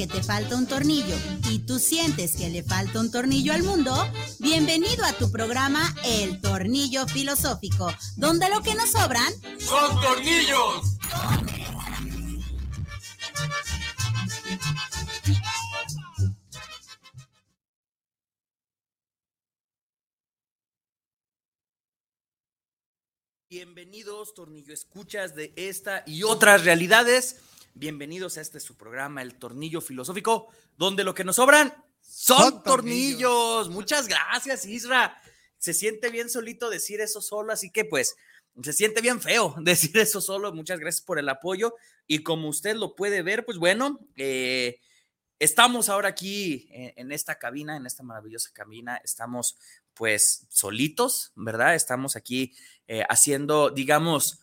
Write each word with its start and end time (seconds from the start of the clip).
que 0.00 0.06
te 0.06 0.22
falta 0.22 0.56
un 0.56 0.66
tornillo 0.66 1.14
y 1.50 1.58
tú 1.58 1.78
sientes 1.78 2.34
que 2.34 2.48
le 2.48 2.62
falta 2.62 3.00
un 3.00 3.10
tornillo 3.10 3.52
al 3.52 3.62
mundo, 3.62 3.92
bienvenido 4.38 5.04
a 5.04 5.12
tu 5.12 5.30
programa 5.30 5.94
El 6.02 6.40
Tornillo 6.40 7.06
Filosófico, 7.06 7.92
donde 8.16 8.48
lo 8.48 8.62
que 8.62 8.74
nos 8.74 8.92
sobran 8.92 9.30
son 9.58 10.00
tornillos. 10.00 10.96
Bienvenidos, 23.50 24.32
tornillo 24.32 24.72
escuchas 24.72 25.34
de 25.34 25.52
esta 25.56 26.04
y 26.06 26.22
otras 26.22 26.64
realidades. 26.64 27.36
Bienvenidos 27.74 28.36
a 28.36 28.40
este 28.40 28.60
su 28.60 28.76
programa, 28.76 29.22
El 29.22 29.38
Tornillo 29.38 29.80
Filosófico, 29.80 30.48
donde 30.76 31.04
lo 31.04 31.14
que 31.14 31.24
nos 31.24 31.36
sobran 31.36 31.72
son, 32.00 32.62
tornillos. 32.62 33.70
Muchas 33.70 34.08
gracias, 34.08 34.66
Isra. 34.66 35.20
Se 35.58 35.72
siente 35.72 36.10
bien 36.10 36.28
solito 36.28 36.68
decir 36.68 37.00
eso 37.00 37.22
solo, 37.22 37.52
así 37.52 37.70
que 37.70 37.84
pues 37.84 38.16
se 38.62 38.72
siente 38.72 39.00
bien 39.00 39.20
feo 39.20 39.54
decir 39.62 39.96
eso 39.98 40.20
solo. 40.20 40.52
Muchas 40.52 40.80
gracias 40.80 41.04
por 41.04 41.18
el 41.18 41.28
apoyo. 41.28 41.74
Y 42.06 42.22
como 42.22 42.48
usted 42.48 42.74
lo 42.74 42.96
puede 42.96 43.22
ver, 43.22 43.44
pues 43.44 43.56
bueno, 43.56 44.00
eh, 44.16 44.80
estamos 45.38 45.88
ahora 45.88 46.08
aquí 46.08 46.68
en, 46.72 47.12
esta 47.12 47.38
cabina, 47.38 47.76
en 47.76 47.86
esta 47.86 48.02
maravillosa 48.02 48.50
cabina. 48.52 49.00
Estamos 49.04 49.56
pues 49.94 50.46
solitos, 50.48 51.32
¿verdad? 51.36 51.76
Estamos 51.76 52.16
aquí 52.16 52.52
eh, 52.88 53.04
haciendo, 53.08 53.70
digamos, 53.70 54.40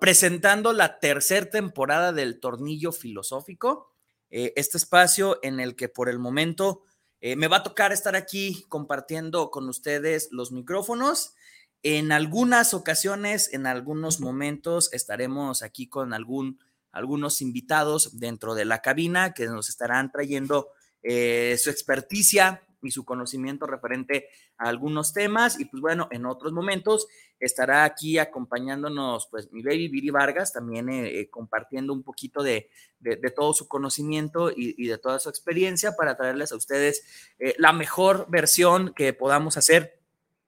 presentando 0.00 0.72
la 0.72 0.98
tercera 0.98 1.48
temporada 1.48 2.12
del 2.12 2.40
Tornillo 2.40 2.92
Filosófico, 2.92 3.90
eh, 4.30 4.52
este 4.56 4.76
espacio 4.76 5.38
en 5.42 5.60
el 5.60 5.74
que 5.74 5.88
por 5.88 6.08
el 6.08 6.18
momento 6.18 6.84
eh, 7.20 7.36
me 7.36 7.48
va 7.48 7.58
a 7.58 7.62
tocar 7.62 7.92
estar 7.92 8.16
aquí 8.16 8.64
compartiendo 8.68 9.50
con 9.50 9.68
ustedes 9.68 10.28
los 10.30 10.52
micrófonos. 10.52 11.34
En 11.82 12.12
algunas 12.12 12.74
ocasiones, 12.74 13.52
en 13.52 13.66
algunos 13.66 14.20
momentos, 14.20 14.92
estaremos 14.92 15.62
aquí 15.62 15.88
con 15.88 16.12
algún, 16.12 16.60
algunos 16.92 17.40
invitados 17.40 18.18
dentro 18.18 18.54
de 18.54 18.64
la 18.64 18.82
cabina 18.82 19.34
que 19.34 19.46
nos 19.46 19.68
estarán 19.68 20.10
trayendo 20.10 20.68
eh, 21.02 21.56
su 21.58 21.70
experticia 21.70 22.62
y 22.82 22.90
su 22.90 23.04
conocimiento 23.04 23.66
referente 23.66 24.28
a 24.58 24.68
algunos 24.68 25.12
temas. 25.12 25.60
Y 25.60 25.66
pues 25.66 25.80
bueno, 25.80 26.08
en 26.10 26.26
otros 26.26 26.52
momentos 26.52 27.06
estará 27.38 27.84
aquí 27.84 28.18
acompañándonos 28.18 29.28
pues 29.30 29.50
mi 29.52 29.62
baby 29.62 29.88
Viri 29.88 30.10
Vargas, 30.10 30.52
también 30.52 30.88
eh, 30.88 31.20
eh, 31.20 31.30
compartiendo 31.30 31.92
un 31.92 32.02
poquito 32.02 32.42
de, 32.42 32.70
de, 32.98 33.16
todo 33.30 33.54
su 33.54 33.68
conocimiento 33.68 34.50
y, 34.54 34.86
de 34.86 34.98
toda 34.98 35.18
su 35.18 35.28
experiencia 35.28 35.96
para 35.96 36.16
traerles 36.16 36.52
a 36.52 36.56
ustedes 36.56 37.32
eh, 37.38 37.54
la 37.58 37.72
mejor 37.72 38.26
versión 38.28 38.92
que 38.94 39.12
podamos 39.12 39.56
hacer 39.56 40.00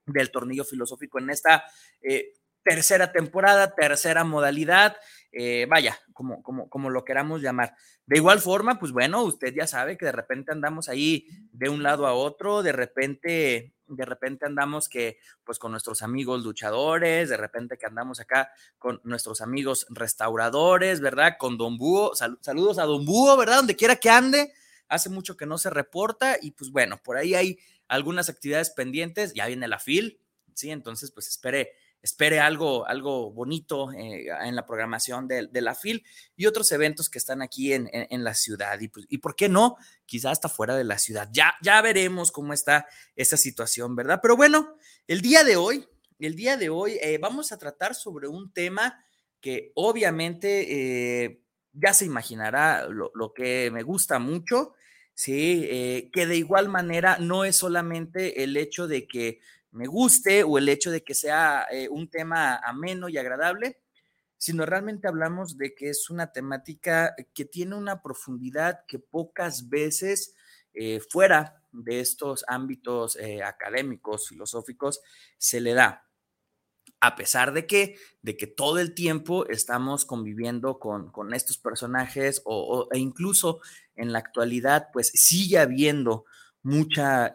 del 0.07 0.31
tornillo 0.31 0.65
filosófico 0.65 1.19
en 1.19 1.31
esta 1.31 1.65
tercera 2.65 3.13
temporada, 3.13 3.75
tercera 3.75 4.25
modalidad, 4.25 4.97
vaya, 5.69 5.99
como, 6.13 6.43
como, 6.43 6.69
como 6.69 6.91
lo 6.91 7.05
queramos 7.05 7.43
llamar. 7.43 7.75
De 8.07 8.19
igual 8.19 8.41
forma, 8.41 8.79
pues 8.79 8.93
bueno, 8.93 9.23
usted 9.23 9.55
ya 9.55 9.67
sabe 9.67 9.97
que 9.97 10.07
de 10.07 10.13
repente 10.13 10.53
andamos 10.53 10.89
ahí 10.89 11.27
de 11.53 11.69
un 11.69 11.83
lado 11.83 12.07
a 12.07 12.13
otro, 12.13 12.63
de 12.63 12.73
repente, 12.73 13.75
de 13.87 14.05
repente 14.05 14.47
andamos 14.47 14.89
que, 14.89 15.19
pues 15.45 15.59
con 15.59 15.71
nuestros 15.71 16.03
amigos 16.03 16.45
luchadores, 16.45 17.29
de 17.29 17.37
repente 17.37 17.79
que 17.79 17.87
andamos 17.87 18.21
acá 18.21 18.51
con 18.79 19.01
nuestros 19.05 19.41
amigos 19.41 19.87
restauradores, 19.91 21.01
¿verdad? 21.01 21.37
Con 21.39 21.57
Don 21.57 21.79
Búho, 21.79 22.13
saludos 22.15 22.79
a 22.79 22.85
Don 22.85 23.05
Búho, 23.05 23.37
¿verdad? 23.37 23.57
Donde 23.57 23.77
quiera 23.77 23.97
que 23.97 24.11
ande, 24.11 24.53
hace 24.89 25.09
mucho 25.09 25.37
que 25.37 25.47
no 25.47 25.57
se 25.59 25.71
reporta 25.71 26.37
y 26.41 26.51
pues 26.51 26.71
bueno, 26.71 27.01
por 27.03 27.17
ahí 27.17 27.35
hay 27.35 27.59
algunas 27.89 28.29
actividades 28.29 28.71
pendientes, 28.71 29.33
ya 29.35 29.47
viene 29.47 29.69
la 29.69 29.79
FIL, 29.79 30.21
¿sí? 30.55 30.71
Entonces, 30.71 31.11
pues 31.11 31.29
espere 31.29 31.73
espere 32.03 32.41
algo, 32.41 32.87
algo 32.87 33.31
bonito 33.31 33.93
eh, 33.93 34.27
en 34.43 34.57
la 34.57 34.67
programación 34.67 35.29
de, 35.29 35.49
la 35.53 35.75
FIL 35.75 36.05
y 36.37 36.47
otros 36.47 36.71
eventos 36.73 37.09
que 37.09 37.19
están 37.19 37.43
aquí 37.43 37.73
en, 37.73 37.89
la 38.25 38.35
ciudad. 38.35 38.81
Y, 38.81 38.89
pues, 38.89 39.07
y, 39.09 39.19
por 39.19 39.37
qué 39.37 39.49
no, 39.49 39.77
quizás 40.05 40.33
hasta 40.33 40.49
fuera 40.49 40.77
de 40.77 40.85
la 40.85 40.99
ciudad. 40.99 41.29
Ya, 41.33 41.55
ya 41.63 41.81
veremos 41.81 42.33
cómo 42.33 42.53
está 42.53 42.87
esa 43.15 43.37
situación, 43.37 43.95
¿verdad? 43.95 44.19
Pero 44.21 44.37
bueno, 44.37 44.77
el 45.07 45.23
día 45.23 45.45
de 45.45 45.57
hoy, 45.57 45.87
el 46.19 46.35
día 46.35 46.57
de 46.57 46.69
hoy 46.69 46.99
eh, 47.01 47.19
vamos 47.19 47.53
a 47.53 47.59
tratar 47.59 47.95
sobre 47.95 48.27
un 48.27 48.53
tema 48.53 49.05
que 49.41 49.71
obviamente 49.77 51.25
eh, 51.25 51.41
ya 51.73 51.95
se 51.95 52.05
imaginará 52.05 52.89
lo, 52.89 53.13
lo, 53.15 53.33
que 53.33 53.71
me 53.73 53.83
gusta 53.83 54.19
mucho. 54.19 54.75
Sí, 55.15 56.11
que 56.11 56.27
de 56.27 56.37
igual 56.37 56.71
manera 56.71 57.19
no 57.19 57.45
es 57.45 57.57
solamente 57.57 58.43
el 58.43 58.57
hecho 58.57 58.89
de 58.89 59.07
que 59.07 59.41
me 59.73 59.87
guste 59.87 60.45
o 60.45 60.59
el 60.59 60.69
hecho 60.69 60.91
de 60.91 61.03
que 61.03 61.15
sea 61.15 61.67
eh, 61.71 61.89
un 61.89 62.09
tema 62.09 62.57
ameno 62.57 63.09
y 63.09 63.19
agradable, 63.19 63.81
sino 64.37 64.67
realmente 64.67 65.09
hablamos 65.09 65.57
de 65.57 65.75
que 65.75 65.89
es 65.89 66.11
una 66.11 66.33
temática 66.33 67.15
que 67.35 67.45
tiene 67.45 67.77
una 67.77 68.03
profundidad 68.03 68.85
que 68.87 68.99
pocas 68.99 69.69
veces 69.69 70.35
eh, 70.75 71.01
fuera 71.01 71.63
de 71.73 72.01
estos 72.01 72.45
ámbitos 72.49 73.17
eh, 73.17 73.43
académicos, 73.43 74.29
filosóficos, 74.29 75.01
se 75.39 75.61
le 75.61 75.75
da. 75.75 76.07
A 77.01 77.17
pesar 77.17 77.53
de 77.53 77.67
que, 77.67 77.97
de 78.21 78.37
que 78.37 78.47
todo 78.47 78.79
el 78.79 78.95
tiempo 78.95 79.47
estamos 79.49 80.05
conviviendo 80.05 80.79
con, 80.79 81.11
con 81.11 81.35
estos 81.35 81.59
personajes 81.59 82.43
o, 82.45 82.89
e 82.93 82.99
incluso 82.99 83.61
en 83.97 84.13
la 84.13 84.19
actualidad, 84.19 84.89
pues 84.93 85.11
sigue 85.15 85.59
habiendo 85.59 86.27
mucha 86.63 87.33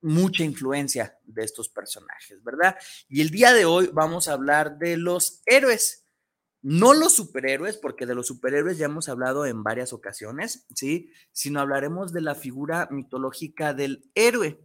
mucha 0.00 0.44
influencia 0.44 1.18
de 1.24 1.42
estos 1.44 1.68
personajes, 1.68 2.42
¿verdad? 2.42 2.76
Y 3.08 3.20
el 3.20 3.30
día 3.30 3.52
de 3.52 3.64
hoy 3.64 3.90
vamos 3.92 4.28
a 4.28 4.32
hablar 4.32 4.78
de 4.78 4.96
los 4.96 5.42
héroes, 5.46 6.04
no 6.62 6.94
los 6.94 7.14
superhéroes, 7.14 7.76
porque 7.76 8.06
de 8.06 8.14
los 8.14 8.26
superhéroes 8.26 8.78
ya 8.78 8.86
hemos 8.86 9.08
hablado 9.08 9.46
en 9.46 9.62
varias 9.62 9.92
ocasiones, 9.92 10.66
¿sí? 10.74 11.10
Sino 11.32 11.60
hablaremos 11.60 12.12
de 12.12 12.20
la 12.20 12.34
figura 12.34 12.88
mitológica 12.90 13.74
del 13.74 14.10
héroe. 14.14 14.60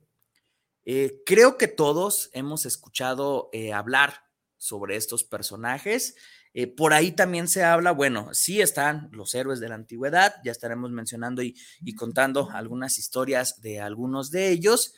Eh, 0.85 1.22
creo 1.25 1.57
que 1.57 1.67
todos 1.67 2.29
hemos 2.33 2.66
escuchado 2.66 3.49
eh, 3.53 3.73
hablar 3.73 4.25
sobre 4.57 4.95
estos 4.95 5.23
personajes. 5.23 6.16
Eh, 6.53 6.67
por 6.67 6.93
ahí 6.93 7.11
también 7.11 7.47
se 7.47 7.63
habla, 7.63 7.91
bueno, 7.91 8.29
sí 8.33 8.61
están 8.61 9.09
los 9.11 9.33
héroes 9.33 9.59
de 9.59 9.69
la 9.69 9.75
antigüedad, 9.75 10.35
ya 10.43 10.51
estaremos 10.51 10.91
mencionando 10.91 11.41
y 11.41 11.55
contando 11.95 12.51
algunas 12.51 12.99
historias 12.99 13.59
de 13.61 13.79
algunos 13.79 14.29
de 14.29 14.49
ellos. 14.49 14.93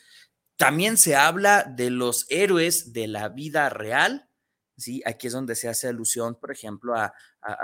También 0.56 0.96
se 0.96 1.16
habla 1.16 1.64
de 1.64 1.90
los 1.90 2.26
héroes 2.30 2.92
de 2.92 3.08
la 3.08 3.28
vida 3.28 3.68
real, 3.68 4.28
¿sí? 4.76 5.02
Aquí 5.04 5.26
es 5.26 5.32
donde 5.32 5.54
se 5.54 5.68
hace 5.68 5.88
alusión, 5.88 6.36
por 6.36 6.50
ejemplo, 6.50 6.94
a, 6.94 7.12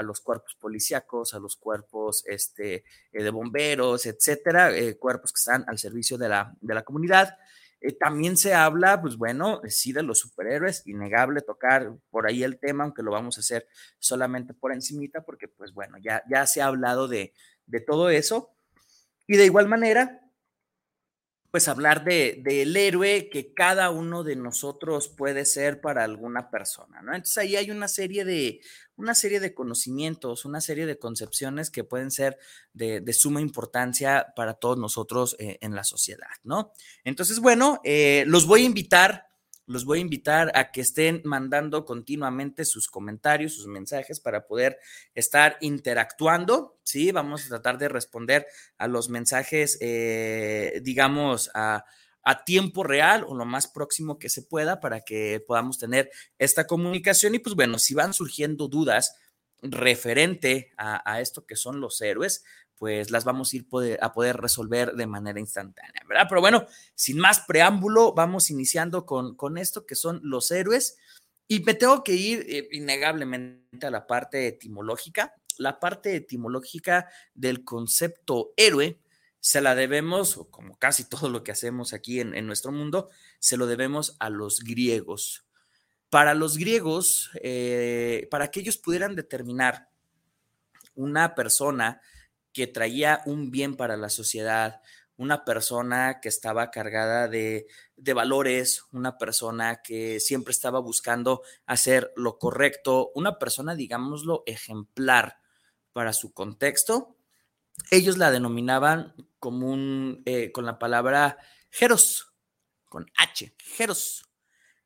los 0.03 0.21
cuerpos 0.21 0.57
policíacos, 0.61 1.35
a 1.35 1.41
los 1.41 1.57
cuerpos 1.57 2.23
este, 2.27 2.85
eh, 3.13 3.23
de 3.23 3.31
bomberos, 3.31 4.07
etcétera, 4.07 4.77
eh, 4.77 4.97
cuerpos 4.97 5.33
que 5.33 5.39
están 5.39 5.65
al 5.67 5.77
servicio 5.79 6.17
de 6.17 6.29
la, 6.29 6.55
de 6.61 6.75
la 6.75 6.83
comunidad. 6.83 7.37
Eh, 7.81 7.93
también 7.93 8.37
se 8.37 8.55
habla, 8.55 9.01
pues 9.01 9.17
bueno, 9.17 9.61
sí, 9.67 9.93
de 9.93 10.05
los 10.05 10.21
superhéroes, 10.21 10.87
innegable 10.87 11.41
tocar 11.41 11.97
por 12.11 12.29
ahí 12.29 12.45
el 12.45 12.61
tema, 12.61 12.85
aunque 12.85 13.03
lo 13.03 13.11
vamos 13.11 13.39
a 13.39 13.41
hacer 13.41 13.67
solamente 13.99 14.55
por 14.55 14.73
encimita, 14.73 15.23
porque 15.23 15.49
pues 15.49 15.73
bueno, 15.73 15.99
ya, 15.99 16.23
ya 16.31 16.47
se 16.47 16.63
ha 16.63 16.67
hablado 16.67 17.09
de, 17.09 17.35
de 17.67 17.81
todo 17.81 18.09
eso. 18.09 18.55
Y 19.27 19.37
de 19.37 19.47
igual 19.47 19.69
manera, 19.69 20.21
pues 21.53 21.69
hablar 21.69 22.03
de, 22.03 22.41
del 22.43 22.75
héroe 22.75 23.29
que 23.31 23.53
cada 23.53 23.91
uno 23.91 24.25
de 24.25 24.37
nosotros 24.37 25.09
puede 25.09 25.45
ser 25.45 25.83
para 25.83 26.03
alguna 26.03 26.51
persona, 26.51 27.03
¿no? 27.03 27.15
Entonces 27.15 27.37
ahí 27.37 27.57
hay 27.57 27.71
una 27.71 27.89
serie 27.89 28.25
de, 28.25 28.63
una 28.97 29.15
serie 29.15 29.39
de 29.39 29.53
conocimientos, 29.53 30.47
una 30.47 30.63
serie 30.63 30.87
de 30.87 30.99
concepciones 30.99 31.71
que 31.71 31.85
pueden 31.85 32.11
ser 32.11 32.39
de, 32.73 33.05
suma 33.13 33.43
importancia 33.43 34.33
para 34.35 34.55
todos 34.55 34.79
nosotros 34.79 35.37
eh, 35.39 35.59
en 35.61 35.75
la 35.75 35.85
sociedad, 35.85 36.31
¿no? 36.43 36.73
Entonces, 37.05 37.39
bueno, 37.39 37.83
eh, 37.85 38.25
los 38.27 38.47
voy 38.47 38.63
a 38.63 38.67
invitar 38.67 39.29
los 39.73 39.85
voy 39.85 39.99
a 39.99 40.03
invitar 40.03 40.53
a 40.55 40.71
que 40.71 40.83
estén 40.83 41.23
mandando 41.25 41.85
continuamente 41.85 42.65
sus 42.65 42.89
comentarios, 42.89 43.55
sus 43.55 43.67
mensajes 43.67 44.21
para 44.21 44.47
poder 44.47 44.79
estar 45.15 45.57
interactuando. 45.61 46.79
Sí, 46.83 47.11
vamos 47.11 47.47
a 47.47 47.49
tratar 47.49 47.79
de 47.79 47.89
responder 47.89 48.47
a 48.77 48.87
los 48.87 49.09
mensajes, 49.09 49.79
eh, 49.81 50.81
digamos, 50.85 51.51
a, 51.55 51.85
a 52.23 52.45
tiempo 52.45 52.85
real 52.85 53.25
o 53.27 53.35
lo 53.35 53.45
más 53.45 53.67
próximo 53.67 54.19
que 54.19 54.29
se 54.29 54.43
pueda 54.43 54.79
para 54.79 55.01
que 55.01 55.43
podamos 55.47 55.79
tener 55.79 56.11
esta 56.39 56.67
comunicación. 56.67 57.35
Y 57.35 57.39
pues 57.39 57.55
bueno, 57.55 57.79
si 57.79 57.95
van 57.95 58.13
surgiendo 58.13 58.69
dudas 58.69 59.17
referente 59.63 60.73
a, 60.77 61.21
esto 61.21 61.47
que 61.47 61.57
son 61.57 61.81
los 61.81 62.01
héroes, 62.01 62.45
pues 62.83 63.13
las 63.13 63.23
vamos 63.23 63.53
a 63.53 63.57
ir 63.59 63.67
a 64.01 64.13
poder 64.13 64.39
resolver 64.39 64.95
de 64.95 65.07
manera 65.07 65.39
instantánea, 65.39 66.03
¿verdad? 66.09 66.27
Pero 66.29 66.41
bueno, 66.41 66.67
sin 66.97 67.17
más 67.17 67.39
preámbulo, 67.47 68.13
vamos 68.13 68.51
iniciando 68.51 69.07
con, 69.07 69.37
con 69.37 69.57
esto 69.57 69.87
que 69.87 69.95
son 69.95 70.19
los 70.25 70.51
héroes. 70.51 70.97
Y 71.47 71.61
me 71.61 71.75
tengo 71.75 72.03
que 72.03 72.15
ir 72.15 72.45
eh, 72.49 72.67
innegablemente 72.73 73.87
a 73.87 73.91
la 73.93 74.05
parte 74.09 74.49
etimológica. 74.49 75.33
La 75.59 75.79
parte 75.79 76.17
etimológica 76.17 77.09
del 77.35 77.63
concepto 77.63 78.53
héroe 78.57 78.99
se 79.39 79.61
la 79.61 79.77
debemos, 79.77 80.45
como 80.51 80.77
casi 80.77 81.09
todo 81.09 81.29
lo 81.31 81.45
que 81.45 81.53
hacemos 81.53 81.93
aquí 81.93 82.19
en, 82.19 82.35
en 82.35 82.49
nuestro 82.49 82.73
mundo, 82.73 83.11
se 83.39 83.57
lo 83.57 83.69
debemos 83.69 84.17
a 84.19 84.29
los 84.29 84.59
griegos. 84.59 85.47
Para 86.11 86.35
los 86.35 86.59
griegos, 86.59 87.31
eh, 87.45 88.27
para 88.29 88.51
que 88.51 88.59
ellos 88.59 88.77
pudieran 88.77 89.15
determinar 89.15 89.89
una 90.97 91.37
persona 91.37 92.01
que 92.53 92.67
traía 92.67 93.23
un 93.27 93.51
bien 93.51 93.77
para 93.77 93.97
la 93.97 94.09
sociedad, 94.09 94.81
una 95.17 95.45
persona 95.45 96.21
que 96.21 96.29
estaba 96.29 96.71
cargada 96.71 97.29
de, 97.29 97.67
de, 97.97 98.13
valores, 98.15 98.85
una 98.93 99.19
persona 99.19 99.83
que 99.83 100.21
siempre 100.21 100.53
estaba 100.53 100.81
buscando 100.81 101.43
hacer 101.67 102.13
lo 102.17 102.39
correcto, 102.39 103.13
una 103.15 103.39
persona, 103.39 103.75
digámoslo, 103.75 104.43
ejemplar 104.47 105.39
para 105.93 106.13
su 106.13 106.33
contexto, 106.33 107.17
ellos 107.91 108.19
la 108.19 108.31
denominaban 108.31 109.15
como 109.39 109.71
un, 109.71 110.23
eh, 110.25 110.53
con 110.53 110.65
la 110.65 110.79
palabra 110.79 111.39
geros, 111.71 112.35
con 112.89 113.07
H, 113.17 113.55
geros. 113.59 114.25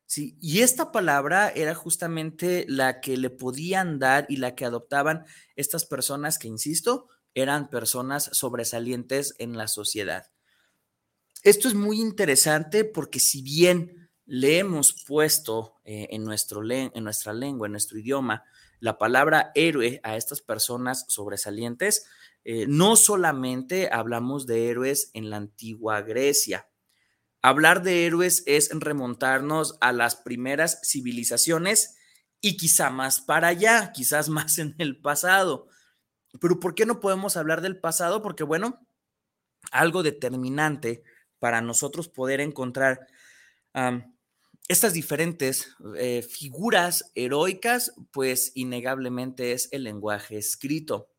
Sí, 0.05 0.37
y 0.41 0.61
esta 0.61 0.91
palabra 0.93 1.49
era 1.49 1.75
justamente 1.75 2.65
la 2.69 3.01
que 3.01 3.17
le 3.17 3.29
podían 3.29 3.99
dar 3.99 4.25
y 4.29 4.37
la 4.37 4.55
que 4.55 4.63
adoptaban 4.63 5.25
estas 5.57 5.85
personas 5.85 6.39
que, 6.39 6.47
insisto, 6.47 7.09
eran 7.41 7.69
personas 7.69 8.29
sobresalientes 8.33 9.35
en 9.39 9.57
la 9.57 9.67
sociedad. 9.67 10.31
Esto 11.43 11.67
es 11.67 11.73
muy 11.73 11.99
interesante 12.01 12.83
porque 12.83 13.19
si 13.19 13.41
bien 13.41 14.09
le 14.25 14.59
hemos 14.59 15.03
puesto 15.05 15.75
eh, 15.85 16.07
en, 16.11 16.23
nuestro 16.23 16.61
en 16.69 17.03
nuestra 17.03 17.33
lengua, 17.33 17.67
en 17.67 17.71
nuestro 17.71 17.97
idioma, 17.97 18.43
la 18.79 18.97
palabra 18.97 19.51
héroe 19.55 20.01
a 20.03 20.17
estas 20.17 20.41
personas 20.41 21.05
sobresalientes, 21.07 22.05
eh, 22.43 22.65
no 22.67 22.95
solamente 22.95 23.89
hablamos 23.91 24.45
de 24.45 24.69
héroes 24.69 25.11
en 25.13 25.29
la 25.29 25.37
antigua 25.37 26.01
Grecia, 26.01 26.67
Hablar 27.41 27.83
de 27.83 28.05
héroes 28.05 28.43
es 28.45 28.69
remontarnos 28.73 29.77
a 29.79 29.91
las 29.93 30.15
primeras 30.15 30.81
civilizaciones 30.83 31.95
y 32.41 32.57
quizá 32.57 32.89
más 32.89 33.21
para 33.21 33.49
allá, 33.49 33.91
quizás 33.93 34.29
más 34.29 34.57
en 34.57 34.75
el 34.79 34.99
pasado. 34.99 35.67
Pero 36.39 36.59
¿por 36.59 36.75
qué 36.75 36.85
no 36.85 36.99
podemos 36.99 37.37
hablar 37.37 37.61
del 37.61 37.79
pasado? 37.79 38.21
Porque 38.21 38.43
bueno, 38.43 38.85
algo 39.71 40.03
determinante 40.03 41.03
para 41.39 41.61
nosotros 41.61 42.09
poder 42.09 42.41
encontrar 42.41 43.07
estas 44.67 44.93
diferentes 44.93 45.75
eh, 45.97 46.23
figuras 46.23 47.11
heroicas, 47.13 47.93
pues 48.11 48.51
innegablemente 48.55 49.51
es 49.51 49.69
el 49.71 49.83
lenguaje 49.83 50.37
escrito. 50.37 51.09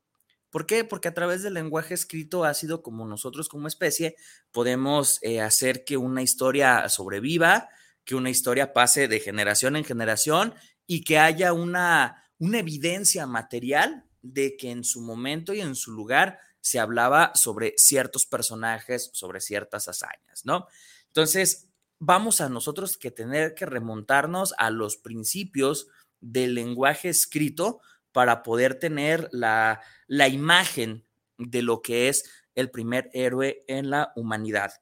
¿Por 0.51 0.67
qué? 0.67 0.85
Porque 0.85 1.09
a 1.09 1.15
través 1.15 1.43
del 1.43 1.55
lenguaje 1.55 1.95
escrito 1.95 2.45
ha 2.45 2.55
sido 2.55 2.83
como 2.83 3.07
nosotros 3.07 3.49
como 3.49 3.69
especie 3.69 4.17
podemos 4.51 5.19
eh, 5.23 5.41
hacer 5.41 5.85
que 5.85 5.97
una 5.97 6.23
historia 6.23 6.89
sobreviva, 6.89 7.69
que 8.05 8.15
una 8.15 8.31
historia 8.31 8.73
pase 8.73 9.07
de 9.09 9.21
generación 9.21 9.77
en 9.77 9.85
generación 9.85 10.55
y 10.87 11.05
que 11.05 11.19
haya 11.19 11.53
una, 11.53 12.25
una 12.39 12.59
evidencia 12.59 13.27
material 13.27 14.08
de 14.33 14.57
que 14.57 14.71
en 14.71 14.85
su 14.85 15.01
momento 15.01 15.55
y 15.55 15.61
en 15.61 15.75
su 15.75 15.93
lugar 15.93 16.39
se 16.61 16.79
hablaba 16.79 17.33
sobre 17.35 17.75
ciertos 17.77 18.27
personajes, 18.27 19.11
sobre 19.13 19.41
ciertas 19.41 19.89
hazañas, 19.89 20.45
¿no? 20.45 20.67
Entonces, 21.07 21.69
vamos 21.99 22.41
a 22.41 22.49
nosotros 22.49 22.97
que 22.99 23.11
tener 23.11 23.55
que 23.55 23.67
remontarnos 23.67 24.55
a 24.59 24.71
los 24.71 24.97
principios 24.97 25.89
del 26.21 26.55
lenguaje 26.55 27.09
escrito 27.09 27.81
para 28.13 28.43
poder 28.43 28.79
tener 28.79 29.29
la, 29.33 29.81
imagen 30.09 31.05
de 31.39 31.63
lo 31.63 31.83
que 31.83 32.09
es 32.09 32.25
el 32.55 32.71
primer 32.71 33.11
héroe 33.13 33.65
en 33.69 33.91
la 33.91 34.13
humanidad. 34.17 34.73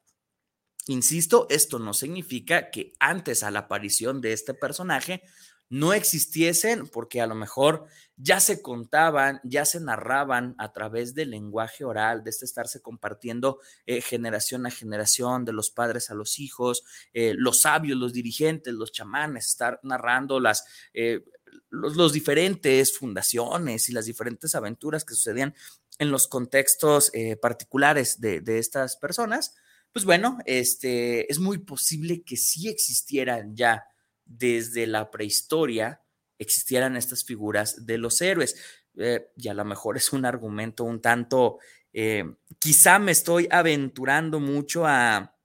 Insisto, 0.87 1.47
esto 1.49 1.79
no 1.79 1.93
significa 1.93 2.71
que 2.71 2.93
antes 2.99 3.43
a 3.43 3.51
la 3.51 3.59
aparición 3.59 4.21
de 4.21 4.33
este 4.33 4.53
personaje 4.53 5.21
no 5.69 5.93
existiesen, 5.93 6.87
porque 6.87 7.21
a 7.21 7.27
lo 7.27 7.35
mejor 7.35 7.87
ya 8.15 8.39
se 8.39 8.61
contaban, 8.61 9.39
ya 9.43 9.63
se 9.65 9.79
narraban 9.79 10.55
a 10.57 10.71
través 10.71 11.13
del 11.13 11.31
lenguaje 11.31 11.85
oral, 11.85 12.23
de 12.23 12.31
este 12.31 12.45
estarse 12.45 12.81
compartiendo 12.81 13.59
eh, 13.85 14.01
generación 14.01 14.65
a 14.65 14.71
generación, 14.71 15.45
de 15.45 15.53
los 15.53 15.69
padres 15.69 16.09
a 16.09 16.15
los 16.15 16.39
hijos, 16.39 16.83
eh, 17.13 17.33
los 17.37 17.61
sabios, 17.61 17.97
los 17.97 18.13
dirigentes, 18.13 18.73
los 18.73 18.91
chamanes, 18.91 19.47
estar 19.47 19.79
narrando 19.83 20.39
las, 20.39 20.65
eh, 20.93 21.23
los, 21.69 22.11
diferentes 22.11 22.97
fundaciones 22.97 23.89
y 23.89 23.93
las 23.93 24.05
diferentes 24.05 24.55
aventuras 24.55 25.05
que 25.05 25.13
sucedían 25.13 25.53
en 25.99 26.11
los 26.11 26.27
contextos 26.27 27.11
particulares 27.41 28.21
de, 28.21 28.41
estas 28.59 28.97
personas, 28.97 29.55
pues 29.91 30.05
bueno, 30.05 30.37
este, 30.45 31.31
es 31.31 31.39
muy 31.39 31.57
posible 31.57 32.23
que 32.23 32.37
sí 32.37 32.67
existieran 32.67 33.55
ya 33.55 33.83
desde 34.27 34.87
la 34.87 35.09
prehistoria, 35.09 36.01
existieran 36.37 36.95
estas 36.95 37.23
figuras 37.23 37.85
de 37.85 37.97
los 37.97 38.21
héroes. 38.21 38.55
Eh, 38.97 39.31
y 39.35 39.47
a 39.47 39.53
lo 39.53 39.65
mejor 39.65 39.97
es 39.97 40.11
un 40.13 40.25
argumento 40.25 40.83
un 40.83 41.01
tanto, 41.01 41.59
eh, 41.93 42.25
quizá 42.59 42.99
me 42.99 43.11
estoy 43.11 43.47
aventurando 43.51 44.39
mucho 44.39 44.85
a, 44.85 45.35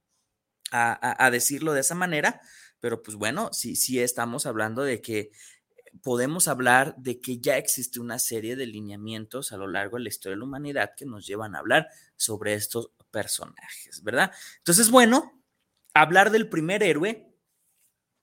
a, 0.71 1.25
a, 1.27 1.31
decirlo 1.31 1.75
de 1.75 1.81
esa 1.81 1.95
manera, 1.95 2.41
pero 2.81 3.03
pues 3.03 3.17
bueno, 3.17 3.51
sí, 3.53 3.77
sí 3.77 4.01
estamos 4.01 4.47
hablando 4.47 4.83
de 4.83 5.03
que 5.03 5.31
podemos 6.03 6.49
hablar 6.49 6.95
de 6.97 7.21
que 7.21 7.39
ya 7.39 7.59
existe 7.59 8.01
una 8.01 8.19
serie 8.19 8.57
de 8.57 8.67
lineamientos 8.67 9.53
a 9.53 9.59
lo 9.59 9.69
largo 9.69 9.99
de 9.99 10.05
la 10.05 10.09
historia 10.09 10.35
de 10.35 10.39
la 10.39 10.45
humanidad 10.45 10.93
que 10.97 11.05
nos 11.05 11.27
llevan 11.27 11.55
a 11.55 11.59
hablar 11.59 11.89
sobre 12.17 12.55
estos 12.55 12.91
personajes, 13.11 14.03
¿verdad? 14.03 14.33
Entonces, 14.59 14.91
bueno, 14.91 15.43
hablar 15.93 16.31
del 16.31 16.49
primer 16.49 16.83
héroe 16.83 17.32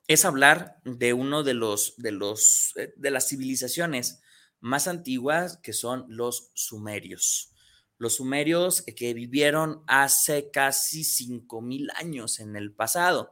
es 0.10 0.26
hablar 0.26 0.82
de 0.86 1.14
uno 1.14 1.44
de 1.44 1.54
los 1.54 1.94
de 1.98 2.12
los 2.12 2.74
eh, 2.76 2.94
de 2.98 3.12
las 3.12 3.30
civilizaciones 3.30 4.22
más 4.60 4.88
antiguas 4.88 5.58
que 5.58 5.72
son 5.72 6.06
los 6.10 6.50
sumerios. 6.56 7.54
Los 8.00 8.16
sumerios 8.16 8.82
que 8.82 9.14
vivieron 9.14 9.84
hace 9.86 10.50
casi 10.50 11.04
5000 11.04 11.92
años 11.96 12.40
en 12.40 12.56
el 12.56 12.74
pasado, 12.74 13.32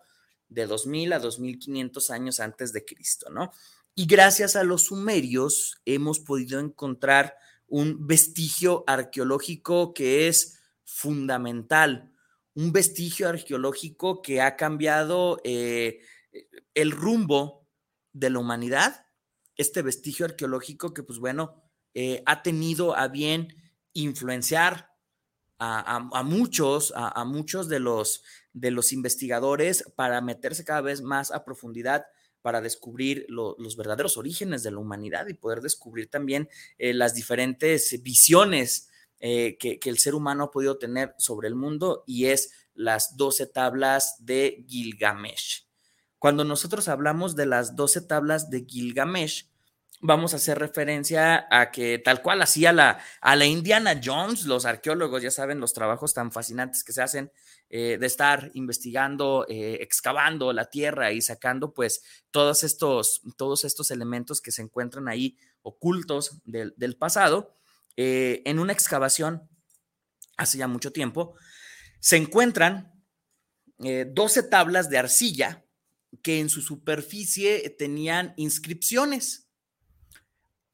de 0.50 0.68
2000 0.68 1.14
a 1.14 1.20
2500 1.20 2.10
años 2.12 2.40
antes 2.40 2.72
de 2.74 2.86
Cristo, 2.86 3.30
¿no? 3.32 3.52
Y 3.96 4.06
gracias 4.06 4.56
a 4.56 4.64
los 4.64 4.84
sumerios 4.84 5.82
hemos 5.84 6.20
podido 6.20 6.60
encontrar 6.60 7.38
un 7.68 8.06
vestigio 8.06 8.84
arqueológico 8.86 9.96
que 9.96 10.28
es 10.28 10.60
fundamental, 10.84 12.14
un 12.54 12.72
vestigio 12.72 13.30
arqueológico 13.30 14.22
que 14.22 14.42
ha 14.42 14.56
cambiado 14.56 15.42
eh, 15.44 16.02
el 16.74 16.92
rumbo 16.92 17.68
de 18.14 18.30
la 18.30 18.40
humanidad, 18.40 19.06
este 19.56 19.82
vestigio 19.82 20.26
arqueológico 20.26 20.94
que 20.94 21.04
pues 21.04 21.20
bueno, 21.20 21.64
eh, 21.94 22.22
ha 22.26 22.44
tenido 22.44 22.96
a 22.96 23.08
bien 23.08 23.56
influenciar 23.94 24.92
a, 25.60 26.24
muchos, 26.24 26.94
a, 26.96 27.26
muchos 27.26 27.68
de 27.68 27.80
los, 27.80 28.24
de 28.54 28.70
los 28.70 28.94
investigadores 28.94 29.84
para 29.96 30.22
meterse 30.22 30.64
cada 30.64 30.82
vez 30.82 31.02
más 31.02 31.32
a 31.32 31.44
profundidad 31.44 32.06
para 32.44 32.62
descubrir 32.62 33.26
los 33.28 33.76
verdaderos 33.76 34.18
orígenes 34.18 34.64
de 34.64 34.72
la 34.72 34.78
humanidad 34.78 35.28
y 35.28 35.34
poder 35.34 35.62
descubrir 35.62 36.10
también 36.10 36.48
eh, 36.78 36.94
las 36.94 37.16
diferentes 37.16 38.02
visiones 38.04 38.90
eh, 39.20 39.58
que, 39.60 39.80
el 39.84 39.98
ser 39.98 40.14
humano 40.16 40.46
ha 40.46 40.52
podido 40.52 40.78
tener 40.78 41.16
sobre 41.18 41.48
el 41.48 41.56
mundo 41.56 42.04
y 42.06 42.28
es 42.28 42.52
las 42.74 43.18
12 43.18 43.48
tablas 43.48 44.16
de 44.20 44.64
Gilgamesh. 44.68 45.67
Cuando 46.20 46.44
nosotros 46.44 46.88
hablamos 46.88 47.36
de 47.36 47.46
las 47.46 47.76
12 47.76 48.02
tablas 48.02 48.50
de 48.50 48.66
Gilgamesh, 48.66 49.50
vamos 50.00 50.34
a 50.34 50.38
hacer 50.38 50.60
referencia 50.60 51.48
a 51.50 51.72
que 51.72 52.00
tal 52.00 52.22
cual 52.22 52.42
hacía 52.42 52.72
la, 52.72 53.00
a 53.22 53.36
la 53.36 53.46
Indiana 53.46 54.00
Jones, 54.04 54.46
los 54.46 54.66
arqueólogos, 54.66 55.22
ya 55.22 55.32
saben, 55.32 55.60
los 55.60 55.74
trabajos 55.74 56.14
tan 56.14 56.32
fascinantes 56.32 56.84
que 56.84 56.94
se 56.94 57.02
hacen 57.02 57.32
eh, 57.70 57.98
de 58.00 58.08
estar 58.08 58.52
investigando, 58.54 59.46
eh, 59.50 59.78
excavando 59.82 60.54
la 60.54 60.66
tierra 60.66 61.12
y 61.12 61.22
sacando 61.22 61.74
pues 61.74 62.02
todos 62.32 62.64
estos, 62.64 63.22
todos 63.38 63.64
estos 63.66 63.92
elementos 63.92 64.42
que 64.42 64.52
se 64.52 64.62
encuentran 64.62 65.08
ahí 65.08 65.38
ocultos 65.62 66.42
del, 66.46 66.96
pasado. 66.98 67.56
Eh, 67.96 68.42
en 68.46 68.60
una 68.60 68.74
excavación 68.74 69.50
hace 70.38 70.60
ya 70.60 70.68
mucho 70.68 70.92
tiempo, 70.92 71.36
se 72.00 72.18
encuentran 72.18 72.94
12 73.80 74.44
tablas 74.44 74.90
de 74.90 74.98
arcilla 74.98 75.67
que 76.22 76.40
en 76.40 76.50
su 76.50 76.62
superficie 76.62 77.70
tenían 77.78 78.34
inscripciones 78.38 79.48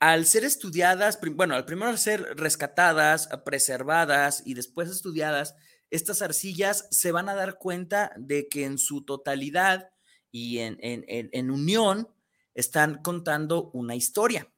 al 0.04 0.26
ser 0.26 0.44
estudiadas, 0.44 1.18
bueno, 1.32 1.56
al 1.56 1.64
primero 1.64 1.96
ser 1.96 2.36
rescatadas, 2.36 3.30
preservadas 3.46 4.44
y 4.46 4.54
después 4.54 4.90
estudiadas, 4.90 5.56
estas 5.92 6.22
arcillas 6.22 6.90
se 6.92 7.14
van 7.14 7.30
a 7.30 7.36
dar 7.36 7.58
cuenta 7.58 8.12
de 8.18 8.50
que 8.50 8.66
en 8.66 8.78
su 8.78 9.06
totalidad 9.06 9.92
y 10.30 10.58
en, 10.60 11.52
unión 11.52 12.10
están 12.54 13.02
contando 13.02 13.72
una 13.72 13.96
historia. 13.96 14.52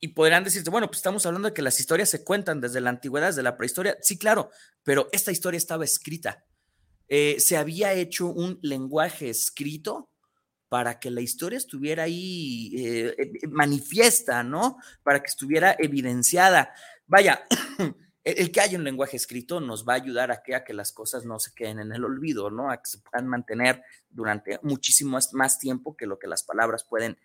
Y 0.00 0.08
podrán 0.08 0.42
decirte, 0.42 0.70
bueno, 0.70 0.88
pues 0.88 0.98
estamos 0.98 1.24
hablando 1.24 1.50
de 1.50 1.54
que 1.54 1.62
las 1.62 1.78
historias 1.78 2.10
se 2.10 2.24
cuentan 2.24 2.60
desde 2.60 2.80
la 2.80 2.90
antigüedad, 2.90 3.28
desde 3.28 3.44
la 3.44 3.56
prehistoria. 3.56 3.96
Sí, 4.00 4.18
claro, 4.18 4.50
pero 4.82 5.08
esta 5.12 5.30
historia 5.30 5.58
estaba 5.58 5.84
escrita. 5.84 6.47
Eh, 7.08 7.40
se 7.40 7.56
había 7.56 7.94
hecho 7.94 8.26
un 8.26 8.58
lenguaje 8.62 9.30
escrito 9.30 10.10
para 10.68 11.00
que 11.00 11.10
la 11.10 11.22
historia 11.22 11.56
estuviera 11.56 12.02
ahí 12.02 12.74
eh, 12.76 13.14
eh, 13.16 13.46
manifiesta, 13.48 14.42
¿no? 14.42 14.76
Para 15.02 15.20
que 15.20 15.28
estuviera 15.28 15.74
evidenciada. 15.78 16.74
Vaya, 17.06 17.46
el, 18.24 18.52
que 18.52 18.60
haya 18.60 18.76
un 18.76 18.84
lenguaje 18.84 19.16
escrito 19.16 19.60
nos 19.60 19.88
va 19.88 19.94
a 19.94 19.96
ayudar 19.96 20.30
a 20.30 20.42
que, 20.42 20.54
a 20.54 20.64
que 20.64 20.74
las 20.74 20.92
cosas 20.92 21.24
no 21.24 21.38
se 21.38 21.54
queden 21.54 21.80
en 21.80 21.92
el 21.92 22.04
olvido, 22.04 22.50
¿no? 22.50 22.70
A 22.70 22.76
que 22.76 22.90
se 22.90 22.98
puedan 22.98 23.26
mantener 23.26 23.82
durante 24.10 24.60
muchísimo 24.62 25.18
más 25.32 25.58
tiempo 25.58 25.96
que 25.96 26.04
lo 26.04 26.18
que 26.18 26.26
las 26.26 26.42
palabras 26.42 26.84
pueden, 26.84 27.16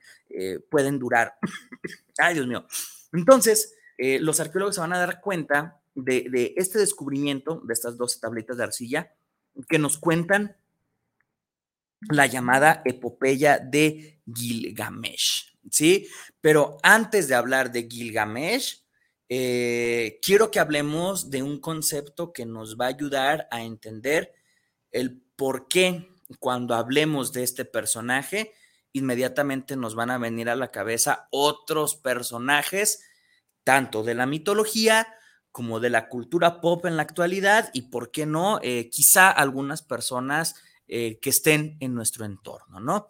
pueden 0.70 0.98
durar. 1.00 1.36
Ay, 2.18 2.36
Dios 2.36 2.48
mío. 2.48 2.66
Entonces, 3.12 3.76
los 3.98 4.40
arqueólogos 4.40 4.76
se 4.76 4.82
van 4.82 4.94
a 4.94 5.00
dar 5.00 5.20
cuenta 5.20 5.82
de, 5.94 6.28
de 6.30 6.54
este 6.56 6.80
descubrimiento 6.80 7.62
de 7.66 7.74
estas 7.74 7.98
dos 7.98 8.22
tabletas 8.22 8.56
de 8.56 8.64
arcilla 8.64 9.14
que 9.68 9.80
nos 9.80 9.98
cuentan 9.98 10.58
la 12.10 12.26
llamada 12.26 12.82
epopeya 12.86 13.60
de 13.60 14.22
Gilgamesh, 14.34 15.58
¿sí? 15.70 16.08
Pero 16.42 16.78
antes 16.84 17.28
de 17.28 17.36
hablar 17.36 17.72
de 17.72 17.88
Gilgamesh, 17.90 18.84
eh, 19.30 20.20
quiero 20.22 20.52
que 20.52 20.60
hablemos 20.60 21.30
de 21.30 21.44
un 21.44 21.60
concepto 21.60 22.34
que 22.34 22.46
nos 22.46 22.78
va 22.78 22.86
a 22.86 22.90
ayudar 22.90 23.48
a 23.52 23.64
entender 23.64 24.34
el 24.92 25.22
por 25.36 25.68
qué 25.68 26.10
cuando 26.40 26.76
hablemos 26.76 27.32
de 27.34 27.44
este 27.44 27.66
personaje, 27.66 28.54
inmediatamente 28.92 29.76
nos 29.76 29.96
van 29.96 30.12
a 30.12 30.18
venir 30.18 30.50
a 30.50 30.56
la 30.56 30.72
cabeza 30.72 31.28
otros 31.32 31.96
personajes, 31.96 33.04
tanto 33.64 34.04
de 34.04 34.14
la 34.14 34.26
mitología 34.26 35.08
como 35.54 35.80
de 35.80 35.92
la 35.92 36.10
cultura 36.10 36.60
pop 36.60 36.86
en 36.88 36.98
la 36.98 37.04
actualidad 37.04 37.70
y, 37.74 37.84
¿por 37.84 38.10
qué 38.10 38.26
no? 38.26 38.60
Eh, 38.64 38.90
quizá 38.90 39.30
algunas 39.30 39.84
personas 39.84 40.56
eh, 40.88 41.20
que 41.22 41.30
estén 41.30 41.78
en 41.80 41.94
nuestro 41.94 42.26
entorno, 42.26 42.80
¿no? 42.80 43.08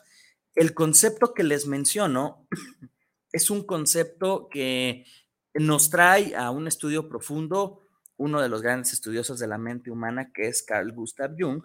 El 0.53 0.73
concepto 0.73 1.33
que 1.33 1.43
les 1.43 1.67
menciono 1.67 2.45
es 3.31 3.49
un 3.49 3.63
concepto 3.63 4.49
que 4.51 5.05
nos 5.53 5.89
trae 5.89 6.35
a 6.35 6.51
un 6.51 6.67
estudio 6.67 7.07
profundo 7.07 7.87
uno 8.17 8.41
de 8.41 8.49
los 8.49 8.61
grandes 8.61 8.91
estudiosos 8.91 9.39
de 9.39 9.47
la 9.47 9.57
mente 9.57 9.89
humana, 9.89 10.31
que 10.33 10.47
es 10.47 10.63
Carl 10.63 10.91
Gustav 10.91 11.35
Jung, 11.39 11.63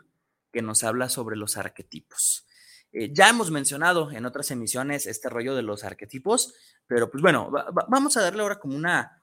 que 0.52 0.62
nos 0.62 0.84
habla 0.84 1.08
sobre 1.08 1.36
los 1.36 1.56
arquetipos. 1.56 2.46
Eh, 2.92 3.12
ya 3.12 3.28
hemos 3.28 3.50
mencionado 3.50 4.12
en 4.12 4.26
otras 4.26 4.52
emisiones 4.52 5.06
este 5.06 5.28
rollo 5.28 5.56
de 5.56 5.62
los 5.62 5.82
arquetipos, 5.82 6.54
pero 6.86 7.10
pues 7.10 7.20
bueno, 7.20 7.50
vamos 7.88 8.16
a 8.16 8.22
darle 8.22 8.42
ahora 8.42 8.60
como 8.60 8.76
una, 8.76 9.17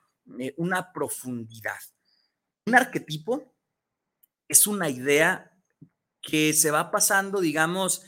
una 0.58 0.92
profundidad. 0.92 1.80
Un 2.66 2.76
arquetipo 2.76 3.56
es 4.48 4.68
una 4.68 4.90
idea 4.90 5.52
que 6.22 6.54
se 6.54 6.72
va 6.72 6.92
pasando, 6.92 7.40
digamos, 7.40 8.04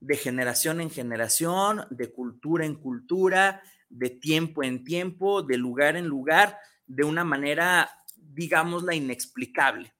de 0.00 0.16
generación 0.16 0.80
en 0.80 0.90
generación, 0.90 1.86
de 1.90 2.12
cultura 2.12 2.64
en 2.64 2.74
cultura, 2.74 3.62
de 3.88 4.10
tiempo 4.10 4.62
en 4.64 4.84
tiempo, 4.84 5.42
de 5.42 5.56
lugar 5.56 5.96
en 5.96 6.06
lugar, 6.06 6.58
de 6.86 7.04
una 7.04 7.24
manera, 7.24 7.90
digamos, 8.16 8.82
la 8.82 8.94
inexplicable. 8.94 9.94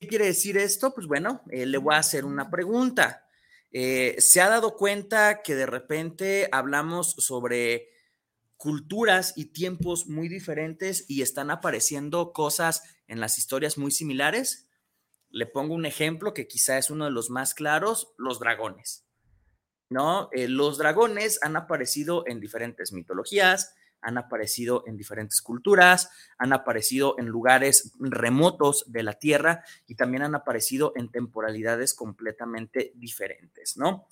¿Qué 0.00 0.08
quiere 0.08 0.26
decir 0.26 0.56
esto? 0.56 0.94
Pues 0.94 1.06
bueno, 1.06 1.42
eh, 1.50 1.66
le 1.66 1.78
voy 1.78 1.94
a 1.94 1.98
hacer 1.98 2.24
una 2.24 2.50
pregunta. 2.50 3.24
Eh, 3.70 4.16
¿Se 4.18 4.40
ha 4.40 4.48
dado 4.48 4.76
cuenta 4.76 5.42
que 5.42 5.54
de 5.54 5.66
repente 5.66 6.48
hablamos 6.52 7.12
sobre 7.12 7.90
culturas 8.56 9.32
y 9.36 9.46
tiempos 9.46 10.06
muy 10.06 10.28
diferentes 10.28 11.04
y 11.08 11.22
están 11.22 11.50
apareciendo 11.50 12.32
cosas 12.32 12.82
en 13.06 13.20
las 13.20 13.38
historias 13.38 13.78
muy 13.78 13.90
similares? 13.90 14.68
Le 15.30 15.46
pongo 15.46 15.74
un 15.74 15.86
ejemplo 15.86 16.34
que 16.34 16.46
quizá 16.46 16.78
es 16.78 16.90
uno 16.90 17.04
de 17.04 17.10
los 17.10 17.30
más 17.30 17.54
claros, 17.54 18.14
los 18.16 18.38
dragones. 18.38 19.04
¿No? 19.88 20.30
Eh, 20.32 20.48
los 20.48 20.78
dragones 20.78 21.38
han 21.42 21.56
aparecido 21.56 22.24
en 22.26 22.40
diferentes 22.40 22.92
mitologías, 22.92 23.72
han 24.00 24.18
aparecido 24.18 24.84
en 24.86 24.96
diferentes 24.96 25.40
culturas, 25.42 26.10
han 26.38 26.52
aparecido 26.52 27.16
en 27.18 27.26
lugares 27.26 27.92
remotos 27.98 28.84
de 28.86 29.02
la 29.02 29.14
Tierra 29.14 29.64
y 29.86 29.96
también 29.96 30.22
han 30.22 30.34
aparecido 30.34 30.92
en 30.96 31.10
temporalidades 31.10 31.94
completamente 31.94 32.92
diferentes, 32.94 33.76
¿no? 33.76 34.06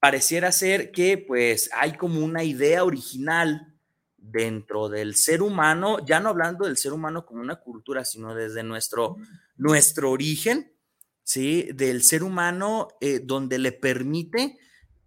Pareciera 0.00 0.52
ser 0.52 0.92
que 0.92 1.18
pues 1.18 1.70
hay 1.72 1.96
como 1.96 2.24
una 2.24 2.44
idea 2.44 2.84
original 2.84 3.74
dentro 4.16 4.88
del 4.88 5.14
ser 5.14 5.42
humano, 5.42 6.04
ya 6.04 6.20
no 6.20 6.28
hablando 6.28 6.66
del 6.66 6.76
ser 6.76 6.92
humano 6.92 7.24
como 7.24 7.40
una 7.40 7.56
cultura, 7.56 8.04
sino 8.04 8.34
desde 8.34 8.62
nuestro, 8.62 9.16
nuestro 9.56 10.10
origen, 10.10 10.72
¿sí? 11.22 11.68
Del 11.74 12.02
ser 12.02 12.22
humano, 12.22 12.88
eh, 13.00 13.20
donde 13.22 13.58
le 13.58 13.72
permite, 13.72 14.58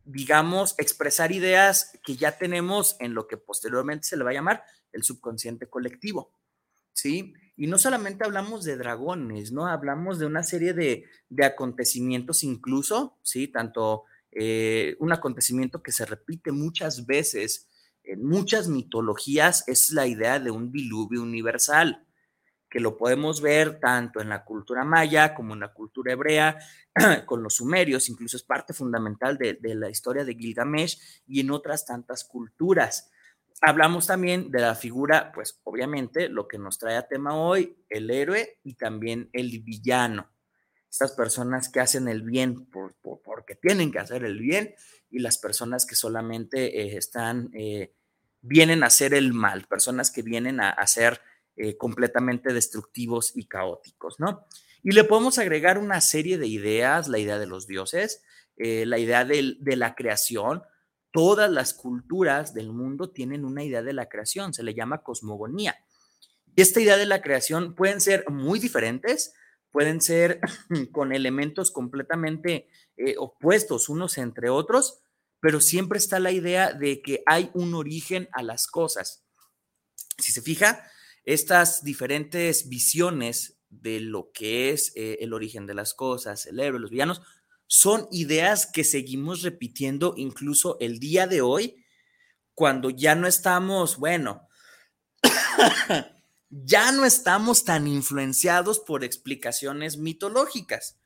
digamos, 0.06 0.76
expresar 0.78 1.32
ideas 1.32 1.92
que 2.04 2.16
ya 2.16 2.38
tenemos 2.38 2.96
en 3.00 3.14
lo 3.14 3.28
que 3.28 3.38
posteriormente 3.38 4.08
se 4.08 4.18
le 4.18 4.24
va 4.24 4.32
a 4.32 4.34
llamar 4.34 4.64
el 4.92 5.04
subconsciente 5.04 5.70
colectivo, 5.70 6.32
¿sí? 6.94 7.34
Y 7.58 7.68
no 7.68 7.78
solamente 7.78 8.26
hablamos 8.26 8.64
de 8.64 8.78
dragones, 8.78 9.52
¿no? 9.52 9.68
Hablamos 9.68 10.20
de 10.20 10.26
una 10.26 10.44
serie 10.44 10.74
de, 10.74 11.06
acontecimientos 11.44 12.44
incluso, 12.44 13.18
¿sí? 13.24 13.48
Tanto 13.48 14.06
eh, 14.32 14.96
un 15.00 15.12
acontecimiento 15.12 15.84
que 15.84 15.92
se 15.92 16.06
repite 16.06 16.52
muchas 16.52 17.06
veces 17.06 17.68
en 18.04 18.26
muchas 18.26 18.68
mitologías 18.68 19.64
es 19.68 19.92
la 19.92 20.08
idea 20.08 20.40
de 20.40 20.52
un 20.52 20.72
diluvio 20.72 21.22
universal, 21.22 22.06
que 22.70 22.80
lo 22.80 22.98
podemos 22.98 23.42
ver 23.42 23.80
tanto 23.80 24.22
en 24.22 24.30
la 24.30 24.44
cultura 24.46 24.84
maya 24.84 25.36
como 25.36 25.54
en 25.54 25.60
la 25.60 25.74
cultura 25.74 26.14
hebrea, 26.14 26.58
con 27.26 27.44
los 27.44 27.56
sumerios, 27.56 28.10
incluso 28.10 28.38
es 28.38 28.44
parte 28.44 28.74
fundamental 28.74 29.38
de, 29.38 29.58
la 29.76 29.90
historia 29.90 30.24
de 30.24 30.36
Gilgamesh 30.36 31.22
y 31.28 31.42
en 31.42 31.52
otras 31.52 31.86
tantas 31.86 32.24
culturas. 32.24 33.12
Hablamos 33.62 34.08
también 34.08 34.50
de 34.50 34.62
la 34.62 34.74
figura, 34.74 35.32
pues 35.34 35.60
obviamente 35.64 36.30
lo 36.30 36.48
que 36.48 36.58
nos 36.58 36.80
trae 36.80 36.96
a 36.96 37.08
tema 37.08 37.36
hoy, 37.36 37.78
el 37.90 38.10
héroe 38.10 38.60
y 38.64 38.76
también 38.76 39.30
el 39.34 39.60
villano. 39.60 40.32
Estas 40.92 41.14
personas 41.14 41.70
que 41.70 41.80
hacen 41.80 42.10
el 42.10 42.22
bien 42.22 42.68
porque 42.70 43.56
tienen 43.56 43.94
que 43.94 44.00
hacer 44.00 44.26
el 44.26 44.38
bien 44.40 44.76
y 45.10 45.20
las 45.20 45.38
personas 45.38 45.86
que 45.86 45.96
solamente 45.96 46.82
eh, 46.82 46.98
están, 46.98 47.50
eh, 47.54 47.94
vienen 48.42 48.84
a 48.84 48.88
hacer 48.88 49.14
el 49.14 49.32
mal, 49.32 49.68
personas 49.68 50.12
que 50.12 50.22
vienen 50.22 50.60
a, 50.60 50.70
hacer 50.70 51.16
ser 51.16 51.22
eh, 51.56 51.78
completamente 51.78 52.54
destructivos 52.54 53.32
y 53.38 53.46
caóticos, 53.46 54.20
¿no? 54.20 54.46
Y 54.84 54.92
le 54.92 55.06
podemos 55.06 55.38
agregar 55.38 55.78
una 55.78 56.02
serie 56.02 56.38
de 56.38 56.48
ideas, 56.48 57.08
la 57.08 57.20
idea 57.20 57.40
de 57.40 57.46
los 57.46 57.68
dioses, 57.68 58.22
la 58.58 58.98
idea 58.98 59.26
de, 59.26 59.56
de 59.60 59.76
la 59.76 59.96
creación. 59.96 60.64
Todas 61.12 61.50
las 61.50 61.74
culturas 61.74 62.54
del 62.54 62.72
mundo 62.72 63.12
tienen 63.12 63.46
una 63.46 63.64
idea 63.64 63.82
de 63.82 63.94
la 63.94 64.10
creación, 64.10 64.54
se 64.54 64.64
le 64.64 64.74
llama 64.74 65.04
cosmogonía. 65.04 65.78
Y 66.56 66.62
esta 66.62 66.82
idea 66.82 66.98
de 66.98 67.06
la 67.06 67.22
creación 67.22 67.76
pueden 67.76 68.02
ser 68.02 68.26
muy 68.30 68.60
diferentes, 68.60 69.34
pueden 69.72 70.02
ser 70.02 70.40
con 70.92 71.14
elementos 71.14 71.72
completamente 71.72 72.68
eh, 72.98 73.16
opuestos 73.18 73.90
unos 73.90 74.18
entre 74.18 74.50
otros, 74.50 75.02
pero 75.40 75.60
siempre 75.60 75.98
está 75.98 76.20
la 76.20 76.32
idea 76.32 76.74
de 76.74 77.02
que 77.02 77.24
hay 77.26 77.50
un 77.54 77.74
origen 77.74 78.30
a 78.34 78.44
las 78.44 78.68
cosas. 78.68 79.24
Si 80.18 80.32
se 80.32 80.42
fija, 80.42 80.84
estas 81.24 81.84
diferentes 81.84 82.70
visiones 82.70 83.58
de 83.70 84.00
lo 84.00 84.32
que 84.34 84.70
es 84.72 84.92
eh, 84.96 85.18
el 85.22 85.34
origen 85.34 85.66
de 85.66 85.74
las 85.74 85.94
cosas, 85.94 86.46
el 86.46 86.60
héroe, 86.60 86.80
los 86.80 86.92
villanos, 86.92 87.22
son 87.68 88.08
ideas 88.12 88.66
que 88.68 88.84
seguimos 88.84 89.44
repitiendo 89.44 90.14
incluso 90.18 90.78
el 90.82 91.00
día 91.00 91.26
de 91.26 91.42
hoy 91.42 91.86
cuando 92.54 92.90
ya 92.90 93.16
no 93.16 93.28
estamos, 93.28 93.98
bueno, 93.98 94.48
ya 96.52 96.92
no 96.92 97.06
estamos 97.06 97.64
tan 97.64 97.88
influenciados 97.88 98.80
por 98.80 99.04
explicaciones 99.04 99.98
mitológicas. 99.98 100.98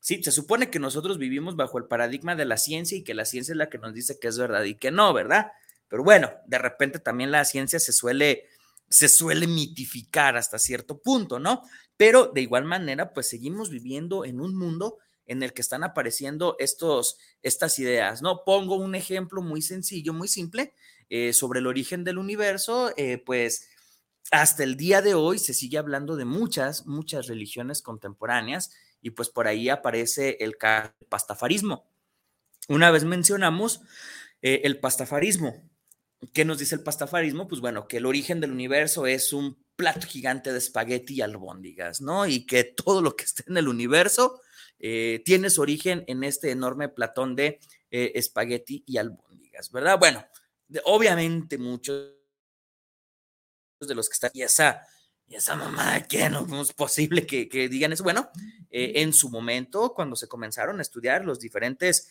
Sí, 0.00 0.22
se 0.22 0.32
supone 0.32 0.70
que 0.70 0.78
nosotros 0.78 1.18
vivimos 1.18 1.56
bajo 1.56 1.78
el 1.78 1.86
paradigma 1.86 2.34
de 2.34 2.46
la 2.46 2.56
ciencia 2.56 2.96
y 2.96 3.04
que 3.04 3.14
la 3.14 3.26
ciencia 3.26 3.52
es 3.52 3.58
la 3.58 3.68
que 3.68 3.78
nos 3.78 3.94
dice 3.94 4.18
que 4.18 4.28
es 4.28 4.38
verdad 4.38 4.64
y 4.64 4.76
que 4.76 4.90
no, 4.90 5.12
¿verdad? 5.12 5.52
Pero 5.88 6.02
bueno, 6.02 6.30
de 6.46 6.58
repente 6.58 6.98
también 6.98 7.30
la 7.30 7.44
ciencia 7.44 7.78
se 7.78 7.92
suele, 7.92 8.44
se 8.88 9.08
suele 9.08 9.46
mitificar 9.46 10.36
hasta 10.36 10.58
cierto 10.58 11.00
punto, 11.00 11.38
¿no? 11.38 11.62
Pero 11.96 12.26
de 12.34 12.40
igual 12.40 12.64
manera, 12.64 13.12
pues 13.12 13.28
seguimos 13.28 13.70
viviendo 13.70 14.24
en 14.24 14.40
un 14.40 14.56
mundo 14.56 14.98
en 15.26 15.42
el 15.42 15.52
que 15.52 15.62
están 15.62 15.84
apareciendo 15.84 16.56
estos, 16.58 17.18
estas 17.42 17.78
ideas, 17.78 18.22
¿no? 18.22 18.42
Pongo 18.44 18.76
un 18.76 18.94
ejemplo 18.94 19.42
muy 19.42 19.62
sencillo, 19.62 20.12
muy 20.12 20.28
simple, 20.28 20.74
eh, 21.08 21.32
sobre 21.32 21.60
el 21.60 21.66
origen 21.66 22.04
del 22.04 22.18
universo, 22.18 22.92
eh, 22.96 23.22
pues 23.24 23.68
hasta 24.30 24.64
el 24.64 24.76
día 24.76 25.02
de 25.02 25.14
hoy 25.14 25.38
se 25.38 25.54
sigue 25.54 25.78
hablando 25.78 26.16
de 26.16 26.24
muchas, 26.24 26.86
muchas 26.86 27.26
religiones 27.26 27.82
contemporáneas 27.82 28.72
y 29.00 29.10
pues 29.10 29.28
por 29.28 29.46
ahí 29.46 29.68
aparece 29.68 30.38
el 30.40 30.56
pastafarismo. 31.08 31.90
Una 32.68 32.90
vez 32.90 33.04
mencionamos 33.04 33.82
eh, 34.40 34.62
el 34.64 34.80
pastafarismo. 34.80 35.70
¿Qué 36.32 36.44
nos 36.44 36.58
dice 36.58 36.74
el 36.74 36.82
pastafarismo? 36.82 37.46
Pues 37.46 37.60
bueno, 37.60 37.86
que 37.86 37.98
el 37.98 38.06
origen 38.06 38.40
del 38.40 38.52
universo 38.52 39.06
es 39.06 39.32
un 39.34 39.62
plato 39.76 40.06
gigante 40.06 40.52
de 40.52 40.58
espagueti 40.58 41.14
y 41.14 41.20
albóndigas, 41.20 42.00
¿no? 42.00 42.26
Y 42.26 42.46
que 42.46 42.64
todo 42.64 43.02
lo 43.02 43.14
que 43.16 43.24
esté 43.24 43.44
en 43.46 43.58
el 43.58 43.68
universo 43.68 44.40
eh, 44.78 45.22
tiene 45.24 45.50
su 45.50 45.60
origen 45.60 46.04
en 46.06 46.24
este 46.24 46.50
enorme 46.50 46.88
platón 46.88 47.36
de 47.36 47.60
eh, 47.90 48.12
espagueti 48.14 48.84
y 48.86 48.96
albóndigas, 48.96 49.70
¿verdad? 49.70 49.98
Bueno, 49.98 50.24
obviamente 50.84 51.58
muchos 51.58 52.13
de 53.86 53.94
los 53.94 54.08
que 54.08 54.14
están, 54.14 54.30
y 54.34 54.42
esa, 54.42 54.86
y 55.26 55.36
esa 55.36 55.56
mamá, 55.56 56.02
que 56.02 56.28
no, 56.30 56.62
es 56.62 56.72
posible 56.72 57.26
que, 57.26 57.68
digan 57.68 57.92
eso. 57.92 58.02
Bueno, 58.02 58.30
eh, 58.70 58.92
en 58.96 59.12
su 59.12 59.30
momento, 59.30 59.94
cuando 59.94 60.16
se 60.16 60.28
comenzaron 60.28 60.78
a 60.78 60.82
estudiar 60.82 61.24
los 61.24 61.40
diferentes 61.40 62.08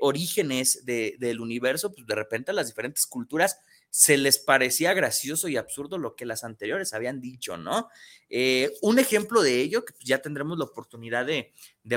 orígenes 0.00 0.84
del 0.84 1.40
universo, 1.40 1.92
pues 1.92 2.06
de 2.06 2.14
repente 2.14 2.52
las 2.52 2.68
diferentes 2.68 3.04
culturas 3.04 3.58
se 3.96 4.18
les 4.18 4.38
parecía 4.38 4.92
gracioso 4.92 5.48
y 5.48 5.56
absurdo 5.56 5.96
lo 5.96 6.16
que 6.16 6.26
las 6.26 6.44
anteriores 6.44 6.92
habían 6.92 7.20
dicho, 7.20 7.56
¿no? 7.56 7.88
Eh, 8.28 8.74
un 8.82 8.98
ejemplo 8.98 9.42
de 9.42 9.60
ello, 9.60 9.86
que 9.86 9.94
ya 10.04 10.20
tendremos 10.20 10.58
la 10.58 10.64
oportunidad 10.64 11.24
de, 11.24 11.54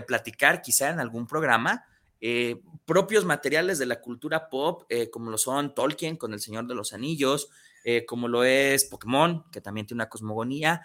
platicar 0.08 0.62
quizá 0.62 0.92
en 0.92 1.02
algún 1.02 1.28
programa, 1.28 1.86
eh, 2.22 2.62
propios 2.86 3.26
materiales 3.26 3.80
de 3.80 3.86
la 3.86 4.00
cultura 4.00 4.50
pop, 4.50 4.84
eh, 4.88 5.10
como 5.10 5.30
lo 5.30 5.38
son 5.38 5.76
Tolkien 5.76 6.16
con 6.16 6.34
El 6.34 6.40
Señor 6.40 6.68
de 6.68 6.76
los 6.76 6.94
Anillos, 6.94 7.50
como 8.08 8.28
lo 8.28 8.44
es 8.44 8.86
Pokémon, 8.86 9.46
que 9.52 9.62
también 9.62 9.88
tiene 9.88 10.00
una 10.00 10.10
cosmogonía, 10.10 10.82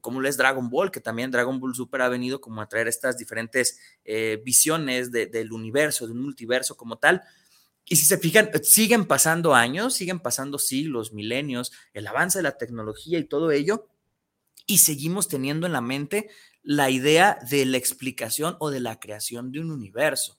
como 0.00 0.20
lo 0.20 0.28
es 0.28 0.36
Dragon 0.36 0.68
Ball, 0.68 0.90
que 0.90 1.00
también 1.00 1.30
Dragon 1.30 1.60
Ball 1.60 1.74
Super 1.74 2.02
ha 2.02 2.08
venido 2.08 2.40
como 2.40 2.60
a 2.62 2.68
traer 2.68 2.88
estas 2.88 3.16
diferentes 3.16 3.78
visiones 4.44 5.10
del 5.12 5.52
universo, 5.52 6.06
de 6.06 6.12
un 6.12 6.22
multiverso 6.22 6.76
como 6.76 6.98
tal. 6.98 7.22
Y 7.84 7.96
si 7.96 8.06
se 8.06 8.18
fijan, 8.18 8.50
siguen 8.62 9.04
pasando 9.06 9.54
años, 9.54 9.94
siguen 9.94 10.20
pasando 10.20 10.58
siglos, 10.58 11.12
milenios, 11.12 11.72
el 11.92 12.06
avance 12.06 12.38
de 12.38 12.44
la 12.44 12.56
tecnología 12.56 13.18
y 13.18 13.24
todo 13.24 13.50
ello, 13.50 13.88
y 14.66 14.78
seguimos 14.78 15.26
teniendo 15.26 15.66
en 15.66 15.72
la 15.72 15.80
mente 15.80 16.30
la 16.62 16.90
idea 16.90 17.38
de 17.50 17.64
la 17.64 17.78
explicación 17.78 18.56
o 18.60 18.70
de 18.70 18.80
la 18.80 19.00
creación 19.00 19.50
de 19.50 19.60
un 19.60 19.72
universo, 19.72 20.38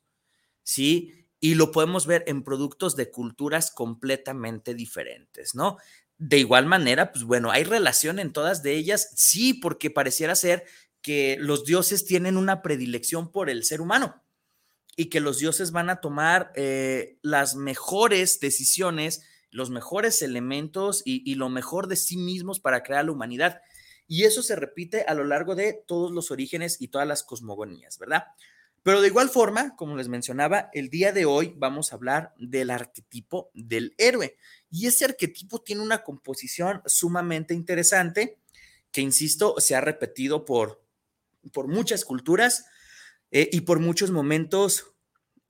¿sí? 0.63 1.20
Y 1.41 1.55
lo 1.55 1.71
podemos 1.71 2.07
ver 2.07 2.23
en 2.27 2.43
productos 2.43 2.95
de 2.95 3.11
culturas 3.11 3.71
completamente 3.71 4.73
diferentes, 4.73 5.55
¿no? 5.55 5.77
De 6.17 6.37
igual 6.37 6.67
manera, 6.67 7.11
pues 7.11 7.25
bueno, 7.25 7.51
hay 7.51 7.65
relación 7.65 8.19
en 8.19 8.31
todas 8.31 8.63
de 8.63 8.75
ellas, 8.75 9.11
sí, 9.15 9.53
porque 9.53 9.89
pareciera 9.89 10.35
ser 10.35 10.65
que 11.01 11.35
los 11.39 11.65
dioses 11.65 12.05
tienen 12.05 12.37
una 12.37 12.61
predilección 12.61 13.31
por 13.31 13.49
el 13.49 13.63
ser 13.63 13.81
humano 13.81 14.23
y 14.95 15.05
que 15.05 15.19
los 15.19 15.39
dioses 15.39 15.71
van 15.71 15.89
a 15.89 16.01
tomar 16.01 16.51
eh, 16.55 17.17
las 17.21 17.55
mejores 17.55 18.39
decisiones, 18.39 19.23
los 19.49 19.69
mejores 19.69 20.21
elementos 20.21 21.01
y, 21.05 21.35
lo 21.35 21.49
mejor 21.49 21.87
de 21.87 21.95
sí 21.95 22.17
mismos 22.17 22.59
para 22.59 22.83
crear 22.83 23.05
la 23.05 23.11
humanidad. 23.11 23.61
Y 24.07 24.23
eso 24.23 24.43
se 24.43 24.55
repite 24.55 25.05
a 25.07 25.13
lo 25.13 25.23
largo 25.23 25.55
de 25.55 25.73
todos 25.87 26.11
los 26.11 26.31
orígenes 26.31 26.79
y 26.81 26.89
todas 26.89 27.07
las 27.07 27.23
cosmogonías, 27.23 27.97
¿verdad? 27.97 28.25
Pero 28.83 29.01
de 29.01 29.07
igual 29.07 29.29
forma, 29.29 29.75
como 29.75 29.95
les 29.95 30.07
mencionaba, 30.07 30.69
el 30.73 30.89
día 30.89 31.11
de 31.11 31.25
hoy 31.25 31.53
vamos 31.57 31.91
a 31.91 31.95
hablar 31.95 32.33
del 32.37 32.71
arquetipo 32.71 33.51
del 33.53 33.93
héroe. 33.97 34.37
Y 34.71 34.87
ese 34.87 35.05
arquetipo 35.05 35.61
tiene 35.61 35.81
una 35.81 36.03
composición 36.03 36.81
sumamente 36.85 37.53
interesante 37.53 38.39
que, 38.91 39.01
insisto, 39.01 39.55
se 39.59 39.75
ha 39.75 39.81
repetido 39.81 40.45
por, 40.45 40.83
por 41.53 41.67
muchas 41.67 42.05
culturas 42.05 42.65
eh, 43.31 43.49
y 43.51 43.61
por 43.61 43.79
muchos 43.79 44.11
momentos 44.11 44.87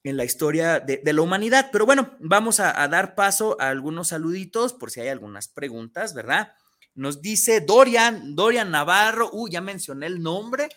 en 0.03 0.17
la 0.17 0.25
historia 0.25 0.79
de, 0.79 1.01
la 1.03 1.21
humanidad. 1.21 1.69
Pero 1.71 1.85
bueno, 1.85 2.15
vamos 2.19 2.59
a, 2.59 2.87
dar 2.87 3.15
paso 3.15 3.55
a 3.59 3.69
algunos 3.69 4.09
saluditos 4.09 4.73
por 4.73 4.91
si 4.91 4.99
hay 4.99 5.09
algunas 5.09 5.47
preguntas, 5.47 6.13
¿verdad? 6.13 6.53
Nos 6.95 7.21
dice 7.21 7.61
Dorian, 7.61 8.35
Dorian 8.35 8.71
Navarro, 8.71 9.29
uh, 9.31 9.47
ya 9.47 9.61
mencioné 9.61 10.07
el 10.07 10.21
nombre. 10.21 10.69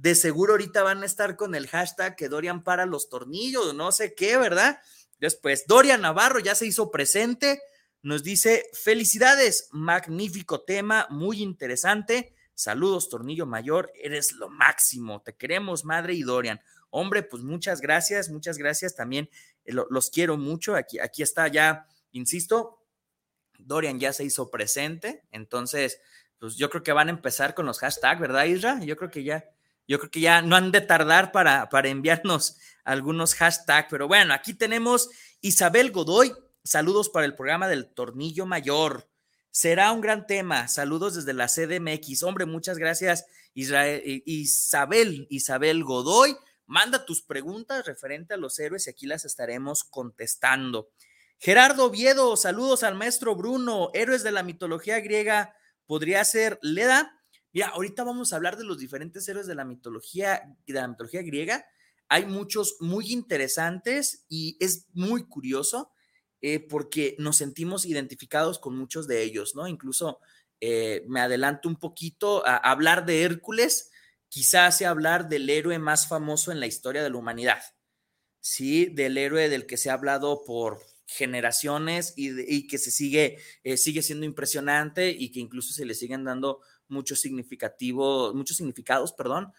De 0.00 0.14
seguro 0.14 0.52
ahorita 0.52 0.84
van 0.84 1.02
a 1.02 1.06
estar 1.06 1.34
con 1.34 1.56
el 1.56 1.66
hashtag 1.66 2.14
que 2.14 2.28
Dorian 2.28 2.62
para 2.62 2.86
los 2.86 3.08
tornillos, 3.08 3.74
no 3.74 3.90
sé 3.90 4.14
qué, 4.14 4.36
¿verdad? 4.36 4.78
Después, 5.18 5.64
Dorian 5.66 6.02
Navarro 6.02 6.38
ya 6.38 6.54
se 6.54 6.66
hizo 6.66 6.92
presente. 6.92 7.60
Nos 8.02 8.22
dice, 8.22 8.66
felicidades, 8.84 9.68
magnífico 9.72 10.60
tema, 10.60 11.08
muy 11.10 11.42
interesante. 11.42 12.32
Saludos, 12.54 13.08
Tornillo 13.08 13.44
Mayor, 13.44 13.90
eres 13.96 14.30
lo 14.34 14.48
máximo. 14.48 15.20
Te 15.20 15.34
queremos, 15.34 15.84
madre 15.84 16.14
y 16.14 16.22
Dorian. 16.22 16.60
Hombre, 16.90 17.24
pues 17.24 17.42
muchas 17.42 17.80
gracias, 17.80 18.28
muchas 18.28 18.56
gracias. 18.56 18.94
También 18.94 19.28
eh, 19.64 19.72
los 19.90 20.10
quiero 20.10 20.36
mucho. 20.36 20.76
Aquí, 20.76 21.00
aquí 21.00 21.24
está 21.24 21.48
ya, 21.48 21.88
insisto, 22.12 22.84
Dorian 23.58 23.98
ya 23.98 24.12
se 24.12 24.22
hizo 24.22 24.48
presente. 24.48 25.24
Entonces, 25.32 26.00
pues 26.38 26.54
yo 26.54 26.70
creo 26.70 26.84
que 26.84 26.92
van 26.92 27.08
a 27.08 27.10
empezar 27.10 27.56
con 27.56 27.66
los 27.66 27.80
hashtags, 27.80 28.20
¿verdad, 28.20 28.44
Isra? 28.44 28.78
Yo 28.84 28.96
creo 28.96 29.10
que 29.10 29.24
ya, 29.24 29.44
yo 29.88 29.98
creo 29.98 30.10
que 30.10 30.20
ya 30.20 30.42
no 30.42 30.54
han 30.54 30.70
de 30.70 30.82
tardar 30.82 31.32
para, 31.32 31.68
para 31.70 31.88
enviarnos 31.88 32.58
algunos 32.84 33.34
hashtags. 33.34 33.88
Pero 33.90 34.06
bueno, 34.06 34.34
aquí 34.34 34.54
tenemos 34.54 35.08
Isabel 35.40 35.90
Godoy. 35.90 36.32
Saludos 36.62 37.08
para 37.08 37.26
el 37.26 37.34
programa 37.34 37.66
del 37.66 37.86
Tornillo 37.92 38.46
Mayor. 38.46 39.08
Será 39.50 39.90
un 39.90 40.02
gran 40.02 40.26
tema. 40.26 40.68
Saludos 40.68 41.14
desde 41.14 41.32
la 41.32 41.48
CDMX. 41.48 42.22
Hombre, 42.22 42.44
muchas 42.44 42.78
gracias, 42.78 43.24
Israel, 43.54 44.22
Isabel, 44.26 45.26
Isabel 45.30 45.82
Godoy. 45.82 46.36
Manda 46.66 47.06
tus 47.06 47.22
preguntas 47.22 47.86
referente 47.86 48.34
a 48.34 48.36
los 48.36 48.58
héroes 48.58 48.86
y 48.86 48.90
aquí 48.90 49.06
las 49.06 49.24
estaremos 49.24 49.84
contestando. 49.84 50.90
Gerardo 51.38 51.86
Oviedo, 51.86 52.36
saludos 52.36 52.82
al 52.82 52.94
maestro 52.94 53.34
Bruno. 53.36 53.90
Héroes 53.94 54.22
de 54.22 54.32
la 54.32 54.42
mitología 54.42 55.00
griega, 55.00 55.56
¿podría 55.86 56.22
ser 56.24 56.58
Leda? 56.60 57.17
Mira, 57.52 57.68
ahorita 57.68 58.04
vamos 58.04 58.32
a 58.32 58.36
hablar 58.36 58.56
de 58.56 58.64
los 58.64 58.78
diferentes 58.78 59.28
héroes 59.28 59.46
de 59.46 59.54
la 59.54 59.64
mitología, 59.64 60.56
de 60.66 60.74
la 60.74 60.88
mitología 60.88 61.22
griega. 61.22 61.66
Hay 62.08 62.26
muchos 62.26 62.76
muy 62.80 63.12
interesantes 63.12 64.24
y 64.28 64.56
es 64.60 64.86
muy 64.92 65.26
curioso 65.26 65.92
eh, 66.40 66.60
porque 66.60 67.16
nos 67.18 67.36
sentimos 67.36 67.84
identificados 67.84 68.58
con 68.58 68.76
muchos 68.76 69.08
de 69.08 69.22
ellos, 69.22 69.54
¿no? 69.54 69.66
Incluso 69.66 70.20
eh, 70.60 71.04
me 71.08 71.20
adelanto 71.20 71.68
un 71.68 71.76
poquito 71.76 72.46
a, 72.46 72.56
hablar 72.56 73.06
de 73.06 73.22
Hércules, 73.22 73.90
quizás 74.28 74.78
sea 74.78 74.90
hablar 74.90 75.28
del 75.28 75.50
héroe 75.50 75.78
más 75.78 76.06
famoso 76.06 76.52
en 76.52 76.60
la 76.60 76.66
historia 76.66 77.02
de 77.02 77.10
la 77.10 77.16
humanidad, 77.16 77.60
¿sí? 78.40 78.86
Del 78.86 79.18
héroe 79.18 79.48
del 79.48 79.66
que 79.66 79.76
se 79.76 79.90
ha 79.90 79.94
hablado 79.94 80.44
por 80.44 80.80
generaciones 81.06 82.12
y, 82.16 82.66
que 82.68 82.78
se 82.78 82.90
sigue, 82.90 83.38
eh, 83.64 83.76
sigue 83.76 84.02
siendo 84.02 84.26
impresionante 84.26 85.10
y 85.10 85.32
que 85.32 85.40
incluso 85.40 85.72
se 85.72 85.86
le 85.86 85.94
siguen 85.94 86.24
dando 86.24 86.60
muchos 86.88 87.20
significativos, 87.20 88.34
muchos 88.34 88.56
significados, 88.56 89.12
perdón, 89.12 89.52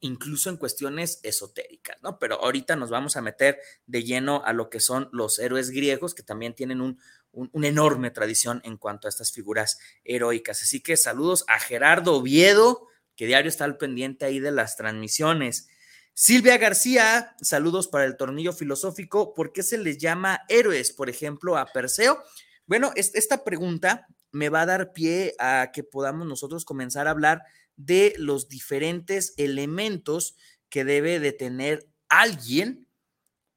incluso 0.00 0.50
en 0.50 0.56
cuestiones 0.56 1.20
esotéricas, 1.22 1.96
¿no? 2.02 2.18
Pero 2.18 2.42
ahorita 2.42 2.76
nos 2.76 2.90
vamos 2.90 3.16
a 3.16 3.22
meter 3.22 3.58
de 3.86 4.02
lleno 4.02 4.44
a 4.44 4.52
lo 4.52 4.68
que 4.68 4.80
son 4.80 5.08
los 5.12 5.38
héroes 5.38 5.70
griegos, 5.70 6.14
que 6.14 6.24
también 6.24 6.54
tienen 6.54 6.80
un, 6.80 6.98
una 7.32 7.68
enorme 7.68 8.10
tradición 8.10 8.60
en 8.64 8.76
cuanto 8.76 9.06
a 9.06 9.10
estas 9.10 9.32
figuras 9.32 9.78
heroicas. 10.04 10.62
Así 10.62 10.80
que 10.80 10.96
saludos 10.96 11.44
a 11.46 11.60
Gerardo 11.60 12.14
Oviedo, 12.14 12.88
que 13.16 13.26
diario 13.26 13.48
está 13.48 13.64
al 13.64 13.78
pendiente 13.78 14.24
ahí 14.24 14.40
de 14.40 14.50
las 14.50 14.76
transmisiones. 14.76 15.68
Silvia 16.14 16.58
García, 16.58 17.34
saludos 17.40 17.88
para 17.88 18.04
el 18.04 18.16
tornillo 18.16 18.52
filosófico. 18.52 19.32
¿Por 19.34 19.52
qué 19.52 19.62
se 19.62 19.78
les 19.78 19.98
llama 19.98 20.42
héroes, 20.48 20.92
por 20.92 21.08
ejemplo, 21.08 21.56
a 21.56 21.66
Perseo? 21.66 22.22
Bueno, 22.66 22.92
esta 22.96 23.44
pregunta 23.44 24.06
me 24.32 24.48
va 24.48 24.62
a 24.62 24.66
dar 24.66 24.92
pie 24.92 25.34
a 25.38 25.70
que 25.72 25.84
podamos 25.84 26.26
nosotros 26.26 26.64
comenzar 26.64 27.06
a 27.06 27.12
hablar 27.12 27.42
de 27.76 28.14
los 28.18 28.48
diferentes 28.48 29.34
elementos 29.36 30.36
que 30.68 30.84
debe 30.84 31.20
de 31.20 31.32
tener 31.32 31.86
alguien 32.08 32.88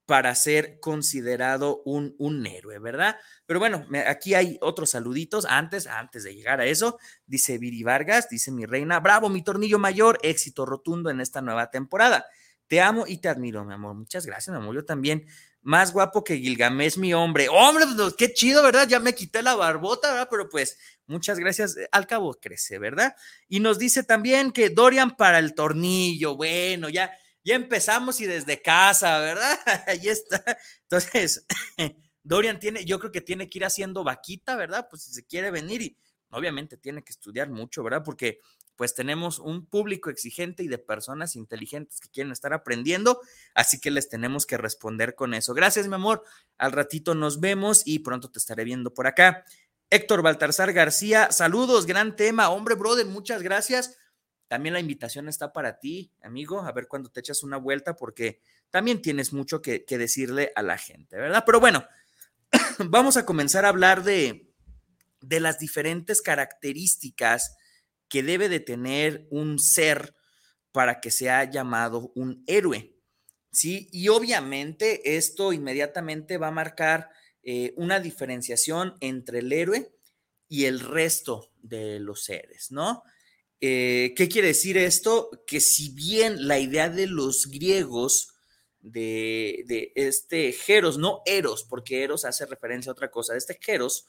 para 0.06 0.36
ser 0.36 0.80
considerado 0.80 1.82
un, 1.84 2.16
un 2.20 2.46
héroe, 2.46 2.78
¿verdad? 2.80 3.16
Pero 3.48 3.60
bueno, 3.60 3.88
aquí 4.08 4.36
hay 4.36 4.58
otros 4.62 4.92
saluditos 4.92 5.46
antes, 5.46 5.88
antes 5.88 6.24
de 6.24 6.36
llegar 6.36 6.60
a 6.60 6.66
eso. 6.66 7.00
Dice 7.26 7.58
Viri 7.58 7.82
Vargas, 7.82 8.30
dice 8.30 8.52
mi 8.52 8.66
reina, 8.66 9.00
bravo, 9.00 9.30
mi 9.30 9.44
tornillo 9.44 9.80
mayor, 9.80 10.20
éxito 10.22 10.66
rotundo 10.66 11.10
en 11.10 11.22
esta 11.22 11.42
nueva 11.42 11.72
temporada. 11.72 12.26
Te 12.68 12.82
amo 12.82 13.06
y 13.08 13.18
te 13.18 13.30
admiro, 13.30 13.66
mi 13.66 13.74
amor. 13.74 13.96
Muchas 13.96 14.26
gracias, 14.26 14.56
mi 14.56 14.62
amor. 14.62 14.76
Yo 14.76 14.86
también. 14.86 15.26
Más 15.66 15.92
guapo 15.92 16.24
que 16.24 16.38
Gilgamesh, 16.38 16.98
mi 16.98 17.14
hombre. 17.14 17.50
Hombre, 17.50 17.86
pues, 17.96 18.14
qué 18.14 18.34
chido, 18.34 18.64
¿verdad? 18.64 18.88
Ya 18.88 19.00
me 19.00 19.14
quité 19.14 19.44
la 19.44 19.56
barbota, 19.56 20.12
¿verdad? 20.12 20.28
Pero 20.32 20.48
pues, 20.48 20.78
muchas 21.08 21.38
gracias. 21.40 21.76
Al 21.92 22.08
cabo 22.08 22.34
crece, 22.40 22.80
¿verdad? 22.80 23.16
Y 23.50 23.60
nos 23.60 23.80
dice 23.80 24.04
también 24.04 24.52
que 24.52 24.70
Dorian 24.70 25.18
para 25.18 25.40
el 25.40 25.54
tornillo. 25.54 26.36
Bueno, 26.38 26.88
ya 26.88 27.12
ya 27.46 27.54
empezamos 27.56 28.20
y 28.22 28.26
desde 28.26 28.62
casa, 28.62 29.20
¿verdad? 29.20 29.60
Ahí 29.88 30.10
está. 30.10 30.44
Entonces, 30.82 31.46
Dorian 32.24 32.60
tiene, 32.60 32.84
yo 32.84 33.00
creo 33.00 33.12
que 33.12 33.22
tiene 33.22 33.48
que 33.48 33.60
ir 33.60 33.66
haciendo 33.66 34.04
vaquita, 34.04 34.56
¿verdad? 34.56 34.88
Pues 34.90 35.04
si 35.04 35.14
se 35.14 35.26
quiere 35.26 35.52
venir 35.52 35.84
y 35.84 35.98
obviamente 36.32 36.76
tiene 36.76 37.04
que 37.04 37.14
estudiar 37.14 37.50
mucho, 37.52 37.84
¿verdad? 37.84 38.02
Porque 38.04 38.40
pues 38.76 38.94
tenemos 38.94 39.40
un 39.40 39.66
público 39.66 40.10
exigente 40.10 40.64
y 40.64 40.68
de 40.68 40.78
personas 40.78 41.36
inteligentes 41.36 42.00
que 42.00 42.10
quieren 42.10 42.32
estar 42.32 42.54
aprendiendo, 42.54 43.22
así 43.54 43.80
que 43.80 43.92
les 43.92 44.10
tenemos 44.10 44.46
que 44.46 44.58
responder 44.58 45.16
con 45.16 45.34
eso. 45.34 45.54
Gracias, 45.54 45.88
mi 45.88 45.96
amor. 45.96 46.24
Al 46.58 46.72
ratito 46.72 47.16
nos 47.16 47.40
vemos 47.40 47.84
y 47.86 48.00
pronto 48.00 48.30
te 48.30 48.40
estaré 48.40 48.64
viendo 48.64 48.94
por 48.94 49.08
acá. 49.08 49.46
Héctor 49.90 50.22
Baltarzar 50.22 50.74
García, 50.74 51.32
saludos, 51.32 51.86
gran 51.86 52.16
tema. 52.16 52.50
Hombre, 52.50 52.76
brother, 52.76 53.06
muchas 53.06 53.42
gracias. 53.42 53.98
También 54.48 54.74
la 54.74 54.80
invitación 54.80 55.28
está 55.28 55.54
para 55.54 55.80
ti, 55.80 56.12
amigo, 56.22 56.62
a 56.62 56.72
ver 56.72 56.88
cuando 56.88 57.10
te 57.10 57.20
echas 57.20 57.44
una 57.44 57.58
vuelta, 57.58 57.96
porque 57.96 58.42
también 58.70 59.02
tienes 59.02 59.34
mucho 59.34 59.62
que, 59.62 59.84
decirle 59.88 60.52
a 60.56 60.62
la 60.62 60.78
gente, 60.78 61.16
¿verdad? 61.18 61.44
Pero 61.46 61.60
bueno, 61.60 61.86
vamos 62.80 63.18
a 63.18 63.26
comenzar 63.26 63.66
a 63.66 63.70
hablar 63.70 64.04
de, 64.04 64.52
de 65.22 65.40
las 65.40 65.60
diferentes 65.60 66.22
características 66.22 67.58
que 68.16 68.24
debe 68.24 68.48
de 68.48 68.62
tener 68.62 69.28
un 69.30 69.60
ser 69.60 70.16
para 70.72 71.02
que 71.02 71.12
sea 71.12 71.52
llamado 71.52 72.14
un 72.16 72.46
héroe. 72.48 72.96
¿sí? 73.52 73.90
Y 73.92 74.08
obviamente 74.08 75.18
esto 75.18 75.52
inmediatamente 75.52 76.38
va 76.38 76.48
a 76.48 76.52
marcar 76.52 77.10
eh, 77.44 77.74
una 77.76 78.00
diferenciación 78.00 78.96
entre 79.02 79.40
el 79.40 79.52
héroe 79.52 79.92
y 80.48 80.64
el 80.64 80.80
resto 80.80 81.52
de 81.58 82.00
los 82.00 82.24
seres, 82.24 82.72
¿no? 82.72 83.04
Eh, 83.60 84.14
¿Qué 84.16 84.30
quiere 84.30 84.48
decir 84.48 84.78
esto? 84.78 85.30
Que 85.46 85.60
si 85.60 85.90
bien 85.90 86.48
la 86.48 86.58
idea 86.58 86.90
de 86.90 87.08
los 87.08 87.48
griegos 87.48 88.30
de, 88.80 89.92
este 89.96 90.54
Jeros, 90.54 90.98
no 90.98 91.22
Eros, 91.26 91.66
porque 91.70 92.02
Eros 92.02 92.24
hace 92.24 92.46
referencia 92.46 92.92
a 92.92 92.94
otra 92.94 93.12
cosa, 93.12 93.36
este 93.36 93.60
Jeros 93.62 94.06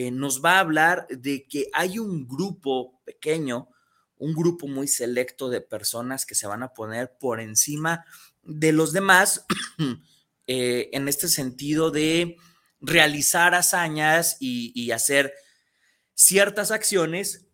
eh, 0.00 0.12
nos 0.12 0.44
va 0.44 0.58
a 0.58 0.60
hablar 0.60 1.08
de 1.10 1.48
que 1.48 1.66
hay 1.72 1.98
un 1.98 2.28
grupo 2.28 3.00
pequeño, 3.04 3.68
un 4.16 4.32
grupo 4.32 4.68
muy 4.68 4.86
selecto 4.86 5.50
de 5.50 5.60
personas 5.60 6.24
que 6.24 6.36
se 6.36 6.46
van 6.46 6.62
a 6.62 6.72
poner 6.72 7.16
por 7.18 7.40
encima 7.40 8.04
de 8.44 8.70
los 8.70 8.92
demás 8.92 9.44
eh, 10.46 10.88
en 10.92 11.08
este 11.08 11.26
sentido 11.26 11.90
de 11.90 12.36
realizar 12.80 13.56
hazañas 13.56 14.36
y 14.38 14.92
hacer 14.92 15.34
ciertas 16.14 16.70
acciones 16.70 17.48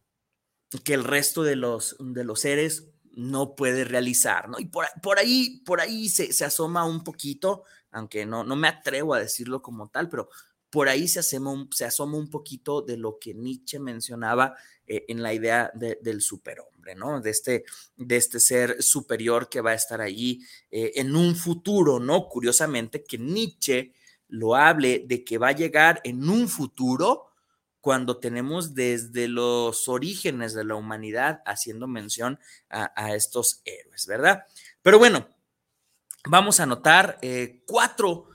que 0.85 0.93
el 0.93 1.05
resto 1.05 1.45
de 1.45 1.57
los, 1.57 1.97
de 1.99 2.25
los 2.25 2.41
seres 2.41 2.91
no 3.13 3.55
puede 3.55 3.85
realizar, 3.85 4.51
¿no? 4.51 4.59
Y 4.59 4.67
por, 4.67 4.85
por 5.03 5.19
ahí, 5.19 5.63
por 5.65 5.81
ahí 5.81 6.11
se, 6.11 6.35
se, 6.35 6.45
asoma 6.45 6.85
un 6.85 7.05
poquito, 7.05 7.65
aunque 7.91 8.27
no, 8.27 8.45
no 8.45 8.55
me 8.55 8.69
atrevo 8.69 9.15
a 9.15 9.21
decirlo 9.21 9.63
como 9.63 9.89
tal, 9.89 10.11
pero 10.11 10.29
por 10.75 10.89
ahí 10.89 11.07
se 11.07 11.21
asoma 11.21 11.53
un, 12.19 12.29
poquito 12.29 12.83
de 12.83 12.97
lo 12.97 13.21
que 13.21 13.33
Nietzsche 13.33 13.79
mencionaba 13.79 14.57
eh, 14.89 15.05
en 15.07 15.23
la 15.23 15.33
idea 15.33 15.71
del 15.73 16.21
superhombre, 16.21 16.97
¿no? 16.97 17.21
De 17.21 17.31
este, 17.31 17.65
de 17.97 18.17
este 18.17 18.41
ser 18.41 18.83
superior 18.83 19.49
que 19.49 19.61
va 19.61 19.71
a 19.71 19.75
estar 19.75 20.01
ahí 20.01 20.41
eh, 20.73 20.91
en 20.97 21.15
un 21.15 21.37
futuro, 21.37 22.01
¿no? 22.01 22.29
Curiosamente, 22.29 23.05
que 23.05 23.19
Nietzsche 23.19 23.93
lo 24.27 24.57
hable 24.57 25.05
de 25.07 25.23
que 25.23 25.39
va 25.39 25.51
a 25.51 25.53
llegar 25.53 26.01
en 26.03 26.29
un 26.29 26.49
futuro 26.49 27.27
cuando 27.81 28.19
tenemos 28.19 28.75
desde 28.75 29.29
los 29.29 29.89
orígenes 29.89 30.55
de 30.55 30.65
la 30.65 30.75
humanidad 30.75 31.41
haciendo 31.47 31.87
mención 31.87 32.41
a, 32.69 33.15
estos 33.15 33.63
héroes, 33.65 34.09
¿verdad? 34.09 34.43
Pero 34.83 34.99
bueno, 34.99 35.29
vamos 36.29 36.59
a 36.59 36.67
notar 36.67 37.21
eh, 37.23 37.63
cuatro, 37.65 38.34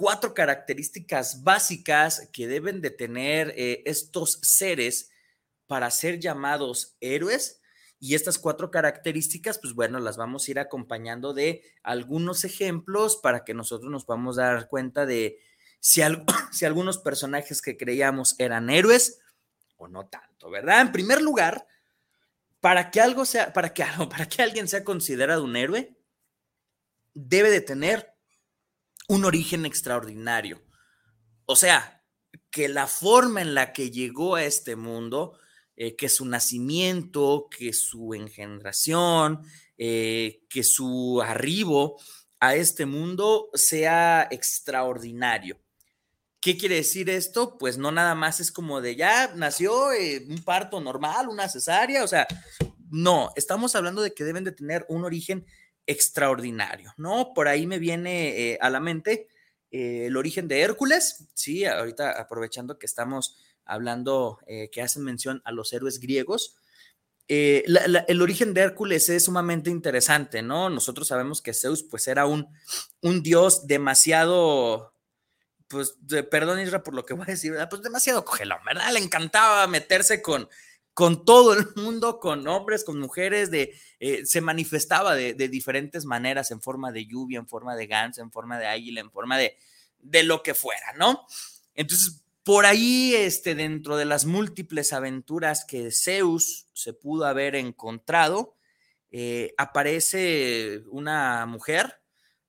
cuatro, 0.00 0.32
características 0.32 1.44
básicas 1.44 2.30
que 2.32 2.48
deben 2.48 2.80
de 2.80 2.88
tener 2.88 3.52
eh, 3.54 3.82
estos 3.84 4.38
seres 4.40 5.10
para 5.66 5.90
ser 5.90 6.18
llamados 6.18 6.96
héroes. 7.00 7.60
Y 7.98 8.14
estas 8.14 8.38
cuatro 8.38 8.70
características, 8.70 9.58
pues 9.58 9.74
bueno, 9.74 10.00
las 10.00 10.16
vamos 10.16 10.48
a 10.48 10.50
ir 10.52 10.58
acompañando 10.58 11.34
de 11.34 11.62
algunos 11.82 12.44
ejemplos 12.44 13.18
para 13.22 13.44
que 13.44 13.52
nosotros 13.52 13.92
nos 13.92 14.06
podamos 14.06 14.36
dar 14.36 14.68
cuenta 14.68 15.04
de 15.04 15.38
si, 15.80 16.00
si 16.50 16.64
algunos 16.64 16.96
personajes 16.96 17.60
que 17.60 17.76
creíamos 17.76 18.36
eran 18.38 18.70
héroes 18.70 19.20
o 19.76 19.86
no 19.86 20.06
tanto, 20.06 20.48
¿verdad? 20.48 20.80
En 20.80 20.92
primer 20.92 21.20
lugar, 21.20 21.66
para 22.60 22.90
que 22.90 23.02
algo 23.02 23.26
sea, 23.26 23.52
para 23.52 23.74
que 23.74 23.84
para 24.10 24.26
que 24.26 24.40
alguien 24.40 24.66
sea 24.66 24.82
considerado 24.82 25.44
un 25.44 25.56
héroe, 25.56 25.94
debe 27.12 27.50
de 27.50 27.60
tener 27.60 28.14
un 29.10 29.24
origen 29.24 29.66
extraordinario. 29.66 30.62
O 31.44 31.56
sea, 31.56 32.00
que 32.48 32.68
la 32.68 32.86
forma 32.86 33.42
en 33.42 33.54
la 33.54 33.72
que 33.72 33.90
llegó 33.90 34.36
a 34.36 34.44
este 34.44 34.76
mundo, 34.76 35.36
eh, 35.74 35.96
que 35.96 36.08
su 36.08 36.26
nacimiento, 36.26 37.48
que 37.50 37.72
su 37.72 38.14
engendración, 38.14 39.40
eh, 39.76 40.44
que 40.48 40.62
su 40.62 41.20
arribo 41.26 42.00
a 42.38 42.54
este 42.54 42.86
mundo 42.86 43.50
sea 43.54 44.28
extraordinario. 44.30 45.58
¿Qué 46.40 46.56
quiere 46.56 46.76
decir 46.76 47.10
esto? 47.10 47.58
Pues 47.58 47.78
no 47.78 47.90
nada 47.90 48.14
más 48.14 48.38
es 48.38 48.52
como 48.52 48.80
de 48.80 48.94
ya 48.94 49.32
nació 49.34 49.90
eh, 49.92 50.24
un 50.28 50.44
parto 50.44 50.80
normal, 50.80 51.28
una 51.28 51.48
cesárea, 51.48 52.04
o 52.04 52.08
sea, 52.08 52.28
no, 52.90 53.32
estamos 53.34 53.74
hablando 53.74 54.02
de 54.02 54.14
que 54.14 54.22
deben 54.22 54.44
de 54.44 54.52
tener 54.52 54.86
un 54.88 55.04
origen 55.04 55.44
extraordinario, 55.86 56.92
¿no? 56.96 57.32
Por 57.34 57.48
ahí 57.48 57.66
me 57.66 57.78
viene 57.78 58.52
eh, 58.52 58.58
a 58.60 58.70
la 58.70 58.80
mente 58.80 59.28
eh, 59.70 60.06
el 60.06 60.16
origen 60.16 60.48
de 60.48 60.60
Hércules, 60.60 61.28
sí, 61.34 61.64
ahorita 61.64 62.20
aprovechando 62.20 62.78
que 62.78 62.86
estamos 62.86 63.36
hablando, 63.64 64.40
que 64.72 64.82
hacen 64.82 65.04
mención 65.04 65.42
a 65.44 65.52
los 65.52 65.72
héroes 65.72 66.00
griegos, 66.00 66.56
el 67.28 68.20
origen 68.20 68.52
de 68.52 68.62
Hércules 68.62 69.08
es 69.10 69.26
sumamente 69.26 69.70
interesante, 69.70 70.42
¿no? 70.42 70.70
Nosotros 70.70 71.06
sabemos 71.06 71.40
que 71.40 71.54
Zeus 71.54 71.84
pues 71.84 72.08
era 72.08 72.26
un, 72.26 72.48
un 73.00 73.22
dios 73.22 73.68
demasiado 73.68 74.92
pues, 75.70 75.94
perdón 76.30 76.60
Isra 76.60 76.82
por 76.82 76.94
lo 76.94 77.06
que 77.06 77.14
voy 77.14 77.22
a 77.22 77.30
decir, 77.30 77.54
pues 77.70 77.80
demasiado 77.80 78.24
cogelón, 78.24 78.58
¿verdad? 78.66 78.92
Le 78.92 78.98
encantaba 78.98 79.68
meterse 79.68 80.20
con, 80.20 80.48
con 81.00 81.24
todo 81.24 81.54
el 81.54 81.66
mundo, 81.76 82.20
con 82.20 82.46
hombres, 82.46 82.84
con 82.84 83.00
mujeres, 83.00 83.48
eh, 83.54 84.20
se 84.26 84.40
manifestaba 84.42 85.14
de, 85.14 85.32
diferentes 85.48 86.04
maneras, 86.04 86.50
en 86.50 86.60
forma 86.60 86.92
de 86.92 87.06
lluvia, 87.06 87.38
en 87.38 87.48
forma 87.48 87.74
de 87.74 87.86
ganso, 87.86 88.20
en 88.20 88.30
forma 88.30 88.58
de 88.58 88.66
águila, 88.66 89.00
en 89.00 89.10
forma 89.10 89.38
de, 89.38 89.56
de 89.98 90.24
lo 90.24 90.42
que 90.42 90.52
fuera, 90.52 90.92
¿no? 90.98 91.26
Entonces, 91.72 92.20
por 92.44 92.66
ahí, 92.66 93.14
este, 93.14 93.54
dentro 93.54 93.96
de 93.96 94.04
las 94.04 94.26
múltiples 94.26 94.92
aventuras 94.92 95.64
que 95.64 95.90
Zeus 95.90 96.66
se 96.74 96.92
pudo 96.92 97.24
haber 97.24 97.54
encontrado, 97.54 98.54
eh, 99.10 99.54
aparece 99.56 100.82
una 100.90 101.46
mujer 101.46 101.96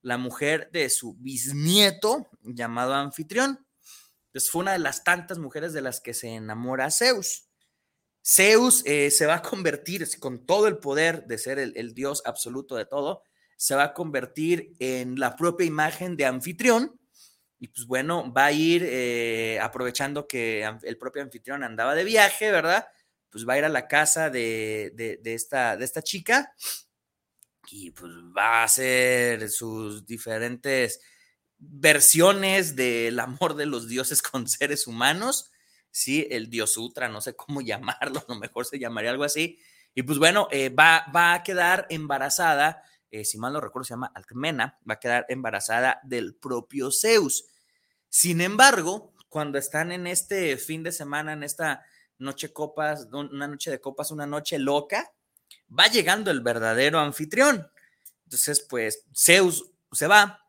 la 0.02 0.18
mujer 0.18 0.70
de 0.74 0.90
su 0.90 1.14
bisnieto 1.14 2.28
llamado 2.42 2.96
Anfitrión. 2.96 3.66
Pues 4.34 4.50
fue 4.50 4.64
una 4.64 4.74
de 4.74 4.80
las 4.80 5.06
tantas 5.06 5.38
mujeres 5.38 5.72
de 5.72 5.82
las 5.82 6.02
que 6.02 6.14
se 6.14 6.28
enamora 6.30 6.92
Zeus. 6.92 7.51
Zeus 8.26 8.84
eh, 8.86 9.12
se 9.12 9.26
va 9.26 9.36
a 9.36 9.42
convertir 9.42 10.08
con 10.20 10.46
todo 10.46 10.68
el 10.68 10.78
poder 10.78 11.26
de 11.26 11.38
ser 11.38 11.60
el, 11.60 11.94
dios 11.94 12.22
absoluto 12.26 12.76
de 12.76 12.86
todo, 12.86 13.24
se 13.58 13.76
va 13.76 13.84
a 13.84 13.94
convertir 13.94 14.74
en 14.80 15.20
la 15.20 15.36
propia 15.36 15.66
imagen 15.66 16.16
de 16.16 16.26
Anfitrión. 16.26 17.00
Y 17.60 17.68
pues 17.68 17.86
bueno, 17.86 18.34
va 18.34 18.46
a 18.46 18.52
ir 18.52 18.84
eh, 18.84 19.60
aprovechando 19.62 20.28
que 20.28 20.68
el 20.82 20.98
propio 20.98 21.22
anfitrión 21.22 21.64
andaba 21.64 21.94
de 21.94 22.04
viaje, 22.04 22.50
¿verdad? 22.50 22.88
Pues 23.30 23.48
va 23.48 23.54
a 23.54 23.58
ir 23.60 23.66
a 23.66 23.70
la 23.70 23.88
casa 23.88 24.32
de, 24.32 25.20
esta, 25.24 25.78
de 25.78 25.86
esta 25.86 26.02
chica 26.02 26.56
y 27.72 27.92
pues 27.92 28.12
va 28.36 28.62
a 28.62 28.64
hacer 28.64 29.50
sus 29.50 30.06
diferentes 30.06 31.00
versiones 31.58 32.76
del 32.76 33.20
amor 33.20 33.56
de 33.56 33.66
los 33.66 33.88
dioses 33.88 34.22
con 34.22 34.48
seres 34.48 34.88
humanos, 34.88 35.51
¿sí? 35.92 36.28
El 36.32 36.50
dios 36.50 36.74
Sutra, 36.74 37.10
no 37.10 37.22
sé 37.22 37.36
cómo 37.36 37.62
llamarlo, 37.62 38.20
a 38.20 38.26
lo 38.34 38.40
mejor 38.40 38.66
se 38.66 38.80
llamaría 38.80 39.12
algo 39.12 39.24
así. 39.24 39.60
Y 39.94 40.04
pues 40.04 40.18
bueno, 40.18 40.48
eh, 40.52 40.70
va, 40.70 41.06
va, 41.14 41.34
a 41.34 41.44
quedar 41.44 41.86
embarazada 41.90 42.82
eh, 43.12 43.26
si 43.26 43.38
mal 43.38 43.52
no 43.52 43.60
recuerdo, 43.60 43.84
se 43.84 43.94
llama 43.94 44.12
Alcmena, 44.16 44.80
va 44.90 44.94
a 44.94 45.00
quedar 45.00 45.26
embarazada 45.28 46.00
del 46.04 46.34
propio 46.34 46.92
Zeus. 46.92 47.44
Sin 48.08 48.40
embargo, 48.40 49.14
cuando 49.28 49.58
están 49.58 49.92
en 49.92 50.08
este 50.08 50.56
fin 50.58 50.82
de 50.82 50.94
semana, 50.94 51.34
en 51.34 51.44
esta 51.44 51.84
noche 52.20 52.54
copas, 52.54 53.10
una 53.12 53.48
noche 53.48 53.70
de 53.70 53.82
copas, 53.82 54.12
una 54.12 54.26
noche 54.26 54.58
loca, 54.60 55.12
va 55.78 55.88
llegando 55.88 56.32
el 56.32 56.40
verdadero 56.40 57.00
anfitrión. 57.00 57.70
Entonces, 58.24 58.66
pues 58.70 59.04
Zeus 59.14 59.70
se 59.92 60.08
va 60.08 60.40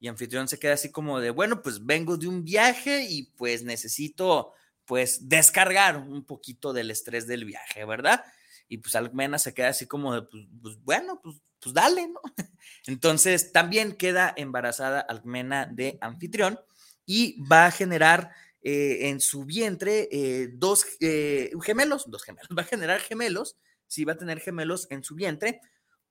y 0.00 0.08
anfitrión 0.08 0.48
se 0.48 0.58
queda 0.58 0.74
así 0.74 0.90
como 0.90 1.20
de, 1.20 1.28
bueno, 1.28 1.60
pues 1.60 1.84
vengo 1.84 2.16
de 2.16 2.26
un 2.26 2.42
viaje 2.42 3.06
y 3.06 3.24
pues 3.36 3.64
necesito 3.64 4.54
pues 4.88 5.28
descargar 5.28 5.98
un 5.98 6.24
poquito 6.24 6.72
del 6.72 6.90
estrés 6.90 7.26
del 7.26 7.44
viaje, 7.44 7.84
¿verdad? 7.84 8.24
Y 8.68 8.78
pues 8.78 8.96
Almena 8.96 9.38
se 9.38 9.52
queda 9.52 9.68
así 9.68 9.86
como 9.86 10.14
de, 10.14 10.22
pues, 10.22 10.46
pues 10.62 10.82
bueno, 10.82 11.20
pues, 11.22 11.36
pues 11.60 11.74
dale, 11.74 12.08
¿no? 12.08 12.20
Entonces 12.86 13.52
también 13.52 13.92
queda 13.92 14.32
embarazada 14.34 15.00
Almena 15.00 15.66
de 15.66 15.98
anfitrión 16.00 16.58
y 17.04 17.38
va 17.44 17.66
a 17.66 17.70
generar 17.70 18.30
eh, 18.62 19.10
en 19.10 19.20
su 19.20 19.44
vientre 19.44 20.08
eh, 20.10 20.48
dos 20.54 20.86
eh, 21.00 21.52
gemelos, 21.62 22.10
dos 22.10 22.22
gemelos, 22.24 22.48
va 22.58 22.62
a 22.62 22.66
generar 22.66 23.00
gemelos, 23.00 23.58
sí, 23.86 24.06
va 24.06 24.14
a 24.14 24.18
tener 24.18 24.40
gemelos 24.40 24.86
en 24.88 25.04
su 25.04 25.14
vientre, 25.14 25.60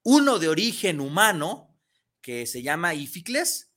uno 0.04 0.38
de 0.38 0.50
origen 0.50 1.00
humano, 1.00 1.76
que 2.22 2.46
se 2.46 2.62
llama 2.62 2.94
Ificles, 2.94 3.72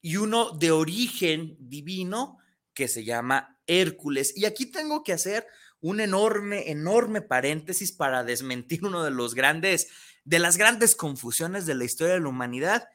y 0.00 0.16
uno 0.16 0.52
de 0.52 0.70
origen 0.70 1.58
divino, 1.58 2.38
que 2.72 2.88
se 2.88 3.04
llama 3.04 3.55
Hércules. 3.66 4.36
Y 4.36 4.44
aquí 4.44 4.66
tengo 4.66 5.02
que 5.02 5.12
hacer 5.12 5.46
un 5.80 6.00
enorme, 6.00 6.70
enorme 6.70 7.22
paréntesis 7.22 7.92
para 7.92 8.24
desmentir 8.24 8.84
uno 8.84 9.04
de 9.04 9.10
los 9.10 9.34
grandes, 9.34 9.88
de 10.24 10.38
las 10.38 10.56
grandes 10.56 10.96
confusiones 10.96 11.66
de 11.66 11.74
la 11.74 11.84
historia 11.84 12.14
de 12.14 12.20
la 12.20 12.28
humanidad. 12.28 12.88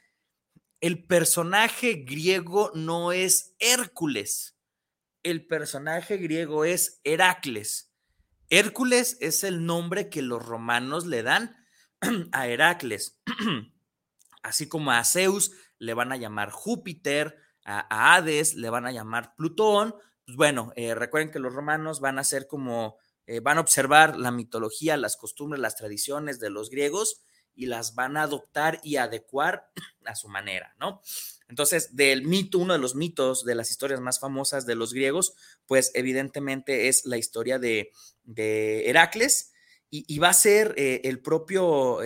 El 0.79 1.05
personaje 1.05 2.03
griego 2.05 2.71
no 2.73 3.11
es 3.11 3.55
Hércules. 3.59 4.57
El 5.23 5.45
personaje 5.45 6.17
griego 6.17 6.65
es 6.65 6.99
Heracles. 7.03 7.91
Hércules 8.49 9.17
es 9.21 9.43
el 9.43 9.65
nombre 9.65 10.09
que 10.09 10.21
los 10.21 10.45
romanos 10.45 11.05
le 11.05 11.23
dan 11.23 11.55
a 12.33 12.47
Heracles. 12.47 13.19
Así 14.43 14.67
como 14.67 14.91
a 14.91 15.03
Zeus 15.03 15.51
le 15.77 15.93
van 15.93 16.11
a 16.11 16.17
llamar 16.17 16.51
Júpiter, 16.51 17.37
a, 17.63 18.15
Hades 18.15 18.55
le 18.55 18.69
van 18.69 18.85
a 18.85 18.91
llamar 18.91 19.35
Plutón. 19.35 19.95
Pues 20.25 20.37
bueno, 20.37 20.71
eh, 20.75 20.95
recuerden 20.95 21.31
que 21.31 21.39
los 21.39 21.53
romanos 21.53 21.99
van 21.99 22.19
a 22.19 22.23
ser 22.23 22.47
como, 22.47 22.97
eh, 23.25 23.39
van 23.39 23.57
a 23.57 23.61
observar 23.61 24.17
la 24.17 24.31
mitología, 24.31 24.97
las 24.97 25.17
costumbres, 25.17 25.61
las 25.61 25.75
tradiciones 25.75 26.39
de 26.39 26.49
los 26.49 26.69
griegos 26.69 27.21
y 27.53 27.65
las 27.65 27.95
van 27.95 28.17
a 28.17 28.23
adoptar 28.23 28.79
y 28.83 28.97
adecuar 28.97 29.69
a 30.05 30.15
su 30.15 30.29
manera, 30.29 30.75
¿no? 30.79 31.01
Entonces, 31.49 31.95
del 31.95 32.23
mito, 32.23 32.59
uno 32.59 32.73
de 32.73 32.79
los 32.79 32.95
mitos 32.95 33.43
de 33.43 33.55
las 33.55 33.71
historias 33.71 33.99
más 33.99 34.19
famosas 34.19 34.65
de 34.65 34.75
los 34.75 34.93
griegos, 34.93 35.33
pues 35.65 35.91
evidentemente 35.95 36.87
es 36.87 37.05
la 37.05 37.17
historia 37.17 37.59
de, 37.59 37.91
Heracles 38.33 39.51
y, 39.89 40.17
va 40.19 40.29
a 40.29 40.33
ser 40.33 40.73
eh, 40.77 41.01
el 41.03 41.21
propio, 41.21 41.97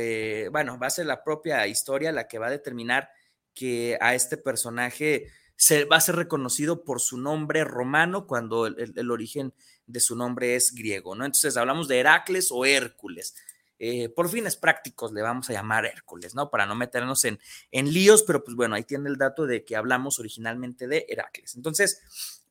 bueno, 0.51 0.79
va 0.79 0.87
a 0.87 0.89
ser 0.89 1.05
la 1.05 1.23
propia 1.23 1.67
historia 1.67 2.11
la 2.11 2.27
que 2.27 2.39
va 2.39 2.47
a 2.47 2.51
determinar 2.51 3.09
que 3.53 3.97
a 4.01 4.15
este 4.15 4.37
personaje 4.37 5.27
se, 5.55 5.85
va 5.85 5.97
a 5.97 6.01
ser 6.01 6.15
reconocido 6.15 6.83
por 6.83 7.01
su 7.01 7.17
nombre 7.17 7.63
romano 7.63 8.27
cuando 8.27 8.67
el 8.67 9.11
origen 9.11 9.53
de 9.87 9.99
su 9.99 10.15
nombre 10.15 10.55
es 10.55 10.73
griego, 10.73 11.15
¿no? 11.15 11.25
Entonces 11.25 11.57
hablamos 11.57 11.87
de 11.87 11.99
Heracles 11.99 12.49
o 12.51 12.65
Hércules. 12.65 13.35
Eh, 13.77 14.07
por 14.09 14.29
fines 14.29 14.55
prácticos 14.55 15.11
le 15.11 15.21
vamos 15.21 15.49
a 15.49 15.53
llamar 15.53 15.85
Hércules, 15.85 16.33
¿no? 16.33 16.49
Para 16.49 16.65
no 16.65 16.75
meternos 16.75 17.25
en, 17.25 17.39
en 17.71 17.91
líos, 17.91 18.23
pero 18.23 18.43
pues 18.43 18.55
bueno, 18.55 18.75
ahí 18.75 18.83
tiene 18.83 19.09
el 19.09 19.17
dato 19.17 19.45
de 19.45 19.65
que 19.65 19.75
hablamos 19.75 20.19
originalmente 20.19 20.87
de 20.87 21.05
Heracles. 21.09 21.55
Entonces, 21.55 22.01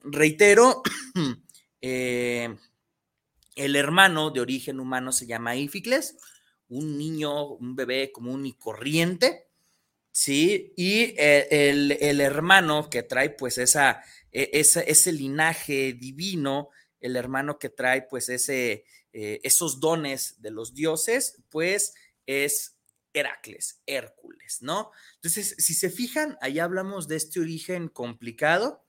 reitero, 0.02 0.82
eh, 1.80 2.54
el 3.56 3.76
hermano 3.76 4.30
de 4.30 4.40
origen 4.40 4.80
humano 4.80 5.12
se 5.12 5.26
llama 5.26 5.56
Ificles, 5.56 6.16
un 6.68 6.98
niño, 6.98 7.46
un 7.46 7.74
bebé 7.74 8.12
común 8.12 8.44
y 8.46 8.52
corriente, 8.54 9.43
¿sí? 10.14 10.72
Y 10.76 11.14
eh, 11.18 11.48
el, 11.50 12.20
hermano 12.20 12.88
que 12.88 13.02
trae 13.02 13.30
pues 13.30 13.58
esa, 13.58 14.00
e, 14.30 14.48
ese 14.52 15.12
linaje 15.12 15.92
divino, 15.92 16.70
el 17.00 17.16
hermano 17.16 17.58
que 17.58 17.68
trae 17.68 18.02
pues 18.02 18.28
ese, 18.28 18.84
eh, 19.12 19.40
esos 19.42 19.80
dones 19.80 20.40
de 20.40 20.52
los 20.52 20.72
dioses, 20.72 21.42
pues 21.50 21.94
es 22.26 22.76
Heracles, 23.12 23.82
Hércules, 23.86 24.58
¿no? 24.60 24.92
Entonces, 25.16 25.56
si 25.58 25.74
se 25.74 25.90
fijan, 25.90 26.38
ahí 26.40 26.60
hablamos 26.60 27.08
de 27.08 27.16
este 27.16 27.40
origen 27.40 27.88
complicado, 27.88 28.84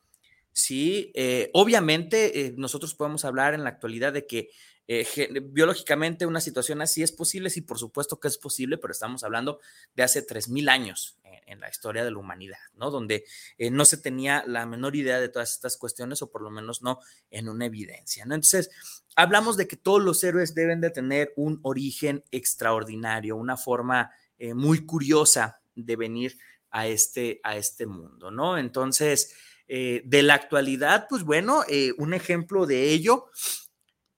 ¿sí? 0.52 1.12
Eh, 1.16 1.50
obviamente, 1.54 2.54
nosotros 2.56 2.94
podemos 2.94 3.26
hablar 3.26 3.56
en 3.56 3.64
la 3.64 3.72
actualidad 3.72 4.14
de 4.14 4.28
que 4.28 4.52
biológicamente 4.88 6.26
una 6.26 6.42
situación 6.42 6.82
así 6.82 7.02
es 7.02 7.12
posible, 7.12 7.50
sí, 7.50 7.62
por 7.62 7.80
supuesto 7.80 8.20
que 8.20 8.28
es 8.28 8.38
posible, 8.38 8.78
pero 8.78 8.92
estamos 8.92 9.24
hablando 9.24 9.60
de 9.96 10.04
hace 10.04 10.26
3.000 10.26 10.70
años 10.70 11.18
en, 11.24 11.60
la 11.60 11.70
historia 11.70 12.04
de 12.04 12.12
la 12.12 12.18
humanidad, 12.18 12.60
¿no? 12.76 12.92
Donde 12.92 13.26
no 13.72 13.86
se 13.86 13.98
tenía 13.98 14.44
la 14.48 14.66
menor 14.66 14.96
idea 14.96 15.20
de 15.20 15.30
todas 15.30 15.54
estas 15.54 15.78
cuestiones, 15.78 16.22
o 16.22 16.30
por 16.30 16.42
lo 16.42 16.52
menos 16.52 16.82
no 16.82 17.00
en 17.32 17.50
una 17.50 17.66
evidencia, 17.66 18.26
¿no? 18.26 18.36
Entonces, 18.36 18.70
hablamos 19.16 19.58
de 19.58 19.68
que 19.68 19.78
todos 19.78 20.04
los 20.04 20.24
héroes 20.24 20.54
deben 20.54 20.82
de 20.82 20.90
tener 20.90 21.34
un 21.36 21.60
origen 21.64 22.24
extraordinario, 22.32 23.36
una 23.36 23.58
forma 23.58 24.12
eh, 24.38 24.54
muy 24.54 24.86
curiosa 24.86 25.62
de 25.76 25.96
venir 25.96 26.38
a 26.72 26.88
este, 26.88 27.40
a 27.44 27.56
este 27.56 27.86
mundo, 27.86 28.32
¿no? 28.32 28.58
Entonces, 28.58 29.34
eh, 29.68 30.02
de 30.06 30.24
la 30.24 30.34
actualidad, 30.34 31.08
pues 31.10 31.24
bueno, 31.24 31.64
eh, 31.70 31.94
un 31.98 32.14
ejemplo 32.14 32.66
de 32.66 32.90
ello, 32.90 33.28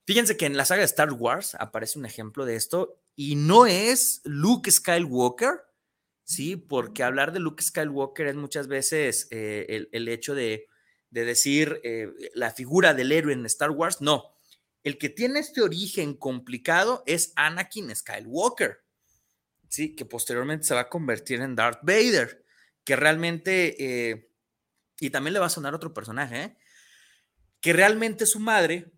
fíjense 0.08 0.38
que 0.38 0.48
en 0.48 0.58
la 0.58 0.66
saga 0.66 0.80
de 0.80 0.86
Star 0.86 1.14
Wars 1.14 1.56
aparece 1.60 2.00
un 2.00 2.08
ejemplo 2.08 2.46
de 2.46 2.56
esto 2.56 3.00
y 3.16 3.36
no 3.36 3.68
es 3.68 4.22
Luke 4.24 4.72
Skywalker, 4.72 5.62
¿sí? 6.24 6.56
Porque 6.56 7.04
hablar 7.04 7.32
de 7.32 7.40
Luke 7.40 7.64
Skywalker 7.64 8.26
es 8.26 8.36
muchas 8.36 8.68
veces 8.68 9.28
el, 9.30 10.08
hecho 10.08 10.34
de, 10.34 10.68
de 11.12 11.26
decir 11.26 11.80
la 12.34 12.50
figura 12.50 12.96
del 12.96 13.12
héroe 13.12 13.34
en 13.34 13.46
Star 13.46 13.70
Wars, 13.70 14.02
no 14.02 14.38
el 14.88 14.98
que 14.98 15.10
tiene 15.10 15.40
este 15.40 15.62
origen 15.62 16.14
complicado 16.14 17.04
es 17.06 17.34
Anakin 17.36 17.94
Skywalker, 17.94 18.86
¿sí? 19.68 19.94
que 19.98 20.06
posteriormente 20.06 20.66
se 20.66 20.74
va 20.74 20.80
a 20.82 20.90
convertir 20.90 21.42
en 21.42 21.56
Darth 21.58 21.80
Vader, 21.82 22.46
que 22.86 22.96
realmente, 22.96 23.76
eh, 23.84 24.32
y 25.02 25.10
también 25.10 25.34
le 25.34 25.42
va 25.42 25.48
a 25.48 25.50
sonar 25.50 25.76
otro 25.76 25.94
personaje, 25.94 26.42
¿eh? 26.42 26.58
que 27.60 27.74
realmente 27.74 28.26
su 28.26 28.40
madre, 28.40 28.94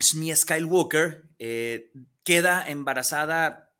Shmi 0.00 0.34
Skywalker, 0.34 1.28
eh, 1.38 1.90
queda 2.24 2.68
embarazada 2.68 3.72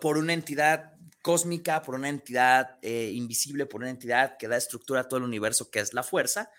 por 0.00 0.18
una 0.18 0.32
entidad 0.32 0.94
cósmica, 1.22 1.82
por 1.82 1.94
una 1.94 2.08
entidad 2.08 2.78
invisible, 2.82 3.66
por 3.66 3.80
una 3.80 3.90
entidad 3.90 4.36
que 4.38 4.48
da 4.48 4.56
estructura 4.56 5.00
a 5.00 5.08
todo 5.08 5.18
el 5.18 5.24
universo, 5.24 5.70
que 5.70 5.80
es 5.80 5.92
la 5.92 6.02
fuerza, 6.02 6.50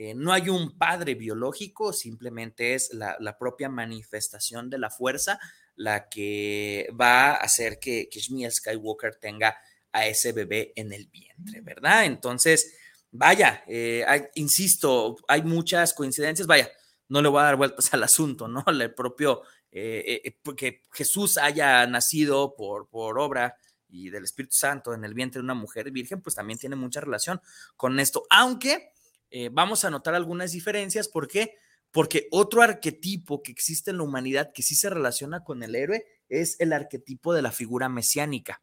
eh, 0.00 0.14
no 0.14 0.32
hay 0.32 0.48
un 0.48 0.78
padre 0.78 1.16
biológico, 1.16 1.92
simplemente 1.92 2.74
es 2.74 2.94
la, 2.94 3.36
propia 3.36 3.68
manifestación 3.68 4.70
de 4.70 4.78
la 4.78 4.90
fuerza 4.90 5.40
la 5.74 6.08
que 6.08 6.88
va 6.98 7.32
a 7.32 7.34
hacer 7.38 7.80
que, 7.80 8.08
que 8.08 8.20
Skywalker 8.20 9.16
tenga 9.16 9.56
a 9.90 10.06
ese 10.06 10.30
bebé 10.30 10.72
en 10.76 10.92
el 10.92 11.08
vientre, 11.08 11.62
¿verdad? 11.62 12.04
Entonces, 12.04 12.76
vaya, 13.10 13.64
eh, 13.66 14.06
insisto, 14.36 15.16
hay 15.26 15.42
muchas 15.42 15.94
coincidencias, 15.94 16.46
vaya, 16.46 16.70
no 17.08 17.22
le 17.22 17.28
voy 17.28 17.40
a 17.40 17.44
dar 17.44 17.56
vueltas 17.56 17.92
al 17.94 18.02
asunto, 18.02 18.48
¿no? 18.48 18.64
El 18.66 18.94
propio, 18.94 19.42
eh, 19.70 20.36
que 20.56 20.82
Jesús 20.92 21.38
haya 21.38 21.86
nacido 21.86 22.54
por, 22.54 22.88
por 22.88 23.18
obra 23.18 23.56
y 23.88 24.10
del 24.10 24.24
Espíritu 24.24 24.54
Santo 24.54 24.92
en 24.92 25.04
el 25.04 25.14
vientre 25.14 25.40
de 25.40 25.44
una 25.44 25.54
mujer 25.54 25.90
virgen, 25.90 26.20
pues 26.20 26.36
también 26.36 26.58
tiene 26.58 26.76
mucha 26.76 27.00
relación 27.00 27.40
con 27.76 27.98
esto, 28.00 28.24
aunque 28.28 28.92
eh, 29.30 29.50
vamos 29.52 29.84
a 29.84 29.90
notar 29.90 30.14
algunas 30.14 30.52
diferencias. 30.52 31.08
¿Por 31.08 31.28
qué? 31.28 31.54
Porque 31.90 32.28
otro 32.30 32.62
arquetipo 32.62 33.42
que 33.42 33.52
existe 33.52 33.90
en 33.90 33.98
la 33.98 34.02
humanidad 34.02 34.52
que 34.52 34.62
sí 34.62 34.74
se 34.74 34.90
relaciona 34.90 35.42
con 35.42 35.62
el 35.62 35.74
héroe 35.74 36.04
es 36.28 36.60
el 36.60 36.72
arquetipo 36.72 37.32
de 37.32 37.42
la 37.42 37.50
figura 37.50 37.88
mesiánica. 37.88 38.62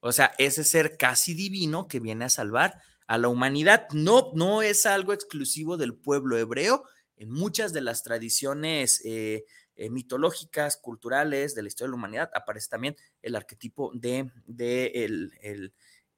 O 0.00 0.12
sea, 0.12 0.32
ese 0.38 0.64
ser 0.64 0.96
casi 0.96 1.34
divino 1.34 1.88
que 1.88 2.00
viene 2.00 2.24
a 2.24 2.28
salvar 2.28 2.80
a 3.06 3.18
la 3.18 3.28
humanidad. 3.28 3.88
No, 3.92 4.30
no 4.34 4.62
es 4.62 4.86
algo 4.86 5.12
exclusivo 5.12 5.76
del 5.76 5.94
pueblo 5.94 6.36
hebreo. 6.36 6.84
En 7.18 7.30
muchas 7.30 7.72
de 7.72 7.80
las 7.80 8.04
tradiciones 8.04 9.02
eh, 9.04 9.44
eh, 9.74 9.90
mitológicas, 9.90 10.76
culturales 10.76 11.54
de 11.54 11.62
la 11.62 11.68
historia 11.68 11.88
de 11.88 11.90
la 11.90 11.96
humanidad 11.96 12.30
aparece 12.32 12.68
también 12.68 12.96
el 13.22 13.34
arquetipo 13.34 13.90
de, 13.92 14.30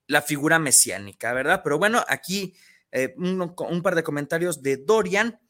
la 0.07 0.23
figura 0.23 0.59
mesiánica, 0.59 1.33
¿verdad? 1.33 1.63
Pero 1.65 1.79
bueno, 1.79 2.05
aquí 2.07 2.55
eh, 2.93 3.15
un, 3.17 3.83
par 3.83 3.95
de 3.95 4.03
comentarios 4.03 4.63
de 4.63 4.77
Dorian. 4.77 5.41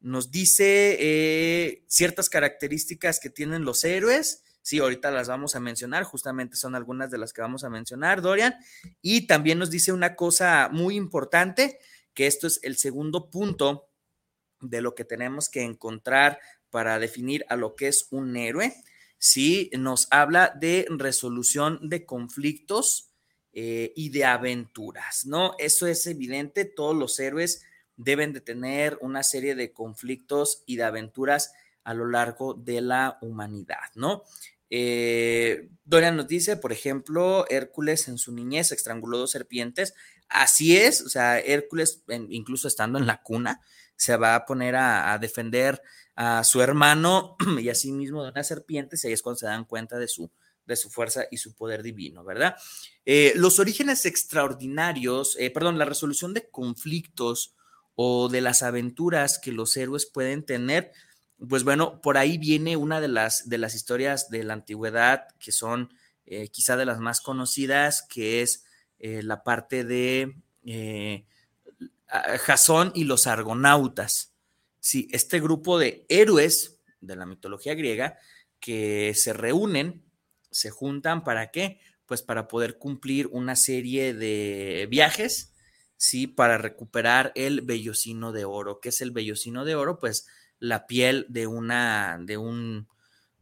Nos 0.00 0.30
dice 0.30 1.82
ciertas 1.86 2.28
características 2.28 3.20
que 3.20 3.30
tienen 3.30 3.64
los 3.64 3.84
héroes. 3.84 4.42
Sí, 4.60 4.78
ahorita 4.78 5.10
las 5.10 5.28
vamos 5.28 5.56
a 5.56 5.60
mencionar, 5.60 6.04
justamente 6.04 6.56
son 6.56 6.74
algunas 6.74 7.10
de 7.10 7.16
las 7.16 7.32
que 7.32 7.40
vamos 7.40 7.64
a 7.64 7.70
mencionar, 7.70 8.20
Dorian. 8.20 8.54
Y 9.00 9.26
también 9.26 9.58
nos 9.58 9.70
dice 9.70 9.92
una 9.92 10.14
cosa 10.14 10.68
muy 10.70 10.96
importante, 10.96 11.78
que 12.12 12.26
esto 12.26 12.46
es 12.46 12.60
el 12.62 12.76
segundo 12.76 13.30
punto 13.30 13.88
de 14.68 14.82
lo 14.82 14.94
que 14.94 15.04
tenemos 15.04 15.48
que 15.48 15.62
encontrar 15.62 16.38
para 16.70 16.98
definir 16.98 17.44
a 17.48 17.56
lo 17.56 17.74
que 17.74 17.88
es 17.88 18.08
un 18.10 18.36
héroe. 18.36 18.74
Sí, 19.18 19.70
nos 19.78 20.08
habla 20.10 20.52
de 20.58 20.86
resolución 20.90 21.78
de 21.88 22.04
conflictos 22.04 23.10
eh, 23.52 23.92
y 23.94 24.10
de 24.10 24.24
aventuras, 24.24 25.26
¿no? 25.26 25.54
Eso 25.58 25.86
es 25.86 26.06
evidente, 26.06 26.64
todos 26.64 26.96
los 26.96 27.18
héroes 27.20 27.62
deben 27.96 28.32
de 28.32 28.40
tener 28.40 28.98
una 29.00 29.22
serie 29.22 29.54
de 29.54 29.72
conflictos 29.72 30.64
y 30.66 30.76
de 30.76 30.82
aventuras 30.82 31.52
a 31.84 31.94
lo 31.94 32.06
largo 32.06 32.54
de 32.54 32.80
la 32.80 33.18
humanidad, 33.22 33.90
¿no? 33.94 34.24
Eh, 34.70 35.68
Dorian 35.84 36.16
nos 36.16 36.26
dice, 36.26 36.56
por 36.56 36.72
ejemplo, 36.72 37.46
Hércules 37.48 38.08
en 38.08 38.18
su 38.18 38.32
niñez 38.32 38.72
estranguló 38.72 39.18
dos 39.18 39.30
serpientes. 39.30 39.94
Así 40.28 40.76
es, 40.76 41.02
o 41.02 41.08
sea, 41.08 41.38
Hércules, 41.38 42.02
incluso 42.28 42.66
estando 42.66 42.98
en 42.98 43.06
la 43.06 43.22
cuna, 43.22 43.60
se 43.96 44.16
va 44.16 44.34
a 44.34 44.44
poner 44.44 44.76
a, 44.76 45.16
defender 45.18 45.80
a 46.14 46.44
su 46.44 46.60
hermano 46.60 47.36
y 47.60 47.68
a 47.68 47.74
sí 47.74 47.92
mismo 47.92 48.22
de 48.22 48.30
una 48.30 48.44
serpiente, 48.44 48.96
y 49.02 49.06
ahí 49.06 49.12
es 49.12 49.22
cuando 49.22 49.38
se 49.38 49.46
dan 49.46 49.64
cuenta 49.64 49.98
de 49.98 50.08
su, 50.08 50.30
de 50.66 50.76
su 50.76 50.90
fuerza 50.90 51.24
y 51.30 51.38
su 51.38 51.54
poder 51.54 51.82
divino, 51.82 52.24
¿verdad? 52.24 52.56
Eh, 53.04 53.32
los 53.36 53.58
orígenes 53.58 54.06
extraordinarios, 54.06 55.36
eh, 55.38 55.50
perdón, 55.50 55.78
la 55.78 55.84
resolución 55.84 56.34
de 56.34 56.48
conflictos 56.50 57.54
o 57.94 58.28
de 58.28 58.40
las 58.40 58.62
aventuras 58.62 59.38
que 59.38 59.52
los 59.52 59.76
héroes 59.76 60.06
pueden 60.06 60.44
tener, 60.44 60.92
pues 61.48 61.64
bueno, 61.64 62.00
por 62.00 62.16
ahí 62.16 62.38
viene 62.38 62.76
una 62.76 63.00
de 63.00 63.08
las, 63.08 63.48
de 63.48 63.58
las 63.58 63.74
historias 63.74 64.30
de 64.30 64.44
la 64.44 64.54
antigüedad 64.54 65.26
que 65.38 65.52
son 65.52 65.92
eh, 66.26 66.48
quizá 66.48 66.76
de 66.76 66.86
las 66.86 66.98
más 66.98 67.20
conocidas, 67.20 68.06
que 68.08 68.42
es 68.42 68.64
la 68.98 69.42
parte 69.42 69.84
de 69.84 70.34
Jasón 72.38 72.92
y 72.94 73.04
los 73.04 73.26
argonautas. 73.26 74.32
Sí, 74.80 75.08
este 75.10 75.40
grupo 75.40 75.78
de 75.78 76.06
héroes 76.08 76.80
de 77.00 77.16
la 77.16 77.26
mitología 77.26 77.74
griega 77.74 78.18
que 78.60 79.12
se 79.14 79.32
reúnen, 79.32 80.04
se 80.50 80.70
juntan 80.70 81.24
para 81.24 81.50
qué? 81.50 81.80
Pues 82.06 82.22
para 82.22 82.48
poder 82.48 82.78
cumplir 82.78 83.28
una 83.32 83.56
serie 83.56 84.14
de 84.14 84.86
viajes, 84.90 85.54
sí, 85.96 86.26
para 86.26 86.58
recuperar 86.58 87.32
el 87.34 87.62
vellocino 87.62 88.32
de 88.32 88.44
oro. 88.44 88.78
¿Qué 88.80 88.90
es 88.90 89.00
el 89.00 89.10
vellocino 89.10 89.64
de 89.64 89.74
oro? 89.74 89.98
Pues 89.98 90.26
la 90.58 90.86
piel 90.86 91.26
de 91.28 91.46
una, 91.46 92.18
de 92.20 92.36
un, 92.36 92.88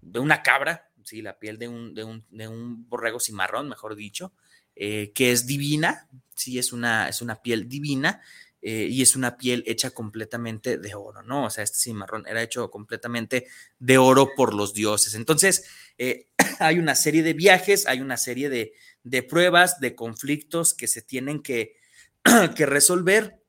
de 0.00 0.18
una 0.18 0.42
cabra, 0.42 0.90
sí, 1.04 1.22
la 1.22 1.38
piel 1.38 1.58
de 1.58 1.68
un, 1.68 1.94
de 1.94 2.04
un, 2.04 2.24
de 2.30 2.48
un 2.48 2.88
borrego 2.88 3.20
cimarrón, 3.20 3.68
mejor 3.68 3.96
dicho, 3.96 4.32
eh, 4.74 5.12
que 5.14 5.32
es 5.32 5.46
divina, 5.46 6.08
sí, 6.34 6.58
es 6.58 6.72
una, 6.72 7.08
es 7.08 7.20
una 7.20 7.42
piel 7.42 7.68
divina 7.68 8.22
eh, 8.62 8.86
y 8.88 9.02
es 9.02 9.16
una 9.16 9.36
piel 9.36 9.64
hecha 9.66 9.90
completamente 9.90 10.78
de 10.78 10.94
oro, 10.94 11.22
¿no? 11.22 11.46
O 11.46 11.50
sea, 11.50 11.64
este 11.64 11.80
cimarrón 11.80 12.26
era 12.28 12.42
hecho 12.42 12.70
completamente 12.70 13.48
de 13.80 13.98
oro 13.98 14.30
por 14.36 14.54
los 14.54 14.72
dioses. 14.72 15.14
Entonces, 15.14 15.64
eh, 15.98 16.28
hay 16.60 16.78
una 16.78 16.94
serie 16.94 17.24
de 17.24 17.32
viajes, 17.32 17.86
hay 17.86 18.00
una 18.00 18.16
serie 18.16 18.48
de, 18.48 18.74
de 19.02 19.22
pruebas, 19.24 19.80
de 19.80 19.96
conflictos 19.96 20.74
que 20.74 20.86
se 20.86 21.02
tienen 21.02 21.42
que, 21.42 21.76
que 22.56 22.66
resolver 22.66 23.42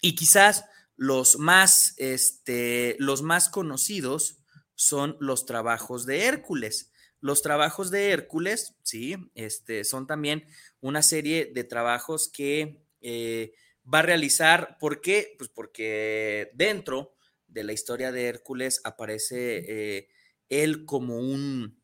y 0.00 0.14
quizás 0.14 0.64
los 0.96 1.38
más, 1.38 1.94
este, 1.98 2.96
los 2.98 3.22
más 3.22 3.48
conocidos 3.48 4.38
son 4.74 5.16
los 5.20 5.46
trabajos 5.46 6.06
de 6.06 6.24
Hércules. 6.24 6.90
Los 7.20 7.42
trabajos 7.42 7.90
de 7.90 8.10
Hércules, 8.10 8.74
sí, 8.82 9.16
este, 9.34 9.84
son 9.84 10.06
también 10.06 10.46
una 10.80 11.02
serie 11.02 11.50
de 11.54 11.64
trabajos 11.64 12.28
que 12.32 12.82
eh, 13.00 13.52
va 13.92 14.00
a 14.00 14.02
realizar. 14.02 14.78
¿Por 14.78 15.00
qué? 15.00 15.34
Pues 15.38 15.50
porque 15.50 16.50
dentro 16.54 17.14
de 17.46 17.64
la 17.64 17.72
historia 17.72 18.12
de 18.12 18.26
Hércules 18.26 18.80
aparece 18.84 19.98
eh, 19.98 20.08
él 20.48 20.84
como 20.84 21.18
un, 21.18 21.80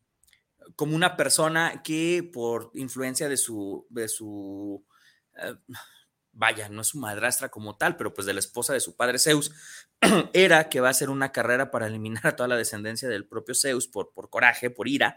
como 0.77 0.97
una 0.97 1.17
persona 1.17 1.83
que 1.83 2.29
por 2.33 2.71
influencia 2.75 3.29
de 3.29 3.37
su, 3.37 3.87
de 3.91 4.09
su 4.09 4.85
eh, 5.37 5.55
vaya, 6.33 6.69
no 6.69 6.83
es 6.83 6.89
su 6.89 6.99
madrastra 6.99 7.49
como 7.49 7.77
tal, 7.77 7.97
pero 7.97 8.15
pues 8.15 8.27
de 8.27 8.33
la 8.33 8.39
esposa 8.39 8.73
de 8.73 8.81
su 8.81 8.97
padre 8.97 9.19
Zeus, 9.19 9.51
era 10.33 10.69
que 10.69 10.81
va 10.81 10.89
a 10.89 10.93
hacer 10.93 11.11
una 11.11 11.33
carrera 11.33 11.71
para 11.71 11.89
eliminar 11.89 12.27
a 12.27 12.37
toda 12.37 12.49
la 12.49 12.57
descendencia 12.57 13.09
del 13.09 13.27
propio 13.27 13.55
Zeus 13.55 13.89
por, 13.89 14.13
por 14.13 14.31
coraje, 14.31 14.71
por 14.71 14.89
ira. 14.89 15.17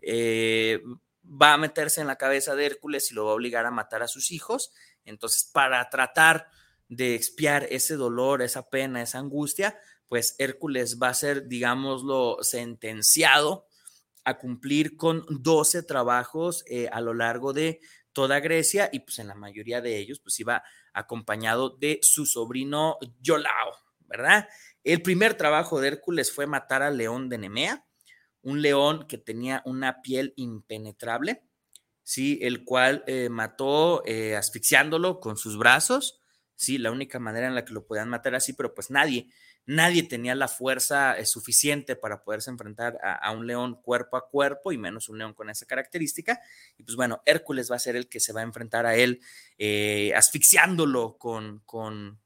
Eh, 0.00 0.80
va 1.24 1.54
a 1.54 1.58
meterse 1.58 2.00
en 2.00 2.06
la 2.06 2.16
cabeza 2.16 2.54
de 2.54 2.66
Hércules 2.66 3.10
y 3.10 3.14
lo 3.14 3.26
va 3.26 3.32
a 3.32 3.34
obligar 3.34 3.66
a 3.66 3.70
matar 3.70 4.02
a 4.02 4.08
sus 4.08 4.30
hijos. 4.30 4.72
Entonces, 5.04 5.48
para 5.52 5.88
tratar 5.90 6.48
de 6.88 7.14
expiar 7.14 7.66
ese 7.70 7.96
dolor, 7.96 8.42
esa 8.42 8.68
pena, 8.68 9.02
esa 9.02 9.18
angustia, 9.18 9.78
pues 10.08 10.36
Hércules 10.38 10.98
va 11.00 11.08
a 11.08 11.14
ser, 11.14 11.48
digámoslo, 11.48 12.38
sentenciado 12.42 13.66
a 14.24 14.38
cumplir 14.38 14.96
con 14.96 15.24
12 15.28 15.82
trabajos 15.84 16.64
eh, 16.66 16.88
a 16.92 17.00
lo 17.00 17.14
largo 17.14 17.52
de 17.52 17.80
toda 18.12 18.40
Grecia 18.40 18.90
y 18.92 19.00
pues 19.00 19.18
en 19.18 19.28
la 19.28 19.34
mayoría 19.34 19.80
de 19.80 19.98
ellos 19.98 20.20
pues 20.20 20.38
iba 20.38 20.62
acompañado 20.92 21.70
de 21.70 21.98
su 22.02 22.26
sobrino 22.26 22.98
Yolao, 23.20 23.74
¿verdad? 24.06 24.48
El 24.84 25.02
primer 25.02 25.34
trabajo 25.34 25.80
de 25.80 25.88
Hércules 25.88 26.32
fue 26.32 26.46
matar 26.46 26.82
al 26.82 26.98
león 26.98 27.28
de 27.28 27.38
Nemea, 27.38 27.86
un 28.42 28.62
león 28.62 29.06
que 29.08 29.18
tenía 29.18 29.62
una 29.64 30.02
piel 30.02 30.34
impenetrable, 30.36 31.42
¿sí? 32.02 32.38
El 32.42 32.64
cual 32.64 33.04
eh, 33.06 33.28
mató 33.28 34.02
eh, 34.04 34.36
asfixiándolo 34.36 35.20
con 35.20 35.36
sus 35.36 35.56
brazos, 35.56 36.20
¿sí? 36.56 36.78
La 36.78 36.90
única 36.90 37.18
manera 37.18 37.46
en 37.46 37.54
la 37.54 37.64
que 37.64 37.72
lo 37.72 37.86
podían 37.86 38.08
matar 38.08 38.34
así, 38.34 38.52
pero 38.52 38.74
pues 38.74 38.90
nadie 38.90 39.28
nadie 39.64 40.02
tenía 40.02 40.34
la 40.34 40.48
fuerza 40.48 41.16
eh, 41.16 41.24
suficiente 41.24 41.94
para 41.94 42.24
poderse 42.24 42.50
enfrentar 42.50 42.98
a, 43.00 43.30
un 43.30 43.46
león 43.46 43.80
cuerpo 43.80 44.16
a 44.16 44.28
cuerpo 44.28 44.72
y 44.72 44.76
menos 44.76 45.08
un 45.08 45.18
león 45.18 45.34
con 45.34 45.50
esa 45.50 45.66
característica. 45.66 46.40
Y 46.76 46.82
pues 46.82 46.96
bueno, 46.96 47.22
Hércules 47.26 47.70
va 47.70 47.76
a 47.76 47.78
ser 47.78 47.94
el 47.94 48.08
que 48.08 48.18
se 48.18 48.32
va 48.32 48.40
a 48.40 48.42
enfrentar 48.42 48.86
a 48.86 48.96
él 48.96 49.20
asfixiándolo 50.16 51.16
con, 51.16 51.60
con, 51.60 52.18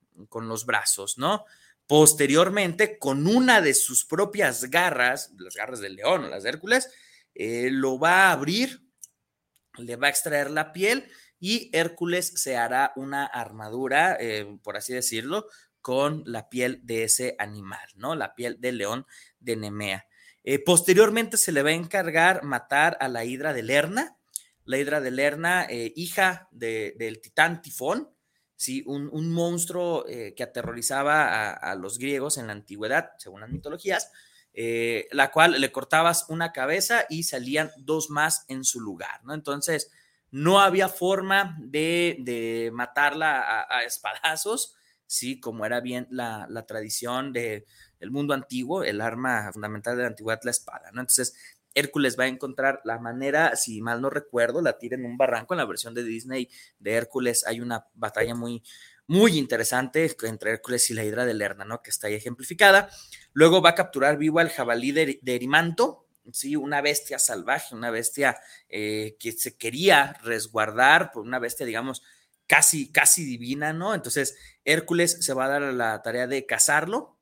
los 0.48 0.64
brazos, 0.64 1.18
¿no? 1.18 1.44
Posteriormente, 1.86 2.98
con 2.98 3.26
una 3.26 3.60
de 3.60 3.74
sus 3.74 4.04
propias 4.04 4.64
garras, 4.70 5.32
las 5.38 5.54
garras 5.54 5.80
del 5.80 5.96
león 5.96 6.24
o 6.24 6.28
las 6.28 6.42
de 6.42 6.48
Hércules, 6.50 6.90
eh, 7.34 7.68
lo 7.70 7.98
va 7.98 8.28
a 8.28 8.32
abrir, 8.32 8.82
le 9.78 9.96
va 9.96 10.08
a 10.08 10.10
extraer 10.10 10.50
la 10.50 10.72
piel 10.72 11.08
y 11.38 11.70
Hércules 11.72 12.32
se 12.36 12.56
hará 12.56 12.92
una 12.96 13.26
armadura, 13.26 14.18
por 14.62 14.76
así 14.76 14.94
decirlo, 14.94 15.46
con 15.86 16.24
la 16.26 16.48
piel 16.48 16.80
de 16.82 17.04
ese 17.04 17.36
animal, 17.38 17.86
¿no? 17.94 18.16
La 18.16 18.34
piel 18.34 18.60
del 18.60 18.78
león 18.78 19.06
de 19.38 19.54
Nemea. 19.54 20.06
Eh, 20.42 20.58
posteriormente 20.58 21.36
se 21.36 21.52
le 21.52 21.62
va 21.62 21.70
a 21.70 21.74
encargar 21.74 22.42
matar 22.42 22.96
a 23.00 23.06
la 23.06 23.24
hidra 23.24 23.52
de 23.52 23.62
Lerna, 23.62 24.16
la 24.64 24.78
hidra 24.78 25.00
de 25.00 25.12
Lerna, 25.12 25.64
eh, 25.68 25.92
hija 25.94 26.48
del 26.50 27.20
titán 27.20 27.62
Tifón, 27.62 28.10
¿sí? 28.56 28.82
un, 28.86 29.32
monstruo 29.32 30.04
eh, 30.08 30.34
que 30.34 30.42
aterrorizaba 30.42 31.50
a, 31.52 31.74
los 31.76 31.98
griegos 31.98 32.38
en 32.38 32.46
la 32.48 32.52
antigüedad, 32.52 33.10
según 33.18 33.40
las 33.40 33.50
mitologías, 33.50 34.10
la 35.12 35.30
cual 35.30 35.60
le 35.60 35.70
cortabas 35.70 36.26
una 36.30 36.52
cabeza 36.52 37.04
y 37.10 37.24
salían 37.24 37.70
dos 37.76 38.08
más 38.08 38.46
en 38.48 38.64
su 38.64 38.80
lugar, 38.80 39.22
¿no? 39.22 39.34
Entonces, 39.34 39.90
no 40.30 40.60
había 40.60 40.88
forma 40.88 41.58
de, 41.60 42.70
matarla 42.72 43.66
a 43.68 43.84
espadazos, 43.84 44.76
¿sí? 45.06 45.40
Como 45.40 45.64
era 45.64 45.80
bien 45.80 46.06
la, 46.10 46.64
tradición 46.66 47.32
del 47.32 47.64
mundo 48.10 48.34
antiguo, 48.34 48.82
el 48.82 49.00
arma 49.00 49.50
fundamental 49.52 49.96
de 49.96 50.02
la 50.02 50.08
antigüedad, 50.08 50.40
la 50.44 50.50
espada, 50.50 50.90
¿no? 50.92 51.00
Entonces, 51.00 51.34
Hércules 51.76 52.18
va 52.18 52.24
a 52.24 52.28
encontrar 52.28 52.80
la 52.84 52.98
manera, 52.98 53.54
si 53.54 53.80
mal 53.82 54.00
no 54.00 54.10
recuerdo, 54.10 54.62
la 54.62 54.78
tira 54.78 54.96
en 54.96 55.04
un 55.04 55.16
barranco, 55.16 55.54
en 55.54 55.58
la 55.58 55.66
versión 55.66 55.94
de 55.94 56.02
Disney 56.02 56.48
de 56.78 56.92
Hércules 56.94 57.46
hay 57.46 57.60
una 57.60 57.86
batalla 57.94 58.34
muy, 58.34 58.62
muy 59.06 59.38
interesante 59.38 60.16
entre 60.22 60.52
Hércules 60.52 60.90
y 60.90 60.94
la 60.94 61.04
hidra 61.04 61.26
de 61.26 61.34
Lerna, 61.34 61.64
¿no? 61.64 61.82
Que 61.82 61.90
está 61.90 62.08
ahí 62.08 62.14
ejemplificada. 62.14 62.88
Luego 63.32 63.62
va 63.62 63.70
a 63.70 63.74
capturar 63.74 64.16
vivo 64.16 64.38
al 64.38 64.50
jabalí 64.50 64.92
de, 64.92 65.20
Erimanto, 65.24 66.06
sí, 66.32 66.56
una 66.56 66.80
bestia 66.80 67.18
salvaje, 67.18 67.74
una 67.74 67.90
bestia 67.90 68.38
eh, 68.68 69.16
que 69.20 69.32
se 69.32 69.56
quería 69.56 70.18
resguardar 70.22 71.12
por 71.12 71.22
una 71.22 71.38
bestia, 71.38 71.66
digamos, 71.66 72.02
casi, 72.46 72.90
casi 72.90 73.24
divina, 73.24 73.72
¿no? 73.72 73.94
Entonces, 73.94 74.36
Hércules 74.64 75.18
se 75.20 75.34
va 75.34 75.44
a 75.44 75.48
dar 75.48 75.62
la 75.74 76.02
tarea 76.02 76.26
de 76.26 76.46
cazarlo, 76.46 77.16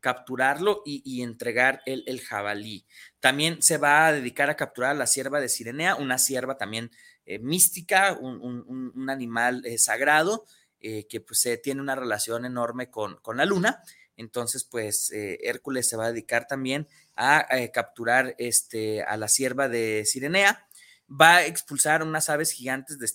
capturarlo 0.00 0.82
y, 0.84 1.22
entregar 1.22 1.82
el, 1.84 2.20
jabalí. 2.20 2.86
También 3.20 3.62
se 3.62 3.78
va 3.78 4.06
a 4.06 4.12
dedicar 4.12 4.50
a 4.50 4.56
capturar 4.56 4.92
a 4.92 4.94
la 4.94 5.06
sierva 5.06 5.40
de 5.40 5.48
Sirenea, 5.48 5.96
una 5.96 6.18
sierva 6.18 6.56
también 6.56 6.90
eh, 7.24 7.38
mística, 7.38 8.16
un, 8.20 9.10
animal 9.10 9.64
eh, 9.64 9.78
sagrado, 9.78 10.44
eh, 10.80 11.06
que 11.08 11.20
pues 11.20 11.48
tiene 11.62 11.80
una 11.80 11.96
relación 11.96 12.44
enorme 12.44 12.90
con, 12.90 13.16
con, 13.16 13.36
la 13.36 13.44
luna. 13.44 13.82
Entonces, 14.16 14.64
pues 14.64 15.10
Hércules 15.12 15.88
se 15.88 15.96
va 15.96 16.06
a 16.06 16.12
dedicar 16.12 16.46
también 16.46 16.88
a, 17.16 17.46
capturar 17.72 18.34
este, 18.38 19.02
a 19.02 19.16
la 19.16 19.28
sierva 19.28 19.68
de 19.68 20.04
Sirenea, 20.06 20.66
va 21.08 21.36
a 21.36 21.46
expulsar 21.46 22.02
unas 22.02 22.30
aves 22.30 22.52
gigantes 22.52 22.98
de 22.98 23.06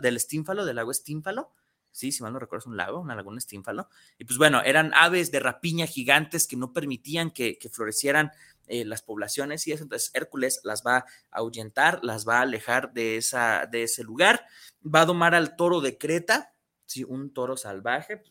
del 0.00 0.16
Estínfalo, 0.16 0.64
del 0.64 0.76
lago 0.76 0.90
Estínfalo, 0.90 1.52
sí, 1.98 2.12
si 2.12 2.22
mal 2.22 2.32
no 2.32 2.38
recuerdo 2.38 2.62
es 2.62 2.66
un 2.66 2.76
lago, 2.76 3.00
una 3.00 3.14
laguna 3.14 3.38
Estínfalo, 3.38 3.88
y 4.18 4.24
pues 4.24 4.38
bueno, 4.38 4.62
eran 4.62 4.92
aves 4.94 5.30
de 5.30 5.40
rapiña 5.40 5.86
gigantes 5.86 6.46
que 6.46 6.56
no 6.56 6.72
permitían 6.72 7.30
que, 7.30 7.58
florecieran 7.72 8.30
eh, 8.68 8.84
las 8.84 9.02
poblaciones 9.02 9.66
y 9.66 9.72
eso, 9.72 9.84
entonces 9.84 10.10
Hércules 10.14 10.60
las 10.64 10.82
va 10.86 10.98
a 10.98 11.06
ahuyentar, 11.30 12.00
las 12.02 12.26
va 12.26 12.38
a 12.38 12.42
alejar 12.42 12.92
de, 12.92 13.16
esa, 13.16 13.66
de 13.66 13.84
ese 13.84 14.04
lugar, 14.04 14.46
va 14.84 15.02
a 15.02 15.06
domar 15.06 15.34
al 15.34 15.56
toro 15.56 15.80
de 15.80 15.98
Creta, 15.98 16.54
sí, 16.86 17.04
un 17.04 17.32
toro 17.32 17.56
salvaje, 17.56 18.22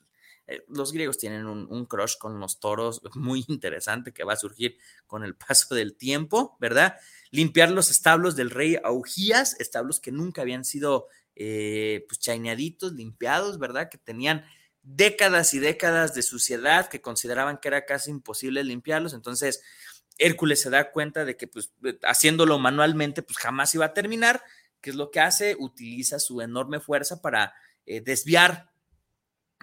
eh, 0.48 0.64
los 0.70 0.94
griegos 0.94 1.18
tienen 1.18 1.46
un, 1.46 1.86
crush 1.86 2.18
con 2.18 2.40
los 2.40 2.60
toros 2.60 3.02
muy 3.16 3.44
interesante 3.48 4.14
que 4.14 4.24
va 4.24 4.34
a 4.34 4.38
surgir 4.38 4.78
con 5.06 5.24
el 5.24 5.36
paso 5.36 5.76
del 5.76 5.96
tiempo, 5.96 6.58
¿verdad? 6.60 6.98
Limpiar 7.32 7.70
los 7.72 7.92
establos 7.92 8.36
del 8.36 8.50
rey 8.50 8.78
Augías, 8.84 9.60
establos 9.60 10.00
que 10.00 10.12
nunca 10.12 10.42
habían 10.42 10.64
sido 10.64 11.08
eh, 11.36 12.06
pues 12.08 12.20
chaineaditos, 12.20 12.94
limpiados, 12.94 13.60
¿verdad? 13.60 13.90
Que 13.90 13.98
tenían 13.98 14.46
décadas 14.84 15.54
y 15.54 15.60
décadas 15.60 16.14
de 16.14 16.22
suciedad, 16.22 16.88
que 16.88 17.02
consideraban 17.02 17.58
que 17.58 17.68
era 17.68 17.86
casi 17.86 18.10
imposible 18.10 18.64
limpiarlos. 18.64 19.14
Entonces, 19.14 19.62
Hércules 20.18 20.61
se 20.61 20.70
da 20.70 20.91
cuenta 20.91 21.26
de 21.26 21.38
que 21.38 21.47
pues 21.47 21.72
haciéndolo 22.03 22.59
manualmente, 22.59 23.22
pues 23.22 23.38
jamás 23.38 23.74
iba 23.76 23.86
a 23.86 23.93
terminar. 23.93 24.43
¿Qué 24.82 24.91
es 24.91 24.95
lo 24.95 25.11
que 25.11 25.20
hace? 25.20 25.55
Utiliza 25.59 26.20
su 26.20 26.41
enorme 26.41 26.80
fuerza 26.80 27.22
para 27.22 27.53
eh, 27.86 28.01
desviar 28.01 28.72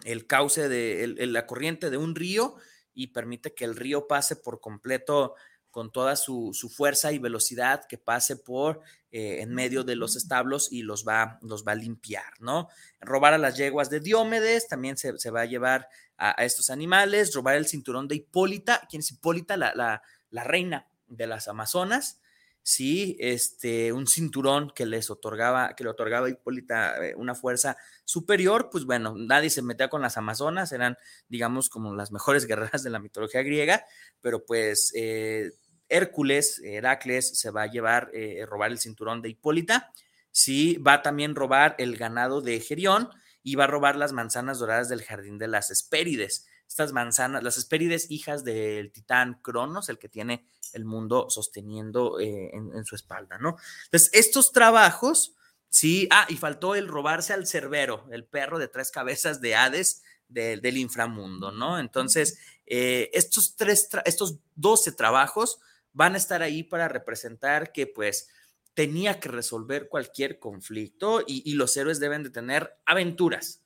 el 0.05 0.27
cauce 0.27 0.69
de 0.69 1.27
la 1.27 1.47
corriente 1.47 1.91
de 1.91 1.97
un 1.97 2.15
río 2.15 2.57
y 2.95 3.09
permite 3.09 3.55
que 3.55 3.65
el 3.65 3.77
río 3.77 4.07
pase 4.07 4.37
por 4.37 4.61
completo 4.61 5.35
con 5.75 5.91
toda 5.91 6.15
su, 6.15 6.53
fuerza 6.73 7.11
y 7.11 7.19
velocidad, 7.19 7.85
que 7.89 7.99
pase 7.99 8.37
por 8.37 8.81
eh, 9.11 9.41
en 9.41 9.53
medio 9.53 9.83
de 9.83 9.97
los 9.97 10.15
establos 10.15 10.71
y 10.71 10.83
los 10.83 11.05
va, 11.05 11.41
los 11.43 11.65
va 11.67 11.73
a 11.73 11.75
limpiar, 11.75 12.33
¿no? 12.39 12.69
Robar 13.01 13.35
a 13.35 13.39
las 13.39 13.57
yeguas 13.57 13.91
de 13.91 13.99
Diómedes, 13.99 14.69
también 14.69 14.97
se, 14.97 15.31
va 15.31 15.41
a 15.41 15.47
llevar 15.47 15.89
a, 16.17 16.45
estos 16.45 16.71
animales, 16.71 17.35
robar 17.35 17.57
el 17.57 17.67
cinturón 17.67 18.07
de 18.07 18.15
Hipólita, 18.15 18.87
¿quién 18.89 19.01
es 19.01 19.11
Hipólita? 19.11 19.57
La, 19.57 19.75
la, 19.75 20.03
la 20.35 20.43
reina 20.43 20.89
de 21.07 21.29
las 21.29 21.47
Amazonas, 21.47 22.21
sí, 22.65 23.17
este, 23.21 23.93
un 23.93 24.09
cinturón 24.09 24.73
que 24.75 24.85
les 24.85 25.09
otorgaba, 25.09 25.77
que 25.77 25.85
le 25.85 25.91
otorgaba 25.91 26.27
a 26.27 26.31
Hipólita 26.31 27.07
eh, 27.07 27.15
una 27.15 27.37
fuerza 27.37 27.77
superior, 28.05 28.69
pues 28.69 28.85
bueno, 28.85 29.15
nadie 29.17 29.49
se 29.49 29.63
metía 29.63 29.89
con 29.89 30.03
las 30.03 30.17
Amazonas, 30.17 30.73
eran, 30.73 30.97
digamos, 31.29 31.69
como 31.69 31.95
las 31.95 32.11
mejores 32.11 32.47
guerreras 32.49 32.83
de 32.83 32.91
la 32.91 32.99
mitología 32.99 33.43
griega, 33.43 33.85
pero 34.21 34.45
pues 34.45 34.91
eh, 34.97 35.53
Hércules, 35.89 36.61
Heracles, 36.65 37.39
se 37.39 37.51
va 37.51 37.63
a 37.63 37.71
llevar, 37.71 38.11
eh, 38.13 38.45
robar 38.45 38.73
el 38.73 38.81
cinturón 38.81 39.23
de 39.23 39.29
Hipólita, 39.29 39.93
sí, 40.33 40.79
va 40.79 40.95
a 40.95 41.03
también 41.03 41.37
robar 41.37 41.77
el 41.79 41.97
ganado 41.97 42.41
de 42.41 42.59
Gerión 42.59 43.09
y 43.45 43.55
va 43.55 43.65
a 43.65 43.69
robar 43.69 43.95
las 43.95 44.13
manzanas 44.13 44.59
doradas 44.59 44.89
del 44.89 45.05
jardín 45.05 45.39
de 45.39 45.47
las 45.47 45.71
Hespérides 45.71 46.47
estas 46.75 46.93
manzanas, 46.93 47.45
las 47.45 47.57
Hespérides, 47.57 48.11
hijas 48.11 48.43
del 48.43 48.91
titán 48.91 49.39
Cronos, 49.43 49.89
el 49.89 49.97
que 50.01 50.09
tiene 50.09 50.45
el 50.73 50.85
mundo 50.85 51.31
sosteniendo 51.31 52.19
eh, 52.19 52.51
en, 52.53 52.85
su 52.85 52.97
espalda, 52.97 53.39
¿no? 53.39 53.57
Entonces, 53.85 54.11
estos 54.13 54.51
trabajos, 54.51 55.37
sí, 55.69 56.09
ah, 56.11 56.27
y 56.29 56.37
faltó 56.37 56.75
el 56.75 56.89
robarse 56.89 57.33
al 57.33 57.47
Cerbero, 57.47 58.09
el 58.11 58.25
perro 58.25 58.59
de 58.59 58.67
tres 58.67 58.91
cabezas 58.91 59.41
de 59.41 59.55
Hades 59.55 60.03
del 60.27 60.77
inframundo, 60.77 61.53
¿no? 61.53 61.79
Entonces, 61.79 62.41
eh, 62.67 63.09
estos 63.13 63.55
tres, 63.55 63.89
estos 64.05 64.41
12 64.57 64.91
trabajos 64.91 65.61
van 65.93 66.15
a 66.15 66.19
estar 66.19 66.43
ahí 66.43 66.65
para 66.65 66.89
representar 66.89 67.71
que, 67.71 67.87
pues, 67.87 68.31
tenía 68.75 69.21
que 69.21 69.29
resolver 69.29 69.89
cualquier 69.89 70.41
conflicto 70.41 71.21
y, 71.25 71.49
y 71.49 71.55
los 71.55 71.77
héroes 71.77 72.01
deben 72.01 72.25
de 72.25 72.31
tener 72.31 72.77
aventuras, 72.85 73.65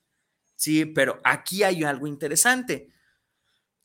Sí, 0.58 0.86
pero 0.86 1.20
aquí 1.22 1.62
hay 1.62 1.84
algo 1.84 2.08
interesante. 2.08 2.90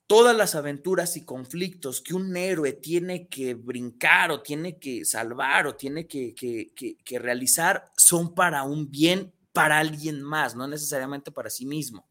Todas 0.08 0.36
las 0.36 0.56
aventuras 0.56 1.16
y 1.18 1.24
conflictos 1.26 2.02
que 2.02 2.14
un 2.14 2.36
héroe 2.36 2.74
tiene 2.74 3.28
que 3.28 3.54
brincar 3.54 4.32
o 4.32 4.42
tiene 4.42 4.78
que 4.78 5.06
salvar 5.06 5.66
o 5.66 5.76
tiene 5.76 6.08
que, 6.08 6.36
realizar 7.20 7.92
son 7.98 8.36
para 8.36 8.64
un 8.64 8.92
bien 8.92 9.34
para 9.54 9.80
alguien 9.80 10.22
más, 10.22 10.56
no 10.56 10.68
necesariamente 10.68 11.32
para 11.32 11.50
sí 11.50 11.66
mismo. 11.66 12.08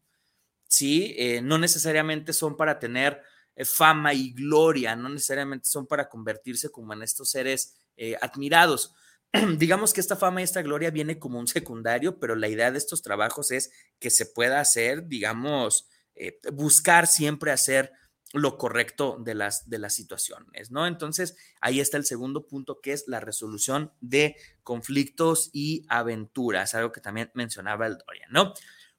Sí, 0.67 1.13
eh, 1.17 1.41
no 1.41 1.57
necesariamente 1.59 2.33
son 2.33 2.57
para 2.57 2.79
tener 2.79 3.21
eh, 3.55 3.63
fama 3.63 4.13
y 4.13 4.33
gloria, 4.33 4.95
no 4.95 5.09
necesariamente 5.09 5.67
son 5.67 5.85
para 5.85 6.09
convertirse 6.09 6.71
como 6.71 6.93
en 6.93 7.03
estos 7.03 7.29
seres 7.29 7.75
eh, 7.95 8.15
admirados. 8.21 8.95
digamos 9.57 9.93
que 9.93 10.01
esta 10.01 10.15
fama 10.15 10.41
y 10.41 10.43
esta 10.43 10.61
gloria 10.61 10.91
viene 10.91 11.17
como 11.17 11.39
un 11.39 11.47
secundario, 11.47 12.19
pero 12.19 12.35
la 12.35 12.47
idea 12.47 12.71
de 12.71 12.77
estos 12.77 13.01
trabajos 13.01 13.51
es 13.51 13.71
que 13.99 14.09
se 14.09 14.25
pueda 14.27 14.59
hacer, 14.59 15.07
digamos, 15.07 15.87
eh, 16.15 16.39
buscar 16.51 17.07
siempre 17.07 17.51
hacer 17.51 17.91
lo 18.33 18.57
correcto 18.57 19.17
de 19.19 19.35
las, 19.35 19.69
de 19.69 19.77
las 19.77 19.93
situaciones, 19.93 20.71
¿no? 20.71 20.87
Entonces, 20.87 21.37
ahí 21.61 21.79
está 21.79 21.97
el 21.97 22.05
segundo 22.05 22.47
punto, 22.47 22.81
que 22.81 22.91
es 22.91 23.05
la 23.07 23.19
resolución 23.19 23.93
de 24.01 24.35
conflictos 24.63 25.51
y 25.53 25.85
aventuras, 25.87 26.73
algo 26.73 26.91
que 26.91 27.01
también 27.01 27.31
mencionaba 27.35 27.85
el 27.85 27.97
Dorian, 27.97 28.31
¿no? 28.31 28.53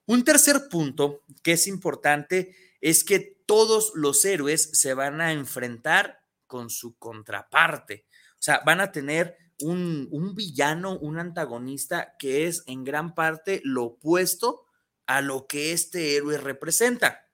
Un 0.07 0.23
tercer 0.23 0.69
punto 0.69 1.23
que 1.43 1.53
es 1.53 1.67
importante 1.67 2.55
es 2.81 3.03
que 3.03 3.43
todos 3.47 3.93
los 3.95 4.25
héroes 4.25 4.71
se 4.73 4.95
van 4.95 5.21
a 5.21 5.33
enfrentar 5.33 6.21
con 6.47 6.71
su 6.71 6.97
contraparte, 6.97 8.07
o 8.35 8.43
sea, 8.43 8.61
van 8.65 8.81
a 8.81 8.93
tener 8.93 9.37
un, 9.61 10.35
villano, 10.35 10.99
un 10.99 11.19
antagonista 11.19 12.15
que 12.19 12.47
es 12.47 12.63
en 12.67 12.85
gran 12.85 13.15
parte 13.15 13.61
lo 13.65 13.85
opuesto 13.85 14.64
a 15.07 15.21
lo 15.21 15.47
que 15.47 15.73
este 15.73 16.17
héroe 16.17 16.39
representa. 16.39 17.29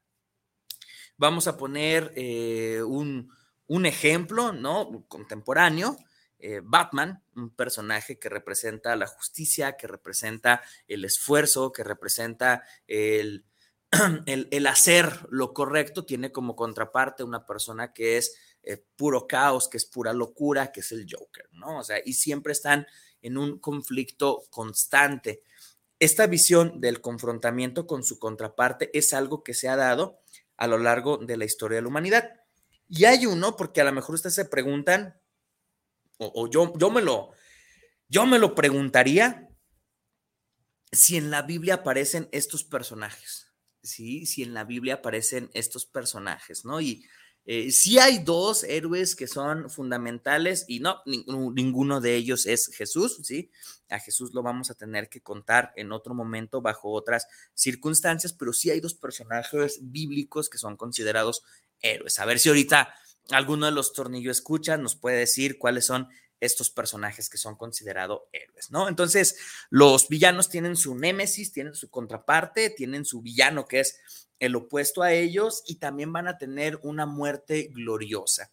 Vamos 1.17 1.47
a 1.47 1.57
poner 1.57 2.13
eh, 2.17 2.83
un, 2.83 3.31
ejemplo, 3.85 4.53
¿no? 4.53 5.05
Contemporáneo. 5.09 5.97
Eh, 6.39 6.63
Batman, 6.65 7.23
un 7.37 7.55
personaje 7.55 8.19
que 8.19 8.31
representa 8.31 8.97
la 8.97 9.07
justicia, 9.07 9.77
que 9.77 9.87
representa 9.87 10.63
el 10.89 11.05
esfuerzo, 11.05 11.71
que 11.71 11.85
representa 11.85 12.65
el, 12.87 13.45
el, 14.27 14.67
hacer 14.67 15.27
lo 15.29 15.53
correcto, 15.53 16.07
tiene 16.07 16.33
como 16.33 16.57
contraparte 16.57 17.23
una 17.23 17.45
persona 17.45 17.93
que 17.93 18.17
es 18.17 18.35
eh, 18.63 18.85
puro 18.97 19.27
caos, 19.27 19.69
que 19.69 19.79
es 19.79 19.87
pura 19.87 20.13
locura, 20.13 20.71
que 20.71 20.81
es 20.81 20.93
el 20.93 21.07
Joker, 21.11 21.49
¿no? 21.53 21.79
O 21.79 21.85
sea, 21.85 21.99
y 22.05 22.13
siempre 22.13 22.53
están 22.53 22.87
en 23.23 23.39
un 23.39 23.59
conflicto 23.59 24.43
constante. 24.51 25.43
Esta 26.01 26.27
visión 26.27 26.81
del 26.81 27.03
confrontamiento 27.03 27.87
con 27.87 28.03
su 28.03 28.19
contraparte 28.19 28.91
es 28.99 29.13
algo 29.13 29.45
que 29.45 29.53
se 29.53 29.69
ha 29.69 29.77
dado 29.77 30.23
a 30.57 30.67
lo 30.67 30.79
largo 30.79 31.19
de 31.19 31.37
la 31.37 31.45
historia 31.45 31.77
de 31.77 31.83
la 31.83 31.89
humanidad. 31.89 32.41
Y 32.89 33.05
hay 33.05 33.27
uno, 33.27 33.55
porque 33.55 33.83
a 33.83 33.85
lo 33.85 33.93
mejor 33.93 34.15
ustedes 34.15 34.35
se 34.35 34.47
preguntan, 34.47 35.21
o, 36.17 36.49
yo, 36.49 36.73
yo, 36.77 36.91
me 36.91 37.03
lo, 37.03 37.33
yo 38.09 38.27
me 38.27 38.39
lo 38.39 38.55
preguntaría, 38.55 39.49
si 40.91 41.17
en 41.17 41.31
la 41.31 41.43
Biblia 41.43 41.75
aparecen 41.75 42.29
estos 42.33 42.65
personajes, 42.65 43.53
¿sí? 43.83 44.27
Si 44.27 44.43
en 44.43 44.55
la 44.55 44.65
Biblia 44.65 44.95
aparecen 44.95 45.51
estos 45.55 45.87
personajes, 45.87 46.65
¿no? 46.65 46.81
Y 46.81 47.07
eh, 47.47 47.71
sí 47.73 47.99
hay 47.99 48.19
dos 48.19 48.65
héroes 48.65 49.17
que 49.17 49.27
son 49.27 49.71
fundamentales 49.71 50.65
y 50.69 50.81
no, 50.81 51.03
ninguno 51.07 52.01
de 52.01 52.15
ellos 52.17 52.47
es 52.47 52.69
Jesús, 52.69 53.19
¿sí? 53.23 53.51
A 53.89 53.99
Jesús 53.99 54.33
lo 54.35 54.43
vamos 54.43 54.71
a 54.71 54.75
tener 54.75 55.09
que 55.09 55.21
contar 55.21 55.73
en 55.77 55.91
otro 55.93 56.15
momento 56.15 56.61
bajo 56.61 56.93
otras 56.93 57.27
circunstancias, 57.55 58.33
pero 58.33 58.53
sí 58.53 58.71
hay 58.71 58.81
dos 58.81 58.95
personajes 58.95 59.79
bíblicos 59.83 60.49
que 60.51 60.59
son 60.59 60.77
considerados 60.77 61.43
héroes. 61.81 62.19
A 62.19 62.27
ver 62.27 62.39
si 62.39 62.51
ahorita 62.51 62.95
alguno 63.31 63.67
de 63.67 63.73
los 63.73 63.93
tornillos 63.93 64.39
escucha, 64.39 64.77
nos 64.77 64.95
puede 64.97 65.19
decir 65.19 65.59
cuáles 65.59 65.87
son 65.87 66.09
estos 66.41 66.71
personajes 66.71 67.29
que 67.29 67.39
son 67.39 67.57
considerados 67.57 68.23
héroes, 68.33 68.71
¿no? 68.71 68.89
Entonces, 68.89 69.37
los 69.69 70.09
villanos 70.09 70.49
tienen 70.49 70.77
su 70.77 70.95
némesis, 70.95 71.53
tienen 71.53 71.75
su 71.75 71.91
contraparte, 71.91 72.71
tienen 72.71 73.05
su 73.05 73.21
villano 73.21 73.67
que 73.67 73.81
es 73.81 74.01
el 74.39 74.57
opuesto 74.57 75.03
a 75.03 75.13
ellos 75.13 75.63
y 75.67 75.77
también 75.77 76.13
van 76.13 76.27
a 76.27 76.39
tener 76.39 76.81
una 76.83 77.07
muerte 77.07 77.71
gloriosa. 77.73 78.51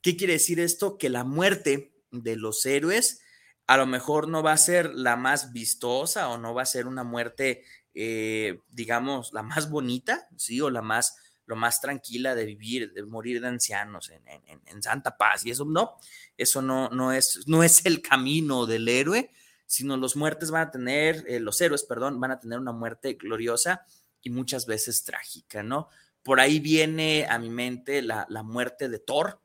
¿Qué 0.00 0.16
quiere 0.16 0.34
decir 0.34 0.60
esto? 0.60 0.98
Que 0.98 1.10
la 1.10 1.24
muerte 1.24 1.92
de 2.12 2.36
los 2.36 2.64
héroes 2.64 3.20
a 3.66 3.76
lo 3.76 3.86
mejor 3.86 4.28
no 4.28 4.42
va 4.42 4.52
a 4.52 4.56
ser 4.56 4.94
la 4.94 5.16
más 5.16 5.52
vistosa 5.52 6.28
o 6.28 6.38
no 6.38 6.54
va 6.54 6.62
a 6.62 6.66
ser 6.66 6.86
una 6.86 7.02
muerte, 7.02 7.64
eh, 7.94 8.60
digamos, 8.68 9.32
la 9.32 9.42
más 9.42 9.68
bonita, 9.68 10.28
¿sí? 10.36 10.60
O 10.60 10.70
la 10.70 10.82
más, 10.82 11.16
lo 11.46 11.56
más 11.56 11.80
tranquila 11.80 12.34
de 12.34 12.44
vivir, 12.44 12.92
de 12.92 13.02
morir 13.04 13.40
de 13.40 13.48
ancianos 13.48 14.10
en, 14.10 14.82
santa 14.82 15.16
paz. 15.16 15.46
Y 15.46 15.50
eso 15.50 15.64
no, 15.64 15.96
eso 16.36 16.60
no, 16.60 16.88
no, 16.90 17.12
es, 17.12 17.46
no 17.46 17.62
es 17.62 17.86
el 17.86 18.02
camino 18.02 18.66
del 18.66 18.88
héroe, 18.88 19.30
sino 19.66 19.96
los 19.96 20.16
muertes 20.16 20.50
van 20.50 20.68
a 20.68 20.70
tener, 20.70 21.24
eh, 21.28 21.40
los 21.40 21.60
héroes, 21.60 21.84
perdón, 21.84 22.20
van 22.20 22.32
a 22.32 22.40
tener 22.40 22.58
una 22.58 22.72
muerte 22.72 23.14
gloriosa 23.14 23.84
y 24.22 24.30
muchas 24.30 24.66
veces 24.66 25.04
trágica, 25.04 25.62
¿no? 25.62 25.88
Por 26.22 26.40
ahí 26.40 26.58
viene 26.58 27.26
a 27.28 27.38
mi 27.38 27.50
mente 27.50 28.02
la, 28.02 28.26
la 28.28 28.42
muerte 28.42 28.88
de 28.88 28.98
Thor, 28.98 29.40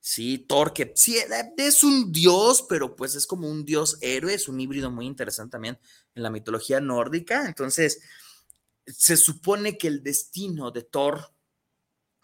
Sí, 0.00 0.38
Thor, 0.38 0.72
que 0.72 0.92
sí, 0.94 1.16
es 1.56 1.84
un 1.84 2.12
dios, 2.12 2.64
pero 2.68 2.94
pues 2.96 3.14
es 3.14 3.26
como 3.26 3.48
un 3.48 3.64
dios 3.64 3.98
héroe, 4.00 4.32
es 4.32 4.48
un 4.48 4.60
híbrido 4.60 4.90
muy 4.90 5.06
interesante 5.06 5.52
también 5.52 5.78
en 6.14 6.22
la 6.22 6.30
mitología 6.30 6.80
nórdica. 6.80 7.46
Entonces, 7.46 8.00
se 8.86 9.16
supone 9.16 9.76
que 9.76 9.88
el 9.88 10.02
destino 10.02 10.70
de 10.70 10.82
Thor 10.82 11.34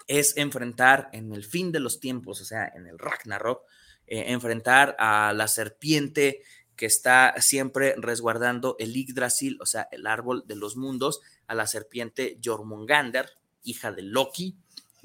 es 0.06 0.36
enfrentar 0.36 1.08
en 1.12 1.32
el 1.32 1.44
fin 1.44 1.72
de 1.72 1.80
los 1.80 2.00
tiempos, 2.00 2.40
o 2.40 2.44
sea, 2.44 2.70
en 2.74 2.86
el 2.86 2.98
Ragnarok, 2.98 3.62
eh, 4.06 4.24
enfrentar 4.28 4.96
a 4.98 5.32
la 5.32 5.48
serpiente 5.48 6.42
que 6.76 6.86
está 6.86 7.34
siempre 7.40 7.94
resguardando 7.96 8.76
el 8.78 8.92
Yggdrasil, 8.92 9.58
o 9.60 9.66
sea, 9.66 9.88
el 9.92 10.06
árbol 10.06 10.44
de 10.46 10.56
los 10.56 10.76
mundos, 10.76 11.20
a 11.46 11.54
la 11.54 11.66
serpiente 11.66 12.38
Jormungander, 12.44 13.30
hija 13.62 13.92
de 13.92 14.02
Loki. 14.02 14.56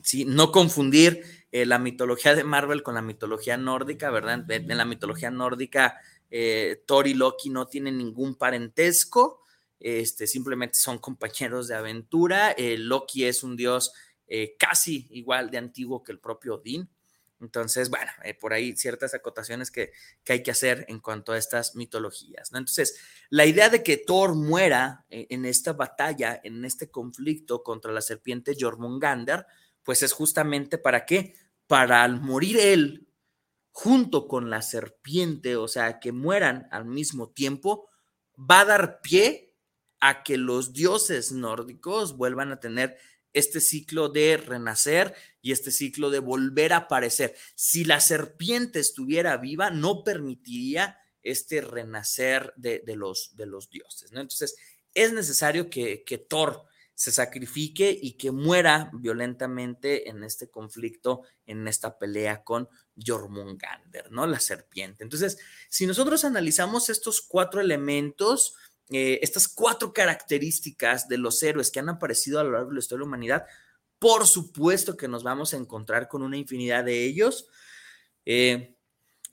¿sí? 0.04 0.26
No 0.26 0.52
confundir 0.52 1.24
eh, 1.52 1.66
la 1.66 1.80
mitología 1.80 2.36
de 2.36 2.44
Marvel 2.44 2.84
con 2.84 2.96
la 2.96 3.02
mitología 3.02 3.56
nórdica, 3.56 4.10
¿verdad? 4.10 4.44
En 4.50 4.78
la 4.78 4.86
mitología 4.86 5.32
nórdica, 5.32 5.98
eh, 6.30 6.84
Thor 6.86 7.08
y 7.08 7.14
Loki 7.14 7.50
no 7.50 7.68
tienen 7.68 7.98
ningún 7.98 8.36
parentesco, 8.36 9.44
este, 9.80 10.28
simplemente 10.28 10.78
son 10.78 10.98
compañeros 10.98 11.70
de 11.70 11.76
aventura. 11.76 12.54
Loki 12.58 13.26
es 13.26 13.44
un 13.44 13.56
dios 13.56 13.94
casi 14.58 15.08
igual 15.12 15.50
de 15.50 15.58
antiguo 15.58 16.04
que 16.04 16.12
el 16.12 16.20
propio 16.20 16.56
Odín. 16.56 16.90
Entonces, 17.42 17.90
bueno, 17.90 18.12
por 18.40 18.52
ahí 18.52 18.76
ciertas 18.76 19.14
acotaciones 19.14 19.72
que, 19.72 19.94
que, 20.26 20.34
hay 20.34 20.44
que 20.44 20.52
hacer 20.52 20.86
en 20.90 21.00
cuanto 21.00 21.32
a 21.32 21.38
estas 21.38 21.76
mitologías. 21.76 22.52
Entonces, 22.54 23.00
la 23.30 23.46
idea 23.46 23.70
de 23.70 23.82
que 23.82 23.96
Thor 23.96 24.36
muera 24.36 25.06
en 25.10 25.46
esta 25.46 25.72
batalla, 25.72 26.42
en 26.44 26.66
este 26.66 26.92
conflicto 26.92 27.64
contra 27.64 27.94
la 27.94 28.02
serpiente 28.02 28.58
Jormungander, 28.60 29.46
pues 29.84 30.04
es 30.04 30.12
justamente 30.12 30.78
para 30.78 31.06
qué? 31.06 31.34
Para 31.66 32.04
al 32.04 32.20
morir 32.20 32.58
él 32.58 33.10
junto 33.72 34.28
con 34.28 34.50
la 34.50 34.62
serpiente, 34.62 35.56
o 35.56 35.68
sea, 35.68 36.00
que 36.00 36.12
mueran 36.12 36.68
al 36.72 36.86
mismo 36.86 37.30
tiempo, 37.30 37.88
va 38.38 38.62
a 38.62 38.66
dar 38.66 39.02
pie 39.02 39.56
a 40.02 40.24
que 40.24 40.38
los 40.38 40.74
dioses 40.74 41.32
nórdicos 41.32 42.18
vuelvan 42.18 42.52
a 42.52 42.60
tener 42.60 42.98
este 43.34 43.62
ciclo 43.62 44.10
de 44.10 44.38
renacer 44.38 45.16
y 45.42 45.52
este 45.52 45.72
ciclo 45.72 46.10
de 46.10 46.20
volver 46.20 46.74
a 46.74 46.78
aparecer. 46.78 47.36
Si 47.56 47.86
la 47.86 48.00
serpiente 48.00 48.80
estuviera 48.80 49.38
viva, 49.38 49.70
no 49.70 50.04
permitiría 50.04 50.98
este 51.22 51.62
renacer 51.62 52.54
de, 52.56 52.82
los, 52.96 53.36
de 53.36 53.46
los 53.46 53.70
dioses, 53.70 54.12
¿no? 54.12 54.22
Entonces, 54.22 54.56
es 54.94 55.14
necesario 55.14 55.70
que, 55.70 56.04
que 56.04 56.18
Thor 56.18 56.66
se 57.00 57.12
sacrifique 57.12 57.98
y 58.02 58.18
que 58.18 58.32
muera 58.32 58.92
violentamente 58.94 60.10
en 60.10 60.24
este 60.26 60.50
conflicto, 60.50 61.22
en 61.46 61.66
esta 61.68 61.98
pelea 61.98 62.44
con 62.44 62.68
Jormungander, 62.98 64.12
¿no? 64.12 64.28
La 64.28 64.42
serpiente. 64.42 65.06
Entonces, 65.06 65.38
si 65.70 65.88
nosotros 65.88 66.26
analizamos 66.26 66.90
estos 66.90 67.22
cuatro 67.22 67.62
elementos, 67.62 68.56
eh, 68.92 69.20
estas 69.22 69.48
cuatro 69.48 69.94
características 69.94 71.08
de 71.08 71.18
los 71.18 71.42
héroes 71.44 71.72
que 71.72 71.80
han 71.80 71.90
aparecido 71.90 72.40
a 72.40 72.44
lo 72.44 72.52
largo 72.52 72.70
de 72.70 72.76
la 72.76 72.80
historia 72.80 73.00
de 73.00 73.06
la 73.06 73.08
humanidad, 73.08 73.46
por 74.00 74.26
supuesto 74.26 74.98
que 74.98 75.08
nos 75.08 75.24
vamos 75.24 75.54
a 75.54 75.58
encontrar 75.58 76.08
con 76.08 76.24
una 76.24 76.38
infinidad 76.38 76.84
de 76.84 77.06
ellos. 77.06 77.48
Eh, 78.26 78.76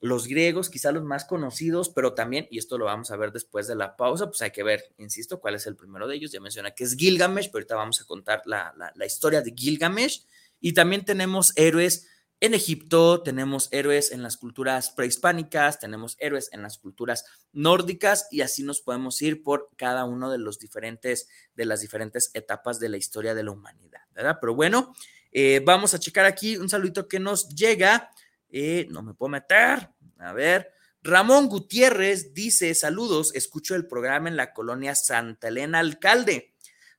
los 0.00 0.26
griegos, 0.26 0.68
quizá 0.68 0.92
los 0.92 1.04
más 1.04 1.24
conocidos, 1.24 1.88
pero 1.88 2.12
también, 2.14 2.46
y 2.50 2.58
esto 2.58 2.76
lo 2.76 2.84
vamos 2.84 3.10
a 3.10 3.16
ver 3.16 3.32
después 3.32 3.66
de 3.66 3.76
la 3.76 3.96
pausa, 3.96 4.26
pues 4.26 4.42
hay 4.42 4.50
que 4.50 4.62
ver, 4.62 4.92
insisto, 4.98 5.40
cuál 5.40 5.54
es 5.54 5.66
el 5.66 5.76
primero 5.76 6.06
de 6.06 6.16
ellos. 6.16 6.32
Ya 6.32 6.40
menciona 6.40 6.72
que 6.72 6.84
es 6.84 6.96
Gilgamesh, 6.96 7.46
pero 7.46 7.58
ahorita 7.58 7.76
vamos 7.76 8.00
a 8.00 8.04
contar 8.04 8.42
la, 8.44 8.92
historia 9.06 9.40
de 9.40 9.54
Gilgamesh. 9.56 10.26
Y 10.60 10.72
también 10.72 11.04
tenemos 11.04 11.52
héroes 11.56 12.08
en 12.40 12.54
Egipto, 12.54 13.22
tenemos 13.22 13.68
héroes 13.72 14.12
en 14.12 14.22
las 14.22 14.36
culturas 14.36 14.90
prehispánicas, 14.90 15.78
tenemos 15.78 16.16
héroes 16.20 16.50
en 16.52 16.62
las 16.62 16.78
culturas 16.78 17.24
nórdicas 17.52 18.28
y 18.30 18.42
así 18.42 18.62
nos 18.62 18.80
podemos 18.80 19.20
ir 19.22 19.42
por 19.42 19.70
cada 19.76 20.04
uno 20.04 20.30
de 20.30 20.38
los 20.38 20.58
diferentes, 20.58 21.28
de 21.54 21.64
las 21.64 21.80
diferentes 21.80 22.30
etapas 22.34 22.78
de 22.78 22.90
la 22.90 22.98
historia 22.98 23.34
de 23.34 23.42
la 23.42 23.52
humanidad, 23.52 24.02
¿verdad? 24.14 24.36
Pero 24.40 24.54
bueno, 24.54 24.94
eh, 25.32 25.62
vamos 25.64 25.94
a 25.94 25.98
checar 25.98 26.26
aquí 26.26 26.56
un 26.56 26.68
saludito 26.68 27.08
que 27.08 27.18
nos 27.18 27.48
llega 27.48 28.10
eh, 28.48 28.86
no 28.90 29.02
me 29.02 29.14
puedo 29.14 29.30
meter. 29.30 29.90
A 30.18 30.32
ver. 30.32 30.72
Ramón 31.02 31.48
Gutiérrez 31.48 32.34
dice: 32.34 32.74
Saludos, 32.74 33.34
escucho 33.34 33.74
el 33.74 33.86
programa 33.86 34.28
en 34.28 34.36
la 34.36 34.52
colonia 34.52 34.94
Santa 34.94 35.48
Elena 35.48 35.78
Alcalde. 35.78 36.54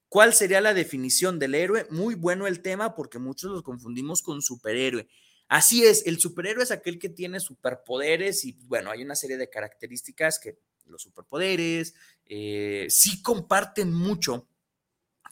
¿Cuál 0.07 0.33
sería 0.33 0.61
la 0.61 0.73
definición 0.73 1.37
del 1.39 1.55
héroe? 1.55 1.85
Muy 1.89 2.15
bueno 2.15 2.47
el 2.47 2.61
tema 2.61 2.95
porque 2.95 3.19
muchos 3.19 3.51
los 3.51 3.63
confundimos 3.63 4.21
con 4.21 4.41
superhéroe. 4.41 5.09
Así 5.47 5.85
es, 5.85 6.05
el 6.05 6.19
superhéroe 6.19 6.63
es 6.63 6.71
aquel 6.71 6.99
que 6.99 7.09
tiene 7.09 7.39
superpoderes 7.39 8.43
y 8.45 8.53
bueno, 8.63 8.91
hay 8.91 9.01
una 9.01 9.15
serie 9.15 9.37
de 9.37 9.49
características 9.49 10.39
que 10.39 10.59
los 10.85 11.01
superpoderes 11.01 11.93
eh, 12.25 12.87
sí 12.89 13.21
comparten 13.21 13.93
mucho 13.93 14.47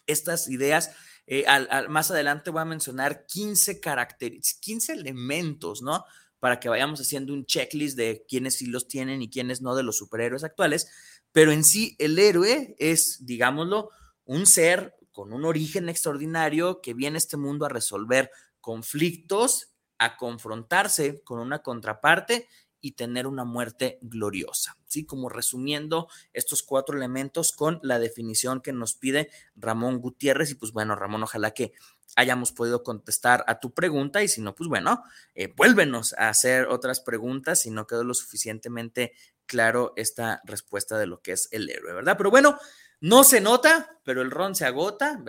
estas 0.08 0.50
ideas 0.50 0.92
eh, 1.28 1.46
más 1.90 2.12
adelante 2.12 2.52
voy 2.52 2.62
a 2.62 2.66
mencionar 2.66 3.26
15 3.26 3.80
caracteres, 3.80 4.58
15 4.62 4.94
elementos, 4.94 5.82
¿no? 5.82 6.06
Para 6.40 6.60
que 6.60 6.70
vayamos 6.70 7.00
haciendo 7.00 7.34
un 7.34 7.46
checklist 7.46 7.98
de 7.98 8.26
quiénes 8.28 8.58
sí 8.58 8.68
los 8.68 8.88
tienen 8.88 9.22
y 9.22 9.30
quiénes 9.30 9.62
no 9.62 9.76
de 9.76 9.84
los 9.84 9.98
superhéroes 9.98 10.44
actuales. 10.44 10.88
Pero 11.32 11.52
en 11.52 11.64
sí, 11.64 11.96
el 11.98 12.20
héroe 12.20 12.76
es, 12.78 13.26
digámoslo, 13.26 13.90
un 14.26 14.46
ser 14.46 14.96
con 15.12 15.34
un 15.34 15.46
origen 15.46 15.90
extraordinario 15.90 16.82
que 16.82 16.94
viene 16.94 17.18
a 17.18 17.20
este 17.20 17.38
mundo 17.38 17.66
a 17.66 17.70
resolver 17.70 18.30
conflictos, 18.62 19.75
a 19.98 20.18
confrontarse 20.18 21.22
con 21.24 21.40
una 21.40 21.60
contraparte 21.60 22.48
y 22.82 22.92
tener 22.92 23.26
una 23.26 23.46
muerte 23.46 23.98
gloriosa. 24.02 24.78
¿sí? 24.88 25.06
Como 25.06 25.28
resumiendo 25.28 26.08
estos 26.34 26.62
cuatro 26.62 26.96
elementos 26.96 27.52
con 27.52 27.80
la 27.82 27.98
definición 27.98 28.62
que 28.62 28.74
nos 28.74 28.94
pide 28.94 29.32
Ramón 29.56 30.00
Gutiérrez. 30.00 30.52
Y 30.52 30.56
pues 30.56 30.72
bueno, 30.72 30.96
Ramón, 30.96 31.24
ojalá 31.24 31.52
que 31.52 31.74
hayamos 32.16 32.52
podido 32.52 32.84
contestar 32.84 33.44
a 33.48 33.60
tu 33.60 33.74
pregunta 33.74 34.22
y 34.22 34.28
si 34.28 34.42
no, 34.42 34.54
pues 34.54 34.70
bueno, 34.70 35.04
eh, 35.34 35.52
vuélvenos 35.56 36.14
a 36.14 36.30
hacer 36.30 36.68
otras 36.68 37.00
preguntas 37.00 37.62
si 37.62 37.72
no 37.72 37.88
quedó 37.88 38.04
lo 38.04 38.14
suficientemente 38.14 39.14
claro 39.48 39.94
esta 39.96 40.42
respuesta 40.46 40.98
de 40.98 41.08
lo 41.08 41.22
que 41.22 41.32
es 41.32 41.50
el 41.52 41.70
héroe, 41.70 41.94
¿verdad? 41.94 42.16
Pero 42.18 42.30
bueno, 42.30 42.58
no 43.02 43.24
se 43.24 43.42
nota, 43.42 44.00
pero 44.04 44.22
el 44.22 44.32
ron 44.32 44.56
se 44.56 44.66
agota. 44.66 45.22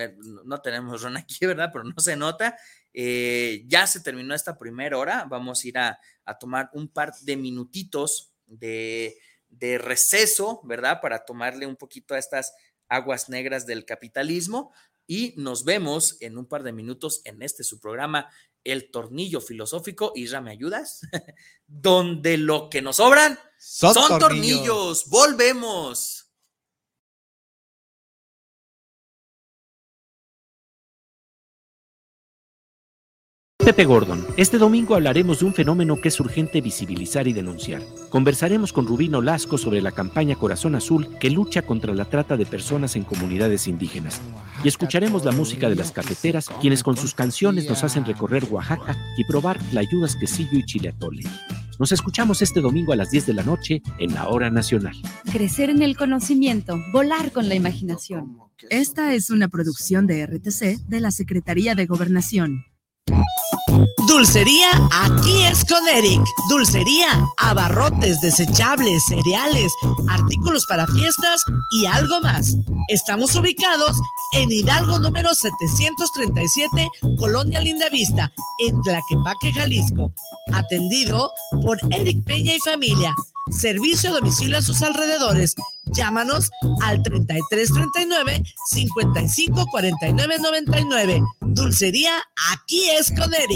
No 0.44 0.60
tenemos 0.60 1.02
ron 1.02 1.16
aquí, 1.16 1.38
¿verdad? 1.46 1.70
Pero 1.72 1.84
no 1.84 1.98
se 1.98 2.16
nota. 2.16 2.56
Eh, 2.98 3.64
ya 3.66 3.86
se 3.86 4.00
terminó 4.00 4.34
esta 4.34 4.56
primera 4.58 4.96
hora. 4.96 5.26
Vamos 5.28 5.62
a 5.62 5.68
ir 5.68 5.76
a, 5.76 6.00
a 6.24 6.38
tomar 6.38 6.70
un 6.72 6.88
par 6.88 7.12
de 7.20 7.36
minutitos 7.36 8.32
de, 8.46 9.18
de, 9.50 9.76
receso, 9.76 10.62
¿verdad? 10.64 11.02
Para 11.02 11.26
tomarle 11.26 11.66
un 11.66 11.76
poquito 11.76 12.14
a 12.14 12.18
estas 12.18 12.54
aguas 12.88 13.28
negras 13.28 13.66
del 13.66 13.84
capitalismo. 13.84 14.72
Y 15.06 15.34
nos 15.36 15.66
vemos 15.66 16.16
en 16.20 16.38
un 16.38 16.46
par 16.46 16.62
de 16.62 16.72
minutos 16.72 17.20
en 17.24 17.42
este 17.42 17.64
su 17.64 17.80
programa, 17.80 18.30
El 18.64 18.90
Tornillo 18.90 19.42
Filosófico. 19.42 20.12
Isra, 20.14 20.40
¿me 20.40 20.52
ayudas? 20.52 21.02
Donde 21.66 22.38
lo 22.38 22.70
que 22.70 22.80
nos 22.80 22.96
sobran 22.96 23.38
son, 23.58 24.18
tornillos. 24.18 25.04
Volvemos. 25.10 26.25
Pepe 33.66 33.84
Gordon. 33.84 34.24
Este 34.36 34.58
domingo 34.58 34.94
hablaremos 34.94 35.40
de 35.40 35.46
un 35.46 35.52
fenómeno 35.52 36.00
que 36.00 36.06
es 36.06 36.20
urgente 36.20 36.60
visibilizar 36.60 37.26
y 37.26 37.32
denunciar. 37.32 37.82
Conversaremos 38.10 38.72
con 38.72 38.86
Rubino 38.86 39.20
Lasco 39.20 39.58
sobre 39.58 39.82
la 39.82 39.90
campaña 39.90 40.36
Corazón 40.36 40.76
Azul 40.76 41.08
que 41.18 41.30
lucha 41.30 41.62
contra 41.62 41.92
la 41.92 42.04
trata 42.04 42.36
de 42.36 42.46
personas 42.46 42.94
en 42.94 43.02
comunidades 43.02 43.66
indígenas. 43.66 44.20
Y 44.62 44.68
escucharemos 44.68 45.24
la 45.24 45.32
música 45.32 45.68
de 45.68 45.74
las 45.74 45.90
cafeteras, 45.90 46.48
quienes 46.60 46.84
con 46.84 46.96
sus 46.96 47.12
canciones 47.12 47.68
nos 47.68 47.82
hacen 47.82 48.04
recorrer 48.04 48.44
Oaxaca 48.48 48.96
y 49.18 49.24
probar 49.24 49.58
ayudas 49.76 50.14
quesillo 50.14 50.58
y 50.58 50.64
chile 50.64 50.90
atole. 50.90 51.24
Nos 51.80 51.90
escuchamos 51.90 52.42
este 52.42 52.60
domingo 52.60 52.92
a 52.92 52.96
las 52.96 53.10
10 53.10 53.26
de 53.26 53.34
la 53.34 53.42
noche 53.42 53.82
en 53.98 54.14
la 54.14 54.28
Hora 54.28 54.48
Nacional. 54.48 54.94
Crecer 55.32 55.70
en 55.70 55.82
el 55.82 55.96
conocimiento, 55.96 56.78
volar 56.92 57.32
con 57.32 57.48
la 57.48 57.56
imaginación. 57.56 58.38
Esta 58.70 59.12
es 59.14 59.28
una 59.30 59.48
producción 59.48 60.06
de 60.06 60.24
RTC 60.24 60.86
de 60.86 61.00
la 61.00 61.10
Secretaría 61.10 61.74
de 61.74 61.86
Gobernación. 61.86 62.64
Dulcería, 64.06 64.68
aquí 64.92 65.42
es 65.42 65.64
con 65.64 65.86
Eric. 65.88 66.22
Dulcería, 66.48 67.08
abarrotes, 67.36 68.20
desechables, 68.20 69.04
cereales, 69.06 69.72
artículos 70.08 70.64
para 70.66 70.86
fiestas 70.86 71.42
y 71.72 71.86
algo 71.86 72.20
más. 72.20 72.56
Estamos 72.88 73.34
ubicados 73.34 73.96
en 74.34 74.50
Hidalgo 74.50 74.98
número 74.98 75.34
737, 75.34 76.88
Colonia 77.18 77.60
Lindavista, 77.60 78.32
en 78.60 78.80
Tlaquepaque, 78.82 79.52
Jalisco. 79.52 80.12
Atendido 80.52 81.32
por 81.62 81.78
Eric 81.90 82.24
Peña 82.24 82.54
y 82.54 82.60
familia. 82.60 83.14
Servicio 83.50 84.10
a 84.10 84.14
domicilio 84.14 84.58
a 84.58 84.62
sus 84.62 84.82
alrededores. 84.82 85.54
Llámanos 85.86 86.50
al 86.82 87.02
3339 87.02 88.42
554999. 88.70 91.22
Dulcería, 91.40 92.22
aquí 92.52 92.90
es 92.90 93.10
con 93.12 93.32
Eric. 93.32 93.55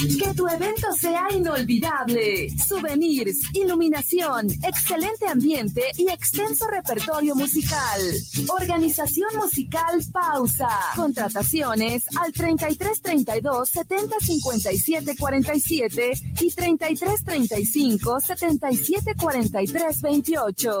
Que 0.00 0.32
tu 0.34 0.48
evento 0.48 0.92
sea 0.98 1.26
inolvidable. 1.30 2.48
Souvenirs, 2.58 3.38
iluminación, 3.52 4.48
excelente 4.64 5.28
ambiente 5.28 5.82
y 5.98 6.08
extenso 6.08 6.66
repertorio 6.68 7.34
musical. 7.34 8.00
Organización 8.48 9.28
musical 9.36 10.00
Pausa. 10.10 10.70
Contrataciones 10.96 12.04
al 12.16 12.32
3332 12.32 13.68
70 13.68 14.16
57 14.20 15.16
47 15.18 16.12
y 16.40 16.50
3335 16.50 18.20
77 18.20 19.14
43 19.16 20.00
28. 20.00 20.80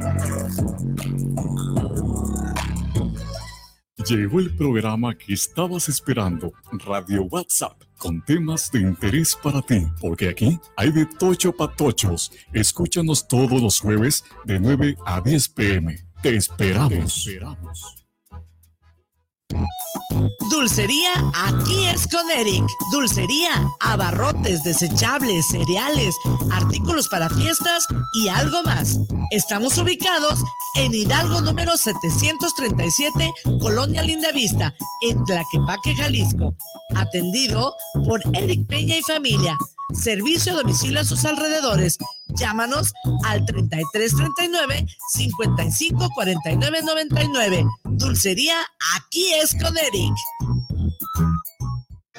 Llegó 4.07 4.39
el 4.39 4.55
programa 4.55 5.15
que 5.15 5.33
estabas 5.33 5.87
esperando, 5.87 6.53
Radio 6.85 7.23
WhatsApp, 7.23 7.81
con 7.97 8.23
temas 8.25 8.71
de 8.71 8.79
interés 8.79 9.37
para 9.41 9.61
ti, 9.61 9.85
porque 9.99 10.29
aquí 10.29 10.59
hay 10.75 10.91
de 10.91 11.05
tocho 11.05 11.51
patochos. 11.51 12.31
Escúchanos 12.51 13.27
todos 13.27 13.61
los 13.61 13.79
jueves 13.79 14.23
de 14.45 14.59
9 14.59 14.97
a 15.05 15.21
10 15.21 15.49
pm. 15.49 15.97
Te 16.21 16.35
esperamos. 16.35 17.23
Te 17.23 17.31
esperamos. 17.31 18.00
Dulcería, 20.49 21.11
aquí 21.33 21.85
es 21.85 22.07
con 22.07 22.29
Eric. 22.31 22.63
Dulcería, 22.91 23.51
abarrotes, 23.79 24.63
desechables, 24.63 25.47
cereales, 25.47 26.15
artículos 26.51 27.07
para 27.07 27.29
fiestas 27.29 27.85
y 28.13 28.27
algo 28.27 28.61
más. 28.63 28.99
Estamos 29.31 29.77
ubicados 29.77 30.39
en 30.75 30.93
Hidalgo 30.93 31.41
número 31.41 31.77
737, 31.77 33.33
Colonia 33.59 34.03
Lindavista, 34.03 34.73
en 35.01 35.23
Tlaquepaque, 35.25 35.95
Jalisco. 35.95 36.55
Atendido 36.95 37.75
por 38.05 38.21
Eric 38.33 38.67
Peña 38.67 38.97
y 38.97 39.01
familia. 39.01 39.57
Servicio 39.93 40.53
a 40.53 40.55
domicilio 40.55 41.01
a 41.01 41.03
sus 41.03 41.25
alrededores. 41.25 41.97
Llámanos 42.27 42.93
al 43.25 43.45
3339 43.45 44.85
554999 45.13 47.65
Dulcería, 47.83 48.55
aquí 48.95 49.33
es 49.33 49.53
con 49.53 49.77
Eric. 49.77 50.13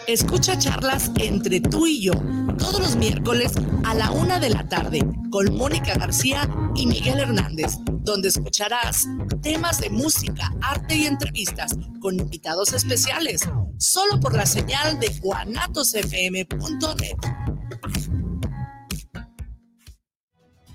Escucha 0.06 0.58
charlas 0.58 1.10
entre 1.16 1.60
tú 1.60 1.86
y 1.86 2.02
yo 2.02 2.12
todos 2.58 2.80
los 2.80 2.96
miércoles 2.96 3.52
a 3.84 3.94
la 3.94 4.10
una 4.10 4.40
de 4.40 4.50
la 4.50 4.68
tarde 4.68 5.00
con 5.30 5.54
Mónica 5.56 5.94
García 5.94 6.48
y 6.74 6.86
Miguel 6.86 7.20
Hernández, 7.20 7.76
donde 8.00 8.28
escucharás 8.28 9.06
temas 9.42 9.80
de 9.80 9.90
música, 9.90 10.52
arte 10.60 10.96
y 10.96 11.06
entrevistas 11.06 11.76
con 12.00 12.18
invitados 12.18 12.72
especiales, 12.72 13.48
solo 13.78 14.18
por 14.18 14.34
la 14.36 14.44
señal 14.46 14.98
de 14.98 15.08
guanatosfm.net. 15.20 17.16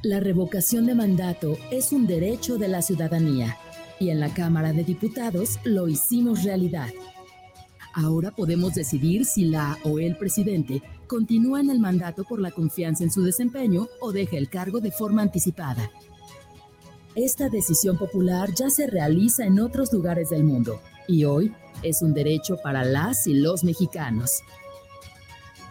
La 0.04 0.22
revocación 0.22 0.86
de 0.86 0.96
mandato 0.96 1.58
es 1.70 1.92
un 1.92 2.08
derecho 2.08 2.58
de 2.58 2.70
la 2.70 2.82
ciudadanía 2.82 3.58
y 4.00 4.10
en 4.10 4.22
la 4.22 4.34
Cámara 4.34 4.72
de 4.72 4.84
Diputados 4.84 5.60
lo 5.64 5.88
hicimos 5.90 6.44
realidad. 6.44 6.90
Ahora 7.98 8.30
podemos 8.30 8.76
decidir 8.76 9.26
si 9.26 9.46
la 9.46 9.76
o 9.84 9.98
el 9.98 10.16
presidente 10.18 10.84
continúa 11.08 11.62
en 11.62 11.72
el 11.72 11.80
mandato 11.80 12.26
por 12.26 12.40
la 12.40 12.52
confianza 12.52 13.04
en 13.04 13.12
su 13.12 13.24
desempeño 13.24 13.88
o 14.00 14.12
deja 14.12 14.38
el 14.38 14.50
cargo 14.50 14.80
de 14.82 14.92
forma 14.92 15.24
anticipada. 15.24 15.90
Esta 17.16 17.50
decisión 17.50 17.98
popular 17.98 18.54
ya 18.54 18.70
se 18.70 18.86
realiza 18.86 19.48
en 19.48 19.60
otros 19.60 19.92
lugares 19.92 20.30
del 20.30 20.44
mundo 20.44 20.80
y 21.08 21.24
hoy 21.24 21.56
es 21.82 22.04
un 22.04 22.14
derecho 22.14 22.58
para 22.62 22.84
las 22.84 23.26
y 23.26 23.34
los 23.34 23.64
mexicanos. 23.64 24.42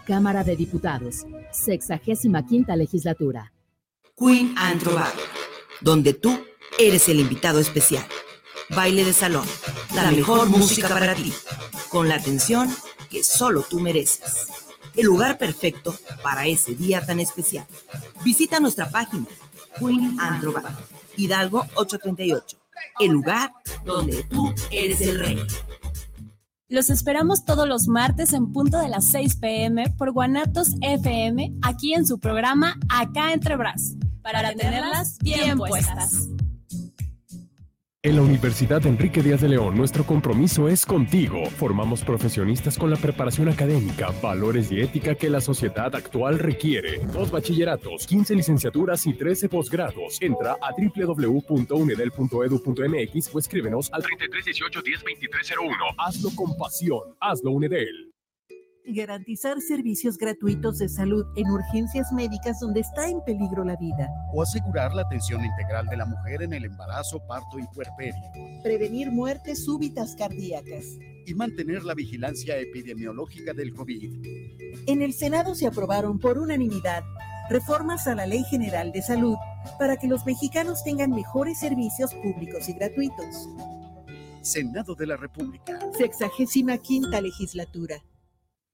Cámara 0.05 0.43
de 0.43 0.57
Diputados, 0.57 1.25
65 1.53 2.75
legislatura. 2.75 3.53
Queen 4.19 4.53
and 4.57 4.83
donde 5.81 6.13
tú 6.13 6.37
eres 6.77 7.09
el 7.09 7.21
invitado 7.21 7.61
especial. 7.61 8.05
Baile 8.71 9.05
de 9.05 9.13
salón, 9.13 9.47
la 9.95 10.11
mejor 10.11 10.49
música 10.49 10.89
para 10.89 11.15
ti, 11.15 11.33
con 11.89 12.09
la 12.09 12.17
atención 12.17 12.75
que 13.09 13.23
solo 13.23 13.63
tú 13.63 13.79
mereces. 13.81 14.49
El 14.97 15.07
lugar 15.07 15.39
perfecto 15.39 15.97
para 16.23 16.47
ese 16.47 16.75
día 16.75 17.05
tan 17.05 17.21
especial. 17.21 17.67
Visita 18.25 18.59
nuestra 18.59 18.91
página, 18.91 19.27
Queen 19.79 20.19
Androba, 20.19 20.63
Hidalgo 21.17 21.67
838, 21.75 22.59
el 23.01 23.11
lugar 23.13 23.53
donde 23.85 24.25
tú 24.25 24.53
eres 24.71 25.01
el 25.01 25.19
rey. 25.19 25.47
Los 26.69 26.91
esperamos 26.91 27.45
todos 27.45 27.69
los 27.69 27.87
martes 27.87 28.33
en 28.33 28.53
punto 28.53 28.79
de 28.79 28.89
las 28.89 29.05
6 29.07 29.37
pm 29.37 29.91
por 29.91 30.11
Guanatos 30.11 30.75
FM, 30.81 31.55
aquí 31.63 31.95
en 31.95 32.05
su 32.05 32.19
programa 32.19 32.77
Acá 32.89 33.33
Entre 33.33 33.55
Bras, 33.55 33.95
para, 34.23 34.53
tenerlas 34.53 35.19
bien 35.19 35.57
puestas. 35.57 36.27
En 38.07 38.15
la 38.15 38.23
Universidad 38.23 38.87
Enrique 38.87 39.21
Díaz 39.21 39.41
de 39.41 39.49
León, 39.49 39.77
nuestro 39.77 40.07
compromiso 40.07 40.69
es 40.69 40.87
contigo. 40.87 41.51
Formamos 41.51 42.05
profesionistas 42.05 42.79
con 42.79 42.89
la 42.89 42.97
preparación 42.97 43.49
académica, 43.49 44.13
valores 44.23 44.71
y 44.71 44.81
ética 44.81 45.17
que 45.17 45.29
la 45.29 45.41
sociedad 45.41 45.93
actual 45.93 46.39
requiere. 46.39 47.01
Dos 47.13 47.33
bachilleratos, 47.33 48.07
15 48.07 48.37
licenciaturas 48.37 49.05
y 49.09 49.15
13 49.15 49.49
posgrados. 49.49 50.23
Entra 50.23 50.53
a 50.53 50.73
www.unedel.edu.mx 50.73 53.35
o 53.35 53.39
escríbenos 53.41 53.93
al 53.93 54.05
3318 54.05 54.83
102301. 54.85 55.75
Hazlo 55.99 56.31
con 56.37 56.57
pasión. 56.57 57.17
Hazlo 57.19 57.51
Unedel 57.51 58.16
garantizar 58.87 59.61
servicios 59.61 60.17
gratuitos 60.17 60.79
de 60.79 60.89
salud 60.89 61.25
en 61.37 61.49
urgencias 61.51 62.13
médicas 62.13 62.61
donde 62.61 62.81
está 62.81 63.09
en 63.09 63.21
peligro 63.25 63.65
la 63.65 63.77
vida. 63.77 64.09
O 64.33 64.43
asegurar 64.43 64.95
la 64.95 65.03
atención 65.03 65.45
integral 65.45 65.87
de 65.87 65.97
la 65.97 66.07
mujer 66.07 66.43
en 66.43 66.53
el 66.53 66.65
embarazo, 66.65 67.21
parto 67.27 67.59
y 67.59 67.67
puerperio. 67.75 68.23
Prevenir 68.63 69.11
muertes 69.11 69.65
súbitas 69.65 70.15
cardíacas. 70.17 70.85
Y 71.27 71.35
mantener 71.35 71.83
la 71.83 71.95
vigilancia 71.95 72.57
epidemiológica 72.57 73.53
del 73.53 73.75
COVID. 73.75 74.25
En 74.87 75.03
el 75.03 75.13
Senado 75.13 75.55
se 75.55 75.67
aprobaron 75.67 76.21
por 76.21 76.39
unanimidad 76.39 77.03
reformas 77.49 78.07
a 78.07 78.15
la 78.15 78.27
Ley 78.27 78.45
General 78.45 78.93
de 78.93 79.03
Salud 79.03 79.37
para 79.79 79.97
que 79.97 80.09
los 80.09 80.25
mexicanos 80.27 80.83
tengan 80.85 81.11
mejores 81.11 81.59
servicios 81.59 82.15
públicos 82.15 82.69
y 82.69 82.73
gratuitos. 82.75 83.49
Senado 84.43 84.95
de 84.95 85.07
la 85.07 85.17
República. 85.17 85.79
Sexagésima 85.97 86.79
quinta 86.79 87.21
legislatura. 87.21 88.03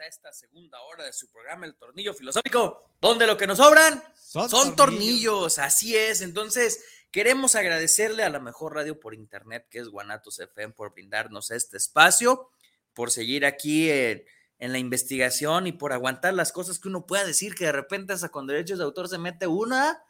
A 0.00 0.06
esta 0.06 0.32
segunda 0.32 0.80
hora 0.82 1.04
de 1.04 1.12
su 1.12 1.28
programa 1.30 1.66
El 1.66 1.74
Tornillo 1.74 2.14
Filosófico, 2.14 2.90
donde 3.00 3.26
lo 3.26 3.36
que 3.36 3.46
nos 3.46 3.58
sobran 3.58 4.02
son, 4.16 4.48
Son 4.48 4.76
tornillos. 4.76 4.76
tornillos. 4.76 5.58
así 5.58 5.96
es. 5.96 6.20
Entonces, 6.20 6.84
queremos 7.10 7.54
agradecerle 7.54 8.22
a 8.22 8.28
la 8.30 8.38
mejor 8.38 8.74
radio 8.74 8.98
por 9.00 9.14
internet, 9.14 9.66
que 9.70 9.80
es 9.80 9.88
Guanatos 9.88 10.38
FM, 10.38 10.74
por 10.74 10.92
brindarnos 10.92 11.50
este 11.50 11.76
espacio, 11.76 12.50
por 12.94 13.10
seguir 13.10 13.44
aquí 13.44 13.90
en, 13.90 14.24
en 14.58 14.72
la 14.72 14.78
investigación 14.78 15.66
y 15.66 15.72
por 15.72 15.92
aguantar 15.92 16.34
las 16.34 16.52
cosas 16.52 16.78
que 16.78 16.88
uno 16.88 17.06
pueda 17.06 17.24
decir, 17.24 17.54
que 17.54 17.64
de 17.66 17.72
repente 17.72 18.12
hasta 18.12 18.28
con 18.28 18.46
derechos 18.46 18.78
de 18.78 18.84
autor 18.84 19.08
se 19.08 19.18
mete 19.18 19.46
una, 19.46 20.02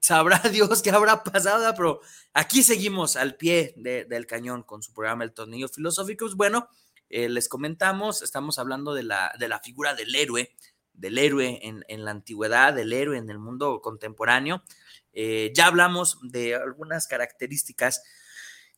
sabrá 0.00 0.38
Dios 0.52 0.82
qué 0.82 0.90
habrá 0.90 1.22
pasado, 1.24 1.72
pero 1.76 2.00
aquí 2.32 2.62
seguimos 2.62 3.16
al 3.16 3.36
pie 3.36 3.74
de- 3.76 4.04
del 4.06 4.26
cañón 4.26 4.62
con 4.62 4.82
su 4.82 4.92
programa 4.94 5.24
El 5.24 5.32
Tornillo 5.32 5.68
Filosófico. 5.68 6.24
Pues 6.26 6.36
bueno, 6.36 6.68
eh, 7.10 7.28
les 7.28 7.48
comentamos, 7.48 8.22
estamos 8.22 8.58
hablando 8.58 8.94
de 8.94 9.02
la, 9.02 9.32
de 9.38 9.48
la 9.48 9.60
figura 9.60 9.94
del 9.94 10.14
héroe, 10.14 10.54
del 10.94 11.18
héroe 11.18 11.58
en, 11.62 11.84
en 11.88 12.04
la 12.04 12.12
antigüedad, 12.12 12.72
del 12.72 12.92
héroe 12.92 13.18
en 13.18 13.28
el 13.30 13.38
mundo 13.38 13.80
contemporáneo. 13.82 14.62
Eh, 15.12 15.52
ya 15.54 15.66
hablamos 15.66 16.18
de 16.22 16.54
algunas 16.54 17.06
características 17.06 18.02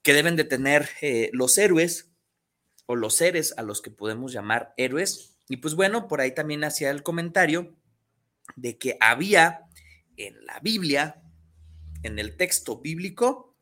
que 0.03 0.15
deben 0.15 0.37
de 0.37 0.45
tener 0.45 0.89
eh, 1.01 1.31
los 1.33 1.59
héroes 1.59 2.11
o 2.87 2.97
los 2.97 3.15
seres 3.15 3.55
a 3.57 3.63
los 3.63 3.83
que 3.83 3.91
podemos 3.91 4.33
llamar 4.33 4.75
héroes. 4.77 5.39
Y 5.49 5.59
pues 5.59 5.75
bueno, 5.75 6.09
por 6.09 6.21
ahí 6.21 6.35
también 6.35 6.65
hacía 6.65 6.91
el 6.91 7.03
comentario 7.03 7.77
de 8.57 8.79
que 8.79 8.97
había 9.01 9.67
en 10.17 10.45
la 10.47 10.59
Biblia, 10.61 11.23
en 12.03 12.19
el 12.19 12.37
texto 12.37 12.79
bíblico, 12.79 13.55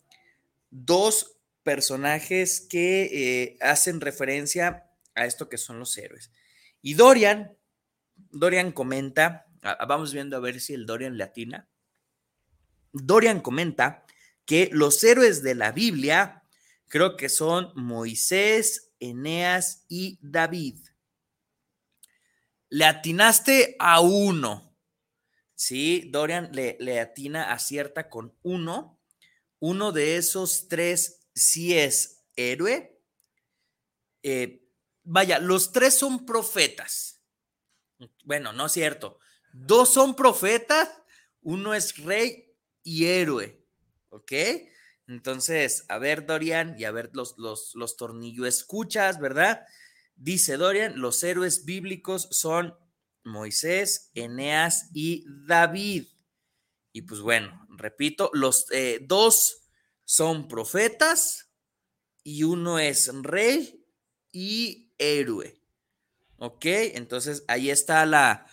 dos 0.71 1.40
personajes 1.71 2.61
que 2.61 3.03
eh, 3.13 3.57
hacen 3.61 4.01
referencia 4.01 4.91
a 5.15 5.25
esto 5.25 5.49
que 5.49 5.57
son 5.57 5.79
los 5.79 5.97
héroes. 5.97 6.33
Y 6.83 6.95
Dorian, 6.95 7.57
Dorian 8.33 8.73
comenta, 8.73 9.47
a- 9.63 9.87
vamos 9.87 10.13
viendo 10.13 10.37
a 10.37 10.41
ver 10.41 10.61
si 10.61 10.75
el 10.75 10.85
Dorian 10.85 11.17
le 11.17 11.23
atina. 11.23 11.69
Dorian 12.93 13.41
comenta 13.41 14.05
que 14.45 14.69
los 14.73 15.05
héroes 15.05 15.45
de 15.45 15.55
la 15.55 15.71
Biblia 15.71 16.43
creo 16.89 17.17
que 17.17 17.29
son 17.29 17.71
Moisés, 17.77 18.91
Eneas 18.99 19.85
y 19.87 20.19
David. 20.23 20.81
Le 22.69 22.85
atinaste 22.85 23.77
a 23.79 24.01
uno. 24.01 24.77
Sí, 25.55 26.09
Dorian 26.11 26.51
le, 26.51 26.77
le 26.81 26.99
atina, 26.99 27.53
acierta 27.53 28.09
con 28.09 28.35
uno. 28.43 28.99
Uno 29.61 29.93
de 29.93 30.17
esos 30.17 30.67
tres 30.67 31.20
sí 31.35 31.77
es 31.77 32.25
héroe. 32.37 33.01
Eh, 34.23 34.69
vaya, 35.03 35.39
los 35.39 35.73
tres 35.73 35.95
son 35.95 36.27
profetas. 36.27 37.23
Bueno, 38.25 38.53
no 38.53 38.67
es 38.67 38.73
cierto. 38.73 39.19
Dos 39.53 39.93
son 39.93 40.15
profetas, 40.15 40.89
uno 41.43 41.75
es 41.75 41.97
rey 41.99 42.55
y 42.83 43.07
héroe. 43.07 43.65
¿Ok? 44.11 44.33
Entonces, 45.07 45.85
a 45.89 45.99
ver, 45.99 46.27
Dorian, 46.27 46.77
y 46.79 46.85
a 46.85 46.93
ver 46.93 47.11
los, 47.15 47.37
los, 47.37 47.75
los 47.75 47.97
tornillos 47.97 48.47
escuchas, 48.47 49.19
¿verdad? 49.21 49.67
Dice 50.15 50.57
Dorian, 50.57 51.01
los 51.01 51.23
héroes 51.25 51.65
bíblicos 51.65 52.29
son 52.31 52.77
Moisés, 53.25 54.11
Eneas 54.15 54.91
y 54.95 55.25
David. 55.47 56.07
Y 56.93 57.03
pues 57.03 57.21
bueno, 57.21 57.67
repito, 57.71 58.31
los 58.35 58.67
eh, 58.71 59.01
dos 59.03 59.60
son 60.11 60.49
profetas 60.49 61.53
y 62.25 62.43
uno 62.43 62.81
es 62.81 63.13
rey 63.23 63.87
y 64.33 64.93
héroe. 64.99 65.63
¿Ok? 66.39 66.65
Entonces 66.65 67.45
ahí 67.47 67.71
está 67.71 68.05
la... 68.07 68.45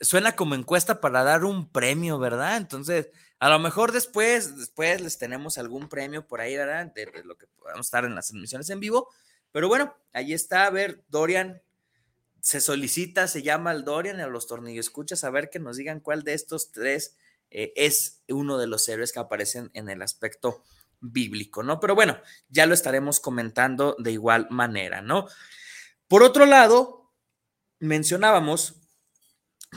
Suena 0.00 0.34
como 0.36 0.54
encuesta 0.54 1.02
para 1.02 1.22
dar 1.22 1.44
un 1.44 1.70
premio, 1.70 2.18
¿verdad? 2.18 2.56
Entonces, 2.56 3.10
a 3.38 3.50
lo 3.50 3.58
mejor 3.58 3.92
después, 3.92 4.56
después 4.56 5.02
les 5.02 5.18
tenemos 5.18 5.58
algún 5.58 5.90
premio 5.90 6.26
por 6.26 6.40
ahí, 6.40 6.56
¿verdad? 6.56 6.90
De, 6.94 7.22
lo 7.24 7.36
que 7.36 7.46
podamos 7.46 7.88
estar 7.88 8.06
en 8.06 8.14
las 8.14 8.30
emisiones 8.30 8.70
en 8.70 8.80
vivo. 8.80 9.10
Pero 9.52 9.68
bueno, 9.68 9.94
ahí 10.14 10.32
está. 10.32 10.64
A 10.64 10.70
ver, 10.70 11.04
Dorian, 11.08 11.60
se 12.40 12.62
solicita, 12.62 13.28
se 13.28 13.42
llama 13.42 13.72
al 13.72 13.84
Dorian, 13.84 14.18
a 14.20 14.28
los 14.28 14.46
tornillos 14.46 14.86
escuchas, 14.86 15.24
a 15.24 15.30
ver 15.30 15.50
que 15.50 15.58
nos 15.58 15.76
digan 15.76 16.00
cuál 16.00 16.22
de 16.22 16.32
estos 16.32 16.72
tres 16.72 17.18
eh, 17.50 17.74
es 17.76 18.22
uno 18.28 18.56
de 18.56 18.66
los 18.66 18.88
héroes 18.88 19.12
que 19.12 19.18
aparecen 19.18 19.70
en 19.74 19.90
el 19.90 20.00
aspecto 20.00 20.64
bíblico, 21.00 21.62
¿no? 21.62 21.80
Pero 21.80 21.94
bueno, 21.94 22.18
ya 22.48 22.66
lo 22.66 22.74
estaremos 22.74 23.20
comentando 23.20 23.96
de 23.98 24.12
igual 24.12 24.48
manera, 24.50 25.02
¿no? 25.02 25.28
Por 26.08 26.22
otro 26.22 26.46
lado, 26.46 27.12
mencionábamos 27.80 28.80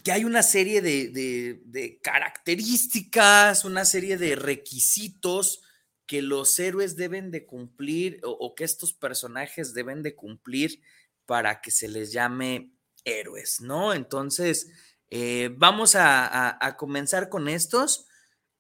que 0.03 0.11
hay 0.11 0.23
una 0.23 0.43
serie 0.43 0.81
de, 0.81 1.99
características, 2.03 3.65
una 3.65 3.85
serie 3.85 4.17
de 4.17 4.35
requisitos 4.35 5.61
que 6.05 6.21
los 6.21 6.57
héroes 6.59 6.95
deben 6.95 7.31
de 7.31 7.45
cumplir 7.45 8.19
o, 8.23 8.55
que 8.55 8.63
estos 8.63 8.93
personajes 8.93 9.73
deben 9.73 10.01
de 10.01 10.15
cumplir 10.15 10.81
para 11.25 11.61
que 11.61 11.71
se 11.71 11.87
les 11.87 12.11
llame 12.11 12.73
héroes, 13.03 13.61
¿no? 13.61 13.93
Entonces, 13.93 14.69
eh, 15.09 15.53
vamos 15.57 15.95
a 15.95 16.75
comenzar 16.77 17.29
con 17.29 17.47
estos. 17.47 18.07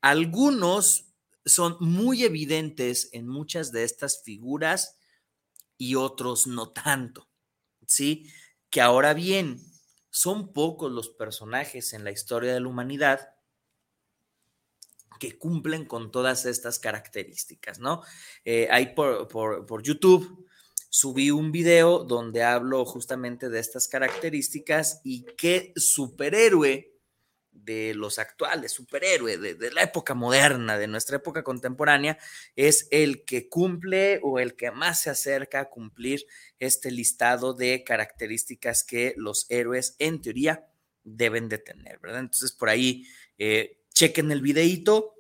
Algunos 0.01 1.08
son 1.49 1.77
muy 1.79 2.23
evidentes 2.23 3.09
en 3.11 3.27
muchas 3.27 3.71
de 3.71 3.83
estas 3.83 4.23
figuras 4.23 4.97
y 5.77 5.95
otros 5.95 6.47
no 6.47 6.71
tanto, 6.71 7.27
¿sí? 7.85 8.31
Que 8.69 8.81
ahora 8.81 9.13
bien, 9.13 9.59
son 10.09 10.53
pocos 10.53 10.91
los 10.91 11.09
personajes 11.09 11.93
en 11.93 12.03
la 12.03 12.11
historia 12.11 12.53
de 12.53 12.59
la 12.59 12.67
humanidad 12.67 13.29
que 15.19 15.37
cumplen 15.37 15.85
con 15.85 16.11
todas 16.11 16.45
estas 16.45 16.79
características, 16.79 17.79
¿no? 17.79 18.01
Eh, 18.45 18.67
ahí 18.71 18.93
por, 18.95 19.27
por 19.27 19.83
YouTube 19.83 20.47
subí 20.89 21.29
un 21.29 21.51
video 21.51 22.03
donde 22.03 22.43
hablo 22.43 22.85
justamente 22.85 23.49
de 23.49 23.59
estas 23.59 23.87
características 23.87 25.01
y 25.03 25.25
qué 25.37 25.73
superhéroe 25.75 26.98
de 27.63 27.93
los 27.93 28.19
actuales, 28.19 28.71
superhéroe 28.71 29.37
de, 29.37 29.71
la 29.71 29.83
época 29.83 30.13
moderna, 30.13 30.77
de 30.77 30.87
nuestra 30.87 31.17
época 31.17 31.43
contemporánea, 31.43 32.17
es 32.55 32.87
el 32.91 33.25
que 33.25 33.49
cumple 33.49 34.19
o 34.23 34.39
el 34.39 34.55
que 34.55 34.71
más 34.71 35.01
se 35.01 35.09
acerca 35.09 35.61
a 35.61 35.69
cumplir 35.69 36.25
este 36.59 36.91
listado 36.91 37.53
de 37.53 37.83
características 37.83 38.83
que 38.83 39.13
los 39.17 39.45
héroes 39.49 39.95
en 39.99 40.21
teoría 40.21 40.67
deben 41.03 41.49
de 41.49 41.57
tener, 41.59 41.99
¿verdad? 41.99 42.21
Entonces 42.21 42.51
por 42.51 42.69
ahí 42.69 43.05
eh, 43.37 43.79
chequen 43.93 44.31
el 44.31 44.41
videíto, 44.41 45.15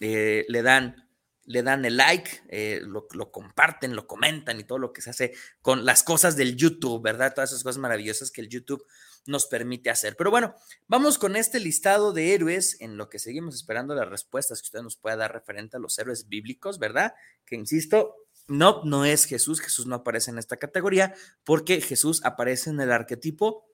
eh, 0.00 0.44
le 0.48 0.62
dan 0.62 1.06
le 1.46 1.62
dan 1.62 1.84
el 1.84 1.96
like, 1.96 2.42
eh, 2.48 2.80
lo, 2.82 3.06
lo, 3.12 3.30
comparten, 3.30 3.94
lo 3.94 4.06
comentan 4.06 4.58
y 4.58 4.64
todo 4.64 4.78
lo 4.78 4.92
que 4.92 5.00
se 5.00 5.10
hace 5.10 5.32
con 5.62 5.84
las 5.84 6.02
cosas 6.02 6.36
del 6.36 6.56
YouTube, 6.56 7.00
¿verdad? 7.02 7.32
Todas 7.34 7.50
esas 7.50 7.62
cosas 7.62 7.78
maravillosas 7.78 8.32
que 8.32 8.40
el 8.40 8.48
YouTube 8.48 8.84
nos 9.26 9.46
permite 9.46 9.90
hacer. 9.90 10.16
Pero 10.16 10.30
bueno, 10.30 10.54
vamos 10.86 11.18
con 11.18 11.36
este 11.36 11.60
listado 11.60 12.12
de 12.12 12.34
héroes 12.34 12.80
en 12.80 12.96
lo 12.96 13.08
que 13.08 13.18
seguimos 13.18 13.54
esperando 13.54 13.94
las 13.94 14.08
respuestas 14.08 14.60
que 14.60 14.66
usted 14.66 14.82
nos 14.82 14.96
pueda 14.96 15.16
dar 15.16 15.32
referente 15.32 15.76
a 15.76 15.80
los 15.80 15.98
héroes 15.98 16.28
bíblicos, 16.28 16.78
¿verdad? 16.78 17.14
Que 17.44 17.56
insisto, 17.56 18.14
no, 18.48 18.82
no 18.84 19.04
es 19.04 19.24
Jesús, 19.24 19.60
Jesús 19.60 19.86
no 19.86 19.96
aparece 19.96 20.30
en 20.30 20.38
esta 20.38 20.56
categoría 20.56 21.14
porque 21.44 21.80
Jesús 21.80 22.24
aparece 22.24 22.70
en 22.70 22.80
el 22.80 22.92
arquetipo 22.92 23.66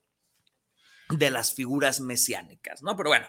de 1.11 1.31
las 1.31 1.55
figuras 1.55 2.01
mesiánicas, 2.01 2.83
¿no? 2.83 2.97
Pero 2.97 3.11
bueno, 3.11 3.27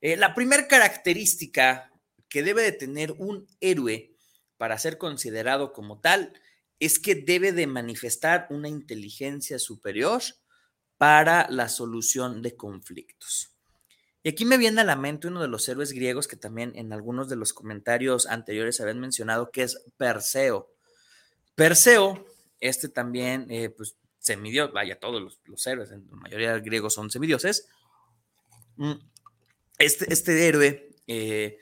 eh, 0.00 0.16
la 0.16 0.34
primera 0.34 0.68
característica 0.68 1.90
que 2.28 2.42
debe 2.42 2.62
de 2.62 2.72
tener 2.72 3.12
un 3.12 3.46
héroe 3.60 4.14
para 4.56 4.78
ser 4.78 4.98
considerado 4.98 5.72
como 5.72 6.00
tal 6.00 6.32
es 6.78 6.98
que 6.98 7.14
debe 7.14 7.52
de 7.52 7.66
manifestar 7.66 8.46
una 8.50 8.68
inteligencia 8.68 9.58
superior 9.58 10.22
para 11.04 11.46
la 11.50 11.68
solución 11.68 12.40
de 12.40 12.56
conflictos. 12.56 13.50
Y 14.22 14.30
aquí 14.30 14.46
me 14.46 14.56
viene 14.56 14.80
a 14.80 14.84
la 14.84 14.96
mente 14.96 15.28
uno 15.28 15.42
de 15.42 15.48
los 15.48 15.68
héroes 15.68 15.92
griegos 15.92 16.26
que 16.26 16.36
también 16.36 16.72
en 16.76 16.94
algunos 16.94 17.28
de 17.28 17.36
los 17.36 17.52
comentarios 17.52 18.26
anteriores 18.26 18.80
habían 18.80 19.00
mencionado, 19.00 19.50
que 19.50 19.64
es 19.64 19.84
Perseo. 19.98 20.72
Perseo, 21.56 22.24
este 22.58 22.88
también, 22.88 23.46
eh, 23.50 23.68
pues, 23.68 23.96
semidios, 24.18 24.72
vaya, 24.72 24.98
todos 24.98 25.38
los, 25.46 25.66
héroes, 25.66 25.90
en 25.90 26.08
la 26.08 26.16
mayoría 26.16 26.54
de 26.54 26.60
griegos 26.62 26.94
son 26.94 27.10
semidioses. 27.10 27.68
Mm, 28.76 28.94
este, 29.76 30.10
este 30.10 30.48
héroe 30.48 30.88
eh, 31.06 31.58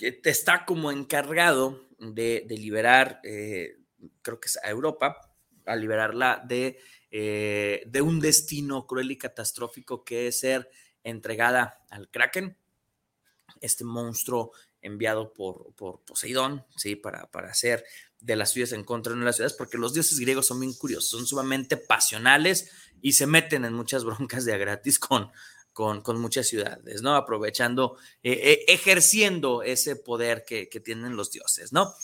está 0.00 0.64
como 0.64 0.90
encargado 0.90 1.86
de, 1.98 2.46
liberar, 2.48 3.20
eh, 3.24 3.76
creo 4.22 4.40
que 4.40 4.46
es 4.46 4.58
a 4.64 4.70
Europa, 4.70 5.20
a 5.66 5.76
liberarla 5.76 6.42
de 6.48 6.78
eh, 7.10 7.82
de 7.86 8.02
un 8.02 8.20
destino 8.20 8.86
cruel 8.86 9.10
y 9.10 9.18
catastrófico 9.18 10.04
que 10.04 10.28
es 10.28 10.40
ser 10.40 10.70
entregada 11.04 11.84
al 11.88 12.10
Kraken, 12.10 12.56
este 13.60 13.84
monstruo 13.84 14.52
enviado 14.82 15.32
por, 15.32 15.72
por 15.74 16.00
Poseidón, 16.00 16.64
¿sí? 16.76 16.96
Para, 16.96 17.30
para 17.30 17.50
hacer 17.50 17.84
de 18.20 18.36
las 18.36 18.50
ciudades 18.52 18.72
en 18.72 18.84
contra 18.84 19.14
de 19.14 19.20
las 19.20 19.36
ciudades, 19.36 19.56
porque 19.56 19.78
los 19.78 19.94
dioses 19.94 20.18
griegos 20.18 20.46
son 20.46 20.60
bien 20.60 20.72
curiosos, 20.74 21.10
son 21.10 21.26
sumamente 21.26 21.76
pasionales 21.76 22.70
y 23.00 23.12
se 23.12 23.26
meten 23.26 23.64
en 23.64 23.72
muchas 23.72 24.04
broncas 24.04 24.44
de 24.44 24.54
a 24.54 24.56
gratis 24.56 24.98
con, 24.98 25.30
con, 25.72 26.02
con 26.02 26.20
muchas 26.20 26.48
ciudades, 26.48 27.02
¿no? 27.02 27.14
Aprovechando, 27.14 27.98
eh, 28.22 28.32
eh, 28.32 28.64
ejerciendo 28.68 29.62
ese 29.62 29.96
poder 29.96 30.44
que, 30.44 30.68
que, 30.68 30.80
tienen 30.80 31.16
los 31.16 31.30
dioses, 31.30 31.72
¿no? 31.72 31.94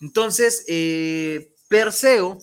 Entonces, 0.00 0.64
Perseo 1.68 2.38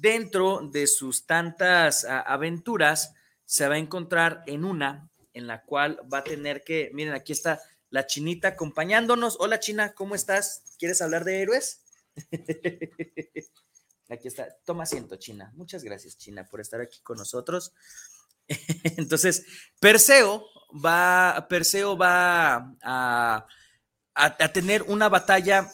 dentro 0.00 0.60
de 0.62 0.86
sus 0.86 1.26
tantas 1.26 2.04
aventuras, 2.04 3.14
se 3.44 3.68
va 3.68 3.74
a 3.74 3.78
encontrar 3.78 4.42
en 4.46 4.64
una 4.64 5.10
en 5.34 5.46
la 5.46 5.62
cual 5.62 6.00
va 6.12 6.18
a 6.18 6.24
tener 6.24 6.62
que, 6.62 6.90
miren, 6.92 7.14
aquí 7.14 7.32
está 7.32 7.60
la 7.90 8.06
chinita 8.06 8.48
acompañándonos. 8.48 9.36
Hola 9.40 9.60
China, 9.60 9.92
¿cómo 9.94 10.14
estás? 10.14 10.62
¿Quieres 10.78 11.02
hablar 11.02 11.24
de 11.24 11.42
héroes? 11.42 11.82
aquí 14.08 14.28
está, 14.28 14.48
toma 14.64 14.84
asiento 14.84 15.16
China. 15.16 15.52
Muchas 15.54 15.84
gracias 15.84 16.16
China 16.16 16.46
por 16.50 16.60
estar 16.60 16.80
aquí 16.80 17.00
con 17.02 17.18
nosotros. 17.18 17.72
Entonces, 18.96 19.44
Perseo 19.80 20.46
va, 20.84 21.46
Perseo 21.48 21.96
va 21.96 22.74
a, 22.82 23.46
a 24.14 24.52
tener 24.52 24.82
una 24.82 25.08
batalla 25.08 25.70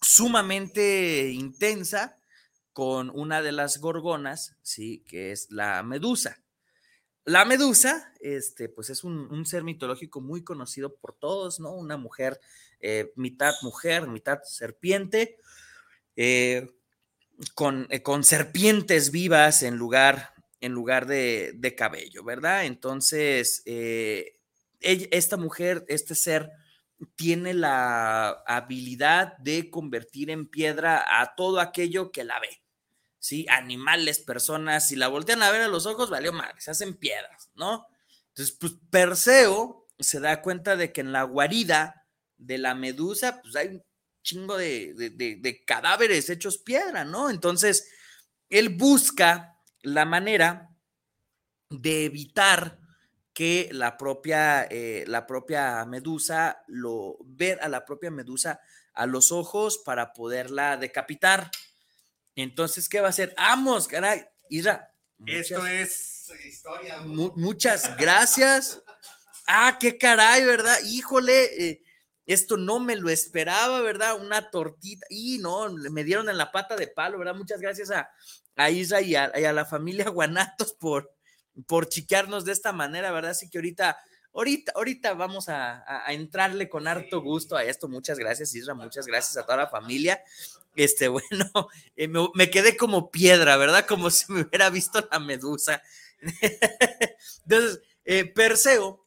sumamente 0.00 1.30
intensa 1.30 2.19
con 2.72 3.10
una 3.10 3.42
de 3.42 3.52
las 3.52 3.78
gorgonas, 3.78 4.56
sí, 4.62 5.04
que 5.06 5.32
es 5.32 5.50
la 5.50 5.82
medusa. 5.82 6.42
La 7.24 7.44
medusa, 7.44 8.12
este, 8.20 8.68
pues 8.68 8.90
es 8.90 9.04
un, 9.04 9.44
ser 9.46 9.62
mitológico 9.62 10.20
muy 10.20 10.42
conocido 10.42 10.96
por 10.96 11.14
todos, 11.14 11.60
¿no? 11.60 11.72
Una 11.72 11.96
mujer, 11.96 12.40
eh, 12.80 13.12
mitad 13.16 13.52
mujer, 13.62 14.08
mitad 14.08 14.40
serpiente, 14.44 15.38
eh, 16.16 16.70
con, 17.54 17.86
eh, 17.90 18.02
con, 18.02 18.24
serpientes 18.24 19.10
vivas 19.10 19.62
en 19.62 19.76
lugar, 19.76 20.32
en 20.60 20.72
lugar 20.72 21.06
de, 21.06 21.52
de 21.54 21.74
cabello, 21.74 22.24
¿verdad? 22.24 22.64
Entonces, 22.64 23.62
esta 24.80 25.36
mujer, 25.36 25.84
este 25.88 26.14
ser, 26.14 26.50
tiene 27.16 27.54
la 27.54 28.42
habilidad 28.46 29.36
de 29.38 29.70
convertir 29.70 30.30
en 30.30 30.46
piedra 30.46 31.20
a 31.20 31.34
todo 31.34 31.60
aquello 31.60 32.12
que 32.12 32.24
la 32.24 32.38
ve. 32.40 32.62
¿Sí? 33.18 33.46
Animales, 33.50 34.18
personas, 34.18 34.88
si 34.88 34.96
la 34.96 35.08
voltean 35.08 35.42
a 35.42 35.50
ver 35.50 35.62
a 35.62 35.68
los 35.68 35.86
ojos, 35.86 36.08
valió 36.08 36.32
madre, 36.32 36.60
se 36.60 36.70
hacen 36.70 36.94
piedras, 36.94 37.50
¿no? 37.54 37.86
Entonces, 38.28 38.56
pues 38.58 38.72
Perseo 38.90 39.86
se 39.98 40.20
da 40.20 40.40
cuenta 40.40 40.76
de 40.76 40.90
que 40.92 41.02
en 41.02 41.12
la 41.12 41.24
guarida 41.24 42.06
de 42.38 42.56
la 42.56 42.74
medusa, 42.74 43.42
pues 43.42 43.56
hay 43.56 43.68
un 43.68 43.84
chingo 44.22 44.56
de, 44.56 44.94
de 44.94 45.64
cadáveres 45.66 46.30
hechos 46.30 46.58
piedra, 46.58 47.04
¿no? 47.04 47.28
Entonces, 47.28 47.90
él 48.48 48.70
busca 48.70 49.58
la 49.82 50.06
manera 50.06 50.70
de 51.68 52.06
evitar 52.06 52.79
que 53.40 53.70
la 53.72 53.96
propia, 53.96 54.64
eh, 54.64 55.04
la 55.06 55.26
propia 55.26 55.86
medusa, 55.86 56.62
lo, 56.66 57.16
ver 57.24 57.58
a 57.62 57.70
la 57.70 57.86
propia 57.86 58.10
medusa 58.10 58.60
a 58.92 59.06
los 59.06 59.32
ojos 59.32 59.78
para 59.78 60.12
poderla 60.12 60.76
decapitar. 60.76 61.50
Entonces, 62.36 62.86
¿qué 62.86 63.00
va 63.00 63.06
a 63.06 63.08
hacer? 63.08 63.32
¡Vamos, 63.38 63.88
caray! 63.88 64.26
Isra. 64.50 64.92
Esto 65.24 65.66
es 65.66 66.30
historia. 66.44 67.00
muchas 67.00 67.96
gracias. 67.96 68.82
Ah, 69.46 69.78
qué 69.80 69.96
caray, 69.96 70.44
¿verdad? 70.44 70.76
Híjole, 70.84 71.66
eh, 71.66 71.82
esto 72.26 72.58
no 72.58 72.78
me 72.78 72.94
lo 72.94 73.08
esperaba, 73.08 73.80
¿verdad? 73.80 74.20
Una 74.20 74.50
tortita. 74.50 75.06
Y 75.08 75.38
no, 75.38 75.72
me 75.72 76.04
dieron 76.04 76.28
en 76.28 76.36
la 76.36 76.52
pata 76.52 76.76
de 76.76 76.88
palo, 76.88 77.16
¿verdad? 77.16 77.36
Muchas 77.36 77.58
gracias 77.62 77.90
a, 77.90 78.10
a 78.56 78.68
Isra 78.68 79.00
y 79.00 79.16
a, 79.16 79.32
y 79.34 79.44
a 79.46 79.52
la 79.54 79.64
familia 79.64 80.10
Guanatos 80.10 80.74
por, 80.74 81.16
por 81.66 81.88
chiquearnos 81.88 82.44
de 82.44 82.52
esta 82.52 82.72
manera, 82.72 83.10
¿verdad? 83.10 83.32
Así 83.32 83.48
que 83.48 83.58
ahorita, 83.58 83.98
ahorita, 84.32 84.72
ahorita 84.74 85.14
vamos 85.14 85.48
a, 85.48 85.84
entrarle 86.08 86.68
con 86.68 86.86
harto 86.88 87.20
gusto 87.20 87.56
a 87.56 87.64
esto. 87.64 87.88
Muchas 87.88 88.18
gracias, 88.18 88.54
Isra, 88.54 88.74
muchas 88.74 89.06
gracias 89.06 89.36
a 89.36 89.44
toda 89.44 89.58
la 89.58 89.68
familia. 89.68 90.22
Este, 90.76 91.08
bueno, 91.08 91.68
eh, 91.96 92.08
me, 92.08 92.50
quedé 92.50 92.76
como 92.76 93.10
piedra, 93.10 93.56
¿verdad? 93.56 93.86
Como 93.86 94.10
si 94.10 94.32
me 94.32 94.42
hubiera 94.42 94.70
visto 94.70 95.06
la 95.10 95.18
medusa. 95.18 95.82
Entonces, 97.44 97.80
eh, 98.04 98.24
Perseo 98.24 99.06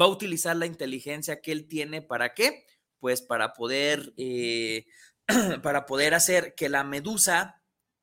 va 0.00 0.04
a 0.04 0.08
utilizar 0.08 0.56
la 0.56 0.66
inteligencia 0.66 1.40
que 1.40 1.52
él 1.52 1.66
tiene 1.66 2.02
para 2.02 2.34
qué? 2.34 2.66
Pues 2.98 3.22
para 3.22 3.52
poder, 3.54 4.12
eh, 4.16 4.86
para 5.62 5.86
poder 5.86 6.14
hacer 6.14 6.54
que 6.54 6.68
la 6.68 6.84
medusa 6.84 7.59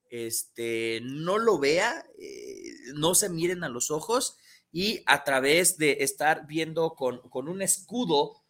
este, 0.10 1.00
no 1.04 1.38
lo 1.38 1.60
vea, 1.60 2.06
eh, 2.20 2.74
no 2.94 3.16
se 3.16 3.30
miren 3.30 3.64
a 3.64 3.70
los 3.70 3.92
ojos 3.92 4.38
y 4.72 5.04
a 5.06 5.24
través 5.24 5.78
de 5.78 5.98
estar 6.02 6.46
viendo 6.48 6.96
con, 6.96 7.20
con 7.30 7.48
un 7.48 7.62
escudo, 7.62 8.44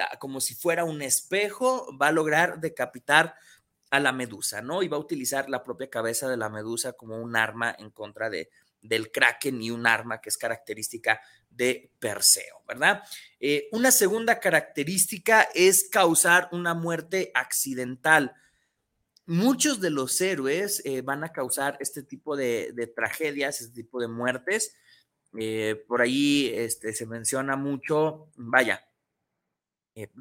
ah, 0.00 0.18
como 0.18 0.40
si 0.40 0.54
fuera 0.54 0.84
un 0.84 1.02
espejo, 1.02 1.88
va 2.00 2.08
a 2.08 2.12
lograr 2.12 2.60
decapitar 2.60 3.34
a 3.90 4.00
la 4.00 4.12
medusa, 4.12 4.62
¿no? 4.62 4.82
Y 4.82 4.88
va 4.88 4.96
a 4.96 5.00
utilizar 5.00 5.50
la 5.50 5.62
propia 5.62 5.90
cabeza 5.90 6.28
de 6.28 6.38
la 6.38 6.48
medusa 6.48 6.94
como 6.94 7.20
un 7.20 7.36
arma 7.36 7.76
en 7.78 7.90
contra 7.90 8.30
de, 8.30 8.48
del 8.82 9.10
kraken 9.10 9.62
y 9.62 9.70
un 9.70 9.86
arma 9.86 10.20
que 10.20 10.28
es 10.28 10.36
característica 10.36 11.20
de 11.48 11.92
Perseo, 11.98 12.62
¿verdad? 12.66 13.02
Eh, 13.38 13.68
una 13.72 13.90
segunda 13.90 14.40
característica 14.40 15.48
es 15.54 15.88
causar 15.90 16.48
una 16.52 16.74
muerte 16.74 17.30
accidental. 17.34 18.34
Muchos 19.26 19.80
de 19.80 19.90
los 19.90 20.20
héroes 20.20 20.82
eh, 20.84 21.02
van 21.02 21.24
a 21.24 21.32
causar 21.32 21.76
este 21.80 22.02
tipo 22.02 22.36
de, 22.36 22.92
tragedias, 22.94 23.60
este 23.60 23.82
tipo 23.82 24.00
de 24.00 24.08
muertes. 24.08 24.74
Eh, 25.38 25.84
por 25.86 26.02
ahí 26.02 26.50
este, 26.54 26.92
se 26.92 27.06
menciona 27.06 27.56
mucho, 27.56 28.30
vaya, 28.36 28.84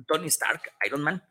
Tony 0.08 0.28
Stark, 0.28 0.62
Iron 0.86 1.02
Man, 1.02 1.24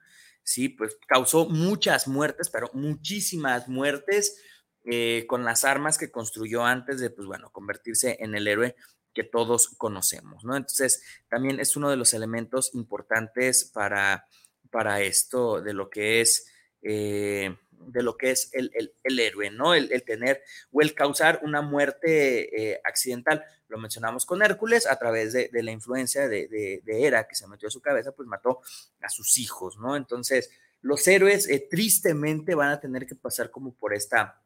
sí, 0.43 0.69
pues 0.69 0.99
causó 1.07 1.49
muchas 1.49 2.09
muertes, 2.09 2.51
pero 2.51 2.71
muchísimas 2.73 3.69
muertes 3.69 4.43
eh, 4.85 5.27
con 5.29 5.45
las 5.45 5.65
armas 5.65 5.99
que 5.99 6.11
construyó 6.11 6.65
antes 6.65 7.01
de, 7.01 7.11
pues 7.11 7.27
bueno, 7.27 7.51
convertirse 7.53 8.17
en 8.21 8.35
el 8.35 8.49
héroe 8.49 8.77
que 9.13 9.25
todos 9.25 9.69
conocemos, 9.77 10.45
¿no? 10.45 10.57
Entonces, 10.57 11.03
también 11.29 11.61
es 11.61 11.77
uno 11.77 11.91
de 11.91 11.97
los 11.97 12.15
elementos 12.15 12.75
importantes 12.75 13.65
para, 13.65 14.27
para 14.71 15.01
esto 15.03 15.61
de 15.61 15.75
lo 15.75 15.91
que 15.91 16.21
es... 16.21 16.47
Eh, 16.83 17.57
de 17.87 18.03
lo 18.03 18.17
que 18.17 18.31
es 18.31 18.51
el, 18.53 18.93
héroe, 19.05 19.51
¿no? 19.51 19.75
El, 19.75 20.03
tener 20.05 20.43
o 20.71 20.83
el 20.83 20.95
causar 20.95 21.41
una 21.43 21.63
muerte 21.63 22.73
eh, 22.73 22.81
accidental. 22.85 23.43
Lo 23.69 23.79
mencionamos 23.79 24.27
con 24.27 24.43
Hércules 24.43 24.87
a 24.87 24.99
través 24.99 25.33
de, 25.33 25.51
la 25.51 25.71
influencia 25.71 26.29
de, 26.29 26.83
Hera 26.87 27.27
que 27.27 27.35
se 27.35 27.49
metió 27.49 27.69
a 27.69 27.71
su 27.71 27.81
cabeza, 27.81 28.13
pues 28.13 28.29
mató 28.29 28.61
a 29.01 29.09
sus 29.09 29.39
hijos, 29.39 29.79
¿no? 29.79 29.97
Entonces, 29.97 30.51
los 30.83 31.07
héroes 31.09 31.49
eh, 31.49 31.67
tristemente 31.71 32.55
van 32.55 32.69
a 32.69 32.81
tener 32.81 33.07
que 33.07 33.15
pasar 33.15 33.51
como 33.51 33.75
por 33.75 33.95
esta 33.95 34.43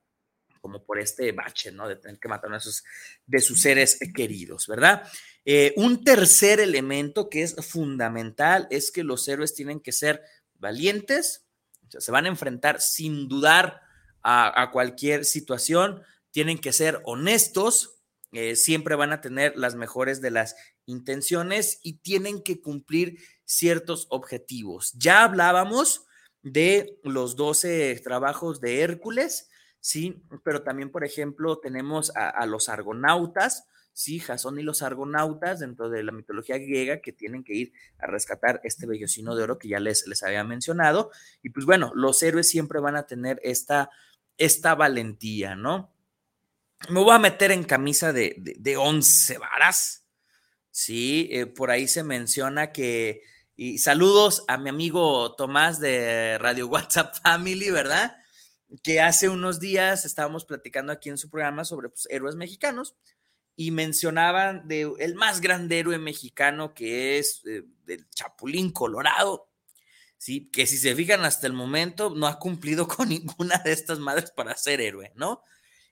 como 0.60 0.82
por 0.82 0.98
este 0.98 1.32
bache, 1.32 1.72
¿no? 1.72 1.86
De 1.88 1.96
tener 1.96 2.18
que 2.18 2.28
matar 2.28 2.54
a 2.54 2.60
sus, 2.60 2.84
de 3.26 3.40
sus 3.40 3.60
seres 3.60 3.98
queridos, 4.14 4.66
¿verdad? 4.66 5.02
Un 5.76 6.04
tercer 6.04 6.58
elemento 6.58 7.28
que 7.28 7.42
es 7.42 7.54
fundamental 7.66 8.66
es 8.70 8.90
que 8.90 9.04
los 9.04 9.28
héroes 9.28 9.54
tienen 9.54 9.80
que 9.80 9.92
ser 9.92 10.22
valientes, 10.54 11.43
se 12.00 12.12
van 12.12 12.26
a 12.26 12.28
enfrentar 12.28 12.80
sin 12.80 13.28
dudar 13.28 13.80
a, 14.22 14.70
cualquier 14.72 15.26
situación, 15.26 16.02
tienen 16.30 16.58
que 16.58 16.72
ser 16.72 17.02
honestos, 17.04 18.00
eh, 18.32 18.56
siempre 18.56 18.94
van 18.94 19.12
a 19.12 19.20
tener 19.20 19.56
las 19.56 19.74
mejores 19.74 20.22
de 20.22 20.30
las 20.30 20.56
intenciones 20.86 21.78
y 21.82 21.98
tienen 21.98 22.42
que 22.42 22.60
cumplir 22.62 23.18
ciertos 23.44 24.06
objetivos. 24.08 24.92
Ya 24.94 25.24
hablábamos 25.24 26.06
de 26.42 26.98
los 27.04 27.36
12 27.36 28.00
trabajos 28.02 28.62
de 28.62 28.80
Hércules, 28.80 29.50
sí, 29.80 30.22
pero 30.42 30.62
también, 30.62 30.90
por 30.90 31.04
ejemplo, 31.04 31.58
tenemos 31.58 32.10
a 32.14 32.46
los 32.46 32.70
argonautas, 32.70 33.66
sí, 33.94 34.18
Jasón 34.18 34.58
y 34.58 34.62
los 34.62 34.82
argonautas 34.82 35.60
dentro 35.60 35.88
de 35.88 36.02
la 36.02 36.12
mitología 36.12 36.58
griega 36.58 37.00
que 37.00 37.12
tienen 37.12 37.44
que 37.44 37.54
ir 37.54 37.72
a 37.98 38.06
rescatar 38.06 38.60
este 38.64 38.86
bellocino 38.86 39.34
de 39.36 39.44
oro 39.44 39.58
que 39.58 39.68
ya 39.68 39.80
les, 39.80 40.06
les 40.06 40.22
había 40.22 40.44
mencionado. 40.44 41.10
Y 41.42 41.50
pues 41.50 41.64
bueno, 41.64 41.92
los 41.94 42.22
héroes 42.22 42.48
siempre 42.48 42.80
van 42.80 42.96
a 42.96 43.06
tener 43.06 43.40
esta, 43.42 43.90
esta 44.36 44.74
valentía, 44.74 45.54
¿no? 45.54 45.92
Me 46.90 47.00
voy 47.00 47.14
a 47.14 47.20
meter 47.20 47.52
en 47.52 47.64
camisa 47.64 48.12
de, 48.12 48.34
de, 48.36 48.76
once 48.76 49.38
varas. 49.38 50.04
Sí, 50.70 51.28
eh, 51.30 51.46
por 51.46 51.70
ahí 51.70 51.86
se 51.86 52.02
menciona 52.02 52.72
que, 52.72 53.22
y 53.56 53.78
saludos 53.78 54.44
a 54.48 54.58
mi 54.58 54.70
amigo 54.70 55.34
Tomás 55.36 55.78
de 55.78 56.36
Radio 56.38 56.66
WhatsApp 56.68 57.14
Family, 57.22 57.70
¿verdad? 57.70 58.16
Que 58.82 59.00
hace 59.00 59.28
unos 59.28 59.60
días 59.60 60.04
estábamos 60.04 60.44
platicando 60.44 60.92
aquí 60.92 61.10
en 61.10 61.16
su 61.16 61.30
programa 61.30 61.64
sobre 61.64 61.90
pues, 61.90 62.08
héroes 62.10 62.34
mexicanos 62.34 62.96
y 63.56 63.70
mencionaban 63.70 64.66
de 64.66 64.92
el 64.98 65.14
más 65.14 65.40
grande 65.40 65.78
héroe 65.78 65.98
mexicano 65.98 66.74
que 66.74 67.18
es 67.18 67.42
eh, 67.46 67.64
el 67.86 68.08
Chapulín 68.10 68.72
Colorado, 68.72 69.48
¿sí? 70.18 70.50
que 70.50 70.66
si 70.66 70.76
se 70.76 70.94
fijan 70.94 71.24
hasta 71.24 71.46
el 71.46 71.52
momento 71.52 72.10
no 72.10 72.26
ha 72.26 72.38
cumplido 72.38 72.88
con 72.88 73.08
ninguna 73.08 73.58
de 73.58 73.72
estas 73.72 73.98
madres 73.98 74.30
para 74.30 74.56
ser 74.56 74.80
héroe, 74.80 75.12
¿no? 75.14 75.42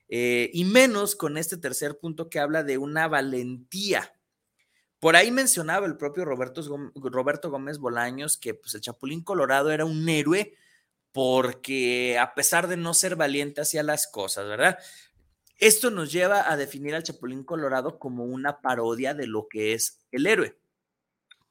Eh, 0.09 0.51
y 0.53 0.65
menos 0.65 1.15
con 1.15 1.37
este 1.37 1.57
tercer 1.57 1.97
punto 1.97 2.29
que 2.29 2.39
habla 2.39 2.63
de 2.63 2.77
una 2.77 3.07
valentía. 3.07 4.13
Por 4.99 5.15
ahí 5.15 5.31
mencionaba 5.31 5.87
el 5.87 5.97
propio 5.97 6.23
Roberto, 6.23 6.61
Roberto 6.95 7.49
Gómez 7.49 7.77
Bolaños 7.77 8.37
que 8.37 8.53
pues, 8.53 8.75
el 8.75 8.81
Chapulín 8.81 9.23
Colorado 9.23 9.71
era 9.71 9.85
un 9.85 10.07
héroe 10.07 10.53
porque 11.11 12.17
a 12.19 12.33
pesar 12.33 12.67
de 12.67 12.75
no 12.75 12.93
ser 12.93 13.15
valiente 13.15 13.61
hacía 13.61 13.83
las 13.83 14.07
cosas, 14.07 14.47
¿verdad? 14.47 14.79
Esto 15.63 15.89
nos 15.89 16.11
lleva 16.11 16.51
a 16.51 16.57
definir 16.57 16.93
al 16.93 17.03
Chapulín 17.03 17.45
Colorado 17.45 17.97
como 17.97 18.25
una 18.25 18.59
parodia 18.59 19.13
de 19.13 19.27
lo 19.27 19.47
que 19.47 19.71
es 19.71 20.01
el 20.11 20.27
héroe, 20.27 20.57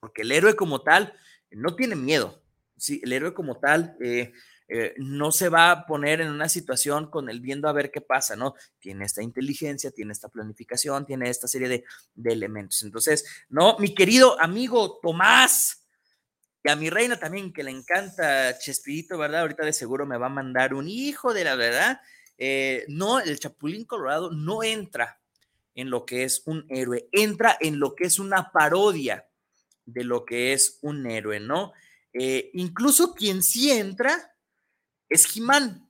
porque 0.00 0.20
el 0.20 0.32
héroe 0.32 0.54
como 0.54 0.82
tal 0.82 1.14
no 1.50 1.74
tiene 1.74 1.96
miedo, 1.96 2.42
¿sí? 2.76 3.00
el 3.02 3.14
héroe 3.14 3.32
como 3.32 3.58
tal 3.58 3.96
eh, 4.02 4.34
eh, 4.68 4.92
no 4.98 5.32
se 5.32 5.48
va 5.48 5.70
a 5.70 5.86
poner 5.86 6.20
en 6.20 6.30
una 6.30 6.50
situación 6.50 7.10
con 7.10 7.30
el 7.30 7.40
viendo 7.40 7.70
a 7.70 7.72
ver 7.72 7.90
qué 7.90 8.02
pasa, 8.02 8.36
¿no? 8.36 8.54
Tiene 8.80 9.06
esta 9.06 9.22
inteligencia, 9.22 9.90
tiene 9.90 10.12
esta 10.12 10.28
planificación, 10.28 11.06
tiene 11.06 11.30
esta 11.30 11.48
serie 11.48 11.70
de, 11.70 11.84
de 12.14 12.32
elementos. 12.34 12.82
Entonces, 12.82 13.24
no, 13.48 13.78
mi 13.78 13.94
querido 13.94 14.38
amigo 14.38 14.98
Tomás, 15.00 15.86
y 16.62 16.68
a 16.68 16.76
mi 16.76 16.90
reina 16.90 17.18
también 17.18 17.50
que 17.50 17.62
le 17.62 17.70
encanta 17.70 18.58
Chespirito, 18.58 19.16
¿verdad? 19.16 19.40
Ahorita 19.40 19.64
de 19.64 19.72
seguro 19.72 20.04
me 20.04 20.18
va 20.18 20.26
a 20.26 20.28
mandar 20.28 20.74
un 20.74 20.86
hijo 20.86 21.32
de 21.32 21.44
la 21.44 21.56
verdad. 21.56 22.02
Eh, 22.38 22.84
no, 22.88 23.20
el 23.20 23.38
Chapulín 23.38 23.84
Colorado 23.84 24.30
no 24.30 24.62
entra 24.62 25.20
en 25.74 25.90
lo 25.90 26.04
que 26.04 26.24
es 26.24 26.42
un 26.46 26.66
héroe, 26.68 27.08
entra 27.12 27.56
en 27.60 27.78
lo 27.78 27.94
que 27.94 28.04
es 28.04 28.18
una 28.18 28.50
parodia 28.50 29.26
de 29.84 30.04
lo 30.04 30.24
que 30.24 30.52
es 30.52 30.78
un 30.82 31.06
héroe, 31.06 31.40
¿no? 31.40 31.72
Eh, 32.12 32.50
incluso 32.54 33.14
quien 33.14 33.42
sí 33.42 33.70
entra 33.70 34.34
es 35.08 35.26
Jimán, 35.26 35.88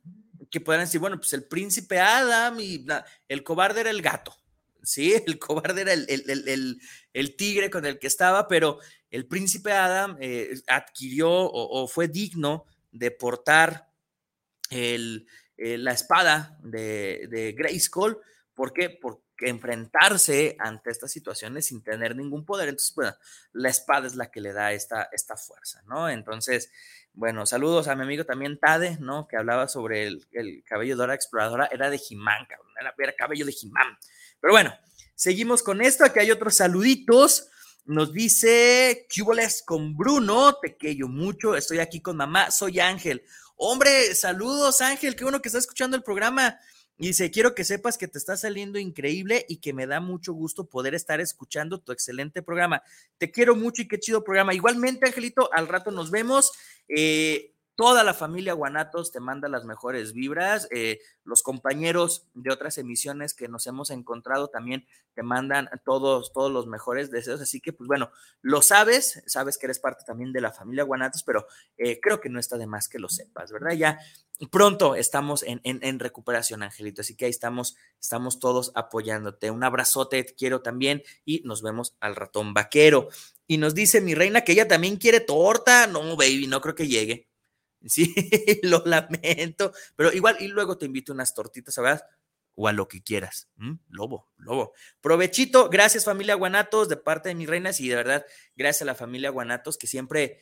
que 0.51 0.61
podrán 0.61 0.85
decir, 0.85 1.01
bueno, 1.01 1.17
pues 1.17 1.33
el 1.33 1.45
príncipe 1.45 1.99
Adam 1.99 2.59
y 2.61 2.85
el 3.29 3.43
cobarde 3.43 3.81
era 3.81 3.91
el 3.91 4.03
gato, 4.03 4.37
¿sí? 4.83 5.15
El 5.27 5.39
cobarde 5.39 5.83
era 5.83 5.93
el, 5.93 7.37
tigre 7.37 7.71
con 7.71 7.87
el 7.87 7.99
que 7.99 8.07
estaba, 8.07 8.49
pero 8.49 8.79
el 9.11 9.27
príncipe 9.27 9.73
Adam 9.73 10.17
eh, 10.21 10.55
adquirió 10.67 11.31
o, 11.31 11.87
fue 11.89 12.09
digno 12.09 12.67
de 12.91 13.11
portar 13.11 13.89
el, 14.71 15.27
eh, 15.65 15.79
la 15.79 15.93
espada 15.93 16.59
de, 16.63 17.29
de 17.31 17.53
Grayskull. 17.53 18.19
¿Por 18.55 18.73
qué? 18.73 18.91
Porque 18.91 19.23
enfrentarse 19.49 20.57
ante 20.59 20.91
estas 20.91 21.13
situaciones 21.13 21.67
sin 21.67 21.83
tener 21.83 22.17
ningún 22.17 22.45
poder. 22.45 22.69
Entonces, 22.69 22.95
bueno, 22.95 23.15
la 23.53 23.69
espada 23.69 24.07
es 24.07 24.15
la 24.15 24.31
que 24.31 24.41
le 24.41 24.53
da 24.53 24.73
esta, 24.73 25.09
fuerza, 25.37 25.83
¿no? 25.87 26.09
Entonces, 26.09 26.71
bueno, 27.13 27.47
saludos 27.47 27.89
a 27.89 27.95
mi 27.95 28.03
amigo 28.03 28.25
también 28.25 28.59
Tade, 28.59 28.99
¿no? 29.01 29.27
Que 29.27 29.37
hablaba 29.37 29.69
sobre 29.69 30.07
el, 30.07 30.65
cabello 30.65 30.95
de 30.95 30.99
Dora 30.99 31.15
Exploradora. 31.15 31.69
Era 31.71 31.91
de 31.91 31.99
Jimán, 31.99 32.47
cabrón. 32.49 32.73
Era, 32.99 33.15
cabello 33.17 33.47
de 33.47 33.53
Jimán. 33.53 33.99
Pero 34.41 34.53
bueno, 34.53 34.75
seguimos 35.15 35.63
con 35.63 35.81
esto. 35.81 36.05
Aquí 36.05 36.21
hay 36.21 36.31
otros 36.31 36.57
saluditos. 36.57 37.49
Nos 37.85 38.13
dice 38.13 39.07
Cuboles 39.15 39.63
con 39.67 39.97
Bruno, 39.97 40.57
te 40.63 40.77
quiero 40.77 41.09
mucho, 41.09 41.57
estoy 41.57 41.81
aquí 41.81 42.01
con 42.01 42.17
mamá, 42.17 42.53
soy 42.53 42.79
Ángel. 42.79 43.25
Hombre, 43.65 44.13
saludos 44.17 44.81
Ángel, 44.81 45.15
qué 45.15 45.23
bueno 45.23 45.41
que 45.41 45.49
estás 45.49 45.63
escuchando 45.63 45.97
el 45.97 46.03
programa. 46.03 46.59
Y 46.99 47.07
dice, 47.07 47.31
quiero 47.31 47.55
que 47.55 47.63
sepas 47.63 47.97
que 47.97 48.09
te 48.09 48.19
está 48.19 48.37
saliendo 48.37 48.77
increíble 48.77 49.47
y 49.49 49.59
que 49.59 49.73
me 49.73 49.87
da 49.87 50.01
mucho 50.01 50.33
gusto 50.33 50.69
poder 50.69 50.97
estar 50.97 51.21
escuchando 51.21 51.79
tu 51.79 51.93
excelente 51.93 52.43
programa. 52.43 52.83
Te 53.19 53.31
quiero 53.31 53.55
mucho 53.55 53.83
y 53.83 53.87
qué 53.87 54.01
chido 54.01 54.25
programa. 54.25 54.53
Igualmente, 54.53 55.07
Angelito, 55.07 55.49
al 55.53 55.69
rato 55.69 55.93
nos 55.93 56.11
vemos. 56.11 56.51
Eh, 56.89 57.52
Toda 57.75 58.05
la 58.05 58.13
familia 58.13 58.53
Guanatos 58.53 59.13
te 59.13 59.21
manda 59.21 59.49
las 59.49 59.65
mejores 59.65 60.13
vibras. 60.13 60.69
Eh, 60.71 61.01
los 61.25 61.43
compañeros 61.43 62.27
de 62.35 62.53
otras 62.53 62.77
emisiones 62.77 63.33
que 63.33 63.49
nos 63.49 63.67
hemos 63.67 63.91
encontrado 63.91 64.49
también 64.49 64.87
te 65.15 65.23
mandan 65.23 65.71
todos, 65.85 66.33
todos 66.33 66.53
los 66.53 66.67
mejores 66.67 67.11
deseos. 67.11 67.41
Así 67.41 67.61
que, 67.61 67.73
pues 67.73 67.89
bueno, 67.89 68.11
lo 68.43 68.61
sabes, 68.61 69.23
sabes 69.27 69.57
que 69.57 69.67
eres 69.67 69.79
parte 69.79 70.05
también 70.07 70.33
de 70.33 70.43
la 70.43 70.53
familia 70.53 70.85
Guanatos, 70.85 71.23
pero 71.23 71.47
eh, 71.79 71.99
creo 72.01 72.21
que 72.21 72.29
no 72.29 72.39
está 72.39 72.59
de 72.59 72.67
más 72.67 72.89
que 72.89 72.99
lo 72.99 73.09
sepas, 73.09 73.51
¿verdad? 73.53 73.73
Ya 73.73 73.99
pronto 74.51 74.95
estamos 74.95 75.43
en, 75.43 75.61
en, 75.63 75.99
recuperación, 75.99 76.63
Angelito. 76.63 77.01
Así 77.01 77.17
que 77.17 77.27
ahí 77.27 77.31
estamos, 77.31 77.77
estamos 78.01 78.39
todos 78.39 78.73
apoyándote. 78.75 79.51
Un 79.51 79.65
abrazote, 79.65 80.25
te 80.25 80.35
quiero 80.35 80.63
también 80.63 81.03
y 81.25 81.43
nos 81.45 81.63
vemos 81.63 81.97
al 82.01 82.17
ratón 82.17 82.53
vaquero. 82.55 83.09
Y 83.47 83.59
nos 83.59 83.75
dice 83.75 84.01
mi 84.01 84.15
reina 84.15 84.43
que 84.43 84.53
ella 84.53 84.69
también 84.69 84.97
quiere 84.97 85.21
torta. 85.21 85.87
No, 85.87 86.17
baby, 86.17 86.47
no 86.49 86.61
creo 86.61 86.75
que 86.75 86.89
llegue. 86.89 87.32
Sí, 87.87 88.15
lo 88.63 88.83
lamento, 88.85 89.73
pero 89.97 90.13
igual, 90.13 90.37
y 90.41 90.49
luego 90.49 90.79
te 90.79 90.87
invito 90.87 91.13
unas 91.13 91.35
tortitas, 91.35 91.75
¿sabes? 91.75 92.03
O 92.55 92.69
a 92.69 92.73
lo 92.73 92.87
que 92.87 93.03
quieras. 93.03 93.49
Lobo, 93.89 94.31
lobo. 94.37 94.75
Provechito, 95.01 95.71
gracias 95.71 96.05
familia 96.05 96.35
Guanatos, 96.35 96.89
de 96.89 96.97
parte 96.97 97.31
de 97.31 97.35
mis 97.35 97.49
reinas, 97.49 97.81
y 97.81 97.89
de 97.89 97.97
verdad, 97.97 98.27
gracias 98.57 98.83
a 98.83 98.87
la 98.87 98.95
familia 98.95 99.31
Guanatos, 99.31 99.79
que 99.79 99.87
siempre, 99.87 100.41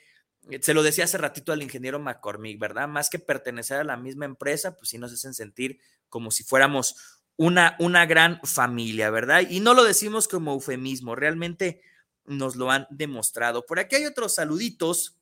eh, 0.51 0.59
se 0.61 0.75
lo 0.75 0.83
decía 0.83 1.05
hace 1.05 1.19
ratito 1.19 1.53
al 1.53 1.63
ingeniero 1.63 1.99
McCormick, 1.99 2.59
¿verdad? 2.59 2.89
Más 2.89 3.11
que 3.11 3.19
pertenecer 3.19 3.79
a 3.79 3.85
la 3.85 3.97
misma 3.97 4.25
empresa, 4.25 4.77
pues 4.77 4.91
sí 4.91 4.99
nos 4.99 5.13
hacen 5.13 5.35
sentir 5.35 5.81
como 6.09 6.31
si 6.31 6.43
fuéramos 6.43 7.21
una, 7.37 7.77
una 7.79 8.05
gran 8.07 8.41
familia, 8.43 9.11
¿verdad? 9.11 9.43
Y 9.49 9.61
no 9.61 9.73
lo 9.73 9.85
decimos 9.85 10.29
como 10.29 10.53
eufemismo, 10.53 11.15
realmente 11.15 11.81
nos 12.25 12.57
lo 12.57 12.71
han 12.71 12.87
demostrado. 12.91 13.65
Por 13.65 13.79
aquí 13.79 13.97
hay 13.97 14.07
otros 14.07 14.35
saluditos 14.35 15.20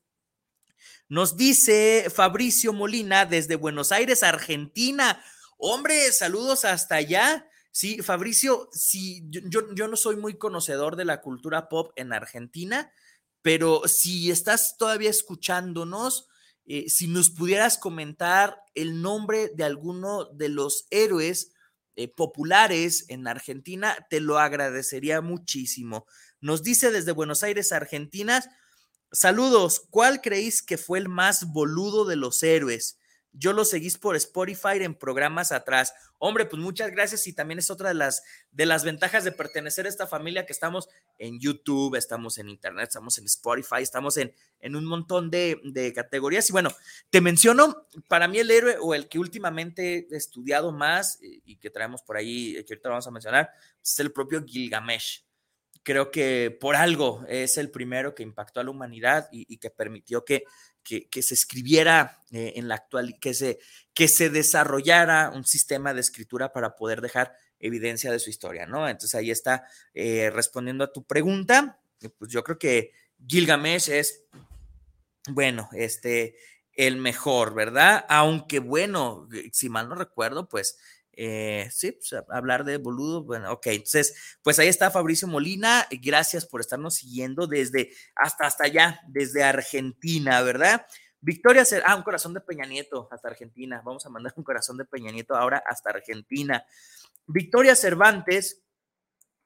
nos 1.08 1.36
dice 1.36 2.10
Fabricio 2.14 2.72
Molina 2.72 3.24
desde 3.24 3.56
Buenos 3.56 3.92
Aires, 3.92 4.22
Argentina. 4.22 5.22
Hombre, 5.56 6.12
saludos 6.12 6.64
hasta 6.64 6.96
allá. 6.96 7.48
Sí, 7.70 8.02
Fabricio, 8.02 8.68
sí, 8.72 9.22
yo, 9.28 9.62
no 9.62 9.96
soy 9.96 10.16
muy 10.16 10.36
conocedor 10.36 10.96
de 10.96 11.04
la 11.04 11.20
cultura 11.20 11.68
pop 11.68 11.92
en 11.96 12.12
Argentina, 12.12 12.92
pero 13.40 13.82
si 13.86 14.30
estás 14.30 14.76
todavía 14.76 15.10
escuchándonos, 15.10 16.28
eh, 16.66 16.88
si 16.88 17.06
nos 17.06 17.30
pudieras 17.30 17.78
comentar 17.78 18.60
el 18.74 19.00
nombre 19.00 19.48
de 19.54 19.64
alguno 19.64 20.26
de 20.26 20.50
los 20.50 20.86
héroes 20.90 21.52
eh, 21.96 22.08
populares 22.08 23.06
en 23.08 23.26
Argentina, 23.26 23.96
te 24.10 24.20
lo 24.20 24.38
agradecería 24.38 25.20
muchísimo. 25.20 26.06
Nos 26.40 26.62
dice 26.62 26.90
desde 26.90 27.12
Buenos 27.12 27.42
Aires, 27.42 27.72
Argentina, 27.72 28.44
Saludos, 29.10 29.86
¿cuál 29.88 30.20
creéis 30.20 30.62
que 30.62 30.76
fue 30.76 30.98
el 30.98 31.08
más 31.08 31.50
boludo 31.52 32.04
de 32.04 32.16
los 32.16 32.42
héroes? 32.42 32.98
Yo 33.32 33.52
lo 33.52 33.64
seguís 33.64 33.96
por 33.96 34.16
Spotify 34.16 34.82
en 34.82 34.94
programas 34.94 35.50
atrás. 35.52 35.94
Hombre, 36.18 36.44
pues 36.44 36.60
muchas 36.60 36.90
gracias 36.90 37.26
y 37.26 37.32
también 37.32 37.58
es 37.58 37.70
otra 37.70 37.88
de 37.88 37.94
las, 37.94 38.22
de 38.50 38.66
las 38.66 38.84
ventajas 38.84 39.24
de 39.24 39.32
pertenecer 39.32 39.86
a 39.86 39.88
esta 39.88 40.06
familia 40.06 40.44
que 40.44 40.52
estamos 40.52 40.88
en 41.18 41.38
YouTube, 41.38 41.94
estamos 41.94 42.36
en 42.36 42.48
Internet, 42.48 42.88
estamos 42.88 43.16
en 43.16 43.26
Spotify, 43.26 43.80
estamos 43.80 44.16
en, 44.18 44.34
en 44.60 44.76
un 44.76 44.84
montón 44.84 45.30
de, 45.30 45.58
de 45.64 45.92
categorías. 45.92 46.48
Y 46.50 46.52
bueno, 46.52 46.70
te 47.10 47.20
menciono, 47.20 47.86
para 48.08 48.28
mí 48.28 48.38
el 48.38 48.50
héroe 48.50 48.76
o 48.80 48.94
el 48.94 49.08
que 49.08 49.18
últimamente 49.18 50.06
he 50.10 50.16
estudiado 50.16 50.72
más 50.72 51.18
y 51.20 51.56
que 51.56 51.70
traemos 51.70 52.02
por 52.02 52.16
ahí, 52.16 52.54
que 52.64 52.74
ahorita 52.74 52.88
vamos 52.88 53.06
a 53.06 53.10
mencionar, 53.10 53.50
es 53.82 54.00
el 54.00 54.12
propio 54.12 54.44
Gilgamesh 54.44 55.27
creo 55.88 56.10
que 56.10 56.54
por 56.60 56.76
algo 56.76 57.24
es 57.28 57.56
el 57.56 57.70
primero 57.70 58.14
que 58.14 58.22
impactó 58.22 58.60
a 58.60 58.62
la 58.62 58.68
humanidad 58.68 59.26
y, 59.32 59.56
que 59.56 59.70
permitió 59.70 60.22
que, 60.22 60.44
que, 60.84 61.22
se 61.22 61.32
escribiera 61.32 62.20
eh, 62.30 62.52
en 62.56 62.68
la 62.68 62.74
actual, 62.74 63.18
que 63.18 63.32
se, 63.32 63.58
que 63.94 64.06
se 64.06 64.28
desarrollara 64.28 65.30
un 65.30 65.46
sistema 65.46 65.94
de 65.94 66.02
escritura 66.02 66.52
para 66.52 66.76
poder 66.76 67.00
dejar 67.00 67.32
evidencia 67.58 68.12
de 68.12 68.18
su 68.18 68.28
historia, 68.28 68.66
¿no? 68.66 68.86
Entonces 68.86 69.14
ahí 69.14 69.30
está 69.30 69.64
eh, 69.94 70.28
respondiendo 70.28 70.84
a 70.84 70.92
tu 70.92 71.04
pregunta. 71.04 71.80
Pues 72.18 72.30
yo 72.30 72.44
creo 72.44 72.58
que 72.58 72.92
Gilgamesh 73.26 73.88
es, 73.88 74.24
bueno, 75.30 75.70
este, 75.72 76.36
el 76.74 76.98
mejor, 76.98 77.54
¿verdad? 77.54 78.04
Aunque 78.10 78.58
bueno, 78.58 79.26
si 79.52 79.70
mal 79.70 79.88
no 79.88 79.94
recuerdo, 79.94 80.50
pues 80.50 80.76
eh, 81.20 81.68
sí, 81.72 81.90
pues, 81.90 82.14
hablar 82.28 82.62
de 82.62 82.76
boludo. 82.76 83.24
Bueno, 83.24 83.52
ok, 83.52 83.66
entonces, 83.66 84.38
pues 84.40 84.60
ahí 84.60 84.68
está 84.68 84.92
Fabricio 84.92 85.26
Molina. 85.26 85.84
Gracias 85.90 86.46
por 86.46 86.60
estarnos 86.60 86.94
siguiendo 86.94 87.48
desde 87.48 87.90
hasta 88.14 88.46
hasta 88.46 88.64
allá, 88.64 89.00
desde 89.08 89.42
Argentina, 89.42 90.40
¿verdad? 90.42 90.86
Victoria, 91.20 91.64
ah, 91.84 91.96
un 91.96 92.04
corazón 92.04 92.34
de 92.34 92.40
Peña 92.40 92.66
Nieto 92.66 93.08
hasta 93.10 93.26
Argentina. 93.26 93.82
Vamos 93.84 94.06
a 94.06 94.10
mandar 94.10 94.32
un 94.36 94.44
corazón 94.44 94.76
de 94.76 94.84
Peña 94.84 95.10
Nieto 95.10 95.34
ahora 95.34 95.60
hasta 95.66 95.90
Argentina. 95.90 96.64
Victoria 97.26 97.74
Cervantes, 97.74 98.62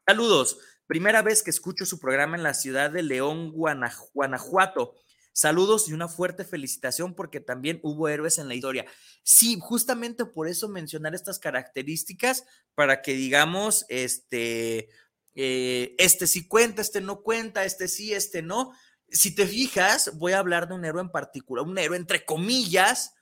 saludos. 0.06 0.58
Primera 0.86 1.22
vez 1.22 1.42
que 1.42 1.48
escucho 1.48 1.86
su 1.86 1.98
programa 1.98 2.36
en 2.36 2.42
la 2.42 2.52
ciudad 2.52 2.90
de 2.90 3.02
León, 3.02 3.50
Guanajuato. 3.50 4.94
Saludos 5.32 5.88
y 5.88 5.94
una 5.94 6.08
fuerte 6.08 6.44
felicitación 6.44 7.14
porque 7.14 7.40
también 7.40 7.80
hubo 7.82 8.08
héroes 8.08 8.38
en 8.38 8.48
la 8.48 8.54
historia. 8.54 8.84
Sí, 9.22 9.58
justamente 9.60 10.26
por 10.26 10.46
eso 10.46 10.68
mencionar 10.68 11.14
estas 11.14 11.38
características 11.38 12.44
para 12.74 13.00
que 13.00 13.14
digamos, 13.14 13.86
este, 13.88 14.90
eh, 15.34 15.94
este 15.98 16.26
sí 16.26 16.46
cuenta, 16.46 16.82
este 16.82 17.00
no 17.00 17.22
cuenta, 17.22 17.64
este 17.64 17.88
sí, 17.88 18.12
este 18.12 18.42
no. 18.42 18.72
Si 19.08 19.34
te 19.34 19.46
fijas, 19.46 20.18
voy 20.18 20.32
a 20.32 20.38
hablar 20.38 20.68
de 20.68 20.74
un 20.74 20.84
héroe 20.84 21.02
en 21.02 21.10
particular, 21.10 21.64
un 21.64 21.78
héroe 21.78 21.96
entre 21.96 22.24
comillas 22.24 23.14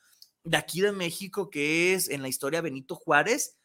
de 0.42 0.56
aquí 0.56 0.80
de 0.80 0.92
México 0.92 1.50
que 1.50 1.94
es 1.94 2.08
en 2.08 2.22
la 2.22 2.28
historia 2.28 2.60
Benito 2.60 2.96
Juárez, 2.96 3.56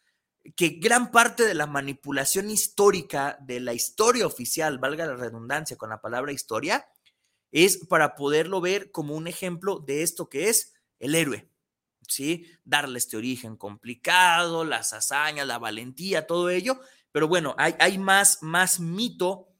que 0.56 0.70
gran 0.80 1.12
parte 1.12 1.44
de 1.44 1.56
la 1.56 1.66
manipulación 1.66 2.52
histórica 2.52 3.38
de 3.42 3.60
la 3.60 3.74
historia 3.74 4.28
oficial, 4.28 4.78
valga 4.78 5.08
la 5.08 5.16
redundancia 5.16 5.78
con 5.78 5.90
la 5.90 6.02
palabra 6.02 6.32
historia, 6.32 6.88
es 7.64 7.78
para 7.78 8.16
poderlo 8.16 8.60
ver 8.60 8.92
como 8.92 9.16
un 9.16 9.28
ejemplo 9.28 9.80
de 9.80 10.04
esto 10.04 10.28
que 10.30 10.50
es 10.50 10.74
el 11.00 11.16
héroe, 11.16 11.50
¿sí? 12.06 12.52
Darle 12.66 12.98
este 12.98 13.16
origen 13.16 13.56
complicado, 13.56 14.66
las 14.66 14.92
hazañas, 14.92 15.48
la 15.48 15.58
valentía, 15.58 16.28
todo 16.28 16.50
ello, 16.50 16.82
pero 17.14 17.30
bueno, 17.30 17.56
hay, 17.58 17.74
hay 17.80 17.98
más, 17.98 18.40
más 18.42 18.82
mito 18.82 19.55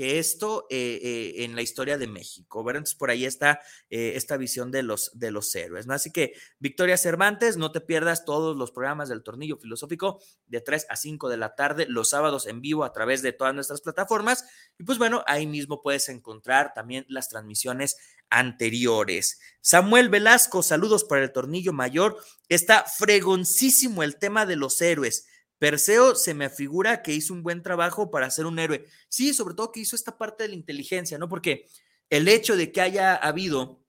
que 0.00 0.18
esto 0.18 0.66
eh, 0.70 0.98
eh, 1.02 1.44
en 1.44 1.54
la 1.54 1.60
historia 1.60 1.98
de 1.98 2.06
México, 2.06 2.64
¿verdad? 2.64 2.78
Entonces 2.78 2.96
por 2.96 3.10
ahí 3.10 3.26
está 3.26 3.60
eh, 3.90 4.12
esta 4.14 4.38
visión 4.38 4.70
de 4.70 4.82
los, 4.82 5.10
de 5.12 5.30
los 5.30 5.54
héroes, 5.54 5.86
¿no? 5.86 5.92
Así 5.92 6.10
que 6.10 6.32
Victoria 6.58 6.96
Cervantes, 6.96 7.58
no 7.58 7.70
te 7.70 7.82
pierdas 7.82 8.24
todos 8.24 8.56
los 8.56 8.72
programas 8.72 9.10
del 9.10 9.22
Tornillo 9.22 9.58
Filosófico 9.58 10.22
de 10.46 10.62
3 10.62 10.86
a 10.88 10.96
5 10.96 11.28
de 11.28 11.36
la 11.36 11.54
tarde, 11.54 11.84
los 11.86 12.08
sábados 12.08 12.46
en 12.46 12.62
vivo 12.62 12.84
a 12.84 12.94
través 12.94 13.20
de 13.20 13.34
todas 13.34 13.54
nuestras 13.54 13.82
plataformas. 13.82 14.46
Y 14.78 14.84
pues 14.84 14.96
bueno, 14.96 15.22
ahí 15.26 15.46
mismo 15.46 15.82
puedes 15.82 16.08
encontrar 16.08 16.72
también 16.72 17.04
las 17.10 17.28
transmisiones 17.28 17.98
anteriores. 18.30 19.38
Samuel 19.60 20.08
Velasco, 20.08 20.62
saludos 20.62 21.04
para 21.04 21.24
el 21.24 21.32
Tornillo 21.32 21.74
Mayor. 21.74 22.16
Está 22.48 22.84
fregoncísimo 22.84 24.02
el 24.02 24.16
tema 24.16 24.46
de 24.46 24.56
los 24.56 24.80
héroes. 24.80 25.26
Perseo 25.60 26.14
se 26.14 26.32
me 26.32 26.48
figura 26.48 27.02
que 27.02 27.12
hizo 27.12 27.34
un 27.34 27.42
buen 27.42 27.62
trabajo 27.62 28.10
para 28.10 28.30
ser 28.30 28.46
un 28.46 28.58
héroe. 28.58 28.86
Sí, 29.10 29.34
sobre 29.34 29.54
todo 29.54 29.70
que 29.70 29.80
hizo 29.80 29.94
esta 29.94 30.16
parte 30.16 30.42
de 30.42 30.48
la 30.48 30.54
inteligencia, 30.54 31.18
¿no? 31.18 31.28
Porque 31.28 31.66
el 32.08 32.28
hecho 32.28 32.56
de 32.56 32.72
que 32.72 32.80
haya 32.80 33.14
habido 33.14 33.80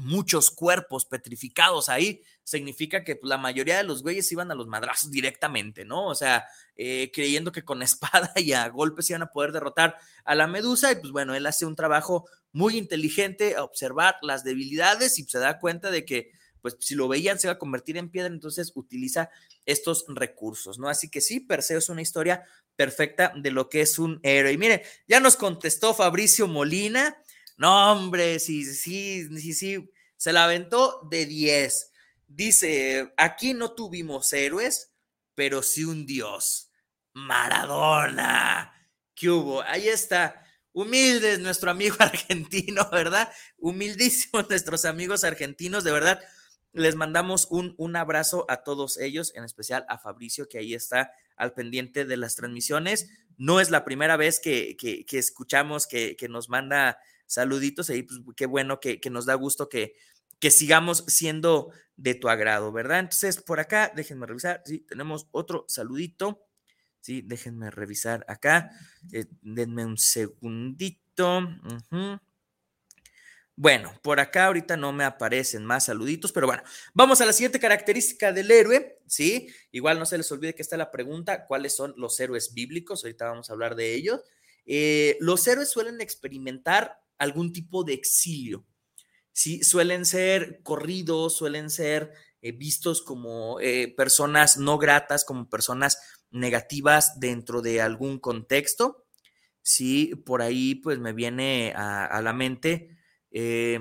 muchos 0.00 0.50
cuerpos 0.50 1.04
petrificados 1.04 1.88
ahí, 1.88 2.22
significa 2.42 3.04
que 3.04 3.14
pues, 3.14 3.28
la 3.28 3.38
mayoría 3.38 3.76
de 3.76 3.84
los 3.84 4.02
güeyes 4.02 4.30
iban 4.32 4.50
a 4.50 4.56
los 4.56 4.66
madrazos 4.66 5.10
directamente, 5.10 5.84
¿no? 5.84 6.06
O 6.06 6.16
sea, 6.16 6.46
eh, 6.74 7.12
creyendo 7.14 7.52
que 7.52 7.64
con 7.64 7.80
espada 7.84 8.32
y 8.34 8.52
a 8.52 8.68
golpes 8.68 9.08
iban 9.10 9.22
a 9.22 9.30
poder 9.30 9.52
derrotar 9.52 9.96
a 10.24 10.34
la 10.34 10.48
medusa. 10.48 10.90
Y 10.90 10.96
pues 10.96 11.12
bueno, 11.12 11.34
él 11.34 11.46
hace 11.46 11.64
un 11.64 11.76
trabajo 11.76 12.28
muy 12.50 12.76
inteligente 12.76 13.54
a 13.54 13.62
observar 13.62 14.16
las 14.22 14.42
debilidades 14.42 15.18
y 15.20 15.24
se 15.24 15.38
da 15.38 15.60
cuenta 15.60 15.92
de 15.92 16.04
que 16.04 16.32
pues 16.60 16.76
si 16.80 16.94
lo 16.94 17.08
veían 17.08 17.38
se 17.38 17.48
va 17.48 17.54
a 17.54 17.58
convertir 17.58 17.96
en 17.96 18.10
piedra, 18.10 18.32
entonces 18.32 18.72
utiliza 18.74 19.30
estos 19.66 20.04
recursos, 20.08 20.78
¿no? 20.78 20.88
Así 20.88 21.10
que 21.10 21.20
sí, 21.20 21.40
Perseo 21.40 21.78
es 21.78 21.88
una 21.88 22.02
historia 22.02 22.44
perfecta 22.76 23.32
de 23.36 23.50
lo 23.50 23.68
que 23.68 23.80
es 23.80 23.98
un 23.98 24.20
héroe. 24.22 24.52
Y 24.52 24.58
mire, 24.58 24.84
ya 25.06 25.20
nos 25.20 25.36
contestó 25.36 25.94
Fabricio 25.94 26.46
Molina, 26.46 27.16
no, 27.56 27.92
hombre, 27.92 28.38
sí, 28.38 28.64
sí, 28.64 29.28
sí, 29.36 29.52
sí, 29.52 29.90
se 30.16 30.32
la 30.32 30.44
aventó 30.44 31.00
de 31.10 31.26
10. 31.26 31.92
Dice, 32.28 33.12
aquí 33.16 33.52
no 33.52 33.72
tuvimos 33.72 34.32
héroes, 34.32 34.92
pero 35.34 35.62
sí 35.62 35.84
un 35.84 36.06
dios. 36.06 36.70
Maradona. 37.14 38.72
¿Qué 39.14 39.28
hubo? 39.30 39.62
Ahí 39.62 39.88
está. 39.88 40.44
Humildes 40.72 41.40
nuestro 41.40 41.72
amigo 41.72 41.96
argentino, 42.00 42.88
¿verdad? 42.92 43.28
Humildísimos 43.58 44.46
nuestros 44.50 44.84
amigos 44.84 45.24
argentinos, 45.24 45.82
de 45.82 45.90
verdad 45.90 46.20
les 46.72 46.94
mandamos 46.94 47.46
un, 47.50 47.74
un, 47.78 47.96
abrazo 47.96 48.44
a 48.48 48.62
todos 48.62 48.98
ellos, 48.98 49.32
en 49.34 49.44
especial 49.44 49.84
a 49.88 49.98
Fabricio, 49.98 50.48
que 50.48 50.58
ahí 50.58 50.74
está 50.74 51.12
al 51.36 51.52
pendiente 51.52 52.04
de 52.04 52.16
las 52.16 52.36
transmisiones. 52.36 53.10
No 53.36 53.60
es 53.60 53.70
la 53.70 53.84
primera 53.84 54.16
vez 54.16 54.40
que, 54.40 54.76
escuchamos 55.10 55.86
que, 55.86 56.16
nos 56.28 56.48
manda 56.48 56.98
saluditos, 57.26 57.90
y 57.90 58.02
pues 58.02 58.20
qué 58.36 58.46
bueno 58.46 58.80
que, 58.80 59.00
nos 59.10 59.26
da 59.26 59.34
gusto 59.34 59.68
que, 59.68 59.94
que 60.40 60.50
sigamos 60.50 61.04
siendo 61.06 61.72
de 61.96 62.14
tu 62.14 62.28
agrado, 62.28 62.72
¿verdad? 62.72 63.00
Entonces, 63.00 63.40
por 63.42 63.60
acá, 63.60 63.92
déjenme 63.94 64.26
revisar, 64.26 64.62
sí, 64.64 64.80
tenemos 64.80 65.28
otro 65.32 65.64
saludito, 65.68 66.46
sí, 67.00 67.22
déjenme 67.22 67.70
revisar 67.70 68.24
acá, 68.28 68.70
eh, 69.12 69.26
denme 69.42 69.84
un 69.84 69.98
segundito. 69.98 71.42
Bueno, 73.60 73.92
por 74.04 74.20
acá 74.20 74.46
ahorita 74.46 74.76
no 74.76 74.92
me 74.92 75.02
aparecen 75.02 75.64
más 75.64 75.86
saluditos, 75.86 76.30
pero 76.30 76.46
bueno, 76.46 76.62
vamos 76.94 77.20
a 77.20 77.26
la 77.26 77.32
siguiente 77.32 77.58
característica 77.58 78.32
del 78.32 78.52
héroe, 78.52 79.00
¿sí? 79.08 79.48
Igual 79.72 79.98
no 79.98 80.06
se 80.06 80.16
les 80.16 80.30
olvide 80.30 80.54
que 80.54 80.62
está 80.62 80.76
la 80.76 80.92
pregunta, 80.92 81.44
¿cuáles 81.44 81.74
son 81.74 81.92
los 81.96 82.20
héroes 82.20 82.54
bíblicos? 82.54 83.02
Ahorita 83.02 83.24
vamos 83.28 83.50
a 83.50 83.54
hablar 83.54 83.74
de 83.74 83.96
ellos. 83.96 84.20
Eh, 84.64 85.16
los 85.18 85.44
héroes 85.48 85.70
suelen 85.70 86.00
experimentar 86.00 87.00
algún 87.18 87.52
tipo 87.52 87.82
de 87.82 87.94
exilio, 87.94 88.64
¿sí? 89.32 89.64
Suelen 89.64 90.04
ser 90.04 90.62
corridos, 90.62 91.36
suelen 91.36 91.68
ser 91.68 92.12
eh, 92.42 92.52
vistos 92.52 93.02
como 93.02 93.58
eh, 93.58 93.92
personas 93.96 94.56
no 94.56 94.78
gratas, 94.78 95.24
como 95.24 95.50
personas 95.50 95.98
negativas 96.30 97.18
dentro 97.18 97.60
de 97.60 97.80
algún 97.80 98.20
contexto, 98.20 99.04
¿sí? 99.62 100.14
Por 100.24 100.42
ahí 100.42 100.76
pues 100.76 101.00
me 101.00 101.12
viene 101.12 101.72
a 101.74 102.22
la 102.22 102.32
mente 102.32 102.97
eh, 103.30 103.80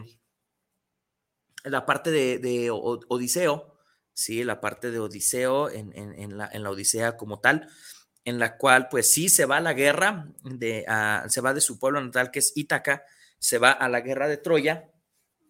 la 1.63 1.85
parte 1.85 2.11
de, 2.11 2.69
Odiseo, 2.71 3.77
sí, 4.13 4.43
la 4.43 4.61
parte 4.61 4.91
de 4.91 4.99
Odiseo 4.99 5.69
en, 5.69 6.37
la, 6.37 6.49
Odisea 6.69 7.17
como 7.17 7.39
tal, 7.39 7.67
en 8.25 8.39
la 8.39 8.57
cual 8.57 8.87
pues 8.89 9.11
sí 9.11 9.29
se 9.29 9.45
va 9.45 9.57
a 9.57 9.61
la 9.61 9.73
guerra, 9.73 10.27
de, 10.43 10.85
se 11.29 11.41
va 11.41 11.53
de 11.53 11.61
su 11.61 11.79
pueblo 11.79 12.01
natal 12.01 12.31
que 12.31 12.39
es 12.39 12.53
Ítaca, 12.55 13.03
se 13.39 13.57
va 13.57 13.71
a 13.71 13.89
la 13.89 14.01
guerra 14.01 14.27
de 14.27 14.37
Troya, 14.37 14.91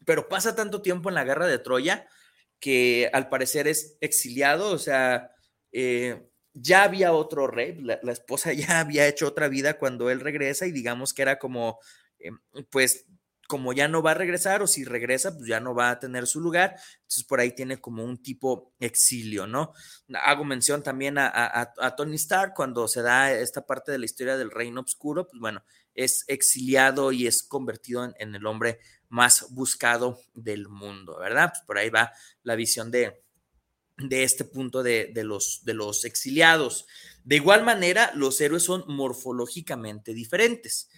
pero 0.05 0.27
pasa 0.27 0.55
tanto 0.55 0.81
tiempo 0.81 1.09
en 1.09 1.15
la 1.15 1.23
guerra 1.23 1.47
de 1.47 1.59
Troya 1.59 2.07
que 2.59 3.09
al 3.13 3.29
parecer 3.29 3.67
es 3.67 3.97
exiliado, 4.01 4.71
o 4.71 4.79
sea, 4.79 5.31
eh, 5.71 6.27
ya 6.53 6.83
había 6.83 7.13
otro 7.13 7.47
rey, 7.47 7.75
la, 7.81 7.99
esposa 8.11 8.53
ya 8.53 8.79
había 8.79 9.07
hecho 9.07 9.27
otra 9.27 9.47
vida 9.47 9.77
cuando 9.77 10.09
él 10.09 10.19
regresa 10.19 10.65
y 10.65 10.71
digamos 10.71 11.13
que 11.13 11.21
era 11.21 11.39
como, 11.39 11.79
em, 12.19 12.39
pues 12.69 13.05
como 13.47 13.71
ya 13.71 13.87
no 13.87 14.03
va 14.03 14.11
a 14.11 14.15
regresar 14.15 14.61
o 14.61 14.67
si 14.67 14.83
regresa, 14.83 15.35
pues 15.35 15.47
ya 15.47 15.59
no 15.61 15.73
va 15.73 15.89
a 15.89 15.99
tener 15.99 16.27
su 16.27 16.41
lugar. 16.41 16.75
Entonces 16.95 17.23
por 17.23 17.39
ahí 17.39 17.51
tiene 17.53 17.79
como 17.79 18.03
un 18.03 18.21
tipo 18.21 18.73
exilio, 18.79 19.47
¿no? 19.47 19.73
Hago 20.13 20.43
mención 20.43 20.83
también 20.83 21.17
a, 21.17 21.73
Tony 21.95 22.15
Stark 22.17 22.53
cuando 22.53 22.87
se 22.87 23.01
da 23.01 23.31
esta 23.31 23.65
parte 23.65 23.91
de 23.91 23.99
la 23.99 24.05
historia 24.05 24.37
del 24.37 24.51
reino 24.51 24.81
oscuro, 24.81 25.27
pues 25.27 25.39
bueno, 25.39 25.63
es 25.95 26.25
exiliado 26.27 27.11
y 27.11 27.25
es 27.25 27.41
convertido 27.41 28.13
en, 28.19 28.35
el 28.35 28.45
hombre 28.45 28.79
más 29.09 29.47
buscado 29.49 30.19
del 30.35 30.67
mundo, 30.67 31.17
¿verdad? 31.17 31.51
Pues 31.51 31.63
por 31.65 31.77
ahí 31.77 31.89
va 31.89 32.11
la 32.43 32.55
visión 32.55 32.91
de, 32.91 33.23
de 33.97 34.23
este 34.23 34.43
punto 34.43 34.83
de, 34.83 35.11
los, 35.23 35.61
de 35.63 35.73
los 35.73 36.03
exiliados. 36.03 36.85
De 37.23 37.37
igual 37.37 37.63
manera, 37.63 38.11
los 38.13 38.39
héroes 38.41 38.63
son 38.63 38.83
morfológicamente 38.87 40.13
diferentes. 40.13 40.89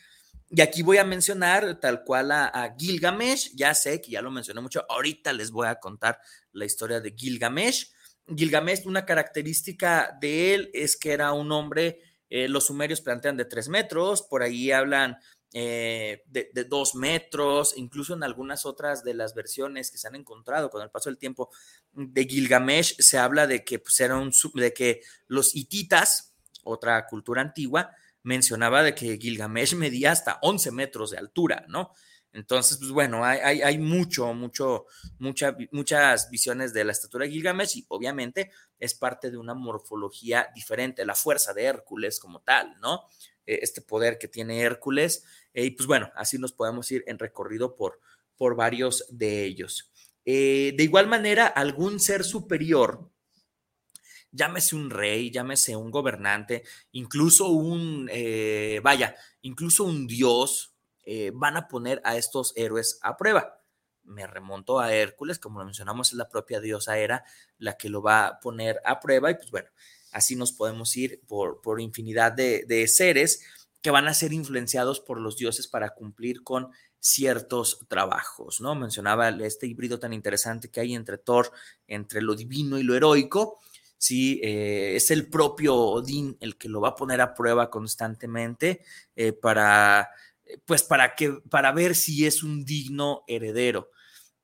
Y 0.51 0.61
aquí 0.61 0.81
voy 0.81 0.97
a 0.97 1.03
mencionar 1.03 1.79
tal 1.79 2.03
cual 2.03 2.31
a, 2.31 2.75
Gilgamesh, 2.77 3.51
ya 3.55 3.75
sé 3.75 4.01
que 4.01 4.11
ya 4.11 4.21
lo 4.21 4.31
mencioné 4.31 4.61
mucho, 4.61 4.83
ahorita 4.89 5.31
les 5.31 5.51
voy 5.51 5.67
a 5.67 5.75
contar 5.75 6.19
la 6.53 6.65
historia 6.65 6.99
de 6.99 7.13
Gilgamesh. 7.15 7.91
Gilgamesh, 8.35 8.85
una 8.85 9.05
característica 9.05 10.17
de 10.19 10.55
él 10.55 10.71
es 10.73 10.97
que 10.97 11.11
era 11.11 11.33
un 11.33 11.51
hombre, 11.51 12.01
eh, 12.29 12.47
los 12.47 12.65
sumerios 12.65 13.01
plantean 13.01 13.37
de 13.37 13.45
tres 13.45 13.69
metros, 13.69 14.23
por 14.23 14.41
ahí 14.41 14.71
hablan 14.71 15.17
eh, 15.53 16.23
de, 16.27 16.63
dos 16.63 16.95
metros, 16.95 17.73
incluso 17.75 18.15
en 18.15 18.23
algunas 18.23 18.65
otras 18.65 19.03
de 19.03 19.13
las 19.13 19.35
versiones 19.35 19.91
que 19.91 19.97
se 19.97 20.07
han 20.07 20.15
encontrado 20.15 20.71
con 20.71 20.81
el 20.81 20.89
paso 20.89 21.09
del 21.09 21.17
tiempo 21.17 21.51
de 21.91 22.25
Gilgamesh, 22.25 22.95
se 22.99 23.19
habla 23.19 23.45
de 23.45 23.63
que, 23.63 23.79
pues, 23.79 23.99
era 23.99 24.17
un, 24.17 24.31
de 24.55 24.73
que 24.73 25.01
los 25.27 25.55
hititas, 25.55 26.35
otra 26.63 27.05
cultura 27.07 27.41
antigua, 27.41 27.91
mencionaba 28.23 28.83
de 28.83 28.95
que 28.95 29.17
Gilgamesh 29.17 29.75
medía 29.75 30.11
hasta 30.11 30.39
11 30.41 30.71
metros 30.71 31.11
de 31.11 31.17
altura, 31.17 31.65
¿no? 31.67 31.93
Entonces, 32.31 32.77
pues 32.77 32.91
bueno, 32.91 33.25
hay, 33.25 33.77
mucho, 33.79 34.33
mucho, 34.33 34.85
mucha, 35.17 35.57
muchas 35.71 36.29
visiones 36.29 36.73
de 36.73 36.83
la 36.83 36.91
estatura 36.91 37.25
de 37.25 37.31
Gilgamesh 37.31 37.77
y 37.77 37.85
obviamente 37.89 38.51
es 38.77 38.93
parte 38.93 39.31
de 39.31 39.37
una 39.37 39.55
morfología 39.55 40.49
diferente, 40.53 41.05
la 41.05 41.15
fuerza 41.15 41.53
de 41.53 41.63
Hércules 41.63 42.19
como 42.19 42.41
tal, 42.41 42.79
¿no? 42.81 43.05
Eh, 43.47 43.59
este 43.63 43.81
poder 43.81 44.19
que 44.19 44.27
tiene 44.27 44.61
Hércules. 44.61 45.25
Eh, 45.53 45.65
y 45.65 45.71
pues 45.71 45.87
bueno, 45.87 46.11
así 46.15 46.37
nos 46.37 46.53
podemos 46.53 46.91
ir 46.91 47.03
en 47.07 47.17
recorrido 47.17 47.75
por, 47.75 47.99
por 48.37 48.55
varios 48.55 49.05
de 49.09 49.43
ellos. 49.45 49.91
Eh, 50.23 50.73
de 50.77 50.83
igual 50.83 51.07
manera, 51.07 51.47
algún 51.47 51.99
ser 51.99 52.23
superior 52.23 53.09
llámese 54.31 54.75
un 54.75 54.89
rey, 54.89 55.31
llámese 55.31 55.75
un 55.75 55.91
gobernante, 55.91 56.63
incluso 56.91 57.47
un, 57.49 58.09
eh, 58.11 58.79
vaya, 58.83 59.15
incluso 59.41 59.83
un 59.83 60.07
dios, 60.07 60.73
eh, 61.03 61.31
van 61.33 61.57
a 61.57 61.67
poner 61.67 62.01
a 62.03 62.17
estos 62.17 62.53
héroes 62.55 62.99
a 63.01 63.17
prueba. 63.17 63.63
Me 64.03 64.27
remonto 64.27 64.79
a 64.79 64.93
Hércules, 64.93 65.39
como 65.39 65.59
lo 65.59 65.65
mencionamos, 65.65 66.09
es 66.09 66.13
la 66.13 66.29
propia 66.29 66.59
diosa 66.59 66.97
Hera 66.97 67.23
la 67.57 67.77
que 67.77 67.89
lo 67.89 68.01
va 68.01 68.27
a 68.27 68.39
poner 68.39 68.79
a 68.85 68.99
prueba 68.99 69.31
y 69.31 69.35
pues 69.35 69.51
bueno, 69.51 69.69
así 70.11 70.35
nos 70.35 70.51
podemos 70.51 70.95
ir 70.97 71.21
por, 71.27 71.61
por 71.61 71.79
infinidad 71.81 72.31
de, 72.31 72.63
de 72.67 72.87
seres 72.87 73.41
que 73.81 73.91
van 73.91 74.07
a 74.07 74.13
ser 74.13 74.33
influenciados 74.33 74.99
por 74.99 75.19
los 75.19 75.37
dioses 75.37 75.67
para 75.67 75.93
cumplir 75.93 76.43
con 76.43 76.71
ciertos 76.99 77.79
trabajos, 77.87 78.59
¿no? 78.59 78.75
Mencionaba 78.75 79.29
este 79.29 79.67
híbrido 79.67 79.99
tan 79.99 80.13
interesante 80.13 80.69
que 80.69 80.81
hay 80.81 80.93
entre 80.93 81.17
Thor, 81.17 81.51
entre 81.87 82.21
lo 82.21 82.35
divino 82.35 82.77
y 82.77 82.83
lo 82.83 82.95
heroico, 82.95 83.59
¿sí? 83.99 84.39
Eh, 84.41 84.95
es 84.95 85.11
el 85.11 85.29
propio 85.29 85.75
Odín 85.75 86.37
el 86.39 86.57
que 86.57 86.69
lo 86.69 86.81
va 86.81 86.89
a 86.89 86.95
poner 86.95 87.21
a 87.21 87.35
prueba 87.35 87.69
constantemente 87.69 88.81
eh, 89.15 89.33
para, 89.33 90.09
eh, 90.45 90.57
pues 90.65 90.81
para, 90.83 91.15
que, 91.15 91.33
para 91.49 91.71
ver 91.73 91.95
si 91.95 92.25
es 92.25 92.41
un 92.41 92.65
digno 92.65 93.23
heredero. 93.27 93.91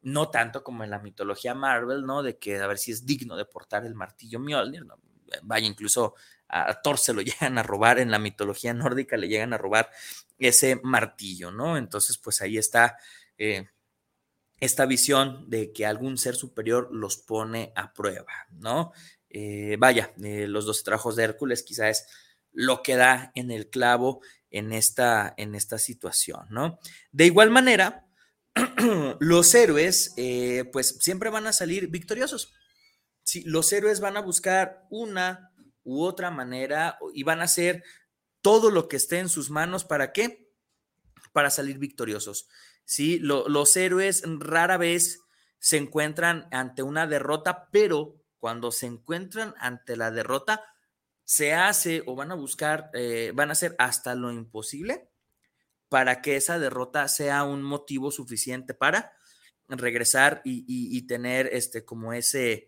No 0.01 0.29
tanto 0.29 0.63
como 0.63 0.83
en 0.83 0.91
la 0.91 0.99
mitología 0.99 1.55
Marvel, 1.55 2.05
¿no? 2.05 2.21
De 2.21 2.37
que 2.37 2.59
a 2.59 2.67
ver 2.67 2.77
si 2.77 2.91
es 2.91 3.07
digno 3.07 3.35
de 3.35 3.45
portar 3.45 3.85
el 3.85 3.95
martillo 3.95 4.39
Mjolnir, 4.39 4.85
¿no? 4.85 4.99
Vaya, 5.41 5.65
incluso 5.65 6.13
a 6.47 6.81
Thor 6.81 6.99
se 6.99 7.13
lo 7.13 7.21
llegan 7.23 7.57
a 7.57 7.63
robar 7.63 7.97
en 7.97 8.11
la 8.11 8.19
mitología 8.19 8.73
nórdica, 8.73 9.17
le 9.17 9.29
llegan 9.29 9.53
a 9.53 9.57
robar 9.57 9.89
ese 10.37 10.79
martillo, 10.83 11.49
¿no? 11.49 11.77
Entonces, 11.77 12.17
pues 12.17 12.41
ahí 12.41 12.57
está 12.57 12.97
esta 14.59 14.85
visión 14.85 15.49
de 15.49 15.73
que 15.73 15.85
algún 15.85 16.17
ser 16.17 16.35
superior 16.35 16.89
los 16.91 17.17
pone 17.17 17.73
a 17.75 17.93
prueba, 17.93 18.33
¿no? 18.51 18.93
Eh, 19.37 19.75
vaya, 19.77 20.13
eh, 20.23 20.47
los 20.47 20.65
dos 20.65 20.85
trabajos 20.85 21.17
de 21.17 21.25
Hércules 21.25 21.61
quizás 21.61 21.89
es 21.89 22.07
lo 22.53 22.81
que 22.81 22.95
da 22.95 23.33
en 23.35 23.51
el 23.51 23.69
clavo 23.69 24.21
en 24.49 24.71
esta, 24.71 25.33
en 25.35 25.55
esta 25.55 25.77
situación, 25.77 26.45
¿no? 26.51 26.79
De 27.11 27.25
igual 27.25 27.51
manera, 27.51 28.07
los 29.19 29.53
héroes, 29.53 30.13
eh, 30.15 30.63
pues 30.71 30.99
siempre 31.01 31.29
van 31.29 31.47
a 31.47 31.51
salir 31.51 31.89
victoriosos. 31.89 32.53
Sí, 33.23 33.43
los 33.45 33.73
héroes 33.73 33.99
van 33.99 34.15
a 34.15 34.21
buscar 34.21 34.87
una 34.89 35.51
u 35.83 36.03
otra 36.03 36.31
manera 36.31 36.97
y 37.13 37.23
van 37.23 37.41
a 37.41 37.45
hacer 37.45 37.83
todo 38.41 38.71
lo 38.71 38.87
que 38.87 38.95
esté 38.95 39.19
en 39.19 39.27
sus 39.27 39.49
manos. 39.49 39.83
¿Para 39.83 40.13
qué? 40.13 40.49
Para 41.33 41.49
salir 41.49 41.77
victoriosos. 41.77 42.47
Sí, 42.85 43.19
los 43.19 43.75
héroes 43.75 44.23
rara 44.39 44.77
vez 44.77 45.19
se 45.59 45.75
encuentran 45.75 46.47
ante 46.51 46.83
una 46.83 47.05
derrota, 47.05 47.67
pero 47.73 48.21
cuando 48.45 48.71
se 48.71 48.85
encuentran 48.85 49.55
ante 49.57 49.97
la 49.97 50.11
derrota, 50.11 50.63
se 51.23 51.55
hace 51.55 52.03
o 52.05 52.15
van 52.15 52.31
a 52.31 52.35
buscar, 52.35 52.91
eh, 52.93 53.31
van 53.33 53.49
a 53.49 53.53
hacer 53.53 53.75
hasta 53.79 54.13
lo 54.13 54.31
imposible 54.31 55.09
para 55.89 56.21
que 56.21 56.35
esa 56.35 56.59
derrota 56.59 57.07
sea 57.07 57.43
un 57.43 57.63
motivo 57.63 58.11
suficiente 58.11 58.75
para 58.75 59.13
regresar 59.67 60.43
y, 60.45 61.07
tener 61.07 61.49
este 61.53 61.85
como 61.85 62.13
ese, 62.13 62.67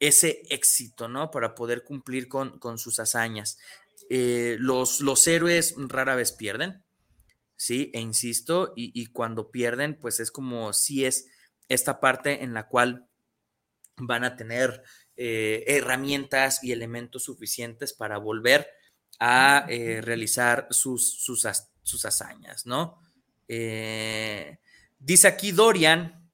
ese 0.00 0.42
éxito, 0.50 1.06
¿no? 1.06 1.30
Para 1.30 1.54
poder 1.54 1.84
cumplir 1.84 2.26
con, 2.26 2.58
sus 2.76 2.98
hazañas. 2.98 3.60
Eh, 4.10 4.56
los, 4.58 5.02
los 5.02 5.24
héroes 5.28 5.76
rara 5.76 6.16
vez 6.16 6.32
pierden, 6.32 6.82
¿sí? 7.54 7.92
E 7.94 8.00
insisto, 8.00 8.72
y, 8.74 8.90
y, 9.00 9.06
cuando 9.06 9.52
pierden, 9.52 9.96
pues 10.00 10.18
es 10.18 10.32
como 10.32 10.72
si 10.72 11.04
es 11.04 11.28
esta 11.68 12.00
parte 12.00 12.42
en 12.42 12.54
la 12.54 12.66
cual 12.66 13.06
van 13.96 14.24
a 14.24 14.36
tener 14.36 14.82
eh, 15.16 15.64
herramientas 15.66 16.62
y 16.62 16.72
elementos 16.72 17.24
suficientes 17.24 17.92
para 17.92 18.18
volver 18.18 18.66
a 19.18 19.66
eh, 19.68 20.00
realizar 20.00 20.66
sus, 20.70 21.22
sus, 21.22 21.46
sus, 21.82 22.04
hazañas, 22.04 22.66
¿no? 22.66 22.98
Eh, 23.46 24.58
dice 24.98 25.28
aquí 25.28 25.52
Dorian, 25.52 26.28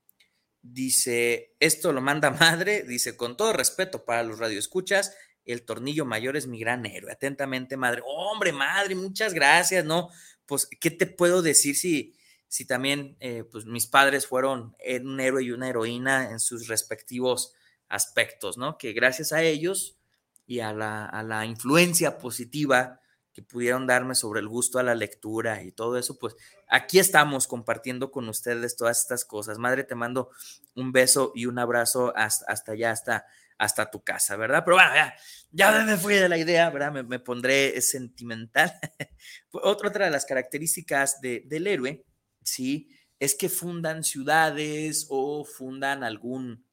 dice, 0.62 1.54
esto 1.60 1.92
lo 1.92 2.00
manda 2.00 2.30
madre, 2.40 2.84
dice, 2.84 3.16
con 3.16 3.36
todo 3.36 3.52
respeto 3.52 4.04
para 4.04 4.22
los 4.22 4.38
radioescuchas, 4.38 5.14
el 5.44 5.64
tornillo 5.64 6.04
mayor 6.04 6.36
es 6.36 6.46
mi 6.46 6.60
gran 6.60 6.86
héroe. 6.86 7.10
Atentamente, 7.10 7.76
madre. 7.76 8.02
Hombre, 8.06 8.52
madre, 8.52 8.94
muchas 8.94 9.34
gracias, 9.34 9.84
¿no? 9.84 10.10
Pues, 10.46 10.66
¿qué 10.80 10.90
te 10.90 11.06
puedo 11.06 11.42
decir 11.42 11.76
si, 11.76 12.14
si 12.48 12.66
también 12.66 13.16
eh, 13.20 13.44
pues 13.50 13.66
mis 13.66 13.86
padres 13.86 14.26
fueron 14.26 14.76
un 15.02 15.20
héroe 15.20 15.42
y 15.42 15.50
una 15.50 15.68
heroína 15.68 16.30
en 16.30 16.40
sus 16.40 16.68
respectivos 16.68 17.54
aspectos, 17.88 18.58
¿no? 18.58 18.78
Que 18.78 18.92
gracias 18.92 19.32
a 19.32 19.42
ellos 19.42 19.98
y 20.46 20.60
a 20.60 20.72
la, 20.72 21.06
a 21.06 21.22
la 21.22 21.44
influencia 21.46 22.18
positiva 22.18 23.00
que 23.38 23.42
pudieron 23.42 23.86
darme 23.86 24.16
sobre 24.16 24.40
el 24.40 24.48
gusto 24.48 24.80
a 24.80 24.82
la 24.82 24.96
lectura 24.96 25.62
y 25.62 25.70
todo 25.70 25.96
eso, 25.96 26.18
pues 26.18 26.34
aquí 26.66 26.98
estamos 26.98 27.46
compartiendo 27.46 28.10
con 28.10 28.28
ustedes 28.28 28.76
todas 28.76 29.00
estas 29.00 29.24
cosas. 29.24 29.58
Madre, 29.58 29.84
te 29.84 29.94
mando 29.94 30.30
un 30.74 30.90
beso 30.90 31.30
y 31.36 31.46
un 31.46 31.58
abrazo 31.60 32.12
hasta, 32.16 32.46
hasta 32.50 32.72
allá, 32.72 32.90
hasta, 32.90 33.26
hasta 33.56 33.90
tu 33.92 34.02
casa, 34.02 34.36
¿verdad? 34.36 34.62
Pero 34.64 34.76
bueno, 34.76 34.92
ya, 34.92 35.14
ya 35.52 35.84
me 35.84 35.96
fui 35.96 36.14
de 36.14 36.28
la 36.28 36.36
idea, 36.36 36.68
¿verdad? 36.70 36.90
Me, 36.90 37.02
me 37.04 37.20
pondré 37.20 37.80
sentimental. 37.80 38.72
otra, 39.52 39.88
otra 39.88 40.04
de 40.06 40.10
las 40.10 40.24
características 40.24 41.20
de, 41.20 41.42
del 41.46 41.68
héroe, 41.68 42.04
¿sí? 42.42 42.88
Es 43.20 43.36
que 43.36 43.48
fundan 43.48 44.02
ciudades 44.02 45.06
o 45.10 45.44
fundan 45.44 46.02
algún, 46.02 46.64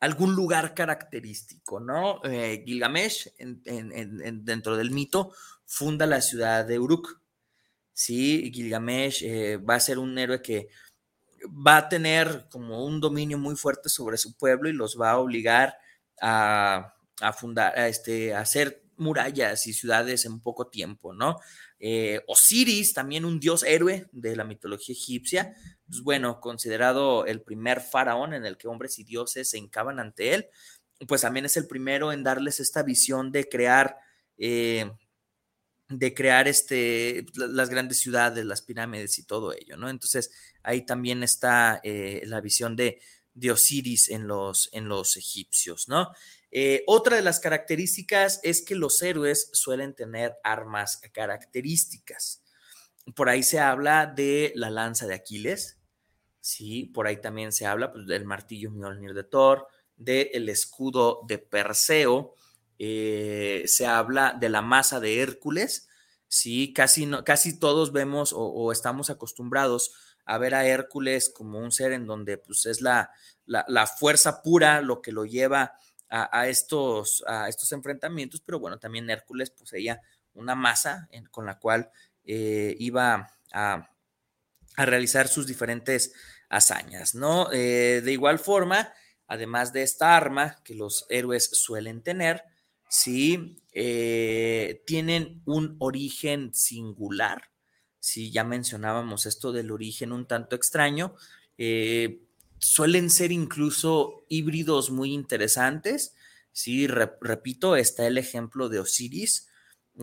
algún 0.00 0.34
lugar 0.34 0.74
característico, 0.74 1.80
¿no? 1.80 2.20
Eh, 2.24 2.62
Gilgamesh, 2.66 3.30
dentro 3.36 4.76
del 4.76 4.90
mito, 4.90 5.32
funda 5.64 6.06
la 6.06 6.20
ciudad 6.20 6.64
de 6.64 6.78
Uruk. 6.78 7.20
Sí, 7.92 8.50
Gilgamesh 8.52 9.22
eh, 9.24 9.56
va 9.56 9.76
a 9.76 9.80
ser 9.80 9.98
un 9.98 10.18
héroe 10.18 10.42
que 10.42 10.68
va 11.46 11.78
a 11.78 11.88
tener 11.88 12.46
como 12.50 12.84
un 12.84 13.00
dominio 13.00 13.38
muy 13.38 13.56
fuerte 13.56 13.88
sobre 13.88 14.16
su 14.18 14.36
pueblo 14.36 14.68
y 14.68 14.72
los 14.72 15.00
va 15.00 15.12
a 15.12 15.18
obligar 15.18 15.76
a, 16.20 16.94
fundar, 17.38 17.78
a, 17.78 17.88
este, 17.88 18.34
a 18.34 18.40
hacer 18.40 18.82
murallas 18.96 19.66
y 19.66 19.72
ciudades 19.72 20.24
en 20.24 20.40
poco 20.40 20.68
tiempo, 20.68 21.12
¿no? 21.12 21.38
Eh, 21.78 22.22
Osiris, 22.26 22.94
también 22.94 23.24
un 23.24 23.38
dios 23.38 23.62
héroe 23.62 24.08
de 24.12 24.36
la 24.36 24.44
mitología 24.44 24.94
egipcia, 24.94 25.54
pues 25.88 26.02
bueno, 26.02 26.40
considerado 26.40 27.26
el 27.26 27.42
primer 27.42 27.80
faraón 27.80 28.34
en 28.34 28.44
el 28.44 28.56
que 28.56 28.68
hombres 28.68 28.98
y 28.98 29.04
dioses 29.04 29.50
se 29.50 29.58
hincaban 29.58 30.00
ante 30.00 30.34
él, 30.34 30.48
pues 31.06 31.20
también 31.22 31.46
es 31.46 31.56
el 31.56 31.66
primero 31.66 32.12
en 32.12 32.24
darles 32.24 32.60
esta 32.60 32.82
visión 32.82 33.30
de 33.30 33.48
crear, 33.48 33.96
eh, 34.38 34.90
de 35.88 36.14
crear 36.14 36.48
este, 36.48 37.26
las 37.34 37.68
grandes 37.68 38.00
ciudades, 38.00 38.44
las 38.44 38.62
pirámides 38.62 39.18
y 39.18 39.24
todo 39.24 39.52
ello, 39.52 39.76
¿no? 39.76 39.88
Entonces 39.90 40.30
ahí 40.62 40.84
también 40.84 41.22
está 41.22 41.80
eh, 41.84 42.22
la 42.26 42.40
visión 42.40 42.74
de, 42.76 43.00
de 43.34 43.50
Osiris 43.52 44.08
en 44.08 44.26
los, 44.26 44.68
en 44.72 44.88
los 44.88 45.16
egipcios, 45.16 45.88
¿no? 45.88 46.10
Eh, 46.50 46.84
otra 46.86 47.16
de 47.16 47.22
las 47.22 47.38
características 47.38 48.40
es 48.42 48.62
que 48.62 48.74
los 48.74 49.02
héroes 49.02 49.50
suelen 49.52 49.94
tener 49.94 50.36
armas 50.42 51.00
características. 51.12 52.42
Por 53.14 53.28
ahí 53.28 53.42
se 53.42 53.60
habla 53.60 54.06
de 54.06 54.52
la 54.56 54.70
lanza 54.70 55.06
de 55.06 55.14
Aquiles, 55.14 55.75
sí, 56.46 56.84
por 56.84 57.06
ahí 57.06 57.20
también 57.20 57.52
se 57.52 57.66
habla 57.66 57.92
pues, 57.92 58.06
del 58.06 58.24
martillo 58.24 58.70
Mjolnir 58.70 59.14
de 59.14 59.24
Thor, 59.24 59.66
del 59.96 60.48
escudo 60.48 61.22
de 61.26 61.38
Perseo, 61.38 62.34
eh, 62.78 63.64
se 63.66 63.86
habla 63.86 64.36
de 64.38 64.48
la 64.48 64.62
masa 64.62 65.00
de 65.00 65.20
Hércules, 65.20 65.88
sí, 66.28 66.72
casi, 66.72 67.10
casi 67.24 67.58
todos 67.58 67.92
vemos 67.92 68.32
o, 68.36 68.70
estamos 68.72 69.10
acostumbrados 69.10 69.92
a 70.24 70.38
ver 70.38 70.54
a 70.54 70.66
Hércules 70.66 71.30
como 71.30 71.58
un 71.58 71.72
ser 71.72 71.92
en 71.92 72.06
donde 72.06 72.36
pues 72.36 72.66
es 72.66 72.80
la, 72.80 73.10
la 73.46 73.86
fuerza 73.86 74.42
pura 74.42 74.80
lo 74.82 75.00
que 75.00 75.12
lo 75.12 75.24
lleva 75.24 75.76
a, 76.08 76.48
estos, 76.48 77.24
a 77.26 77.48
estos 77.48 77.72
enfrentamientos, 77.72 78.40
pero 78.40 78.60
bueno, 78.60 78.78
también 78.78 79.10
Hércules 79.10 79.50
poseía 79.50 80.00
una 80.34 80.54
masa 80.54 81.08
con 81.30 81.46
la 81.46 81.58
cual 81.58 81.90
eh, 82.24 82.76
iba 82.78 83.30
a, 83.52 83.90
realizar 84.76 85.26
sus 85.26 85.46
diferentes 85.46 86.12
hazañas, 86.48 87.14
¿no? 87.14 87.50
Eh, 87.52 88.00
de 88.04 88.12
igual 88.12 88.38
forma, 88.38 88.92
además 89.26 89.72
de 89.72 89.82
esta 89.82 90.16
arma 90.16 90.56
que 90.64 90.74
los 90.74 91.06
héroes 91.08 91.50
suelen 91.52 92.02
tener, 92.02 92.42
sí, 92.88 93.56
eh, 93.72 94.82
tienen 94.86 95.42
un 95.44 95.76
origen 95.78 96.54
singular, 96.54 97.50
sí, 97.98 98.30
ya 98.30 98.44
mencionábamos 98.44 99.26
esto 99.26 99.52
del 99.52 99.70
origen 99.70 100.12
un 100.12 100.26
tanto 100.26 100.56
extraño, 100.56 101.14
suelen 102.58 103.10
ser 103.10 103.32
incluso 103.32 104.24
híbridos 104.28 104.90
muy 104.90 105.12
interesantes. 105.12 106.14
Sí, 106.52 106.86
repito, 106.86 107.76
está 107.76 108.06
el 108.06 108.18
ejemplo 108.18 108.68
de 108.68 108.80
Osiris, 108.80 109.48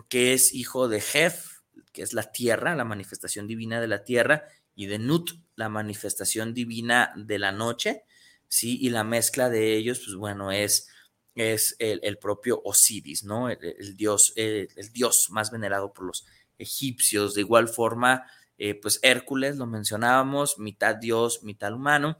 que 0.07 0.33
es 0.33 0.53
hijo 0.53 0.87
de 0.87 1.01
Jef, 1.01 1.61
que 1.91 2.01
es 2.01 2.13
la 2.13 2.31
tierra, 2.31 2.75
la 2.75 2.85
manifestación 2.85 3.47
divina 3.47 3.81
de 3.81 3.87
la 3.87 4.03
tierra, 4.03 4.47
y 4.75 4.87
de 4.87 4.99
Nut, 4.99 5.31
la 5.55 5.69
manifestación 5.69 6.53
divina 6.53 7.13
de 7.15 7.39
la 7.39 7.51
noche, 7.51 8.03
¿sí? 8.47 8.77
Y 8.81 8.89
la 8.89 9.03
mezcla 9.03 9.49
de 9.49 9.75
ellos, 9.75 10.01
pues 10.05 10.15
bueno, 10.15 10.51
es, 10.51 10.87
es 11.35 11.75
el, 11.79 12.17
propio 12.17 12.61
Osiris, 12.63 13.23
¿no? 13.23 13.49
El, 13.49 13.95
dios, 13.95 14.33
el, 14.35 14.69
dios 14.91 15.29
más 15.29 15.51
venerado 15.51 15.93
por 15.93 16.05
los 16.05 16.25
egipcios. 16.57 17.33
De 17.33 17.41
igual 17.41 17.67
forma, 17.67 18.25
eh, 18.57 18.75
pues 18.75 18.99
Hércules, 19.03 19.57
lo 19.57 19.65
mencionábamos, 19.65 20.59
mitad 20.59 20.95
dios, 20.95 21.43
mitad 21.43 21.73
humano, 21.73 22.19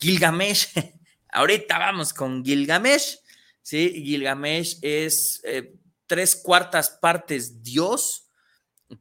Gilgamesh, 0.00 0.68
ahorita 1.32 1.78
vamos 1.78 2.12
con 2.12 2.44
Gilgamesh, 2.44 3.18
¿sí? 3.62 4.02
Gilgamesh 4.04 4.78
es 4.82 5.40
eh, 5.44 5.74
tres 6.06 6.34
cuartas 6.34 6.90
partes 6.90 7.62
Dios, 7.62 8.29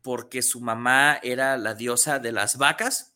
porque 0.02 0.42
su 0.42 0.62
mamá 0.62 1.20
era 1.24 1.58
la 1.58 1.74
diosa 1.74 2.20
de 2.20 2.32
las 2.32 2.58
vacas, 2.58 3.16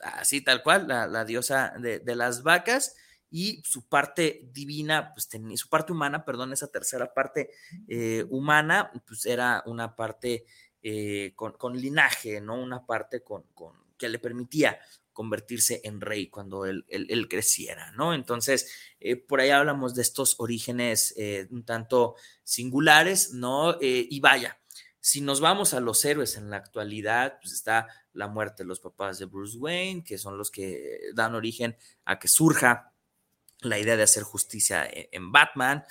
así 0.00 0.42
tal 0.42 0.62
cual, 0.62 0.88
la, 0.88 1.24
diosa 1.24 1.74
de, 1.78 2.16
las 2.16 2.42
vacas, 2.42 2.96
y 3.30 3.62
su 3.64 3.88
parte 3.88 4.48
divina, 4.52 5.12
pues 5.12 5.28
tenía, 5.28 5.56
su 5.56 5.68
parte 5.68 5.92
humana, 5.92 6.24
perdón, 6.24 6.52
esa 6.52 6.68
tercera 6.68 7.12
parte 7.12 7.50
eh, 7.88 8.24
humana, 8.30 8.90
pues 9.06 9.26
era 9.26 9.62
una 9.66 9.96
parte 9.96 10.46
eh, 10.82 11.32
con, 11.34 11.76
linaje, 11.76 12.40
¿no? 12.40 12.54
Una 12.54 12.86
parte 12.86 13.22
con, 13.22 13.44
que 13.98 14.08
le 14.08 14.18
permitía 14.18 14.78
convertirse 15.16 15.80
en 15.84 16.02
rey 16.02 16.28
cuando 16.28 16.66
él, 16.66 16.84
creciera, 17.30 17.90
¿no? 17.92 18.12
Entonces, 18.12 18.70
eh, 19.00 19.16
por 19.16 19.40
ahí 19.40 19.48
hablamos 19.48 19.94
de 19.94 20.02
estos 20.02 20.38
orígenes 20.38 21.14
eh, 21.16 21.48
un 21.50 21.64
tanto 21.64 22.16
singulares, 22.44 23.32
¿no? 23.32 23.80
Eh, 23.80 24.06
y 24.10 24.20
vaya, 24.20 24.58
si 25.06 25.20
nos 25.20 25.40
vamos 25.40 25.72
a 25.72 25.78
los 25.78 26.04
héroes 26.04 26.36
en 26.36 26.50
la 26.50 26.56
actualidad, 26.56 27.38
pues 27.40 27.52
está 27.52 27.86
la 28.12 28.26
muerte 28.26 28.64
de 28.64 28.66
los 28.66 28.80
papás 28.80 29.20
de 29.20 29.26
Bruce 29.26 29.56
Wayne, 29.56 30.02
que 30.02 30.18
son 30.18 30.36
los 30.36 30.50
que 30.50 30.98
dan 31.14 31.36
origen 31.36 31.76
a 32.04 32.18
que 32.18 32.26
surja 32.26 32.92
la 33.60 33.78
idea 33.78 33.96
de 33.96 34.02
hacer 34.02 34.24
justicia 34.24 34.84
en 34.90 35.30
Batman. 35.30 35.84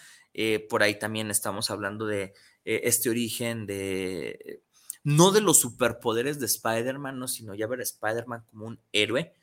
por 0.70 0.84
ahí 0.84 1.00
también 1.00 1.32
estamos 1.32 1.72
hablando 1.72 2.06
de 2.06 2.34
este 2.66 3.10
origen 3.10 3.66
de 3.66 4.64
no 5.06 5.32
de 5.32 5.40
los 5.40 5.62
superpoderes 5.62 6.42
de 6.42 6.48
Spider-Man, 6.48 7.18
¿no? 7.18 7.30
sino 7.30 7.56
ya 7.56 7.68
ver 7.68 7.80
a 7.80 7.84
Spider-Man 7.84 8.44
como 8.50 8.66
un 8.66 8.82
héroe, 8.92 9.34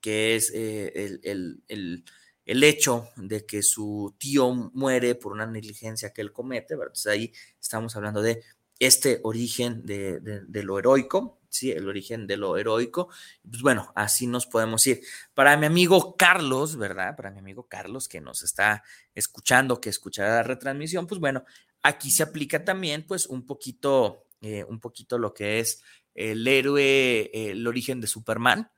que 0.00 0.36
es 0.36 0.52
eh, 0.54 1.18
el, 1.24 2.04
hecho 2.44 3.08
de 3.16 3.44
que 3.44 3.64
su 3.64 4.14
tío 4.16 4.52
muere 4.52 5.16
por 5.16 5.32
una 5.32 5.46
negligencia 5.46 6.12
que 6.12 6.20
él 6.20 6.32
comete, 6.32 6.74
Entonces 6.74 7.06
ahí 7.06 7.32
estamos 7.60 7.96
hablando 7.96 8.22
de 8.22 8.44
este 8.78 9.20
origen 9.24 9.84
de, 9.84 10.20
lo 10.62 10.78
heroico, 10.78 11.40
¿sí? 11.48 11.72
El 11.72 11.88
origen 11.88 12.26
de 12.26 12.36
lo 12.36 12.56
heroico. 12.56 13.08
Pues 13.48 13.62
bueno, 13.62 13.92
así 13.94 14.26
nos 14.26 14.46
podemos 14.46 14.86
ir. 14.86 15.00
Para 15.34 15.56
mi 15.56 15.66
amigo 15.66 16.16
Carlos, 16.16 16.76
¿verdad? 16.76 17.16
Para 17.16 17.30
mi 17.30 17.38
amigo 17.38 17.66
Carlos 17.68 18.08
que 18.08 18.20
nos 18.20 18.42
está 18.42 18.82
escuchando, 19.14 19.80
que 19.80 19.90
escuchará 19.90 20.36
la 20.36 20.42
retransmisión, 20.42 21.06
pues 21.06 21.20
bueno, 21.20 21.44
aquí 21.82 22.10
se 22.10 22.22
aplica 22.22 22.64
también 22.64 23.06
pues 23.06 23.26
un 23.26 23.44
poquito 23.46 24.28
eh, 24.40 24.64
un 24.68 24.78
poquito 24.78 25.18
lo 25.18 25.34
que 25.34 25.58
es 25.58 25.82
el 26.14 26.46
héroe, 26.46 27.30
el 27.32 27.66
origen 27.66 28.00
de 28.00 28.06
Superman, 28.06 28.70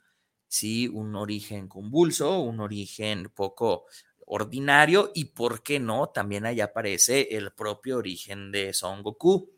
¿sí? 0.48 0.88
Un 0.88 1.14
origen 1.16 1.68
convulso, 1.68 2.40
un 2.40 2.60
origen 2.60 3.30
poco 3.34 3.86
ordinario 4.26 5.10
y, 5.14 5.26
¿por 5.26 5.62
qué 5.62 5.78
no? 5.80 6.08
También 6.10 6.46
allá 6.46 6.66
aparece 6.66 7.36
el 7.36 7.52
propio 7.52 7.98
origen 7.98 8.52
de 8.52 8.72
Son 8.72 9.02
Goku, 9.02 9.50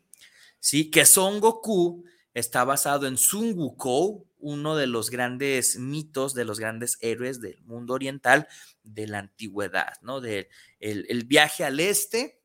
¿sí? 0.63 0.89
Que 0.89 1.05
Son 1.05 1.41
Goku 1.41 2.05
está 2.33 2.63
basado 2.63 3.05
en 3.05 3.17
Sun 3.17 3.53
Wukong, 3.53 4.23
uno 4.39 4.77
de 4.77 4.87
los 4.87 5.09
grandes 5.09 5.77
mitos, 5.77 6.33
de 6.33 6.45
los 6.45 6.57
grandes 6.59 6.97
héroes 7.01 7.41
del 7.41 7.61
mundo 7.63 7.93
oriental 7.93 8.47
de 8.81 9.07
la 9.07 9.19
antigüedad, 9.19 9.93
¿no? 10.01 10.21
De 10.21 10.49
el 10.79 11.25
viaje 11.25 11.65
al 11.65 11.81
este, 11.81 12.39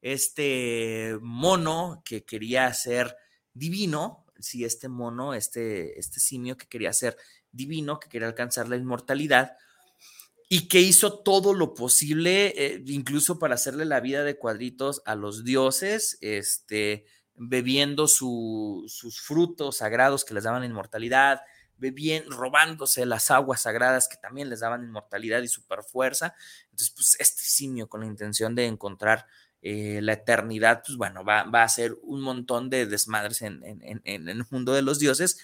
este 0.00 1.18
mono 1.20 2.02
que 2.04 2.24
quería 2.24 2.72
ser 2.72 3.14
divino, 3.52 4.24
si 4.38 4.64
este 4.64 4.88
mono, 4.88 5.34
este, 5.34 5.98
este 5.98 6.18
simio 6.18 6.56
que 6.56 6.66
quería 6.66 6.94
ser 6.94 7.18
divino, 7.52 8.00
que 8.00 8.08
quería 8.08 8.28
alcanzar 8.28 8.68
la 8.68 8.76
inmortalidad, 8.76 9.56
y 10.48 10.66
que 10.66 10.80
hizo 10.80 11.20
todo 11.20 11.54
lo 11.54 11.74
posible, 11.74 12.54
eh, 12.56 12.82
incluso 12.86 13.38
para 13.38 13.54
hacerle 13.54 13.84
la 13.84 14.00
vida 14.00 14.24
de 14.24 14.36
cuadritos 14.36 15.02
a 15.04 15.14
los 15.14 15.44
dioses, 15.44 16.18
este, 16.22 17.04
bebiendo 17.42 18.06
sus 18.06 19.20
frutos 19.22 19.78
sagrados 19.78 20.26
que 20.26 20.34
les 20.34 20.44
daban 20.44 20.62
inmortalidad, 20.62 21.40
bebiendo, 21.78 22.36
robándose 22.36 23.06
las 23.06 23.30
aguas 23.30 23.62
sagradas 23.62 24.08
que 24.08 24.18
también 24.18 24.50
les 24.50 24.60
daban 24.60 24.84
inmortalidad 24.84 25.40
y 25.40 25.48
superfuerza. 25.48 26.34
Entonces, 26.64 26.90
pues 26.90 27.16
este 27.18 27.40
simio 27.42 27.88
con 27.88 28.02
la 28.02 28.06
intención 28.06 28.54
de 28.54 28.66
encontrar 28.66 29.26
eh, 29.62 30.00
la 30.02 30.12
eternidad, 30.12 30.82
pues 30.84 30.98
bueno, 30.98 31.24
va, 31.24 31.40
a 31.50 31.68
ser 31.70 31.96
un 32.02 32.20
montón 32.20 32.68
de 32.68 32.84
desmadres 32.84 33.40
en, 33.40 33.62
en 33.64 34.28
el 34.28 34.44
mundo 34.50 34.74
de 34.74 34.82
los 34.82 34.98
dioses 34.98 35.38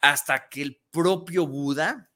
hasta 0.00 0.48
que 0.48 0.62
el 0.62 0.80
propio 0.90 1.46
Buda 1.46 2.10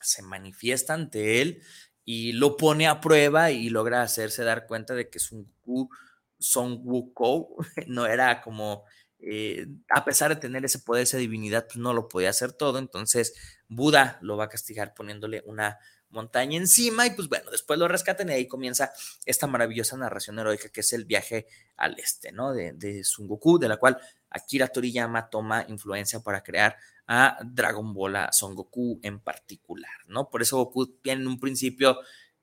se 0.00 0.22
manifiesta 0.22 0.94
ante 0.94 1.42
él 1.42 1.62
y 2.04 2.30
lo 2.30 2.56
pone 2.56 2.86
a 2.86 3.00
prueba 3.00 3.50
y 3.50 3.70
logra 3.70 4.02
hacerse 4.02 4.44
dar 4.44 4.68
cuenta 4.68 4.94
de 4.94 5.10
que 5.10 5.18
Sun 5.18 5.52
Wukong, 5.64 6.05
Son 6.38 6.80
Wukong 6.84 7.46
no 7.88 8.06
era 8.06 8.40
como, 8.40 8.84
eh, 9.18 9.66
a 9.90 10.04
pesar 10.04 10.34
de 10.34 10.40
tener 10.40 10.64
ese 10.64 10.78
poder, 10.78 11.02
esa 11.02 11.18
divinidad, 11.18 11.66
pues 11.66 11.78
no 11.78 11.92
lo 11.92 12.08
podía 12.08 12.30
hacer 12.30 12.52
todo. 12.52 12.78
Entonces 12.78 13.34
Buda 13.68 14.18
lo 14.22 14.36
va 14.36 14.44
a 14.44 14.48
castigar 14.48 14.94
poniéndole 14.94 15.42
una 15.46 15.78
montaña 16.10 16.56
encima 16.56 17.06
y 17.06 17.10
pues 17.10 17.28
bueno, 17.28 17.50
después 17.50 17.78
lo 17.78 17.88
rescatan 17.88 18.28
y 18.28 18.32
ahí 18.32 18.46
comienza 18.46 18.92
esta 19.24 19.46
maravillosa 19.46 19.96
narración 19.96 20.38
heroica 20.38 20.68
que 20.68 20.80
es 20.80 20.92
el 20.92 21.04
viaje 21.04 21.46
al 21.76 21.98
este, 21.98 22.32
¿no? 22.32 22.52
De, 22.52 22.72
de 22.72 23.04
Sun 23.04 23.26
Goku, 23.26 23.58
de 23.58 23.68
la 23.68 23.76
cual 23.76 23.98
Akira 24.30 24.68
Toriyama 24.68 25.28
toma 25.28 25.64
influencia 25.68 26.20
para 26.20 26.42
crear 26.42 26.76
a 27.06 27.38
Dragon 27.44 27.92
Ball, 27.94 28.16
a 28.16 28.32
Son 28.32 28.54
Goku 28.54 28.98
en 29.02 29.20
particular, 29.20 29.92
¿no? 30.08 30.28
Por 30.30 30.42
eso 30.42 30.56
Goku 30.56 30.86
tiene 31.02 31.22
en 31.22 31.28
un 31.28 31.40
principio, 31.40 31.98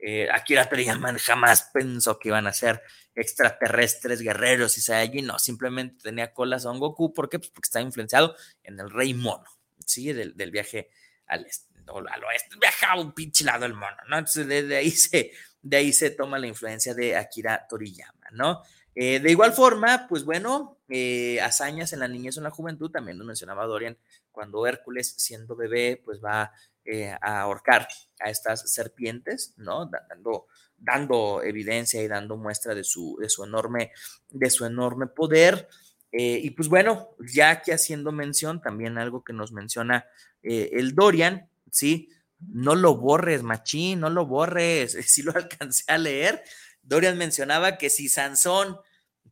eh, 0.06 0.28
Akira 0.30 0.68
Toriyama 0.68 1.18
jamás 1.18 1.70
pensó 1.74 2.20
que 2.20 2.28
iban 2.28 2.46
a 2.46 2.52
ser 2.52 2.82
extraterrestres, 3.16 4.20
guerreros 4.20 4.78
y 4.78 4.82
Saiyajin, 4.82 5.28
no, 5.28 5.40
simplemente 5.40 6.04
tenía 6.04 6.34
cola 6.34 6.60
Son 6.60 6.78
Goku, 6.78 7.14
¿por 7.14 7.30
qué? 7.30 7.40
Pues 7.40 7.52
porque 7.52 7.68
está 7.68 7.80
influenciado 7.80 8.36
en 8.64 8.82
el 8.82 8.90
Rey 8.90 9.14
Mono, 9.14 9.46
¿sí? 9.86 10.12
Del, 10.12 10.34
viaje 10.52 10.90
al, 11.26 11.46
este, 11.46 11.74
oeste, 11.90 12.58
viajaba 12.60 13.00
un 13.00 13.14
pinche 13.14 13.46
lado 13.46 13.66
el 13.66 13.76
mono, 13.76 13.96
¿no? 14.10 14.18
Entonces 14.18 14.46
de, 14.46 14.76
ahí 14.76 14.92
se, 14.92 15.32
de 15.62 15.78
ahí 15.78 15.94
se 15.94 16.10
toma 16.10 16.38
la 16.38 16.48
influencia 16.48 16.94
de 16.94 17.16
Akira 17.16 17.66
Toriyama, 17.70 18.28
¿no? 18.32 18.62
Eh, 18.96 19.22
de 19.22 19.32
igual 19.32 19.54
forma, 19.54 20.06
pues 20.10 20.26
bueno, 20.26 20.80
eh, 20.90 21.40
hazañas 21.42 21.94
en 21.94 22.02
la 22.02 22.10
niñez 22.10 22.36
o 22.36 22.42
en 22.42 22.44
la 22.44 22.52
juventud, 22.52 22.92
también 22.92 23.18
lo 23.18 23.24
mencionaba 23.24 23.66
Dorian, 23.66 23.98
cuando 24.32 24.68
Hércules, 24.68 25.16
siendo 25.18 25.56
bebé, 25.56 26.02
pues 26.04 26.22
va 26.22 26.52
eh, 26.86 27.16
a 27.22 27.42
ahorcar 27.42 27.88
a 28.20 28.30
estas 28.30 28.72
serpientes, 28.72 29.54
¿no? 29.58 29.90
Dando, 30.10 30.48
dando 30.78 31.42
evidencia 31.44 32.02
y 32.02 32.08
dando 32.08 32.38
muestra 32.38 32.76
de 32.76 32.84
su, 32.84 33.18
de 33.20 33.30
su, 33.30 33.44
enorme, 33.44 33.92
de 34.30 34.50
su 34.50 34.66
enorme 34.66 35.08
poder. 35.08 35.68
y 36.12 36.50
pues 36.52 36.70
bueno, 36.70 37.16
ya 37.34 37.62
que 37.62 37.74
haciendo 37.74 38.12
mención, 38.12 38.62
también 38.62 38.98
algo 39.00 39.24
que 39.24 39.34
nos 39.34 39.52
menciona 39.52 40.06
el 40.44 40.94
Dorian, 40.94 41.50
¿sí? 41.72 42.10
No 42.40 42.76
lo 42.76 42.96
borres, 42.96 43.42
machín, 43.44 44.00
no 44.02 44.10
lo 44.10 44.26
borres, 44.26 44.94
si 45.08 45.24
lo 45.24 45.34
alcancé 45.36 45.84
a 45.88 45.98
leer, 45.98 46.44
Dorian 46.84 47.18
mencionaba 47.18 47.78
que 47.78 47.90
si 47.90 48.10
Sansón 48.10 48.78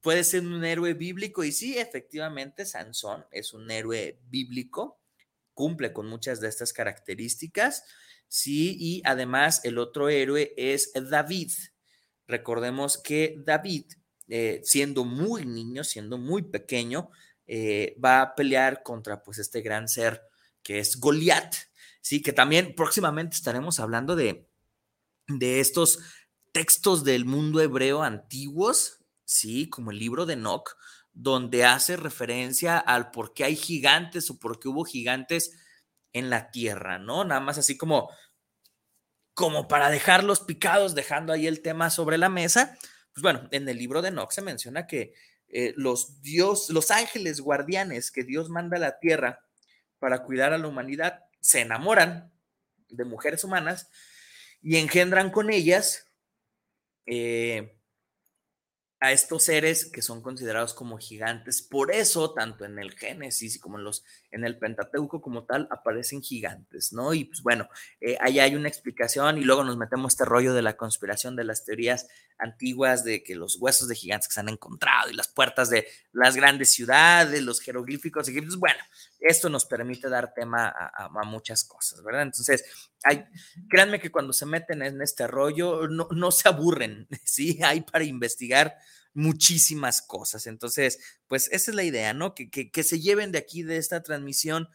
puede 0.02 0.24
ser 0.24 0.42
un 0.42 0.64
héroe 0.64 0.94
bíblico, 0.94 1.44
y 1.44 1.52
sí, 1.52 1.78
efectivamente, 1.78 2.66
Sansón 2.66 3.26
es 3.32 3.54
un 3.54 3.70
héroe 3.70 4.20
bíblico, 4.30 5.01
cumple 5.54 5.94
con 5.94 6.08
muchas 6.08 6.40
de 6.42 6.48
estas 6.48 6.74
características, 6.74 7.84
sí, 8.28 8.76
y 8.80 9.02
además 9.06 9.64
el 9.66 9.78
otro 9.78 10.10
héroe 10.10 10.54
es 10.58 10.92
David. 10.94 11.52
Recordemos 12.28 12.98
que 12.98 13.36
David, 13.46 13.86
eh, 14.30 14.62
siendo 14.64 15.04
muy 15.04 15.46
niño, 15.46 15.84
siendo 15.84 16.18
muy 16.18 16.44
pequeño, 16.44 17.10
eh, 17.48 17.98
va 18.04 18.22
a 18.22 18.36
pelear 18.36 18.84
contra 18.84 19.24
pues 19.24 19.38
este 19.38 19.62
gran 19.62 19.88
ser 19.88 20.22
que 20.64 20.80
es 20.80 21.00
Goliat, 21.00 21.54
sí, 22.02 22.22
que 22.22 22.34
también 22.34 22.76
próximamente 22.76 23.36
estaremos 23.36 23.80
hablando 23.80 24.16
de, 24.16 24.48
de 25.28 25.60
estos 25.60 26.00
textos 26.52 27.04
del 27.04 27.26
mundo 27.26 27.62
hebreo 27.62 28.04
antiguos, 28.04 29.00
sí, 29.26 29.70
como 29.70 29.92
el 29.92 30.00
libro 30.00 30.26
de 30.26 30.34
Enoch, 30.34 30.78
donde 31.14 31.66
hace 31.66 31.98
referencia 31.98 32.78
al 32.78 33.12
por 33.12 33.34
qué 33.34 33.44
hay 33.44 33.56
gigantes 33.56 34.30
o 34.30 34.40
por 34.40 34.60
qué 34.60 34.70
hubo 34.70 34.84
gigantes 34.84 35.58
en 36.14 36.30
la 36.30 36.52
tierra, 36.52 37.00
¿no? 37.00 37.24
Nada 37.24 37.42
más 37.42 37.58
así 37.58 37.78
como, 37.78 38.10
como 39.34 39.68
para 39.68 39.90
dejarlos 39.90 40.42
picados, 40.42 40.96
dejando 40.96 41.34
ahí 41.34 41.48
el 41.48 41.62
tema 41.62 41.90
sobre 41.90 42.18
la 42.18 42.30
mesa. 42.30 42.78
Pues 43.14 43.22
bueno, 43.22 43.48
en 43.52 43.68
el 43.68 43.78
libro 43.78 44.02
de 44.02 44.10
Enoch 44.10 44.32
se 44.32 44.42
menciona 44.42 44.88
que 44.88 45.14
eh, 45.48 45.74
los 45.76 46.22
dios, 46.22 46.70
los 46.70 46.92
ángeles 46.92 47.42
guardianes 47.42 48.12
que 48.12 48.24
Dios 48.24 48.50
manda 48.50 48.78
a 48.78 48.82
la 48.82 49.00
tierra 49.00 49.46
para 50.00 50.24
cuidar 50.24 50.54
a 50.54 50.58
la 50.58 50.68
humanidad, 50.68 51.26
se 51.42 51.62
enamoran 51.62 52.32
de 52.90 53.06
mujeres 53.06 53.44
humanas 53.44 53.90
y 54.62 54.78
engendran 54.78 55.30
con 55.30 55.50
ellas 55.50 56.08
eh, 57.06 57.78
a 59.02 59.12
estos 59.12 59.46
seres 59.46 59.86
que 59.86 60.04
son 60.04 60.22
considerados 60.22 60.76
como 60.76 61.00
gigantes. 61.00 61.64
Por 61.64 61.92
eso, 61.92 62.34
tanto 62.34 62.66
en 62.66 62.78
el 62.78 62.92
Génesis 62.92 63.60
como 63.60 63.80
en, 63.80 63.84
los, 63.84 64.06
en 64.30 64.46
el 64.46 64.60
Pentateuco 64.60 65.22
como 65.22 65.44
tal, 65.44 65.68
aparecen 65.72 66.22
gigantes, 66.22 66.94
¿no? 66.94 67.12
Y 67.16 67.26
pues 67.26 67.42
bueno, 67.42 67.68
eh, 68.00 68.16
hay 68.22 68.56
una 68.56 68.68
explicación 68.68 69.40
y 69.40 69.44
luego 69.44 69.64
nos 69.64 69.76
metemos 69.76 70.14
este 70.14 70.26
rollo 70.26 70.54
de 70.54 70.62
la 70.62 70.78
conspiración 70.78 71.36
de 71.36 71.46
las 71.46 71.66
teorías 71.66 72.08
antiguas 72.38 73.04
de 73.04 73.24
que 73.24 73.34
los 73.36 73.58
huesos 73.60 73.88
de 73.88 73.96
gigantes 73.96 74.28
que 74.28 74.36
se 74.36 74.40
han 74.40 74.50
encontrado 74.50 75.10
y 75.10 75.16
las 75.16 75.28
puertas 75.28 75.72
de 75.72 75.88
las 76.12 76.36
grandes 76.36 76.72
ciudades, 76.72 77.42
los 77.42 77.60
jeroglíficos 77.60 78.28
egipcios, 78.28 78.60
bueno, 78.60 78.84
esto 79.22 79.50
nos 79.50 79.66
permite 79.66 80.10
dar 80.10 80.34
tema 80.34 80.68
a, 80.70 81.10
muchas 81.26 81.64
cosas, 81.64 82.04
¿verdad? 82.04 82.24
Entonces, 82.24 82.66
hay, 83.04 83.24
créanme 83.70 84.00
que 84.00 84.12
cuando 84.12 84.34
se 84.34 84.48
meten 84.48 84.82
en 84.82 85.02
este 85.02 85.28
rollo, 85.28 85.88
no, 85.88 86.08
no 86.12 86.32
se 86.32 86.50
aburren, 86.50 87.08
¿sí? 87.24 87.60
Hay 87.64 87.82
para 87.82 88.04
investigar 88.04 88.76
muchísimas 89.14 90.02
cosas. 90.02 90.48
Entonces, 90.48 91.00
pues 91.28 91.48
esa 91.52 91.72
es 91.72 91.76
la 91.76 91.84
idea, 91.84 92.14
¿no? 92.14 92.34
Que, 92.34 92.50
que, 92.50 92.84
se 92.84 93.00
lleven 93.00 93.32
de 93.32 93.38
aquí, 93.38 93.64
de 93.64 93.78
esta 93.78 94.02
transmisión, 94.02 94.68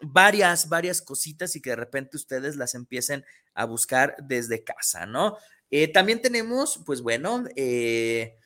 varias, 0.00 0.68
varias 0.68 1.02
cositas 1.02 1.56
y 1.56 1.60
que 1.60 1.70
de 1.70 1.76
repente 1.76 2.16
ustedes 2.16 2.56
las 2.56 2.74
empiecen 2.74 3.24
a 3.54 3.64
buscar 3.64 4.16
desde 4.22 4.62
casa, 4.62 5.06
¿no? 5.06 5.36
Eh, 5.70 5.88
también 5.88 6.22
tenemos, 6.22 6.80
pues 6.86 7.02
bueno, 7.02 7.44
eh, 7.56 8.36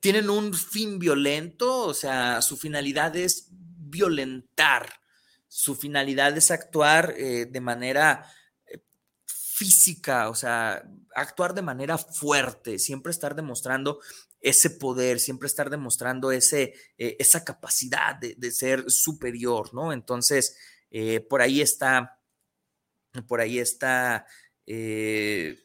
tienen 0.00 0.30
un 0.30 0.54
fin 0.54 0.98
violento, 0.98 1.84
o 1.84 1.94
sea, 1.94 2.42
su 2.42 2.56
finalidad 2.56 3.16
es 3.16 3.48
violentar, 3.92 4.88
su 5.46 5.76
finalidad 5.76 6.36
es 6.36 6.50
actuar 6.50 7.14
eh, 7.16 7.46
de 7.46 7.60
manera 7.60 8.26
física, 9.62 10.28
o 10.28 10.34
sea, 10.34 10.82
actuar 11.14 11.54
de 11.54 11.62
manera 11.62 11.96
fuerte, 11.96 12.78
siempre 12.78 13.12
estar 13.12 13.36
demostrando 13.36 14.00
ese 14.40 14.70
poder, 14.70 15.20
siempre 15.20 15.46
estar 15.46 15.70
demostrando 15.70 16.32
ese, 16.32 16.74
eh, 16.98 17.16
esa 17.20 17.44
capacidad 17.44 18.16
de, 18.16 18.50
ser 18.50 18.90
superior, 18.90 19.72
¿no? 19.72 19.92
Entonces, 19.92 20.56
eh, 20.90 21.20
por 21.20 21.42
ahí 21.42 21.60
está, 21.60 22.18
por 23.28 23.40
ahí 23.40 23.60
está 23.60 24.26
eh, 24.66 25.60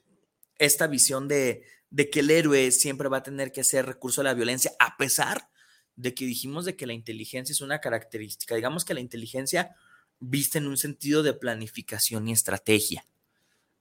esta 0.59 0.85
visión 0.85 1.27
de, 1.27 1.63
de, 1.89 2.09
que 2.11 2.19
el 2.19 2.29
héroe 2.29 2.71
siempre 2.71 3.09
va 3.09 3.17
a 3.17 3.23
tener 3.23 3.51
que 3.51 3.61
hacer 3.61 3.85
recurso 3.87 4.21
a 4.21 4.25
la 4.25 4.35
violencia, 4.35 4.73
a 4.79 4.95
pesar 4.95 5.49
de 5.97 6.13
que 6.13 6.25
dijimos 6.25 6.63
de 6.63 6.77
que 6.77 6.87
la 6.87 6.93
inteligencia 6.93 7.51
es 7.51 7.61
una 7.61 7.81
característica. 7.81 8.55
Digamos 8.55 8.85
que 8.85 8.93
la 8.93 9.01
inteligencia 9.01 9.75
viste 10.19 10.59
en 10.59 10.67
un 10.67 10.77
sentido 10.77 11.23
de 11.23 11.33
planificación 11.33 12.27
y 12.27 12.31
estrategia. 12.31 13.05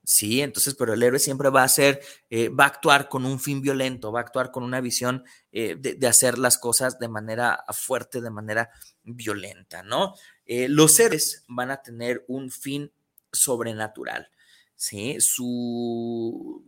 Sí, 0.03 0.41
entonces, 0.41 0.73
pero 0.75 0.93
el 0.93 1.03
héroe 1.03 1.19
siempre 1.19 1.49
va 1.49 1.63
a 1.63 1.67
ser, 1.67 2.01
eh, 2.29 2.47
va 2.47 2.63
a 2.63 2.67
actuar 2.67 3.09
con 3.09 3.25
un 3.25 3.39
fin 3.41 3.61
violento, 3.61 4.11
va 4.11 4.21
a 4.21 4.23
actuar 4.23 4.51
con 4.51 4.63
una 4.63 4.79
visión 4.79 5.25
eh, 5.51 5.75
de, 5.77 6.07
hacer 6.07 6.37
las 6.37 6.57
cosas 6.57 6.97
de 6.97 7.09
manera 7.09 7.65
fuerte, 7.73 8.21
de 8.21 8.29
manera 8.29 8.69
violenta, 9.03 9.83
¿no? 9.83 10.15
Eh, 10.45 10.69
los 10.69 10.93
seres 10.95 11.43
van 11.49 11.71
a 11.71 11.81
tener 11.81 12.23
un 12.29 12.49
fin 12.51 12.89
sobrenatural, 13.33 14.29
¿sí? 14.77 15.17
Su, 15.19 16.65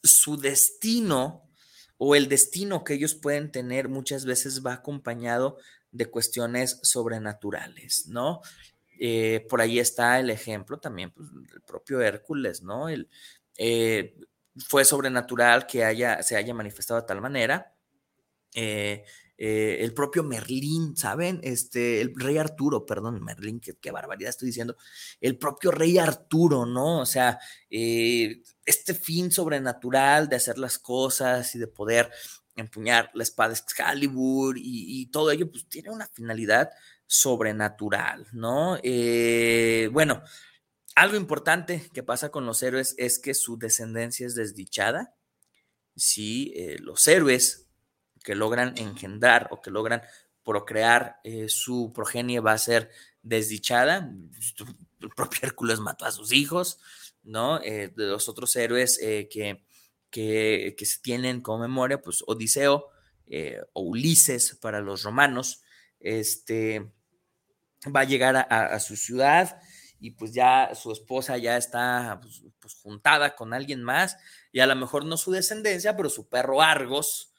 su 0.00 0.36
destino 0.36 1.45
o 1.98 2.14
el 2.14 2.28
destino 2.28 2.84
que 2.84 2.94
ellos 2.94 3.14
pueden 3.14 3.50
tener 3.50 3.88
muchas 3.88 4.24
veces 4.24 4.64
va 4.64 4.74
acompañado 4.74 5.58
de 5.90 6.06
cuestiones 6.06 6.78
sobrenaturales, 6.82 8.06
¿no? 8.08 8.40
Eh, 8.98 9.46
por 9.48 9.60
ahí 9.60 9.78
está 9.78 10.18
el 10.20 10.30
ejemplo 10.30 10.78
también 10.78 11.10
pues, 11.10 11.28
del 11.32 11.60
propio 11.62 12.00
Hércules, 12.00 12.62
¿no? 12.62 12.88
El, 12.88 13.08
eh, 13.58 14.14
fue 14.68 14.84
sobrenatural 14.84 15.66
que 15.66 15.84
haya, 15.84 16.22
se 16.22 16.36
haya 16.36 16.54
manifestado 16.54 17.00
de 17.00 17.06
tal 17.06 17.20
manera. 17.20 17.74
Eh, 18.54 19.04
el 19.38 19.92
propio 19.94 20.22
Merlín, 20.22 20.96
¿saben? 20.96 21.40
Este, 21.42 22.00
el 22.00 22.14
rey 22.14 22.38
Arturo, 22.38 22.86
perdón, 22.86 23.22
Merlín, 23.22 23.60
qué, 23.60 23.90
barbaridad 23.90 24.30
estoy 24.30 24.46
diciendo. 24.46 24.76
El 25.20 25.38
propio 25.38 25.70
rey 25.70 25.98
Arturo, 25.98 26.66
¿no? 26.66 27.00
O 27.00 27.06
sea, 27.06 27.38
este 27.68 28.94
fin 28.94 29.30
sobrenatural 29.30 30.28
de 30.28 30.36
hacer 30.36 30.58
las 30.58 30.78
cosas 30.78 31.54
y 31.54 31.58
de 31.58 31.66
poder 31.66 32.10
empuñar 32.56 33.10
la 33.14 33.22
espada 33.22 33.52
Excalibur 33.52 34.56
y, 34.58 35.06
todo 35.10 35.30
ello, 35.30 35.50
pues 35.50 35.68
tiene 35.68 35.90
una 35.90 36.06
finalidad 36.08 36.70
sobrenatural, 37.06 38.26
¿no? 38.32 38.78
Eh, 38.82 39.88
bueno, 39.92 40.22
algo 40.94 41.16
importante 41.16 41.88
que 41.92 42.02
pasa 42.02 42.30
con 42.30 42.46
los 42.46 42.62
héroes 42.62 42.94
es 42.98 43.18
que 43.18 43.34
su 43.34 43.58
descendencia 43.58 44.26
es 44.26 44.34
desdichada. 44.34 45.14
Eh, 46.16 46.76
los 46.80 47.06
héroes 47.06 47.65
que 48.26 48.34
logran 48.34 48.74
engendrar 48.76 49.46
o 49.52 49.62
que 49.62 49.70
logran 49.70 50.02
procrear, 50.42 51.20
eh, 51.22 51.48
su 51.48 51.92
progenie 51.94 52.40
va 52.40 52.52
a 52.52 52.58
ser 52.58 52.90
desdichada. 53.22 54.12
El 55.00 55.10
propio 55.10 55.40
Hércules 55.42 55.78
mató 55.78 56.04
a 56.06 56.10
sus 56.10 56.32
hijos, 56.32 56.80
¿no? 57.22 57.60
de 57.60 57.92
los 57.94 58.28
otros 58.28 58.56
héroes 58.56 58.98
que, 58.98 59.64
que, 60.10 60.74
que, 60.76 60.86
se 60.86 61.00
tienen 61.00 61.42
como 61.42 61.58
memoria, 61.58 62.00
pues 62.00 62.24
Odiseo 62.26 62.88
o 63.72 63.82
Ulises 63.82 64.56
para 64.60 64.80
los 64.80 65.02
romanos, 65.02 65.62
este, 66.00 66.90
va 67.94 68.00
a 68.00 68.04
llegar 68.04 68.36
a, 68.36 68.80
su 68.80 68.96
ciudad 68.96 69.60
y 69.98 70.12
pues 70.12 70.32
ya 70.32 70.74
su 70.74 70.92
esposa 70.92 71.36
ya 71.38 71.56
está 71.56 72.18
pues, 72.20 72.42
pues, 72.60 72.74
juntada 72.74 73.34
con 73.34 73.54
alguien 73.54 73.82
más 73.82 74.16
y 74.52 74.60
a 74.60 74.66
lo 74.66 74.76
mejor 74.76 75.04
no 75.04 75.16
su 75.16 75.32
descendencia, 75.32 75.96
pero 75.96 76.10
su 76.10 76.28
perro 76.28 76.62
Argos 76.62 77.32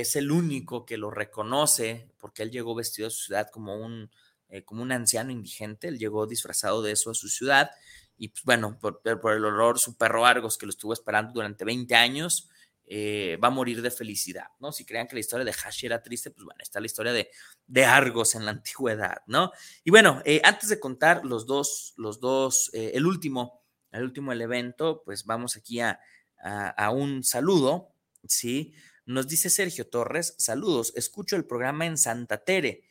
es 0.00 0.16
el 0.16 0.32
único 0.32 0.84
que 0.84 0.96
lo 0.96 1.10
reconoce 1.10 2.10
porque 2.18 2.42
él 2.42 2.50
llegó 2.50 2.74
vestido 2.74 3.08
a 3.08 3.10
su 3.10 3.26
ciudad 3.26 3.48
como 3.52 3.76
un, 3.76 4.10
eh, 4.48 4.64
como 4.64 4.82
un 4.82 4.90
anciano 4.90 5.30
indigente, 5.30 5.86
él 5.86 5.98
llegó 5.98 6.26
disfrazado 6.26 6.82
de 6.82 6.92
eso 6.92 7.10
a 7.10 7.14
su 7.14 7.28
ciudad 7.28 7.70
y 8.16 8.28
pues 8.28 8.42
bueno, 8.44 8.76
por, 8.80 9.00
por 9.02 9.32
el 9.32 9.44
horror, 9.44 9.78
su 9.78 9.96
perro 9.96 10.26
Argos 10.26 10.58
que 10.58 10.66
lo 10.66 10.70
estuvo 10.70 10.92
esperando 10.92 11.32
durante 11.34 11.64
20 11.64 11.94
años, 11.94 12.48
eh, 12.86 13.38
va 13.42 13.48
a 13.48 13.50
morir 13.52 13.82
de 13.82 13.90
felicidad, 13.90 14.48
¿no? 14.60 14.72
Si 14.72 14.84
crean 14.84 15.06
que 15.06 15.14
la 15.14 15.20
historia 15.20 15.44
de 15.44 15.52
Hashi 15.52 15.86
era 15.86 16.02
triste, 16.02 16.30
pues 16.30 16.44
bueno, 16.44 16.58
está 16.60 16.80
la 16.80 16.86
historia 16.86 17.12
de, 17.12 17.30
de 17.66 17.84
Argos 17.84 18.34
en 18.34 18.44
la 18.44 18.50
antigüedad, 18.50 19.22
¿no? 19.26 19.52
Y 19.84 19.90
bueno, 19.90 20.20
eh, 20.24 20.40
antes 20.44 20.68
de 20.68 20.78
contar 20.78 21.24
los 21.24 21.46
dos, 21.46 21.94
los 21.96 22.20
dos, 22.20 22.70
el 22.74 23.06
último, 23.06 23.64
el 23.90 24.02
último 24.02 24.32
el 24.32 24.42
evento, 24.42 25.02
pues 25.04 25.24
vamos 25.24 25.56
aquí 25.56 25.80
a, 25.80 25.98
a, 26.44 26.90
un 26.90 27.24
saludo, 27.24 27.94
¿sí? 28.24 28.74
Nos 29.06 29.28
dice 29.28 29.50
Sergio 29.50 29.88
Torres, 29.88 30.34
saludos, 30.38 30.92
escucho 30.96 31.36
el 31.36 31.44
programa 31.44 31.86
en 31.86 31.98
Santa 31.98 32.42
Tere, 32.44 32.84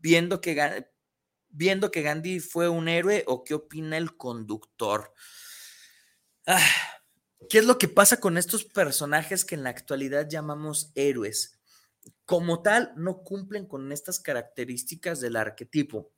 viendo 0.00 0.40
que 0.40 0.86
viendo 1.48 1.90
que 1.90 2.02
Gandhi 2.02 2.40
fue 2.40 2.68
un 2.68 2.88
héroe 2.88 3.22
o 3.26 3.44
qué 3.44 3.54
opina 3.54 3.96
el 3.96 4.16
conductor. 4.16 5.12
Ah, 6.46 6.58
¿Qué 7.48 7.58
es 7.58 7.66
lo 7.66 7.78
que 7.78 7.88
pasa 7.88 8.20
con 8.20 8.38
estos 8.38 8.64
personajes 8.64 9.44
que 9.44 9.54
en 9.54 9.62
la 9.62 9.70
actualidad 9.70 10.28
llamamos 10.28 10.90
héroes? 10.94 11.60
Como 12.24 12.62
tal, 12.62 12.92
no 12.96 13.22
cumplen 13.22 13.66
con 13.66 13.92
estas 13.92 14.18
características 14.20 15.20
del 15.20 15.36
arquetipo, 15.36 16.12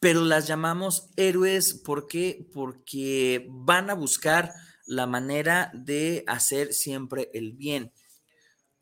pero 0.00 0.22
las 0.22 0.46
llamamos 0.46 1.08
héroes 1.16 1.74
¿por 1.74 2.06
qué? 2.06 2.48
porque 2.52 3.46
van 3.48 3.90
a 3.90 3.94
buscar 3.94 4.52
la 4.86 5.06
manera 5.06 5.70
de 5.74 6.24
hacer 6.26 6.72
siempre 6.72 7.30
el 7.34 7.52
bien. 7.52 7.92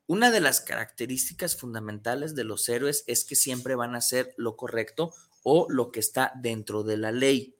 Una 0.06 0.30
de 0.30 0.40
las 0.40 0.60
características 0.60 1.56
fundamentales 1.56 2.34
de 2.34 2.44
los 2.44 2.68
héroes 2.68 3.04
es 3.06 3.24
que 3.24 3.36
siempre 3.36 3.74
van 3.74 3.94
a 3.94 3.98
hacer 3.98 4.34
lo 4.36 4.56
correcto 4.56 5.14
o 5.42 5.66
lo 5.70 5.90
que 5.90 6.00
está 6.00 6.32
dentro 6.36 6.82
de 6.82 6.96
la 6.96 7.12
ley. 7.12 7.56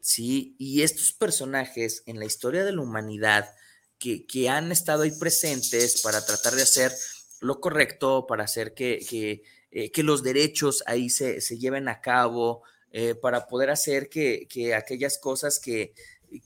¿sí? 0.00 0.54
Y 0.58 0.82
estos 0.82 1.12
personajes 1.12 2.02
en 2.06 2.18
la 2.18 2.26
historia 2.26 2.64
de 2.64 2.72
la 2.72 2.82
humanidad 2.82 3.50
que, 3.98 4.48
han 4.48 4.72
estado 4.72 5.02
ahí 5.02 5.12
presentes 5.12 6.00
para 6.00 6.24
tratar 6.24 6.54
de 6.54 6.62
hacer 6.62 6.92
lo 7.40 7.60
correcto, 7.60 8.26
para 8.26 8.44
hacer 8.44 8.72
que, 8.74 9.04
que, 9.08 9.42
eh, 9.70 9.90
los 10.02 10.22
derechos 10.22 10.82
ahí 10.86 11.10
se, 11.10 11.40
lleven 11.58 11.88
a 11.88 12.00
cabo, 12.00 12.62
eh, 12.92 13.14
para 13.14 13.46
poder 13.46 13.70
hacer 13.70 14.08
que, 14.08 14.74
aquellas 14.74 15.18
cosas 15.18 15.60
que, 15.60 15.94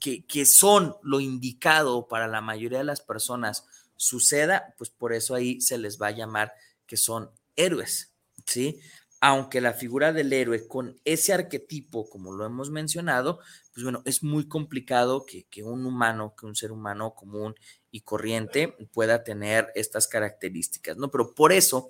que, 0.00 0.46
son 0.46 0.96
lo 1.02 1.20
indicado 1.20 2.08
para 2.08 2.28
la 2.28 2.40
mayoría 2.40 2.78
de 2.78 2.84
las 2.84 3.00
personas 3.00 3.66
suceda, 3.96 4.74
pues 4.76 4.90
por 4.90 5.12
eso 5.12 5.34
ahí 5.34 5.60
se 5.60 5.78
les 5.78 6.00
va 6.00 6.08
a 6.08 6.12
llamar 6.12 6.52
que 6.86 6.96
son 6.96 7.30
héroes, 7.56 8.12
¿sí? 8.46 8.80
aunque 9.26 9.62
la 9.62 9.72
figura 9.72 10.12
del 10.12 10.34
héroe 10.34 10.68
con 10.68 11.00
ese 11.06 11.32
arquetipo, 11.32 12.10
como 12.10 12.30
lo 12.32 12.44
hemos 12.44 12.68
mencionado, 12.68 13.38
pues 13.72 13.82
bueno, 13.82 14.02
es 14.04 14.22
muy 14.22 14.48
complicado 14.48 15.24
que, 15.24 15.46
un 15.62 15.86
humano, 15.86 16.34
que 16.38 16.44
un 16.44 16.54
ser 16.54 16.72
humano 16.72 17.14
común 17.14 17.54
y 17.90 18.02
corriente 18.02 18.76
pueda 18.92 19.24
tener 19.24 19.72
estas 19.76 20.08
características, 20.08 20.98
¿no? 20.98 21.10
Pero 21.10 21.34
por 21.34 21.52
eso 21.52 21.88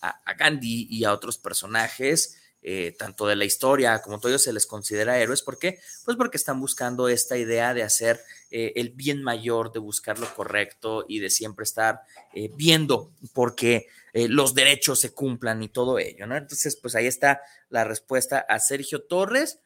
a, 0.00 0.32
Gandhi 0.34 0.86
y 0.88 1.02
a 1.02 1.12
otros 1.12 1.38
personajes, 1.38 2.38
eh, 2.68 2.96
tanto 2.98 3.28
de 3.28 3.36
la 3.36 3.44
historia 3.44 4.02
como 4.02 4.18
todo 4.18 4.36
se 4.40 4.52
les 4.52 4.66
considera 4.66 5.20
héroes. 5.20 5.40
¿Por 5.42 5.56
qué? 5.56 5.78
Pues 6.04 6.16
porque 6.16 6.36
están 6.36 6.58
buscando 6.58 7.08
esta 7.08 7.38
idea 7.38 7.72
de 7.74 7.84
hacer 7.84 8.20
eh, 8.50 8.72
el 8.74 8.90
bien 8.90 9.22
mayor, 9.22 9.72
de 9.72 9.78
buscar 9.78 10.18
lo 10.18 10.34
correcto 10.34 11.04
y 11.06 11.20
de 11.20 11.30
siempre 11.30 11.62
estar 11.62 12.00
eh, 12.34 12.50
viendo 12.56 13.12
porque 13.32 13.86
eh, 14.12 14.26
los 14.26 14.52
derechos 14.52 14.98
se 14.98 15.14
cumplan 15.14 15.62
y 15.62 15.68
todo 15.68 16.00
ello, 16.00 16.26
¿no? 16.26 16.36
Entonces, 16.36 16.74
pues 16.74 16.96
ahí 16.96 17.06
está 17.06 17.40
la 17.68 17.84
respuesta 17.84 18.40
a 18.40 18.58
Sergio 18.58 19.04
Torres. 19.04 19.60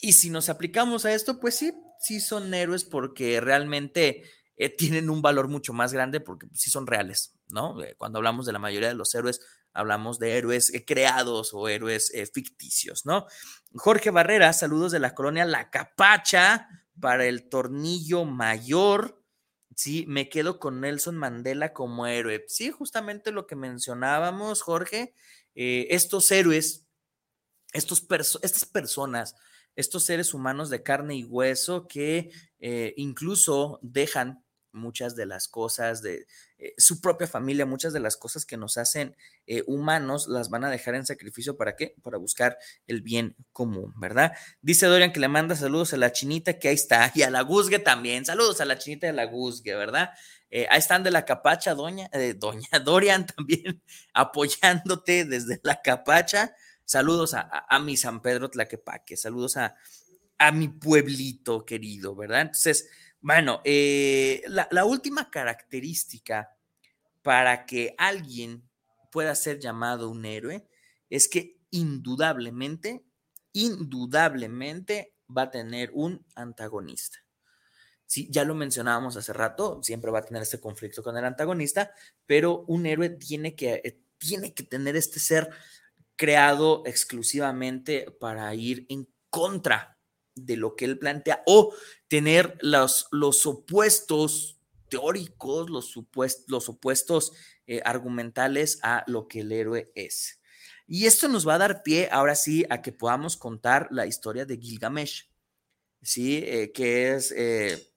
Y 0.00 0.12
si 0.12 0.30
nos 0.30 0.48
aplicamos 0.48 1.06
a 1.06 1.12
esto, 1.12 1.40
pues 1.40 1.56
sí, 1.56 1.72
sí 1.98 2.20
son 2.20 2.54
héroes 2.54 2.84
porque 2.84 3.40
realmente 3.40 4.22
tienen 4.78 5.10
un 5.10 5.22
valor 5.22 5.48
mucho 5.48 5.72
más 5.72 5.92
grande 5.92 6.20
porque 6.20 6.46
sí 6.54 6.70
son 6.70 6.86
reales, 6.86 7.34
¿no? 7.48 7.76
Cuando 7.98 8.18
hablamos 8.18 8.46
de 8.46 8.52
la 8.52 8.58
mayoría 8.60 8.88
de 8.88 8.94
los 8.94 9.14
héroes, 9.14 9.40
hablamos 9.76 10.18
de 10.18 10.36
héroes 10.36 10.72
creados 10.86 11.50
o 11.52 11.68
héroes 11.68 12.12
ficticios, 12.32 13.06
¿no? 13.06 13.26
Jorge 13.74 14.10
Barrera, 14.10 14.52
saludos 14.52 14.92
de 14.92 15.00
la 15.00 15.14
colonia 15.14 15.44
La 15.44 15.70
Capacha 15.70 16.68
para 17.00 17.26
el 17.26 17.48
tornillo 17.48 18.24
mayor. 18.24 19.22
Sí, 19.74 20.06
me 20.08 20.28
quedo 20.28 20.58
con 20.58 20.80
Nelson 20.80 21.16
Mandela 21.16 21.72
como 21.72 22.06
héroe. 22.06 22.44
Sí, 22.48 22.70
justamente 22.70 23.30
lo 23.30 23.46
que 23.46 23.56
mencionábamos, 23.56 24.62
Jorge, 24.62 25.14
eh, 25.54 25.88
estos 25.90 26.30
héroes, 26.30 26.86
estos 27.72 28.06
estas 28.42 28.64
personas, 28.64 29.34
estos 29.74 30.04
seres 30.04 30.32
humanos 30.32 30.70
de 30.70 30.82
carne 30.82 31.16
y 31.16 31.24
hueso 31.24 31.86
que 31.86 32.30
eh, 32.58 32.94
incluso 32.96 33.78
dejan 33.82 34.42
muchas 34.72 35.16
de 35.16 35.26
las 35.26 35.48
cosas 35.48 36.00
de 36.00 36.26
eh, 36.58 36.72
su 36.78 37.02
propia 37.02 37.26
familia, 37.26 37.66
muchas 37.66 37.92
de 37.92 38.00
las 38.00 38.16
cosas 38.16 38.46
que 38.46 38.56
nos 38.56 38.78
hacen 38.78 39.14
eh, 39.46 39.62
humanos, 39.66 40.26
las 40.26 40.48
van 40.48 40.64
a 40.64 40.70
dejar 40.70 40.94
en 40.94 41.04
sacrificio 41.04 41.56
para 41.56 41.76
qué? 41.76 41.94
Para 42.02 42.16
buscar 42.16 42.56
el 42.86 43.02
bien 43.02 43.36
común, 43.52 43.92
¿verdad? 43.96 44.32
Dice 44.62 44.86
Dorian 44.86 45.12
que 45.12 45.20
le 45.20 45.28
manda 45.28 45.54
saludos 45.54 45.92
a 45.92 45.98
la 45.98 46.12
chinita 46.12 46.58
que 46.58 46.68
ahí 46.68 46.74
está 46.74 47.12
y 47.14 47.22
a 47.22 47.30
la 47.30 47.42
Guzgue 47.42 47.78
también. 47.78 48.24
Saludos 48.24 48.62
a 48.62 48.64
la 48.64 48.78
chinita 48.78 49.06
de 49.06 49.12
la 49.12 49.26
Guzgue, 49.26 49.74
¿verdad? 49.74 50.10
Eh, 50.48 50.66
ahí 50.70 50.78
están 50.78 51.02
de 51.02 51.10
la 51.10 51.26
capacha, 51.26 51.74
doña, 51.74 52.08
doña 52.36 52.68
Dorian 52.84 53.26
también 53.26 53.82
apoyándote 54.14 55.26
desde 55.26 55.60
la 55.62 55.82
capacha. 55.82 56.54
Saludos 56.86 57.34
a, 57.34 57.78
mi 57.80 57.96
San 57.96 58.22
Pedro 58.22 58.48
Tlaquepaque, 58.48 59.16
saludos 59.16 59.56
a, 59.56 59.74
a 60.38 60.52
mi 60.52 60.68
pueblito 60.68 61.66
querido, 61.66 62.14
¿verdad? 62.14 62.42
Entonces, 62.42 62.88
bueno, 63.26 63.60
eh, 63.64 64.40
la, 64.46 64.84
última 64.84 65.32
característica 65.32 66.56
para 67.22 67.66
que 67.66 67.92
alguien 67.98 68.62
pueda 69.10 69.34
ser 69.34 69.58
llamado 69.58 70.08
un 70.10 70.24
héroe 70.24 70.64
es 71.10 71.26
que 71.26 71.58
indudablemente, 71.70 73.04
indudablemente 73.52 75.16
va 75.36 75.42
a 75.42 75.50
tener 75.50 75.90
un 75.92 76.24
antagonista. 76.36 77.18
Sí, 78.06 78.28
ya 78.30 78.44
lo 78.44 78.54
mencionábamos 78.54 79.16
hace 79.16 79.32
rato, 79.32 79.82
siempre 79.82 80.12
va 80.12 80.20
a 80.20 80.24
tener 80.24 80.44
este 80.44 80.60
conflicto 80.60 81.02
con 81.02 81.16
el 81.16 81.24
antagonista, 81.24 81.90
pero 82.26 82.60
un 82.68 82.86
héroe 82.86 83.10
tiene 83.10 83.56
que, 83.56 83.82
eh, 83.82 83.98
tiene 84.18 84.54
que 84.54 84.62
tener 84.62 84.94
este 84.94 85.18
ser 85.18 85.50
creado 86.14 86.84
exclusivamente 86.86 88.08
para 88.20 88.54
ir 88.54 88.86
en 88.88 89.08
contra 89.30 89.95
de 90.36 90.56
lo 90.56 90.76
que 90.76 90.84
él 90.84 90.98
plantea 90.98 91.42
o 91.46 91.74
tener 92.08 92.56
los, 92.60 93.08
los 93.10 93.44
opuestos 93.46 94.60
teóricos, 94.88 95.68
los, 95.68 95.94
los 96.46 96.68
opuestos 96.68 97.32
eh, 97.66 97.82
argumentales 97.84 98.78
a 98.82 99.02
lo 99.08 99.26
que 99.26 99.40
el 99.40 99.50
héroe 99.50 99.90
es. 99.94 100.40
Y 100.86 101.06
esto 101.06 101.28
nos 101.28 101.46
va 101.46 101.54
a 101.54 101.58
dar 101.58 101.82
pie 101.82 102.08
ahora 102.12 102.36
sí 102.36 102.64
a 102.70 102.80
que 102.80 102.92
podamos 102.92 103.36
contar 103.36 103.88
la 103.90 104.06
historia 104.06 104.44
de 104.44 104.56
Gilgamesh, 104.56 105.28
¿sí? 106.00 106.42
Eh, 106.44 106.70
que 106.72 107.14
es, 107.14 107.32
eh, 107.36 107.92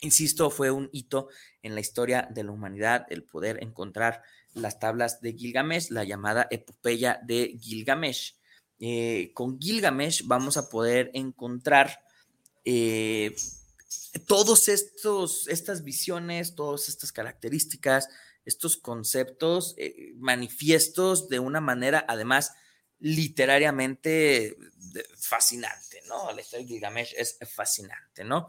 insisto, 0.00 0.48
fue 0.48 0.70
un 0.70 0.88
hito 0.92 1.28
en 1.62 1.74
la 1.74 1.80
historia 1.80 2.26
de 2.30 2.44
la 2.44 2.52
humanidad 2.52 3.04
el 3.10 3.24
poder 3.24 3.62
encontrar 3.62 4.22
las 4.54 4.78
tablas 4.78 5.20
de 5.20 5.34
Gilgamesh, 5.34 5.90
la 5.90 6.04
llamada 6.04 6.46
epopeya 6.50 7.20
de 7.22 7.58
Gilgamesh. 7.60 8.35
Eh, 8.78 9.30
con 9.32 9.58
Gilgamesh 9.58 10.26
vamos 10.26 10.56
a 10.56 10.68
poder 10.68 11.10
encontrar 11.14 12.00
eh, 12.64 13.34
todos 14.26 14.68
estos, 14.68 15.48
estas 15.48 15.82
visiones, 15.82 16.54
todas 16.54 16.88
estas 16.88 17.12
características, 17.12 18.08
estos 18.44 18.76
conceptos 18.76 19.74
eh, 19.78 20.12
manifiestos 20.18 21.28
de 21.28 21.38
una 21.38 21.60
manera, 21.60 22.04
además, 22.08 22.52
literariamente 22.98 24.56
fascinante, 25.18 26.02
¿no? 26.08 26.32
La 26.32 26.40
historia 26.40 26.66
de 26.66 26.72
Gilgamesh 26.72 27.14
es 27.16 27.38
fascinante, 27.54 28.24
¿no? 28.24 28.48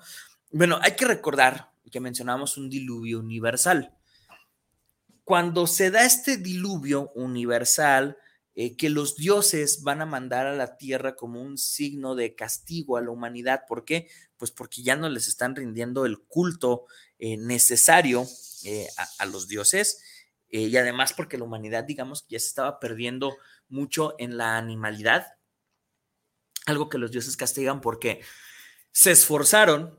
Bueno, 0.52 0.80
hay 0.82 0.96
que 0.96 1.06
recordar 1.06 1.72
que 1.92 2.00
mencionamos 2.00 2.58
un 2.58 2.70
diluvio 2.70 3.20
universal. 3.20 3.94
Cuando 5.24 5.68
se 5.68 5.92
da 5.92 6.06
este 6.06 6.38
diluvio 6.38 7.12
universal, 7.16 8.18
eh, 8.60 8.76
que 8.76 8.90
los 8.90 9.16
dioses 9.16 9.84
van 9.84 10.02
a 10.02 10.08
mandar 10.08 10.48
a 10.48 10.56
la 10.56 10.78
tierra 10.78 11.16
como 11.16 11.44
un 11.44 11.60
signo 11.60 12.16
de 12.16 12.34
castigo 12.34 12.98
a 12.98 13.02
la 13.02 13.12
humanidad. 13.12 13.66
¿Por 13.68 13.86
qué? 13.86 14.10
Pues 14.36 14.50
porque 14.50 14.82
ya 14.82 14.96
no 14.96 15.10
les 15.10 15.28
están 15.28 15.56
rindiendo 15.56 16.08
el 16.08 16.24
culto 16.24 16.88
eh, 17.20 17.38
necesario 17.38 18.26
eh, 18.64 18.88
a, 18.98 19.08
a, 19.20 19.26
los 19.28 19.48
dioses 19.48 20.02
y 20.50 20.76
además 20.76 21.14
porque 21.14 21.38
la 21.38 21.44
humanidad, 21.44 21.84
digamos, 21.84 22.26
ya 22.30 22.40
se 22.40 22.48
estaba 22.48 22.80
perdiendo 22.80 23.38
mucho 23.70 24.16
en 24.18 24.38
la 24.38 24.58
animalidad, 24.58 25.36
algo 26.66 26.90
que 26.90 26.98
los 26.98 27.12
dioses 27.12 27.38
castigan 27.38 27.80
porque 27.80 28.22
se 28.92 29.12
esforzaron 29.12 29.96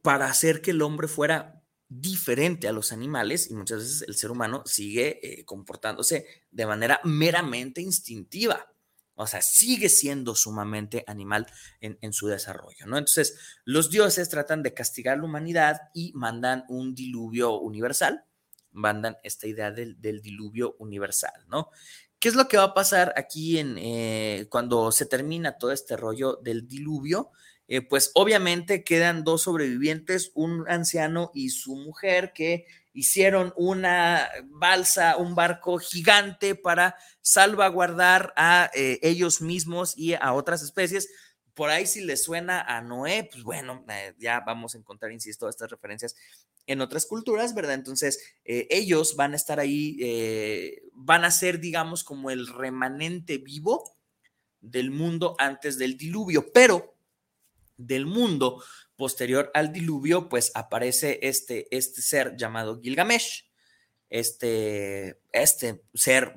para 0.00 0.28
hacer 0.28 0.62
que 0.62 0.70
el 0.70 0.80
hombre 0.80 1.08
fuera 1.08 1.59
diferente 1.90 2.68
a 2.68 2.72
los 2.72 2.92
animales 2.92 3.50
y 3.50 3.54
muchas 3.54 3.80
veces 3.80 4.02
el 4.06 4.14
ser 4.14 4.30
humano 4.30 4.62
sigue 4.64 5.18
eh, 5.22 5.44
comportándose 5.44 6.24
de 6.50 6.66
manera 6.66 7.00
meramente 7.04 7.82
instintiva. 7.82 8.72
O 9.16 9.26
sea, 9.26 9.42
sigue 9.42 9.90
siendo 9.90 10.34
sumamente 10.34 11.04
animal 11.06 11.46
en, 11.80 11.98
en, 12.00 12.14
su 12.14 12.28
desarrollo, 12.28 12.86
¿no? 12.86 12.96
Entonces, 12.96 13.38
los 13.64 13.90
dioses 13.90 14.30
tratan 14.30 14.62
de 14.62 14.72
castigar 14.72 15.14
a 15.14 15.16
la 15.18 15.24
humanidad 15.24 15.80
y 15.92 16.12
mandan 16.14 16.64
un 16.68 16.94
diluvio 16.94 17.58
universal, 17.58 18.24
mandan 18.70 19.18
esta 19.22 19.46
idea 19.46 19.72
del, 19.72 20.00
del 20.00 20.22
diluvio 20.22 20.76
universal, 20.78 21.44
¿no? 21.48 21.68
¿Qué 22.20 22.28
es 22.28 22.34
lo 22.34 22.48
que 22.48 22.56
va 22.56 22.64
a 22.64 22.74
pasar 22.74 23.14
aquí 23.16 23.58
en, 23.58 23.76
eh, 23.78 24.46
cuando 24.50 24.92
se 24.92 25.06
termina 25.06 25.58
todo 25.58 25.72
este 25.72 25.96
rollo 25.96 26.36
del 26.36 26.68
diluvio? 26.68 27.30
Eh, 27.72 27.82
pues 27.82 28.10
obviamente 28.14 28.82
quedan 28.82 29.22
dos 29.22 29.42
sobrevivientes, 29.42 30.32
un 30.34 30.68
anciano 30.68 31.30
y 31.34 31.50
su 31.50 31.76
mujer, 31.76 32.32
que 32.34 32.66
hicieron 32.92 33.54
una 33.56 34.28
balsa, 34.46 35.16
un 35.16 35.36
barco 35.36 35.78
gigante 35.78 36.56
para 36.56 36.96
salvaguardar 37.20 38.32
a 38.34 38.72
eh, 38.74 38.98
ellos 39.02 39.40
mismos 39.40 39.96
y 39.96 40.14
a 40.14 40.32
otras 40.32 40.62
especies. 40.62 41.08
Por 41.54 41.70
ahí 41.70 41.86
si 41.86 42.00
les 42.00 42.24
suena 42.24 42.60
a 42.60 42.82
Noé, 42.82 43.28
pues 43.30 43.44
bueno, 43.44 43.84
eh, 43.88 44.14
ya 44.18 44.40
vamos 44.40 44.74
a 44.74 44.78
encontrar, 44.78 45.12
insisto, 45.12 45.48
estas 45.48 45.70
referencias 45.70 46.16
en 46.66 46.80
otras 46.80 47.06
culturas, 47.06 47.54
¿verdad? 47.54 47.74
Entonces, 47.74 48.20
ellos 48.44 49.14
van 49.14 49.32
a 49.32 49.36
estar 49.36 49.60
ahí, 49.60 50.76
van 50.92 51.24
a 51.24 51.30
ser, 51.30 51.60
digamos, 51.60 52.04
como 52.04 52.30
el 52.30 52.48
remanente 52.48 53.38
vivo 53.38 53.96
del 54.60 54.90
mundo 54.90 55.36
antes 55.38 55.78
del 55.78 55.96
diluvio, 55.96 56.52
pero 56.52 56.99
del 57.86 58.06
mundo 58.06 58.62
posterior 58.96 59.50
al 59.54 59.72
diluvio, 59.72 60.28
pues 60.28 60.52
aparece 60.54 61.20
este, 61.22 61.74
este 61.74 62.02
ser 62.02 62.36
llamado 62.36 62.80
Gilgamesh, 62.80 63.44
este, 64.10 65.20
este 65.32 65.82
ser 65.94 66.34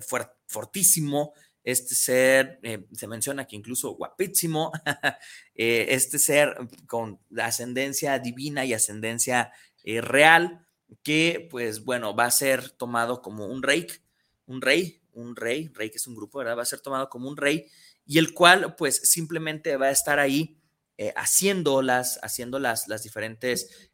fortísimo, 0.47 1.33
este 1.63 1.95
ser, 1.95 2.59
eh, 2.63 2.85
se 2.91 3.07
menciona 3.07 3.45
que 3.45 3.55
incluso 3.55 3.91
guapísimo, 3.91 4.71
eh, 5.55 5.87
este 5.89 6.19
ser 6.19 6.55
con 6.87 7.19
ascendencia 7.37 8.19
divina 8.19 8.65
y 8.65 8.73
ascendencia 8.73 9.51
eh, 9.83 10.01
real, 10.01 10.65
que 11.03 11.47
pues 11.49 11.83
bueno, 11.83 12.15
va 12.15 12.25
a 12.25 12.31
ser 12.31 12.69
tomado 12.71 13.21
como 13.21 13.47
un 13.47 13.63
rey, 13.63 13.87
un 14.45 14.61
rey, 14.61 15.01
un 15.13 15.35
rey, 15.35 15.69
rey 15.73 15.89
que 15.89 15.97
es 15.97 16.07
un 16.07 16.15
grupo, 16.15 16.39
¿verdad? 16.39 16.57
Va 16.57 16.63
a 16.63 16.65
ser 16.65 16.81
tomado 16.81 17.09
como 17.09 17.29
un 17.29 17.37
rey 17.37 17.67
y 18.05 18.19
el 18.19 18.33
cual 18.33 18.75
pues 18.75 18.97
simplemente 19.09 19.77
va 19.77 19.87
a 19.87 19.91
estar 19.91 20.19
ahí 20.19 20.59
haciendo, 21.15 21.81
las, 21.81 22.19
haciendo 22.23 22.59
las, 22.59 22.87
las 22.87 23.03
diferentes 23.03 23.91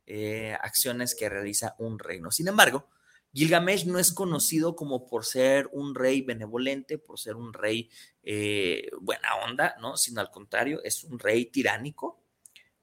acciones 0.62 1.16
que 1.16 1.30
realiza 1.30 1.76
un 1.80 1.98
reino. 2.00 2.32
Sin 2.32 2.48
embargo, 2.48 2.88
Gilgamesh 3.34 3.86
no 3.86 4.00
es 4.00 4.12
conocido 4.12 4.76
como 4.76 5.06
por 5.06 5.26
ser 5.26 5.70
un 5.72 5.94
rey 5.94 6.22
benevolente, 6.22 6.98
por 6.98 7.20
ser 7.20 7.36
un 7.36 7.54
rey 7.54 7.90
eh, 8.24 8.90
buena 9.02 9.36
onda, 9.48 9.76
¿no? 9.80 9.98
Sino 9.98 10.20
al 10.22 10.32
contrario, 10.32 10.82
es 10.84 11.04
un 11.04 11.20
rey 11.20 11.46
tiránico 11.46 12.24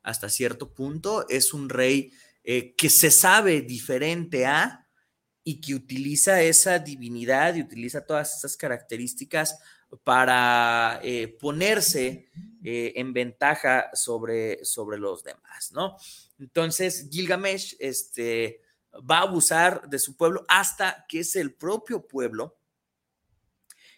hasta 0.02 0.28
cierto 0.28 0.72
punto, 0.72 1.28
es 1.28 1.52
un 1.52 1.68
rey 1.68 2.12
eh, 2.44 2.74
que 2.76 2.90
se 2.90 3.10
sabe 3.10 3.62
diferente 3.62 4.46
a 4.46 4.88
y 5.42 5.60
que 5.60 5.74
utiliza 5.74 6.42
esa 6.42 6.78
divinidad 6.78 7.56
y 7.56 7.62
utiliza 7.62 8.06
todas 8.06 8.36
esas 8.36 8.56
características 8.56 9.58
para 10.04 11.00
eh, 11.02 11.28
ponerse 11.28 12.30
en 12.68 13.12
ventaja 13.12 13.90
sobre, 13.94 14.64
sobre 14.64 14.98
los 14.98 15.22
demás, 15.22 15.70
¿no? 15.72 15.96
Entonces, 16.40 17.08
Gilgamesh, 17.12 17.76
este, 17.78 18.60
va 19.08 19.18
a 19.18 19.22
abusar 19.22 19.88
de 19.88 20.00
su 20.00 20.16
pueblo 20.16 20.44
hasta 20.48 21.06
que 21.08 21.20
es 21.20 21.36
el 21.36 21.54
propio 21.54 22.08
pueblo 22.08 22.58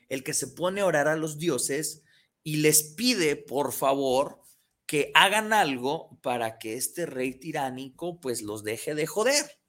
el 0.09 0.25
que 0.25 0.35
se 0.35 0.49
pone 0.49 0.81
a 0.81 0.87
orar 0.87 1.09
a 1.09 1.17
los 1.17 1.39
dioses 1.39 2.03
y 2.43 2.57
les 2.57 2.83
pide, 2.83 3.37
por 3.37 3.73
favor, 3.73 4.41
que 4.87 5.11
hagan 5.15 5.53
algo 5.53 6.19
para 6.23 6.59
que 6.59 6.75
este 6.75 7.05
rey 7.05 7.35
tiránico 7.35 8.21
pues 8.21 8.41
los 8.43 8.65
deje 8.65 8.95
de 8.95 9.07
joder. 9.07 9.61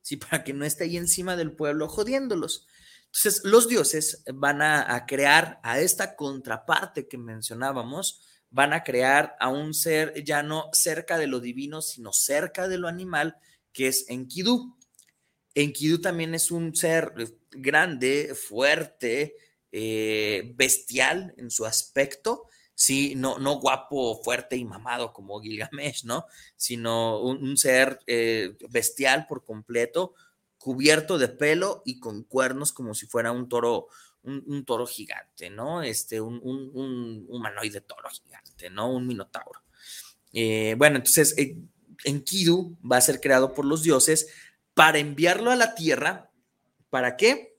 Sí, 0.00 0.16
para 0.16 0.44
que 0.44 0.52
no 0.52 0.64
esté 0.64 0.84
ahí 0.84 0.96
encima 0.96 1.36
del 1.36 1.52
pueblo 1.52 1.88
jodiéndolos. 1.88 2.66
Entonces, 3.14 3.42
los 3.44 3.68
dioses 3.68 4.24
van 4.34 4.60
a, 4.60 5.06
crear 5.06 5.60
a 5.62 5.78
esta 5.78 6.16
contraparte 6.16 7.06
que 7.06 7.16
mencionábamos, 7.16 8.20
van 8.50 8.72
a 8.72 8.82
crear 8.82 9.36
a 9.38 9.50
un 9.50 9.72
ser 9.72 10.24
ya 10.24 10.42
no 10.42 10.68
cerca 10.72 11.16
de 11.16 11.28
lo 11.28 11.38
divino, 11.38 11.80
sino 11.80 12.12
cerca 12.12 12.66
de 12.66 12.76
lo 12.76 12.88
animal, 12.88 13.36
que 13.72 13.86
es 13.86 14.06
Enkidu. 14.08 14.76
Enkidu 15.54 16.00
también 16.00 16.34
es 16.34 16.50
un 16.50 16.74
ser 16.74 17.14
grande, 17.52 18.34
fuerte, 18.34 19.36
eh, 19.70 20.52
bestial 20.56 21.34
en 21.36 21.50
su 21.50 21.66
aspecto, 21.66 22.48
sí, 22.74 23.14
no, 23.14 23.38
no 23.38 23.60
guapo, 23.60 24.20
fuerte 24.24 24.56
y 24.56 24.64
mamado 24.64 25.12
como 25.12 25.40
Gilgamesh, 25.40 26.04
¿no? 26.04 26.26
Sino 26.56 27.20
un, 27.20 27.56
ser 27.56 28.00
eh, 28.08 28.56
bestial 28.70 29.26
por 29.26 29.44
completo, 29.44 30.14
cubierto 30.64 31.18
de 31.18 31.28
pelo 31.28 31.82
y 31.84 32.00
con 32.00 32.22
cuernos 32.22 32.72
como 32.72 32.94
si 32.94 33.06
fuera 33.06 33.32
un 33.32 33.50
toro, 33.50 33.88
un, 34.22 34.64
toro 34.64 34.86
gigante, 34.86 35.50
¿no? 35.50 35.82
Este, 35.82 36.22
un, 36.22 36.40
humanoide 37.28 37.82
toro 37.82 38.08
gigante, 38.08 38.70
¿no? 38.70 38.90
Un 38.90 39.06
minotauro. 39.06 39.60
Eh, 40.32 40.74
bueno, 40.78 40.96
entonces 40.96 41.36
Enkidu 42.04 42.78
va 42.82 42.96
a 42.96 43.02
ser 43.02 43.20
creado 43.20 43.52
por 43.52 43.66
los 43.66 43.82
dioses 43.82 44.28
para 44.72 44.96
enviarlo 44.96 45.50
a 45.50 45.56
la 45.56 45.74
tierra. 45.74 46.30
¿Para 46.88 47.18
qué? 47.18 47.58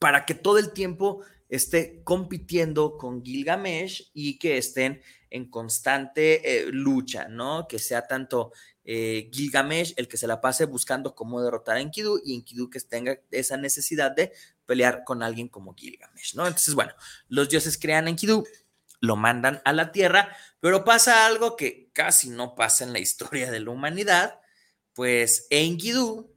Para 0.00 0.26
que 0.26 0.34
todo 0.34 0.58
el 0.58 0.72
tiempo 0.72 1.22
esté 1.50 2.02
compitiendo 2.04 2.96
con 2.96 3.22
Gilgamesh 3.22 4.10
y 4.14 4.38
que 4.38 4.56
estén 4.56 5.02
en 5.28 5.50
constante 5.50 6.60
eh, 6.60 6.66
lucha, 6.70 7.28
¿no? 7.28 7.66
Que 7.68 7.78
sea 7.78 8.06
tanto 8.06 8.52
eh, 8.84 9.28
Gilgamesh 9.32 9.94
el 9.96 10.08
que 10.08 10.16
se 10.16 10.26
la 10.26 10.40
pase 10.40 10.64
buscando 10.64 11.14
cómo 11.14 11.42
derrotar 11.42 11.76
a 11.76 11.80
Enkidu 11.80 12.20
y 12.24 12.34
Enkidu 12.34 12.70
que 12.70 12.80
tenga 12.80 13.20
esa 13.30 13.56
necesidad 13.56 14.12
de 14.12 14.32
pelear 14.64 15.04
con 15.04 15.22
alguien 15.22 15.48
como 15.48 15.74
Gilgamesh, 15.74 16.34
¿no? 16.34 16.46
Entonces, 16.46 16.74
bueno, 16.74 16.94
los 17.28 17.48
dioses 17.48 17.76
crean 17.78 18.06
a 18.06 18.10
Enkidu, 18.10 18.44
lo 19.00 19.16
mandan 19.16 19.60
a 19.64 19.72
la 19.72 19.92
Tierra, 19.92 20.36
pero 20.60 20.84
pasa 20.84 21.26
algo 21.26 21.56
que 21.56 21.90
casi 21.92 22.30
no 22.30 22.54
pasa 22.54 22.84
en 22.84 22.92
la 22.92 23.00
historia 23.00 23.50
de 23.50 23.60
la 23.60 23.70
humanidad, 23.70 24.40
pues 24.92 25.46
Enkidu 25.50 26.32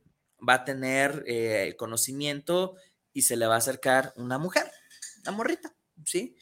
va 0.47 0.55
a 0.55 0.65
tener 0.65 1.23
eh, 1.27 1.75
conocimiento 1.77 2.75
y 3.13 3.23
se 3.23 3.37
le 3.37 3.45
va 3.45 3.55
a 3.55 3.59
acercar 3.59 4.13
una 4.15 4.37
mujer, 4.37 4.69
una 5.23 5.31
morrita, 5.37 5.75
¿sí? 6.05 6.35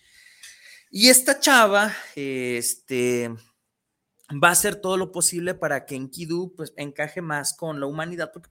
Y 0.89 1.09
esta 1.09 1.39
chava, 1.39 1.95
este, 2.15 3.29
va 4.31 4.49
a 4.49 4.51
hacer 4.51 4.75
todo 4.75 4.97
lo 4.97 5.11
posible 5.11 5.53
para 5.53 5.85
que 5.85 5.95
Enkidu 5.95 6.53
pues 6.55 6.73
encaje 6.75 7.21
más 7.21 7.53
con 7.53 7.79
la 7.79 7.85
humanidad, 7.85 8.31
porque 8.33 8.49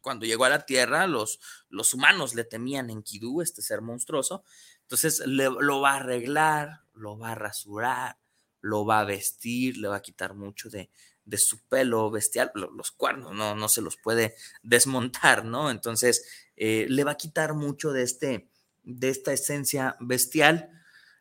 cuando 0.00 0.26
llegó 0.26 0.44
a 0.44 0.48
la 0.50 0.64
Tierra, 0.64 1.06
los, 1.06 1.40
los 1.68 1.92
humanos 1.92 2.34
le 2.34 2.44
temían 2.44 2.88
Enkidu, 2.88 3.42
este 3.42 3.60
ser 3.60 3.82
monstruoso, 3.82 4.44
entonces 4.82 5.22
lo 5.26 5.80
va 5.80 5.92
a 5.92 5.96
arreglar, 5.96 6.80
lo 6.94 7.18
va 7.18 7.32
a 7.32 7.34
rasurar, 7.34 8.18
lo 8.60 8.86
va 8.86 9.00
a 9.00 9.04
vestir, 9.04 9.76
le 9.76 9.88
va 9.88 9.96
a 9.96 10.02
quitar 10.02 10.34
mucho 10.34 10.70
de, 10.70 10.90
su 11.36 11.62
pelo 11.68 12.10
bestial, 12.10 12.50
los 12.54 12.90
cuernos, 12.92 13.34
no, 13.34 13.54
no 13.54 13.68
se 13.68 13.82
los 13.82 13.98
puede 13.98 14.34
desmontar, 14.62 15.44
¿no? 15.44 15.70
Entonces, 15.70 16.26
eh, 16.56 16.86
le 16.88 17.04
va 17.04 17.12
a 17.12 17.16
quitar 17.16 17.52
mucho 17.52 17.92
de, 17.92 18.02
este, 18.02 18.48
de 18.88 19.10
esta 19.10 19.32
esencia 19.32 19.96
bestial, 20.00 20.70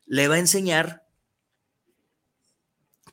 le 0.06 0.28
va 0.30 0.36
a 0.36 0.40
enseñar 0.40 1.06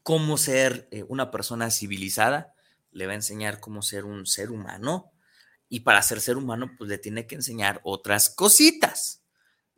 cómo 0.05 0.39
ser 0.39 0.89
eh, 0.93 1.05
una 1.09 1.31
persona 1.31 1.71
civilizada, 1.71 2.55
le 2.93 3.07
va 3.07 3.13
a 3.13 3.17
enseñar 3.17 3.59
cómo 3.59 3.83
ser 3.83 4.05
un 4.05 4.27
ser 4.27 4.53
humano 4.53 5.13
y 5.69 5.81
para 5.81 6.03
ser 6.03 6.21
ser 6.21 6.37
humano 6.37 6.71
pues 6.79 6.89
le 6.89 6.99
tiene 6.99 7.27
que 7.27 7.35
enseñar 7.35 7.81
otras 7.83 8.31
cositas. 8.31 9.23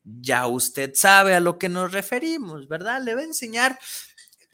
Ya 0.05 0.47
usted 0.47 0.93
sabe 0.95 1.35
a 1.35 1.41
lo 1.41 1.59
que 1.59 1.71
nos 1.71 1.93
referimos, 1.93 2.69
¿verdad? 2.69 3.03
Le 3.03 3.15
va 3.15 3.23
a 3.23 3.25
enseñar 3.25 3.79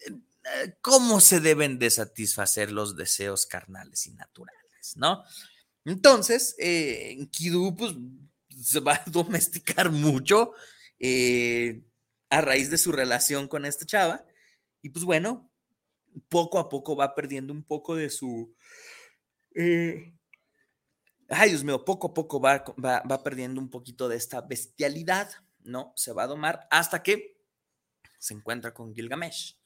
eh, 0.07 0.77
cómo 0.81 1.21
se 1.21 1.41
deben 1.41 1.81
de 1.81 1.91
satisfacer 1.91 2.71
los 2.71 2.97
deseos 2.97 3.47
carnales 3.47 4.07
y 4.07 4.13
naturales, 4.13 4.93
¿no? 4.95 5.25
Entonces, 5.85 6.55
eh, 6.59 7.29
pues 7.77 7.95
se 8.63 8.81
va 8.81 8.95
a 8.95 9.05
domesticar 9.11 9.91
mucho 9.91 10.53
eh, 10.99 11.83
a 12.31 12.41
raíz 12.41 12.71
de 12.71 12.79
su 12.79 12.93
relación 12.93 13.49
con 13.49 13.65
esta 13.65 13.85
chava 13.85 14.25
y 14.81 14.91
pues 14.91 15.05
bueno, 15.05 15.51
poco 16.29 16.59
a 16.59 16.69
poco 16.69 16.97
va 16.97 17.15
perdiendo 17.15 17.53
un 17.53 17.65
poco 17.65 17.97
de 17.97 18.11
su... 18.11 18.55
Eh, 19.55 20.15
ay, 21.29 21.51
Dios 21.51 21.65
mío, 21.65 21.85
poco 21.85 22.09
a 22.09 22.15
poco 22.15 22.41
va, 22.41 22.65
va, 22.79 23.23
perdiendo 23.23 23.61
un 23.61 23.71
poquito 23.71 24.09
de 24.09 24.17
esta 24.17 24.41
bestialidad, 24.41 25.31
¿no? 25.61 25.93
Se 25.97 26.13
va 26.13 26.25
a 26.25 26.29
domar 26.29 26.67
hasta 26.71 27.03
que 27.03 27.39
se 28.19 28.35
encuentra 28.35 28.75
con 28.75 28.95
Gilgamesh. 28.95 29.59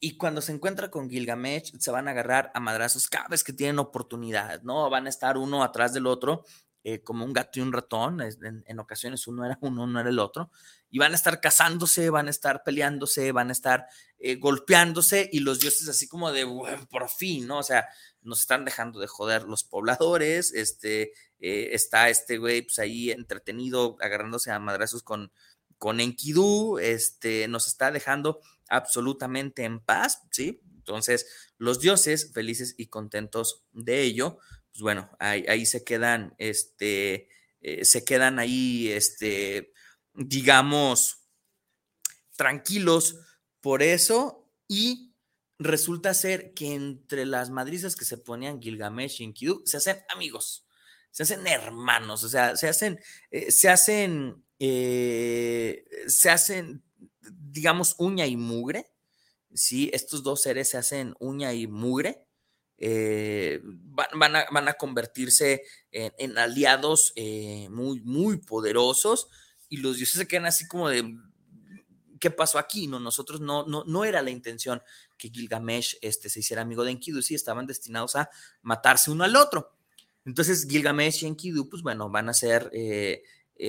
Y 0.00 0.16
cuando 0.16 0.40
se 0.40 0.52
encuentra 0.52 0.90
con 0.90 1.08
Gilgamesh, 1.08 1.78
se 1.78 1.90
van 1.90 2.08
a 2.08 2.12
agarrar 2.12 2.50
a 2.54 2.60
madrazos 2.60 3.08
cada 3.08 3.28
vez 3.28 3.44
que 3.44 3.52
tienen 3.52 3.78
oportunidad, 3.78 4.62
¿no? 4.62 4.88
Van 4.90 5.06
a 5.06 5.10
estar 5.10 5.36
uno 5.36 5.62
atrás 5.62 5.92
del 5.92 6.06
otro, 6.06 6.44
eh, 6.84 7.00
como 7.00 7.24
un 7.24 7.32
gato 7.32 7.58
y 7.58 7.62
un 7.62 7.72
ratón. 7.72 8.20
En, 8.20 8.78
ocasiones 8.80 9.26
uno 9.28 9.44
era 9.44 9.56
uno, 9.60 9.86
no 9.86 10.00
era 10.00 10.08
el 10.08 10.18
otro. 10.18 10.50
Y 10.90 10.98
van 10.98 11.12
a 11.12 11.14
estar 11.14 11.40
cazándose, 11.40 12.10
van 12.10 12.26
a 12.26 12.30
estar 12.30 12.64
peleándose, 12.64 13.30
van 13.32 13.50
a 13.50 13.52
estar 13.52 13.86
eh, 14.18 14.36
golpeándose. 14.36 15.28
Y 15.32 15.40
los 15.40 15.60
dioses, 15.60 15.88
así 15.88 16.08
como 16.08 16.32
de 16.32 16.46
por 16.90 17.08
fin, 17.08 17.46
¿no? 17.46 17.58
O 17.58 17.62
sea, 17.62 17.88
nos 18.22 18.40
están 18.40 18.64
dejando 18.64 18.98
de 18.98 19.06
joder 19.06 19.44
los 19.44 19.64
pobladores. 19.64 20.52
Este 20.52 21.12
eh, 21.38 21.70
está 21.72 22.08
este 22.08 22.38
güey, 22.38 22.62
pues 22.62 22.78
ahí 22.78 23.10
entretenido, 23.10 23.96
agarrándose 24.00 24.50
a 24.50 24.58
madrazos 24.58 25.02
con, 25.02 25.32
con 25.78 26.00
Enkidu. 26.00 26.78
Este 26.78 27.46
nos 27.48 27.68
está 27.68 27.90
dejando 27.92 28.40
absolutamente 28.68 29.64
en 29.64 29.80
paz, 29.80 30.22
¿sí? 30.30 30.60
Entonces, 30.78 31.26
los 31.58 31.78
dioses, 31.78 32.32
felices 32.32 32.74
y 32.76 32.88
contentos 32.88 33.62
de 33.72 34.02
ello, 34.02 34.38
pues 34.72 34.80
bueno, 34.80 35.10
ahí, 35.18 35.66
se 35.66 35.84
quedan, 35.84 36.34
este, 36.38 37.28
eh, 37.60 37.84
se 37.84 38.04
quedan 38.04 38.38
ahí, 38.38 38.88
este, 38.88 39.72
digamos, 40.14 41.26
tranquilos 42.36 43.18
por 43.60 43.82
eso 43.82 44.50
y 44.66 45.14
resulta 45.58 46.14
ser 46.14 46.54
que 46.54 46.74
entre 46.74 47.26
las 47.26 47.50
madrizas 47.50 47.96
que 47.96 48.06
se 48.06 48.16
ponían 48.16 48.60
Gilgamesh 48.62 49.20
y 49.20 49.24
Enkidu 49.24 49.62
se 49.66 49.76
hacen 49.76 49.98
amigos, 50.08 50.66
se 51.10 51.24
hacen 51.24 51.46
hermanos, 51.46 52.24
o 52.24 52.28
sea, 52.30 52.56
se 52.56 52.68
hacen, 52.68 52.98
eh, 53.30 53.52
se 53.52 53.68
hacen, 53.68 54.42
eh, 54.58 55.84
se 56.06 56.30
hacen, 56.30 56.82
digamos, 57.20 57.94
uña 57.98 58.26
y 58.26 58.36
mugre, 58.38 58.90
¿sí? 59.52 59.90
Estos 59.92 60.22
dos 60.22 60.40
seres 60.40 60.70
se 60.70 60.78
hacen 60.78 61.14
uña 61.20 61.52
y 61.52 61.66
mugre, 61.66 62.26
eh, 62.84 63.60
van, 63.62 64.34
a, 64.34 64.72
convertirse 64.74 65.62
en, 65.92 66.36
aliados 66.36 67.12
eh, 67.14 67.68
muy, 67.70 68.00
muy 68.00 68.38
poderosos 68.38 69.28
y 69.68 69.76
los 69.76 69.98
dioses 69.98 70.16
se 70.18 70.26
quedan 70.26 70.46
así 70.46 70.66
como 70.66 70.88
de, 70.88 71.16
¿qué 72.18 72.32
pasó 72.32 72.58
aquí? 72.58 72.88
No, 72.88 72.98
nosotros 72.98 73.40
no, 73.40 73.64
no, 73.66 73.84
no 73.86 74.04
era 74.04 74.20
la 74.20 74.30
intención 74.30 74.82
que 75.16 75.28
Gilgamesh 75.28 75.96
este, 76.00 76.28
se 76.28 76.40
hiciera 76.40 76.62
amigo 76.62 76.82
de 76.82 76.90
Enkidu, 76.90 77.22
sí, 77.22 77.36
estaban 77.36 77.68
destinados 77.68 78.16
a 78.16 78.28
matarse 78.62 79.12
uno 79.12 79.22
al 79.22 79.36
otro. 79.36 79.76
Entonces 80.24 80.66
Gilgamesh 80.68 81.22
y 81.22 81.28
Enkidu, 81.28 81.68
pues 81.68 81.82
bueno, 81.82 82.10
van 82.10 82.30
a 82.30 82.34
ser 82.34 82.68
eh, 82.72 83.22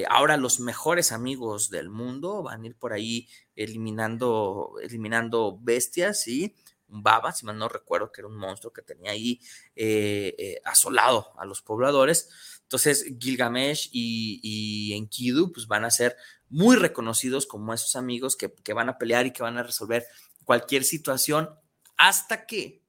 ahora 0.10 0.38
los 0.38 0.60
mejores 0.60 1.11
amigos 1.11 1.69
del 1.69 1.91
mundo, 1.91 2.41
van 2.41 2.64
a 2.64 2.65
ir 2.65 2.76
por 2.76 2.94
ahí 2.94 3.27
eliminando, 3.56 4.73
eliminando 4.81 5.60
bestias, 5.61 6.23
¿sí? 6.23 6.56
Baba, 7.01 7.31
si 7.31 7.45
mal 7.45 7.57
no 7.57 7.67
recuerdo, 7.67 8.11
que 8.11 8.21
era 8.21 8.27
un 8.27 8.37
monstruo 8.37 8.71
que 8.71 8.81
tenía 8.81 9.11
ahí 9.11 9.39
eh, 9.75 10.35
eh, 10.37 10.61
asolado 10.65 11.33
a 11.39 11.45
los 11.45 11.61
pobladores. 11.61 12.29
Entonces, 12.63 13.05
Gilgamesh 13.19 13.89
y, 13.91 14.93
Enkidu 14.93 15.51
pues, 15.51 15.67
van 15.67 15.85
a 15.85 15.91
ser 15.91 16.15
muy 16.49 16.75
reconocidos 16.75 17.45
como 17.47 17.73
esos 17.73 17.95
amigos 17.95 18.35
que, 18.35 18.73
van 18.73 18.89
a 18.89 18.97
pelear 18.97 19.25
y 19.25 19.31
que 19.31 19.43
van 19.43 19.57
a 19.57 19.63
resolver 19.63 20.05
cualquier 20.43 20.83
situación 20.83 21.49
hasta 21.97 22.45
que 22.45 22.83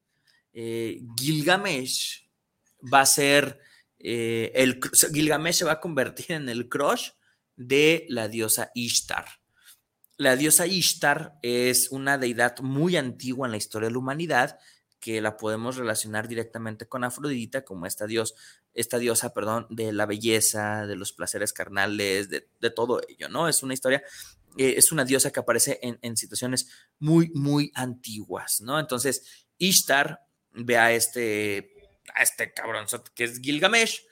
eh, 0.52 1.00
Gilgamesh 1.18 2.28
va 2.92 3.00
a 3.00 3.06
ser 3.06 3.60
el 3.98 4.80
Gilgamesh 5.14 5.54
se 5.54 5.64
va 5.64 5.72
a 5.72 5.80
convertir 5.80 6.32
en 6.32 6.50
el 6.50 6.68
crush 6.68 7.12
de 7.56 8.04
la 8.10 8.28
diosa 8.28 8.70
Ishtar. 8.74 9.24
La 10.24 10.36
diosa 10.36 10.66
Ishtar 10.66 11.38
es 11.42 11.90
una 11.90 12.16
deidad 12.16 12.58
muy 12.60 12.96
antigua 12.96 13.46
en 13.46 13.50
la 13.50 13.58
historia 13.58 13.88
de 13.88 13.92
la 13.92 13.98
humanidad 13.98 14.58
que 14.98 15.20
la 15.20 15.36
podemos 15.36 15.76
relacionar 15.76 16.28
directamente 16.28 16.88
con 16.88 17.04
Afrodita 17.04 17.62
como 17.62 17.84
esta, 17.84 18.06
dios, 18.06 18.34
esta 18.72 18.98
diosa, 18.98 19.34
perdón, 19.34 19.66
de 19.68 19.92
la 19.92 20.06
belleza, 20.06 20.86
de 20.86 20.96
los 20.96 21.12
placeres 21.12 21.52
carnales, 21.52 22.30
de, 22.30 22.70
todo 22.70 23.02
ello, 23.06 23.28
¿no? 23.28 23.48
Es 23.48 23.62
una 23.62 23.74
historia, 23.74 24.02
eh, 24.56 24.76
es 24.78 24.92
una 24.92 25.04
diosa 25.04 25.30
que 25.30 25.40
aparece 25.40 25.78
en, 25.82 26.16
situaciones 26.16 26.70
muy, 26.98 27.28
muy 27.34 27.70
antiguas, 27.74 28.62
¿no? 28.62 28.80
Entonces, 28.80 29.46
Ishtar 29.58 30.20
ve 30.52 30.78
a 30.78 30.90
este, 30.92 31.70
a 32.14 32.22
este 32.22 32.54
que 33.14 33.24
es 33.24 33.42
Gilgamesh, 33.42 34.06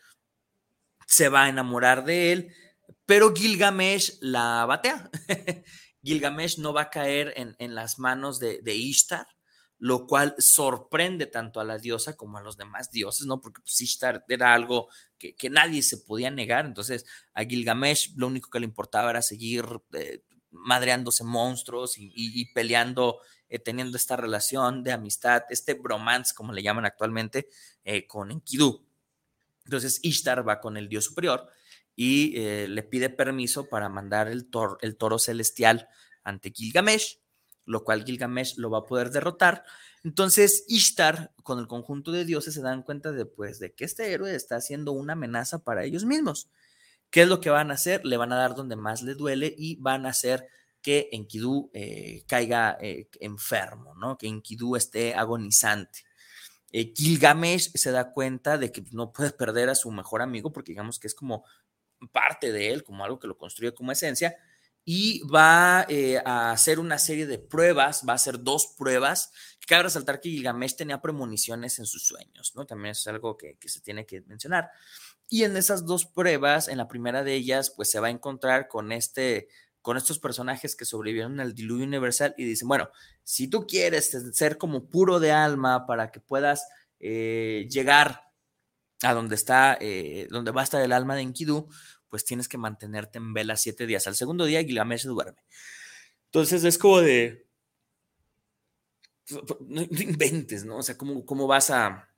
se 1.07 1.31
va 1.31 1.45
a 1.45 1.49
enamorar 1.49 2.05
de 2.05 2.33
él, 2.33 2.55
pero 3.07 3.35
Gilgamesh 3.35 4.19
la 4.21 4.67
batea. 4.67 5.11
Gilgamesh 6.03 6.59
no 6.59 6.73
va 6.73 6.83
a 6.83 6.91
caer 6.91 7.33
en, 7.37 7.75
las 7.75 7.99
manos 7.99 8.39
de, 8.39 8.75
Ishtar, 8.75 9.27
lo 9.79 10.07
cual 10.07 10.35
sorprende 10.39 11.27
tanto 11.27 11.61
a 11.61 11.65
la 11.65 11.79
diosa 11.79 12.17
como 12.17 12.39
a 12.39 12.43
los 12.43 12.57
demás 12.57 12.91
dioses, 12.91 13.27
¿no? 13.27 13.41
Porque 13.41 13.61
pues, 13.63 13.81
Ishtar 13.81 14.25
era 14.29 14.55
algo 14.55 14.89
que, 15.19 15.35
nadie 15.51 15.83
se 15.83 15.99
podía 15.99 16.31
negar, 16.31 16.67
entonces 16.67 17.05
a 17.35 17.45
Gilgamesh 17.45 18.15
lo 18.17 18.27
único 18.27 18.51
que 18.51 18.61
le 18.61 18.67
importaba 18.67 19.11
era 19.11 19.23
seguir 19.23 19.65
eh, 19.93 20.23
madreándose 20.51 21.25
monstruos 21.25 21.95
y, 21.97 22.53
peleando, 22.53 23.21
eh, 23.49 23.59
teniendo 23.59 23.97
esta 23.97 24.17
relación 24.17 24.83
de 24.83 24.93
amistad, 24.93 25.45
este 25.51 25.75
bromance, 25.75 26.35
como 26.35 26.53
le 26.53 26.63
llaman 26.63 26.85
actualmente, 26.85 27.49
eh, 27.85 28.07
con 28.07 28.31
Enkidu. 28.31 28.85
Entonces 29.65 30.01
Ishtar 30.03 30.47
va 30.47 30.61
con 30.61 30.77
el 30.77 30.89
dios 30.89 31.05
superior 31.05 31.49
y 31.95 32.35
eh, 32.37 32.69
le 32.69 32.83
pide 32.83 33.11
permiso 33.11 33.69
para 33.69 33.89
mandar 33.89 34.29
el, 34.29 34.49
el 34.81 34.97
toro 34.97 35.19
celestial 35.19 35.89
ante 36.25 36.51
Gilgamesh, 36.51 37.19
lo 37.65 37.85
cual 37.85 38.05
Gilgamesh 38.05 38.57
lo 38.57 38.71
va 38.71 38.79
a 38.79 38.87
poder 38.87 39.11
derrotar. 39.11 39.65
Entonces 40.05 40.65
Ishtar 40.69 41.33
con 41.43 41.59
el 41.59 41.69
conjunto 41.69 42.11
de 42.13 42.25
dioses 42.25 42.55
se 42.55 42.63
dan 42.63 42.83
cuenta 42.83 43.13
de, 43.13 43.25
pues, 43.27 43.59
de 43.59 43.73
que 43.73 43.85
este 43.85 44.13
héroe 44.13 44.35
está 44.35 44.57
haciendo 44.57 44.93
una 44.93 45.13
amenaza 45.13 45.61
para 45.61 45.85
ellos 45.85 46.05
mismos. 46.05 46.49
¿Qué 47.11 47.23
es 47.23 47.29
lo 47.29 47.41
que 47.41 47.51
van 47.51 47.71
a 47.71 47.75
hacer? 47.75 48.05
Le 48.05 48.17
van 48.17 48.33
a 48.33 48.37
dar 48.37 48.55
donde 48.55 48.75
más 48.75 49.03
le 49.03 49.15
duele 49.15 49.55
y 49.57 49.77
van 49.77 50.07
a 50.07 50.11
hacer 50.11 50.49
que 50.81 51.09
Enkidu 51.13 51.71
eh, 51.75 52.25
caiga 52.27 52.77
eh, 52.81 53.09
enfermo, 53.21 53.95
¿no? 53.95 54.17
Que 54.19 54.27
Enkidu 54.27 54.75
esté 54.77 55.15
agonizante. 55.15 56.01
Gilgamesh 56.73 57.71
se 57.75 57.91
da 57.91 58.13
cuenta 58.13 58.57
de 58.57 58.73
que 58.73 58.83
no 58.93 59.13
puede 59.13 59.31
perder 59.31 59.69
a 59.69 59.75
su 59.75 59.91
mejor 59.91 60.23
amigo 60.23 60.53
porque 60.53 60.73
digamos 60.73 60.99
que 60.99 61.07
es 61.07 61.15
como 61.15 61.45
parte 62.11 62.53
de 62.53 62.73
él, 62.73 62.83
como 62.83 63.05
algo 63.05 63.19
que 63.19 63.27
lo 63.27 63.37
construye 63.37 63.75
como 63.75 63.93
esencia, 63.93 64.37
y 64.85 65.21
va 65.29 65.87
eh, 65.89 66.21
a 66.25 66.51
hacer 66.51 66.81
una 66.81 66.99
serie 66.99 67.27
de 67.27 67.39
pruebas, 67.39 68.03
va 68.07 68.13
a 68.13 68.17
hacer 68.17 68.43
dos 68.43 68.75
pruebas. 68.77 69.33
Cabe 69.67 69.85
resaltar 69.85 70.21
que 70.21 70.31
Gilgamesh 70.31 70.75
tenía 70.75 71.01
premoniciones 71.01 71.79
en 71.79 71.87
sus 71.87 72.05
sueños, 72.05 72.53
¿no? 72.57 72.67
También 72.67 72.93
es 72.93 73.07
algo 73.07 73.37
que, 73.37 73.57
se 73.65 73.81
tiene 73.81 74.07
que 74.07 74.23
mencionar. 74.23 74.71
Y 75.29 75.45
en 75.45 75.57
esas 75.57 75.87
dos 75.87 76.05
pruebas, 76.05 76.69
en 76.69 76.79
la 76.79 76.89
primera 76.89 77.23
de 77.23 77.35
ellas, 77.35 77.71
pues 77.71 77.91
se 77.91 78.01
va 78.01 78.09
a 78.09 78.11
encontrar 78.11 78.67
con 78.67 78.91
este, 78.91 79.49
con 79.81 79.97
estos 79.97 80.19
personajes 80.19 80.75
que 80.75 80.85
sobrevivieron 80.85 81.39
al 81.39 81.55
diluvio 81.55 81.87
universal 81.87 82.35
y 82.37 82.45
dicen, 82.45 82.67
bueno, 82.67 82.91
si 83.23 83.49
tú 83.49 83.67
quieres 83.67 84.11
ser 84.33 84.59
como 84.59 84.89
puro 84.91 85.21
de 85.21 85.31
alma 85.31 85.87
para 85.87 86.11
que 86.11 86.21
puedas 86.21 86.67
eh, 86.99 87.67
llegar 87.71 88.32
a 89.03 89.15
donde 89.15 89.35
está, 89.35 89.77
eh, 89.81 90.27
donde 90.31 90.51
va 90.51 90.61
a 90.61 90.65
estar 90.65 90.83
el 90.83 90.93
alma 90.93 91.17
de 91.17 91.23
Enkidu, 91.23 91.69
pues 92.09 92.25
tienes 92.25 92.49
que 92.49 92.59
mantenerte 92.59 93.19
en 93.19 93.33
vela 93.33 93.57
siete 93.57 93.87
días. 93.87 94.07
Al 94.07 94.15
segundo 94.15 94.45
día 94.45 94.63
Gilgamesh 94.63 95.05
duerme. 95.05 95.43
Entonces 96.27 96.65
es 96.65 96.79
como 96.79 97.01
de, 97.01 97.47
no, 99.61 99.83
inventes, 99.83 100.65
¿no? 100.65 100.79
O 100.79 100.83
sea, 100.83 100.97
¿cómo, 100.97 101.25
cómo 101.25 101.47
vas 101.47 101.71
a, 101.71 102.09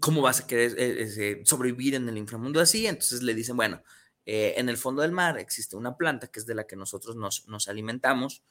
cómo 0.00 0.22
vas 0.22 0.40
a 0.40 0.46
querer 0.46 0.74
eh, 0.78 1.42
sobrevivir 1.44 1.94
en 1.94 2.08
el 2.08 2.18
inframundo 2.18 2.60
así? 2.60 2.86
Entonces 2.86 3.22
le 3.22 3.34
dicen, 3.34 3.56
bueno, 3.56 3.82
eh, 4.24 4.54
en 4.56 4.68
el 4.68 4.76
fondo 4.76 5.02
del 5.02 5.12
mar 5.12 5.38
existe 5.38 5.76
una 5.76 5.96
planta 5.96 6.28
que 6.28 6.40
es 6.40 6.46
de 6.46 6.54
la 6.54 6.66
que 6.66 6.76
nosotros 6.76 7.16
nos, 7.16 7.48
nos 7.48 7.68
alimentamos, 7.68 8.42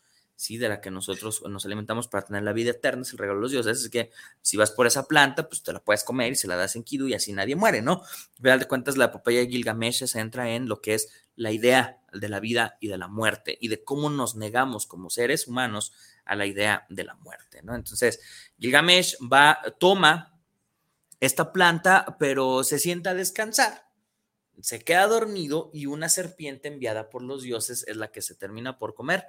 ¿sí? 0.41 0.57
De 0.57 0.68
la 0.68 0.81
que 0.81 0.89
nosotros 0.89 1.43
nos 1.47 1.65
alimentamos 1.65 2.07
para 2.07 2.26
tener 2.26 2.41
la 2.41 2.51
vida 2.51 2.72
eterna, 2.72 3.03
es 3.03 3.11
el 3.11 3.19
regalo 3.19 3.38
de 3.38 3.41
los 3.43 3.51
dioses. 3.51 3.84
Es 3.84 3.89
que 3.89 4.09
si 4.41 4.57
vas 4.57 4.72
por 4.72 4.88
esa 4.88 5.07
planta, 5.07 5.47
pues 5.47 5.61
te 5.61 5.72
la 5.72 5.84
puedes 5.84 6.03
comer 6.03 6.31
y 6.31 6.35
se 6.35 6.47
la 6.47 6.55
das 6.55 6.76
en 6.76 6.84
Kidu 6.84 7.07
y 7.07 7.13
así 7.13 7.31
nadie 7.31 7.55
muere, 7.55 7.84
¿no? 7.84 8.01
Al 8.43 8.59
de 8.59 8.65
cuentas, 8.65 8.97
la 8.97 9.05
epopeya 9.05 9.41
de 9.41 9.47
Gilgamesh 9.47 9.99
se 9.99 10.07
centra 10.07 10.49
en 10.49 10.68
lo 10.68 10.81
que 10.81 10.95
es 10.95 11.09
la 11.35 11.51
idea 11.51 12.01
de 12.11 12.27
la 12.27 12.39
vida 12.39 12.77
y 12.81 12.88
de 12.88 12.97
la 12.97 13.07
muerte 13.07 13.55
y 13.61 13.68
de 13.68 13.84
cómo 13.84 14.09
nos 14.09 14.35
negamos 14.35 14.88
como 14.88 15.11
seres 15.11 15.47
humanos 15.47 15.93
a 16.26 16.35
la 16.35 16.47
idea 16.47 16.88
de 16.89 17.03
la 17.03 17.13
muerte, 17.15 17.61
¿no? 17.61 17.76
Entonces, 17.76 18.19
Gilgamesh 18.59 19.18
va, 19.31 19.59
toma 19.80 20.39
esta 21.19 21.53
planta, 21.53 22.18
pero 22.18 22.63
se 22.63 22.80
sienta 22.80 23.11
a 23.11 23.13
descansar 23.13 23.91
se 24.61 24.84
queda 24.84 25.07
dormido 25.07 25.69
y 25.73 25.88
una 25.88 26.09
serpiente 26.09 26.68
enviada 26.68 27.09
por 27.09 27.23
los 27.23 27.41
dioses 27.41 27.84
es 27.88 27.97
la 27.97 28.11
que 28.11 28.22
se 28.22 28.35
termina 28.35 28.77
por 28.77 28.93
comer 28.93 29.26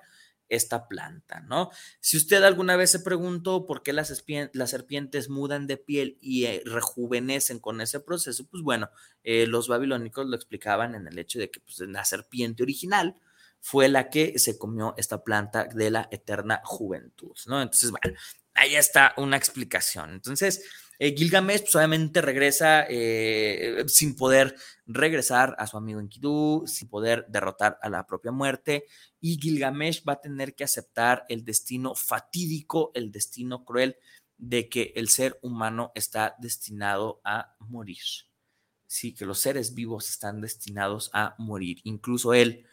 esta 0.53 0.87
planta, 0.87 1.41
¿no? 1.41 1.71
Si 2.01 2.19
usted 2.19 2.43
alguna 2.43 2.77
vez 2.77 2.91
se 2.91 3.01
preguntó 3.01 3.67
por 3.67 3.83
qué 3.83 3.95
las, 3.95 4.09
serpientes 4.09 5.31
mudan 5.31 5.67
de 5.67 5.79
piel 5.79 6.19
y 6.21 6.45
eh, 6.45 6.63
rejuvenecen 6.67 7.59
con 7.59 7.81
ese 7.81 8.01
proceso, 8.01 8.47
pues 8.51 8.63
bueno, 8.63 8.91
eh, 9.25 9.47
los 9.47 9.67
babilónicos 9.67 10.27
lo 10.27 10.37
explicaban 10.37 10.95
en 10.95 11.07
el 11.07 11.19
hecho 11.19 11.39
de 11.39 11.51
que 11.51 11.61
pues, 11.61 11.79
la 11.81 12.05
serpiente 12.05 12.63
original 12.63 13.17
fue 13.61 13.89
la 13.89 14.11
que 14.11 14.39
se 14.39 14.59
comió 14.59 14.95
esta 14.99 15.25
planta 15.25 15.65
de 15.65 15.91
la 15.91 16.09
eterna 16.11 16.61
juventud, 16.65 17.35
¿no? 17.47 17.63
Entonces, 17.63 17.91
bueno, 17.91 18.19
ahí 18.53 18.75
está 18.75 19.15
una 19.17 19.39
explicación. 19.39 20.11
Entonces, 20.11 20.65
eh, 20.99 21.15
Gilgamesh 21.17 21.63
pues, 21.63 21.75
obviamente 21.77 22.21
regresa 22.21 22.87
eh, 22.89 23.85
sin 23.89 24.15
poder 24.15 24.55
regresar 24.87 25.55
a 25.59 25.67
su 25.67 25.77
amigo 25.77 26.01
Enkidu, 26.01 26.65
sin 26.67 26.89
poder 26.89 27.27
derrotar 27.29 27.79
a 27.83 27.89
la 27.89 28.07
propia 28.07 28.33
muerte, 28.33 28.87
y 29.21 29.39
Gilgamesh 29.41 30.05
va 30.09 30.15
a 30.15 30.21
tener 30.21 30.55
que 30.55 30.65
aceptar 30.65 31.25
el 31.29 31.45
destino 31.45 31.95
fatídico, 31.95 32.93
el 32.95 33.11
destino 33.11 33.65
cruel 33.65 33.97
de 34.39 34.69
que 34.69 34.93
el 34.97 35.09
ser 35.09 35.39
humano 35.43 35.93
está 35.95 36.35
destinado 36.39 37.21
a 37.25 37.55
morir. 37.61 38.03
Sí, 38.87 39.15
que 39.15 39.25
los 39.25 39.39
seres 39.39 39.75
vivos 39.75 40.09
están 40.11 40.41
destinados 40.41 41.11
a 41.13 41.35
morir. 41.39 41.79
Incluso 41.85 42.35
él, 42.35 42.67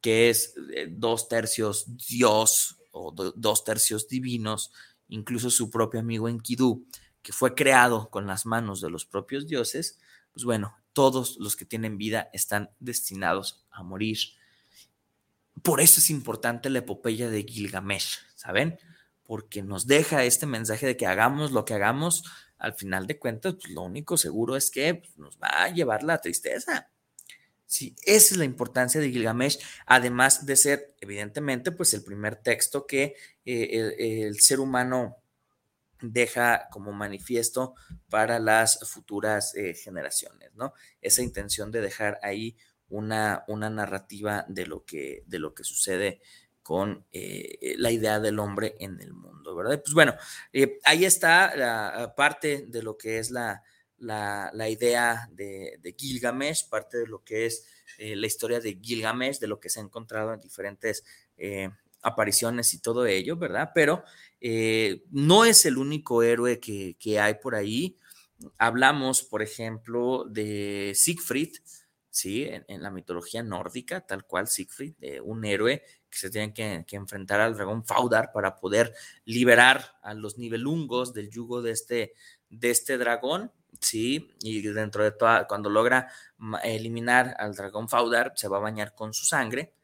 que 0.00 0.30
es 0.30 0.54
eh, 0.74 0.88
dos 0.90 1.28
tercios 1.28 1.86
Dios 2.08 2.78
o 2.90 3.12
dos 3.12 3.64
tercios 3.64 4.08
divinos, 4.08 4.72
incluso 5.08 5.50
su 5.50 5.70
propio 5.70 6.00
amigo 6.00 6.28
Enkidu, 6.28 6.86
que 7.26 7.32
fue 7.32 7.56
creado 7.56 8.08
con 8.08 8.28
las 8.28 8.46
manos 8.46 8.80
de 8.80 8.88
los 8.88 9.04
propios 9.04 9.48
dioses, 9.48 9.98
pues 10.32 10.44
bueno, 10.44 10.76
todos 10.92 11.38
los 11.40 11.56
que 11.56 11.64
tienen 11.64 11.98
vida 11.98 12.30
están 12.32 12.70
destinados 12.78 13.66
a 13.72 13.82
morir. 13.82 14.16
Por 15.60 15.80
eso 15.80 15.98
es 15.98 16.08
importante 16.08 16.70
la 16.70 16.78
epopeya 16.78 17.28
de 17.28 17.42
Gilgamesh, 17.42 18.20
¿saben? 18.36 18.78
Porque 19.24 19.64
nos 19.64 19.88
deja 19.88 20.22
este 20.22 20.46
mensaje 20.46 20.86
de 20.86 20.96
que 20.96 21.08
hagamos 21.08 21.50
lo 21.50 21.64
que 21.64 21.74
hagamos, 21.74 22.22
al 22.58 22.74
final 22.74 23.08
de 23.08 23.18
cuentas, 23.18 23.54
pues 23.54 23.70
lo 23.70 23.82
único 23.82 24.16
seguro 24.16 24.54
es 24.54 24.70
que 24.70 24.94
pues, 24.94 25.18
nos 25.18 25.36
va 25.38 25.64
a 25.64 25.70
llevar 25.70 26.04
la 26.04 26.20
tristeza. 26.20 26.92
Sí, 27.66 27.96
esa 28.04 28.34
es 28.34 28.38
la 28.38 28.44
importancia 28.44 29.00
de 29.00 29.10
Gilgamesh, 29.10 29.58
además 29.84 30.46
de 30.46 30.54
ser, 30.54 30.94
evidentemente, 31.00 31.72
pues 31.72 31.92
el 31.92 32.04
primer 32.04 32.36
texto 32.36 32.86
que 32.86 33.16
eh, 33.44 34.26
el, 34.28 34.38
ser 34.38 34.60
humano 34.60 35.16
deja 36.12 36.68
como 36.70 36.92
manifiesto 36.92 37.74
para 38.08 38.38
las 38.38 38.80
futuras 38.88 39.54
eh, 39.54 39.74
generaciones, 39.74 40.54
¿no? 40.54 40.72
Esa 41.00 41.22
intención 41.22 41.70
de 41.70 41.80
dejar 41.80 42.18
ahí 42.22 42.56
una, 42.88 43.44
una 43.48 43.70
narrativa 43.70 44.44
de 44.48 44.66
lo, 44.66 44.84
que, 44.84 45.22
de 45.26 45.38
lo 45.38 45.54
que 45.54 45.64
sucede 45.64 46.20
con 46.62 47.06
eh, 47.12 47.74
la 47.78 47.90
idea 47.90 48.20
del 48.20 48.38
hombre 48.38 48.74
en 48.80 49.00
el 49.00 49.12
mundo, 49.12 49.54
¿verdad? 49.54 49.80
Pues 49.84 49.94
bueno, 49.94 50.14
eh, 50.52 50.78
ahí 50.84 51.04
está 51.04 51.56
la 51.56 52.14
parte 52.16 52.66
de 52.66 52.82
lo 52.82 52.96
que 52.96 53.18
es 53.18 53.30
la, 53.30 53.62
la, 53.98 54.68
idea 54.68 55.28
de, 55.30 55.78
de, 55.80 55.94
Gilgamesh, 55.96 56.68
parte 56.68 56.98
de 56.98 57.06
lo 57.06 57.22
que 57.22 57.46
es 57.46 57.66
la 57.98 58.26
historia 58.26 58.60
de 58.60 58.78
Gilgamesh, 58.82 59.38
de 59.38 59.46
lo 59.46 59.60
que 59.60 59.70
se 59.70 59.80
ha 59.80 59.82
encontrado 59.82 60.34
en 60.34 60.40
diferentes 60.40 61.04
apariciones 62.06 62.72
y 62.72 62.80
todo 62.80 63.04
ello, 63.06 63.36
¿verdad? 63.36 63.72
Pero 63.74 64.04
eh, 64.40 65.02
no 65.10 65.44
es 65.44 65.66
el 65.66 65.76
único 65.76 66.22
héroe 66.22 66.60
que, 66.60 67.20
hay 67.20 67.34
por 67.34 67.54
ahí. 67.54 67.98
Hablamos, 68.58 69.22
por 69.22 69.42
ejemplo, 69.42 70.24
de 70.28 70.92
Siegfried, 70.94 71.56
¿sí? 72.10 72.48
En, 72.48 72.82
la 72.82 72.90
mitología 72.90 73.42
nórdica, 73.42 74.06
tal 74.06 74.24
cual 74.24 74.46
Siegfried, 74.46 74.94
un 75.24 75.44
héroe 75.44 75.82
que 76.08 76.18
se 76.18 76.30
tiene 76.30 76.54
que, 76.54 76.96
enfrentar 76.96 77.40
al 77.40 77.54
dragón 77.56 77.84
Faudar 77.84 78.30
para 78.32 78.56
poder 78.56 78.94
liberar 79.24 79.96
a 80.02 80.14
los 80.14 80.38
nivelungos 80.38 81.12
del 81.12 81.28
yugo 81.28 81.60
de 81.60 81.72
este, 81.72 82.14
de 82.48 82.70
este 82.70 82.98
dragón, 82.98 83.50
¿sí? 83.80 84.30
Y 84.40 84.62
dentro 84.62 85.02
de 85.02 85.10
toda, 85.10 85.46
cuando 85.48 85.70
logra 85.70 86.08
eliminar 86.62 87.34
al 87.38 87.54
dragón 87.54 87.88
Faudar, 87.88 88.32
se 88.36 88.48
va 88.48 88.58
a 88.58 88.60
bañar 88.60 88.94
con 88.94 89.12
su 89.12 89.24
sangre, 89.24 89.75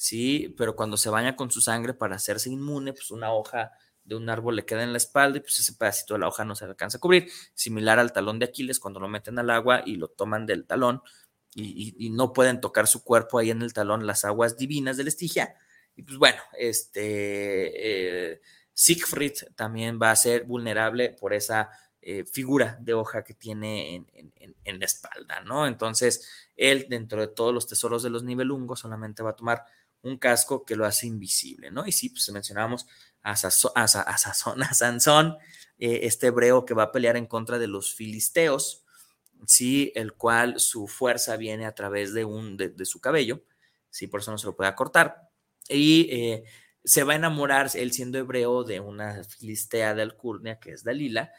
¿sí? 0.00 0.54
Pero 0.56 0.74
cuando 0.74 0.96
se 0.96 1.10
baña 1.10 1.36
con 1.36 1.50
su 1.50 1.60
sangre 1.60 1.92
para 1.92 2.16
hacerse 2.16 2.48
inmune, 2.48 2.94
pues 2.94 3.10
una 3.10 3.34
hoja 3.34 3.72
de 4.02 4.16
un 4.16 4.30
árbol 4.30 4.56
le 4.56 4.64
queda 4.64 4.82
en 4.82 4.92
la 4.92 4.96
espalda 4.96 5.36
y 5.36 5.40
pues 5.40 5.58
ese 5.58 5.74
pedacito 5.74 6.14
de 6.14 6.20
la 6.20 6.28
hoja 6.28 6.42
no 6.42 6.56
se 6.56 6.64
alcanza 6.64 6.96
a 6.96 7.00
cubrir, 7.00 7.30
similar 7.52 7.98
al 7.98 8.10
talón 8.10 8.38
de 8.38 8.46
Aquiles 8.46 8.80
cuando 8.80 8.98
lo 8.98 9.08
meten 9.08 9.38
al 9.38 9.50
agua 9.50 9.82
y 9.84 9.96
lo 9.96 10.08
toman 10.08 10.46
del 10.46 10.66
talón 10.66 11.02
y, 11.54 12.08
no 12.12 12.32
pueden 12.32 12.62
tocar 12.62 12.86
su 12.86 13.04
cuerpo 13.04 13.38
ahí 13.38 13.50
en 13.50 13.60
el 13.60 13.74
talón 13.74 14.06
las 14.06 14.24
aguas 14.24 14.56
divinas 14.56 14.96
del 14.96 15.08
Estigia. 15.08 15.54
Y 15.94 16.02
pues 16.02 16.16
bueno, 16.16 16.40
este 16.56 18.32
eh, 18.32 18.40
Siegfried 18.72 19.34
también 19.54 19.98
va 20.00 20.12
a 20.12 20.16
ser 20.16 20.44
vulnerable 20.44 21.10
por 21.10 21.34
esa 21.34 21.68
eh, 22.00 22.24
figura 22.24 22.78
de 22.80 22.94
hoja 22.94 23.22
que 23.22 23.34
tiene 23.34 23.96
en, 23.96 24.32
en, 24.64 24.78
la 24.78 24.86
espalda, 24.86 25.42
¿no? 25.42 25.66
Entonces, 25.66 26.26
él 26.56 26.86
dentro 26.88 27.20
de 27.20 27.28
todos 27.28 27.52
los 27.52 27.66
tesoros 27.66 28.02
de 28.02 28.08
los 28.08 28.22
nivelungos 28.22 28.80
solamente 28.80 29.22
va 29.22 29.30
a 29.30 29.36
tomar 29.36 29.64
un 30.02 30.18
casco 30.18 30.64
que 30.64 30.76
lo 30.76 30.86
hace 30.86 31.06
invisible, 31.06 31.70
¿no? 31.70 31.86
Y 31.86 31.92
sí, 31.92 32.10
pues 32.10 32.30
mencionábamos 32.30 32.86
a, 33.22 33.32
a, 33.32 34.74
Sansón, 34.74 35.36
eh, 35.78 36.00
este 36.02 36.28
hebreo 36.28 36.64
que 36.64 36.74
va 36.74 36.84
a 36.84 36.92
pelear 36.92 37.16
en 37.16 37.26
contra 37.26 37.58
de 37.58 37.66
los 37.66 37.94
filisteos, 37.94 38.84
sí, 39.46 39.92
el 39.94 40.14
cual 40.14 40.60
su 40.60 40.86
fuerza 40.86 41.36
viene 41.36 41.66
a 41.66 41.74
través 41.74 42.14
de, 42.14 42.24
un, 42.24 42.56
de, 42.56 42.84
su 42.84 43.00
cabello, 43.00 43.42
sí, 43.90 44.06
por 44.06 44.20
eso 44.20 44.30
no 44.30 44.38
se 44.38 44.46
lo 44.46 44.56
puede 44.56 44.74
cortar, 44.74 45.28
y 45.68 46.08
eh, 46.10 46.44
se 46.82 47.04
va 47.04 47.12
a 47.12 47.16
enamorar, 47.16 47.70
él 47.74 47.92
siendo 47.92 48.18
hebreo, 48.18 48.64
de 48.64 48.80
una 48.80 49.22
filistea 49.24 49.94
de 49.94 50.02
Alcurnia, 50.02 50.58
que 50.58 50.72
es 50.72 50.82
Dalila, 50.82 51.30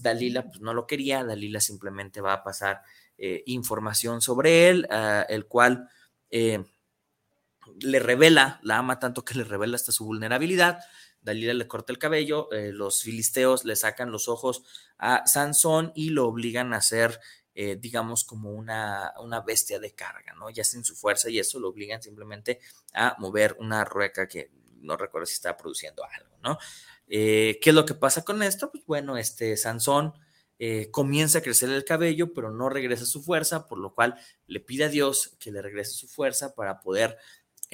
Dalila 0.00 0.44
pues 0.46 0.60
no 0.60 0.72
lo 0.72 0.86
quería, 0.86 1.24
Dalila 1.24 1.60
simplemente 1.60 2.20
va 2.20 2.34
a 2.34 2.44
pasar 2.44 2.82
eh, 3.18 3.42
información 3.46 4.20
sobre 4.20 4.68
él, 4.68 4.86
ah, 4.90 5.26
el 5.28 5.46
cual 5.46 5.88
le 7.80 7.98
revela, 7.98 8.60
la 8.62 8.78
ama 8.78 8.98
tanto 8.98 9.24
que 9.24 9.34
le 9.34 9.44
revela 9.44 9.76
hasta 9.76 9.92
su 9.92 10.04
vulnerabilidad, 10.04 10.80
Dalila 11.24 11.54
le 11.54 11.66
corta 11.66 11.90
el 11.90 11.98
cabello, 11.98 12.52
eh, 12.52 12.70
los 12.72 13.02
filisteos 13.02 13.64
le 13.64 13.76
sacan 13.76 14.12
los 14.12 14.28
ojos 14.28 14.62
a 14.98 15.26
Sansón 15.26 15.90
y 15.94 16.10
lo 16.10 16.26
obligan 16.28 16.74
a 16.74 16.82
ser, 16.82 17.18
eh, 17.54 17.76
digamos, 17.80 18.24
como 18.24 18.50
una, 18.50 19.14
una, 19.20 19.40
bestia 19.40 19.78
de 19.78 19.94
carga, 19.94 20.34
¿no? 20.34 20.50
Ya 20.50 20.64
sin 20.64 20.84
su 20.84 20.94
fuerza 20.94 21.30
y 21.30 21.38
eso 21.38 21.58
lo 21.58 21.70
obligan 21.70 22.02
simplemente 22.02 22.60
a 22.92 23.16
mover 23.18 23.56
una 23.58 23.84
rueca 23.84 24.28
que 24.28 24.50
no 24.82 24.98
recuerdo 24.98 25.24
si 25.24 25.32
está 25.32 25.56
produciendo 25.56 26.04
algo, 26.04 26.36
¿no? 26.42 26.58
Eh, 27.08 27.58
¿Qué 27.62 27.70
es 27.70 27.74
lo 27.74 27.86
que 27.86 27.94
pasa 27.94 28.22
con 28.22 28.42
esto? 28.42 28.70
Pues 28.70 28.84
bueno, 28.84 29.16
este 29.16 29.56
Sansón 29.56 30.12
comienza 30.92 31.38
a 31.40 31.42
crecer 31.42 31.68
el 31.68 31.84
cabello, 31.84 32.32
pero 32.32 32.50
no 32.50 32.70
regresa 32.70 33.04
su 33.04 33.22
fuerza, 33.22 33.68
por 33.68 33.76
lo 33.76 33.94
cual 33.94 34.14
le 34.46 34.60
pide 34.60 34.84
a 34.84 34.88
Dios 34.88 35.36
que 35.38 35.50
le 35.50 35.60
regrese 35.60 35.90
su 35.90 36.08
fuerza 36.08 36.54
para 36.54 36.80
poder 36.80 37.18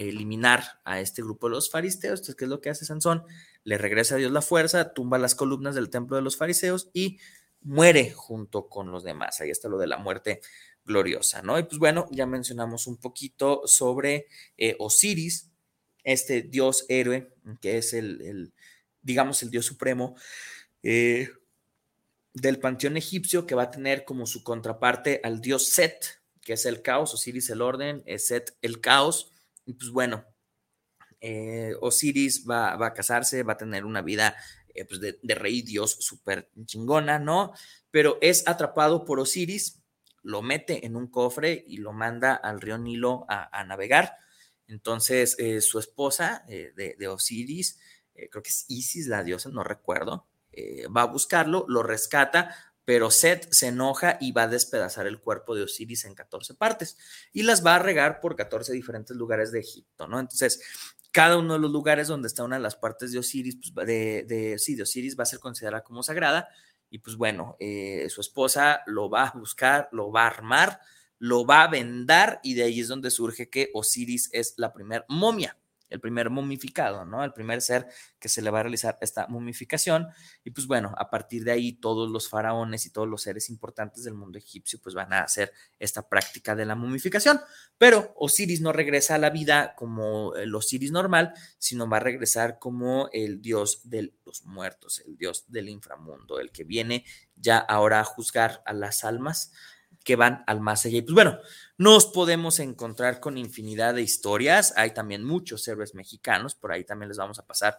eliminar 0.08 0.80
a 0.84 1.00
este 1.00 1.22
grupo 1.22 1.48
de 1.48 1.54
los 1.54 1.70
fariseos. 1.70 2.20
Entonces, 2.20 2.36
¿qué 2.36 2.44
es 2.44 2.50
lo 2.50 2.60
que 2.60 2.70
hace 2.70 2.84
Sansón? 2.84 3.24
Le 3.64 3.78
regresa 3.78 4.14
a 4.14 4.18
Dios 4.18 4.32
la 4.32 4.42
fuerza, 4.42 4.92
tumba 4.92 5.18
las 5.18 5.34
columnas 5.34 5.74
del 5.74 5.90
templo 5.90 6.16
de 6.16 6.22
los 6.22 6.36
fariseos 6.36 6.88
y 6.92 7.18
muere 7.60 8.12
junto 8.12 8.68
con 8.68 8.90
los 8.90 9.04
demás. 9.04 9.40
Ahí 9.40 9.50
está 9.50 9.68
lo 9.68 9.78
de 9.78 9.86
la 9.86 9.98
muerte 9.98 10.40
gloriosa, 10.84 11.42
¿no? 11.42 11.58
Y 11.58 11.64
pues 11.64 11.78
bueno, 11.78 12.06
ya 12.10 12.26
mencionamos 12.26 12.86
un 12.86 12.96
poquito 12.96 13.62
sobre 13.66 14.26
eh, 14.56 14.76
Osiris, 14.78 15.50
este 16.02 16.42
dios 16.42 16.86
héroe, 16.88 17.32
que 17.60 17.76
es 17.76 17.92
el, 17.92 18.52
digamos, 19.02 19.42
el 19.42 19.50
dios 19.50 19.66
supremo 19.66 20.16
eh, 20.82 21.28
del 22.32 22.58
panteón 22.58 22.96
egipcio, 22.96 23.46
que 23.46 23.54
va 23.54 23.64
a 23.64 23.70
tener 23.70 24.04
como 24.04 24.26
su 24.26 24.42
contraparte 24.42 25.20
al 25.22 25.42
dios 25.42 25.68
Set, 25.68 26.20
que 26.40 26.54
es 26.54 26.64
el 26.64 26.80
caos, 26.80 27.12
Osiris 27.12 27.50
el 27.50 27.60
orden, 27.60 28.02
Set 28.18 28.56
el 28.62 28.80
caos, 28.80 29.30
pues 29.74 29.90
bueno, 29.90 30.24
eh, 31.20 31.74
Osiris 31.80 32.46
va, 32.48 32.74
a 32.84 32.94
casarse, 32.94 33.42
va 33.42 33.54
a 33.54 33.58
tener 33.58 33.84
una 33.84 34.02
vida 34.02 34.36
eh, 34.74 34.84
pues 34.84 35.00
de, 35.00 35.34
rey 35.34 35.62
dios 35.62 35.96
súper 36.00 36.50
chingona, 36.64 37.18
¿no? 37.18 37.52
Pero 37.90 38.18
es 38.22 38.46
atrapado 38.48 39.04
por 39.04 39.20
Osiris, 39.20 39.82
lo 40.22 40.42
mete 40.42 40.86
en 40.86 40.96
un 40.96 41.08
cofre 41.08 41.64
y 41.66 41.78
lo 41.78 41.92
manda 41.92 42.34
al 42.34 42.60
río 42.60 42.78
Nilo 42.78 43.26
a, 43.28 43.64
navegar. 43.64 44.16
Entonces, 44.66 45.36
eh, 45.38 45.60
su 45.60 45.78
esposa 45.78 46.44
de, 46.46 47.08
Osiris, 47.08 47.78
creo 48.14 48.42
que 48.42 48.50
es 48.50 48.66
Isis, 48.68 49.06
la 49.06 49.24
diosa, 49.24 49.50
no 49.50 49.64
recuerdo, 49.64 50.28
va 50.94 51.02
a 51.02 51.06
buscarlo, 51.06 51.64
lo 51.68 51.82
rescata, 51.82 52.54
pero 52.90 53.08
Set 53.12 53.46
se 53.52 53.68
enoja 53.68 54.18
y 54.20 54.32
va 54.32 54.42
a 54.42 54.48
despedazar 54.48 55.06
el 55.06 55.20
cuerpo 55.20 55.54
de 55.54 55.62
Osiris 55.62 56.06
en 56.06 56.16
14 56.16 56.54
partes 56.54 56.98
y 57.32 57.44
las 57.44 57.64
va 57.64 57.76
a 57.76 57.78
regar 57.78 58.18
por 58.18 58.34
14 58.34 58.72
diferentes 58.72 59.16
lugares 59.16 59.52
de 59.52 59.60
Egipto, 59.60 60.08
¿no? 60.08 60.18
Entonces, 60.18 60.60
cada 61.12 61.38
uno 61.38 61.52
de 61.52 61.60
los 61.60 61.70
lugares 61.70 62.08
donde 62.08 62.26
está 62.26 62.42
una 62.42 62.56
de 62.56 62.62
las 62.62 62.74
partes 62.74 63.12
de 63.12 63.20
Osiris, 63.20 63.58
pues, 63.72 63.86
de, 63.86 64.56
sí, 64.58 64.74
de 64.74 64.82
Osiris 64.82 65.16
va 65.16 65.22
a 65.22 65.26
ser 65.26 65.38
considerada 65.38 65.84
como 65.84 66.02
sagrada 66.02 66.48
y 66.90 66.98
pues 66.98 67.14
bueno, 67.14 67.56
su 67.60 68.20
esposa 68.20 68.82
lo 68.86 69.08
va 69.08 69.28
a 69.28 69.38
buscar, 69.38 69.88
lo 69.92 70.10
va 70.10 70.24
a 70.24 70.26
armar, 70.26 70.80
lo 71.20 71.46
va 71.46 71.62
a 71.62 71.68
vendar 71.68 72.40
y 72.42 72.54
de 72.54 72.64
ahí 72.64 72.80
es 72.80 72.88
donde 72.88 73.12
surge 73.12 73.48
que 73.48 73.70
Osiris 73.72 74.30
es 74.32 74.54
la 74.56 74.72
primera 74.72 75.04
momia, 75.08 75.56
el 75.90 76.00
primer 76.00 76.30
momificado, 76.30 77.04
¿no? 77.04 77.22
El 77.22 77.32
primer 77.32 77.60
ser 77.60 77.86
que 78.18 78.28
se 78.28 78.40
le 78.40 78.50
va 78.50 78.60
a 78.60 78.62
realizar 78.62 78.96
esta 79.00 79.26
momificación. 79.26 80.08
Y 80.44 80.50
pues 80.50 80.66
bueno, 80.66 80.94
a 80.96 81.10
partir 81.10 81.44
de 81.44 81.52
ahí 81.52 81.72
todos 81.72 82.10
los 82.10 82.28
faraones 82.28 82.86
y 82.86 82.90
todos 82.90 83.08
los 83.08 83.22
seres 83.22 83.50
importantes 83.50 84.04
del 84.04 84.14
mundo 84.14 84.38
egipcio 84.38 84.80
pues 84.82 84.94
van 84.94 85.12
a 85.12 85.22
hacer 85.22 85.52
esta 85.78 86.08
práctica 86.08 86.54
de 86.54 86.64
la 86.64 86.74
momificación. 86.74 87.40
Pero 87.76 88.14
Osiris 88.16 88.60
no 88.60 88.72
regresa 88.72 89.16
a 89.16 89.18
la 89.18 89.30
vida 89.30 89.74
como 89.76 90.34
el 90.36 90.54
Osiris 90.54 90.92
normal, 90.92 91.34
sino 91.58 91.88
va 91.88 91.98
a 91.98 92.00
regresar 92.00 92.58
como 92.58 93.10
el 93.12 93.42
dios 93.42 93.88
de 93.90 94.14
los 94.24 94.44
muertos, 94.44 95.02
el 95.06 95.16
dios 95.16 95.44
del 95.48 95.68
inframundo, 95.68 96.38
el 96.38 96.52
que 96.52 96.64
viene 96.64 97.04
ya 97.36 97.58
ahora 97.58 98.00
a 98.00 98.04
juzgar 98.04 98.62
a 98.64 98.72
las 98.72 99.04
almas 99.04 99.52
que 100.04 100.16
van 100.16 100.44
al 100.46 100.60
más 100.60 100.84
allá. 100.86 100.98
Y 100.98 101.02
pues 101.02 101.14
bueno, 101.14 101.38
nos 101.78 102.06
podemos 102.06 102.58
encontrar 102.58 103.20
con 103.20 103.38
infinidad 103.38 103.94
de 103.94 104.02
historias. 104.02 104.72
Hay 104.76 104.92
también 104.92 105.24
muchos 105.24 105.66
héroes 105.68 105.94
mexicanos, 105.94 106.54
por 106.54 106.72
ahí 106.72 106.84
también 106.84 107.08
les 107.08 107.18
vamos 107.18 107.38
a 107.38 107.46
pasar 107.46 107.78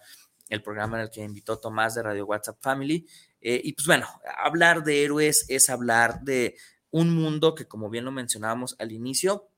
el 0.49 0.61
programa 0.61 0.97
en 0.97 1.03
el 1.03 1.09
que 1.09 1.23
invitó 1.23 1.59
Tomás 1.59 1.95
de 1.95 2.03
Radio 2.03 2.25
WhatsApp 2.25 2.57
Family. 2.61 3.07
Eh, 3.39 3.61
y 3.63 3.73
pues 3.73 3.87
bueno, 3.87 4.07
hablar 4.37 4.83
de 4.83 5.03
héroes 5.03 5.45
es 5.49 5.69
hablar 5.69 6.21
de 6.21 6.57
un 6.91 7.15
mundo 7.15 7.55
que, 7.55 7.67
como 7.67 7.89
bien 7.89 8.05
lo 8.05 8.11
mencionábamos 8.11 8.75
al 8.77 8.91
inicio, 8.91 9.49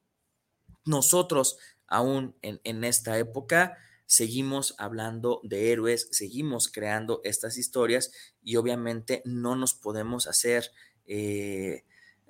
nosotros 0.85 1.57
aún 1.88 2.35
en, 2.41 2.84
esta 2.84 3.18
época 3.18 3.77
seguimos 4.06 4.76
hablando 4.77 5.41
de 5.44 5.72
héroes, 5.72 6.10
seguimos 6.11 6.72
creando 6.72 7.22
estas 7.23 7.57
historias 7.57 8.11
y 8.41 8.56
obviamente 8.56 9.22
no 9.26 9.56
nos 9.56 9.73
podemos 9.73 10.27
hacer... 10.27 10.72
Eh, 11.06 11.84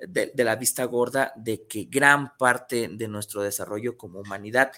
de, 0.07 0.31
la 0.43 0.55
vista 0.55 0.83
gorda 0.85 1.33
de 1.35 1.67
que 1.67 1.85
gran 1.85 2.35
parte 2.37 2.89
de 2.91 3.07
nuestro 3.07 3.41
desarrollo 3.41 3.97
como 3.97 4.19
humanidad 4.19 4.71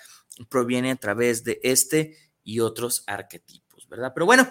proviene 0.49 0.91
a 0.91 0.95
través 0.95 1.43
de 1.43 1.60
este 1.64 2.18
y 2.43 2.60
otros 2.60 3.03
arquetipos, 3.07 3.88
¿verdad? 3.89 4.11
Pero 4.14 4.26
bueno, 4.26 4.47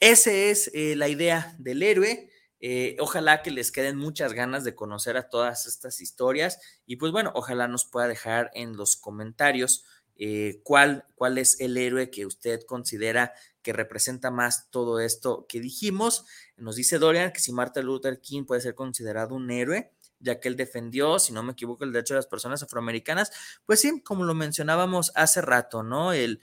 esa 0.00 0.32
es 0.32 0.70
eh, 0.74 0.96
la 0.96 1.08
idea 1.08 1.54
del 1.58 1.82
héroe. 1.82 2.30
Eh, 2.60 2.96
ojalá 3.00 3.42
que 3.42 3.50
les 3.50 3.72
queden 3.72 3.96
muchas 3.96 4.34
ganas 4.34 4.62
de 4.62 4.74
conocer 4.74 5.16
a 5.16 5.28
todas 5.28 5.66
estas 5.66 6.00
historias 6.00 6.60
y 6.86 6.94
pues 6.94 7.10
bueno, 7.10 7.32
ojalá 7.34 7.66
nos 7.66 7.86
pueda 7.86 8.06
dejar 8.06 8.52
en 8.54 8.76
los 8.76 8.96
comentarios 8.96 9.84
eh, 10.14 10.60
cuál, 10.62 11.04
cuál 11.16 11.38
es 11.38 11.58
el 11.60 11.76
héroe 11.76 12.10
que 12.10 12.24
usted 12.24 12.60
considera 12.62 13.32
que 13.62 13.72
representa 13.72 14.30
más 14.30 14.70
todo 14.70 15.00
esto 15.00 15.46
que 15.48 15.60
dijimos. 15.60 16.24
Nos 16.56 16.76
dice 16.76 16.98
Dorian 16.98 17.32
que 17.32 17.40
si 17.40 17.52
Martin 17.52 17.84
Luther 17.84 18.20
King 18.20 18.44
puede 18.44 18.60
ser 18.60 18.74
considerado 18.74 19.34
un 19.34 19.50
héroe, 19.50 19.90
ya 20.22 20.40
que 20.40 20.48
él 20.48 20.56
defendió, 20.56 21.18
si 21.18 21.32
no 21.32 21.42
me 21.42 21.52
equivoco, 21.52 21.84
el 21.84 21.92
derecho 21.92 22.14
de 22.14 22.18
las 22.18 22.26
personas 22.26 22.62
afroamericanas, 22.62 23.30
pues 23.66 23.80
sí, 23.80 24.00
como 24.02 24.24
lo 24.24 24.34
mencionábamos 24.34 25.12
hace 25.14 25.42
rato, 25.42 25.82
¿no? 25.82 26.12
El, 26.12 26.40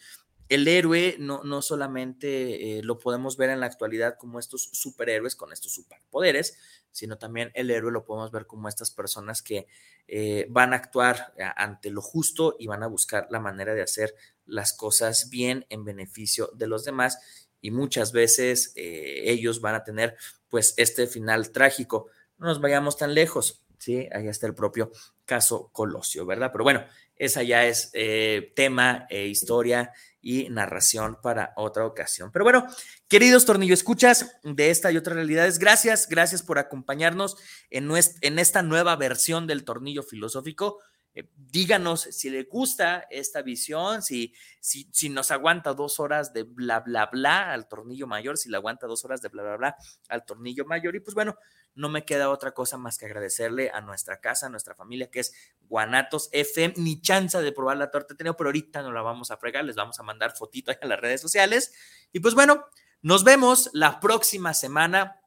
el 0.50 0.68
héroe 0.68 1.16
no, 1.20 1.44
no 1.44 1.62
solamente 1.62 2.80
eh, 2.80 2.84
lo 2.84 2.98
podemos 2.98 3.38
ver 3.38 3.52
en 3.52 3.60
la 3.60 3.68
actualidad 3.68 4.18
como 4.18 4.40
estos 4.40 4.70
superhéroes 4.74 5.36
con 5.36 5.54
estos 5.54 5.74
superpoderes, 5.74 6.58
sino 6.92 7.20
también 7.20 7.52
el 7.54 7.70
héroe 7.70 7.92
lo 7.92 8.04
podemos 8.04 8.32
ver 8.32 8.48
como 8.48 8.68
estas 8.68 8.90
personas 8.90 9.44
que 9.44 9.68
eh, 10.08 10.48
van 10.50 10.74
a 10.74 10.78
actuar 10.78 11.34
eh, 11.38 11.44
ante 11.56 11.92
lo 11.92 12.02
justo 12.02 12.56
y 12.58 12.66
van 12.66 12.82
a 12.82 12.88
buscar 12.88 13.28
la 13.30 13.40
manera 13.40 13.76
de 13.76 13.84
hacer 13.84 14.16
las 14.48 14.74
cosas 14.74 15.30
bien 15.30 15.68
en 15.70 15.86
beneficio 15.86 16.50
de 16.56 16.66
los 16.66 16.84
demás 16.84 17.20
y 17.62 17.70
muchas 17.70 18.12
veces 18.12 18.72
ellos 18.76 19.60
van 19.60 19.76
a 19.76 19.84
tener 19.84 20.16
pues 20.48 20.74
este 20.78 21.08
final 21.08 21.52
trágico. 21.52 22.08
No 22.38 22.48
nos 22.48 22.62
vayamos 22.62 22.98
tan 22.98 23.14
lejos. 23.14 23.62
¿Sí? 23.80 24.08
Ahí 24.14 24.28
está 24.28 24.46
el 24.46 24.54
propio 24.54 24.92
caso 25.26 25.70
Colosio, 25.72 26.26
¿verdad? 26.26 26.52
Pero 26.52 26.64
bueno, 26.64 26.86
esa 27.16 27.44
ya 27.44 27.66
es 27.66 27.90
eh, 27.94 28.54
tema, 28.56 29.06
e 29.10 29.28
historia 29.28 29.92
y 30.22 30.50
narración 30.50 31.18
para 31.22 31.54
otra 31.56 31.86
ocasión. 31.86 32.32
Pero 32.32 32.46
bueno, 32.46 32.66
queridos 33.08 33.46
tornillo 33.46 33.74
escuchas 33.74 34.38
de 34.44 34.70
esta 34.70 34.92
y 34.92 34.98
otras 34.98 35.16
realidades, 35.16 35.60
gracias, 35.60 36.08
gracias 36.10 36.44
por 36.44 36.60
acompañarnos 36.60 37.38
en, 37.70 37.90
en 38.22 38.40
esta 38.40 38.62
nueva 38.62 38.96
versión 38.96 39.48
del 39.48 39.64
tornillo 39.66 40.04
filosófico. 40.04 40.80
Eh, 41.15 41.27
díganos 41.36 42.02
si 42.02 42.30
le 42.30 42.44
gusta 42.44 43.07
esta 43.10 43.41
visión, 43.41 44.03
si, 44.03 44.34
si, 44.60 44.88
si, 44.91 45.10
nos 45.10 45.31
aguanta 45.31 45.73
dos 45.73 45.99
horas 45.99 46.34
de 46.34 46.44
bla, 46.44 46.81
bla, 46.81 47.07
bla 47.07 47.52
al 47.52 47.68
tornillo 47.68 48.06
mayor, 48.06 48.38
si 48.38 48.49
le 48.49 48.57
aguanta 48.57 48.86
dos 48.86 49.03
horas 49.06 49.22
de 49.22 49.30
bla, 49.30 49.41
bla, 49.41 49.57
bla 49.57 49.77
al 50.07 50.23
tornillo 50.26 50.65
mayor. 50.65 50.95
Y 50.95 50.99
pues 50.99 51.15
bueno, 51.15 51.36
no 51.73 51.90
me 51.90 52.06
queda 52.06 52.30
otra 52.30 52.52
cosa 52.52 52.77
más 52.77 52.98
que 52.98 53.06
agradecerle 53.06 53.72
a 53.73 53.81
nuestra 53.81 54.19
casa, 54.19 54.45
a 54.45 54.49
nuestra 54.49 54.76
familia, 54.76 55.10
que 55.10 55.22
es 55.22 55.34
Guanatos 55.61 56.30
FM. 56.31 56.76
Ni 56.77 57.02
chance 57.02 57.41
de 57.41 57.52
probar 57.52 57.77
la 57.77 57.90
torta 57.90 58.15
tenía, 58.15 58.34
pero 58.34 58.49
ahorita 58.49 58.81
no 58.81 58.91
la 58.91 59.02
vamos 59.02 59.31
a 59.31 59.38
fregar, 59.38 59.65
les 59.65 59.76
vamos 59.76 59.99
a 59.99 60.03
mandar 60.03 60.36
fotito 60.36 60.72
en 60.80 60.90
las 60.90 60.99
redes 60.99 61.22
sociales. 61.22 61.73
Y 62.11 62.19
pues 62.19 62.36
bueno, 62.36 62.65
nos 63.02 63.23
vemos 63.23 63.69
la 63.73 63.99
próxima 63.99 64.53
semana 64.53 65.22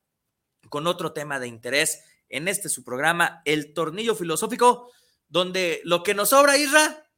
con 0.69 0.87
otro 0.87 1.13
tema 1.13 1.41
de 1.41 1.49
interés 1.49 2.05
en 2.29 2.49
este 2.49 2.69
su 2.69 2.85
programa, 2.85 3.43
El 3.45 3.75
Tornillo 3.75 4.15
Filosófico 4.15 4.91
donde 5.33 5.81
lo 5.85 6.03
que 6.03 6.13
nos 6.15 6.29
sobra, 6.29 6.59
Isra, 6.59 7.11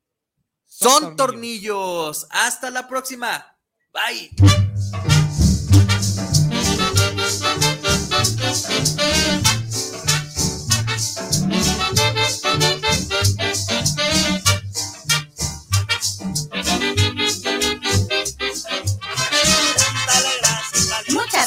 son, 0.65 1.17
tornillos. 1.17 2.29
Hasta 2.31 2.71
la 2.71 2.87
próxima. 2.87 3.59
Bye. 3.93 4.31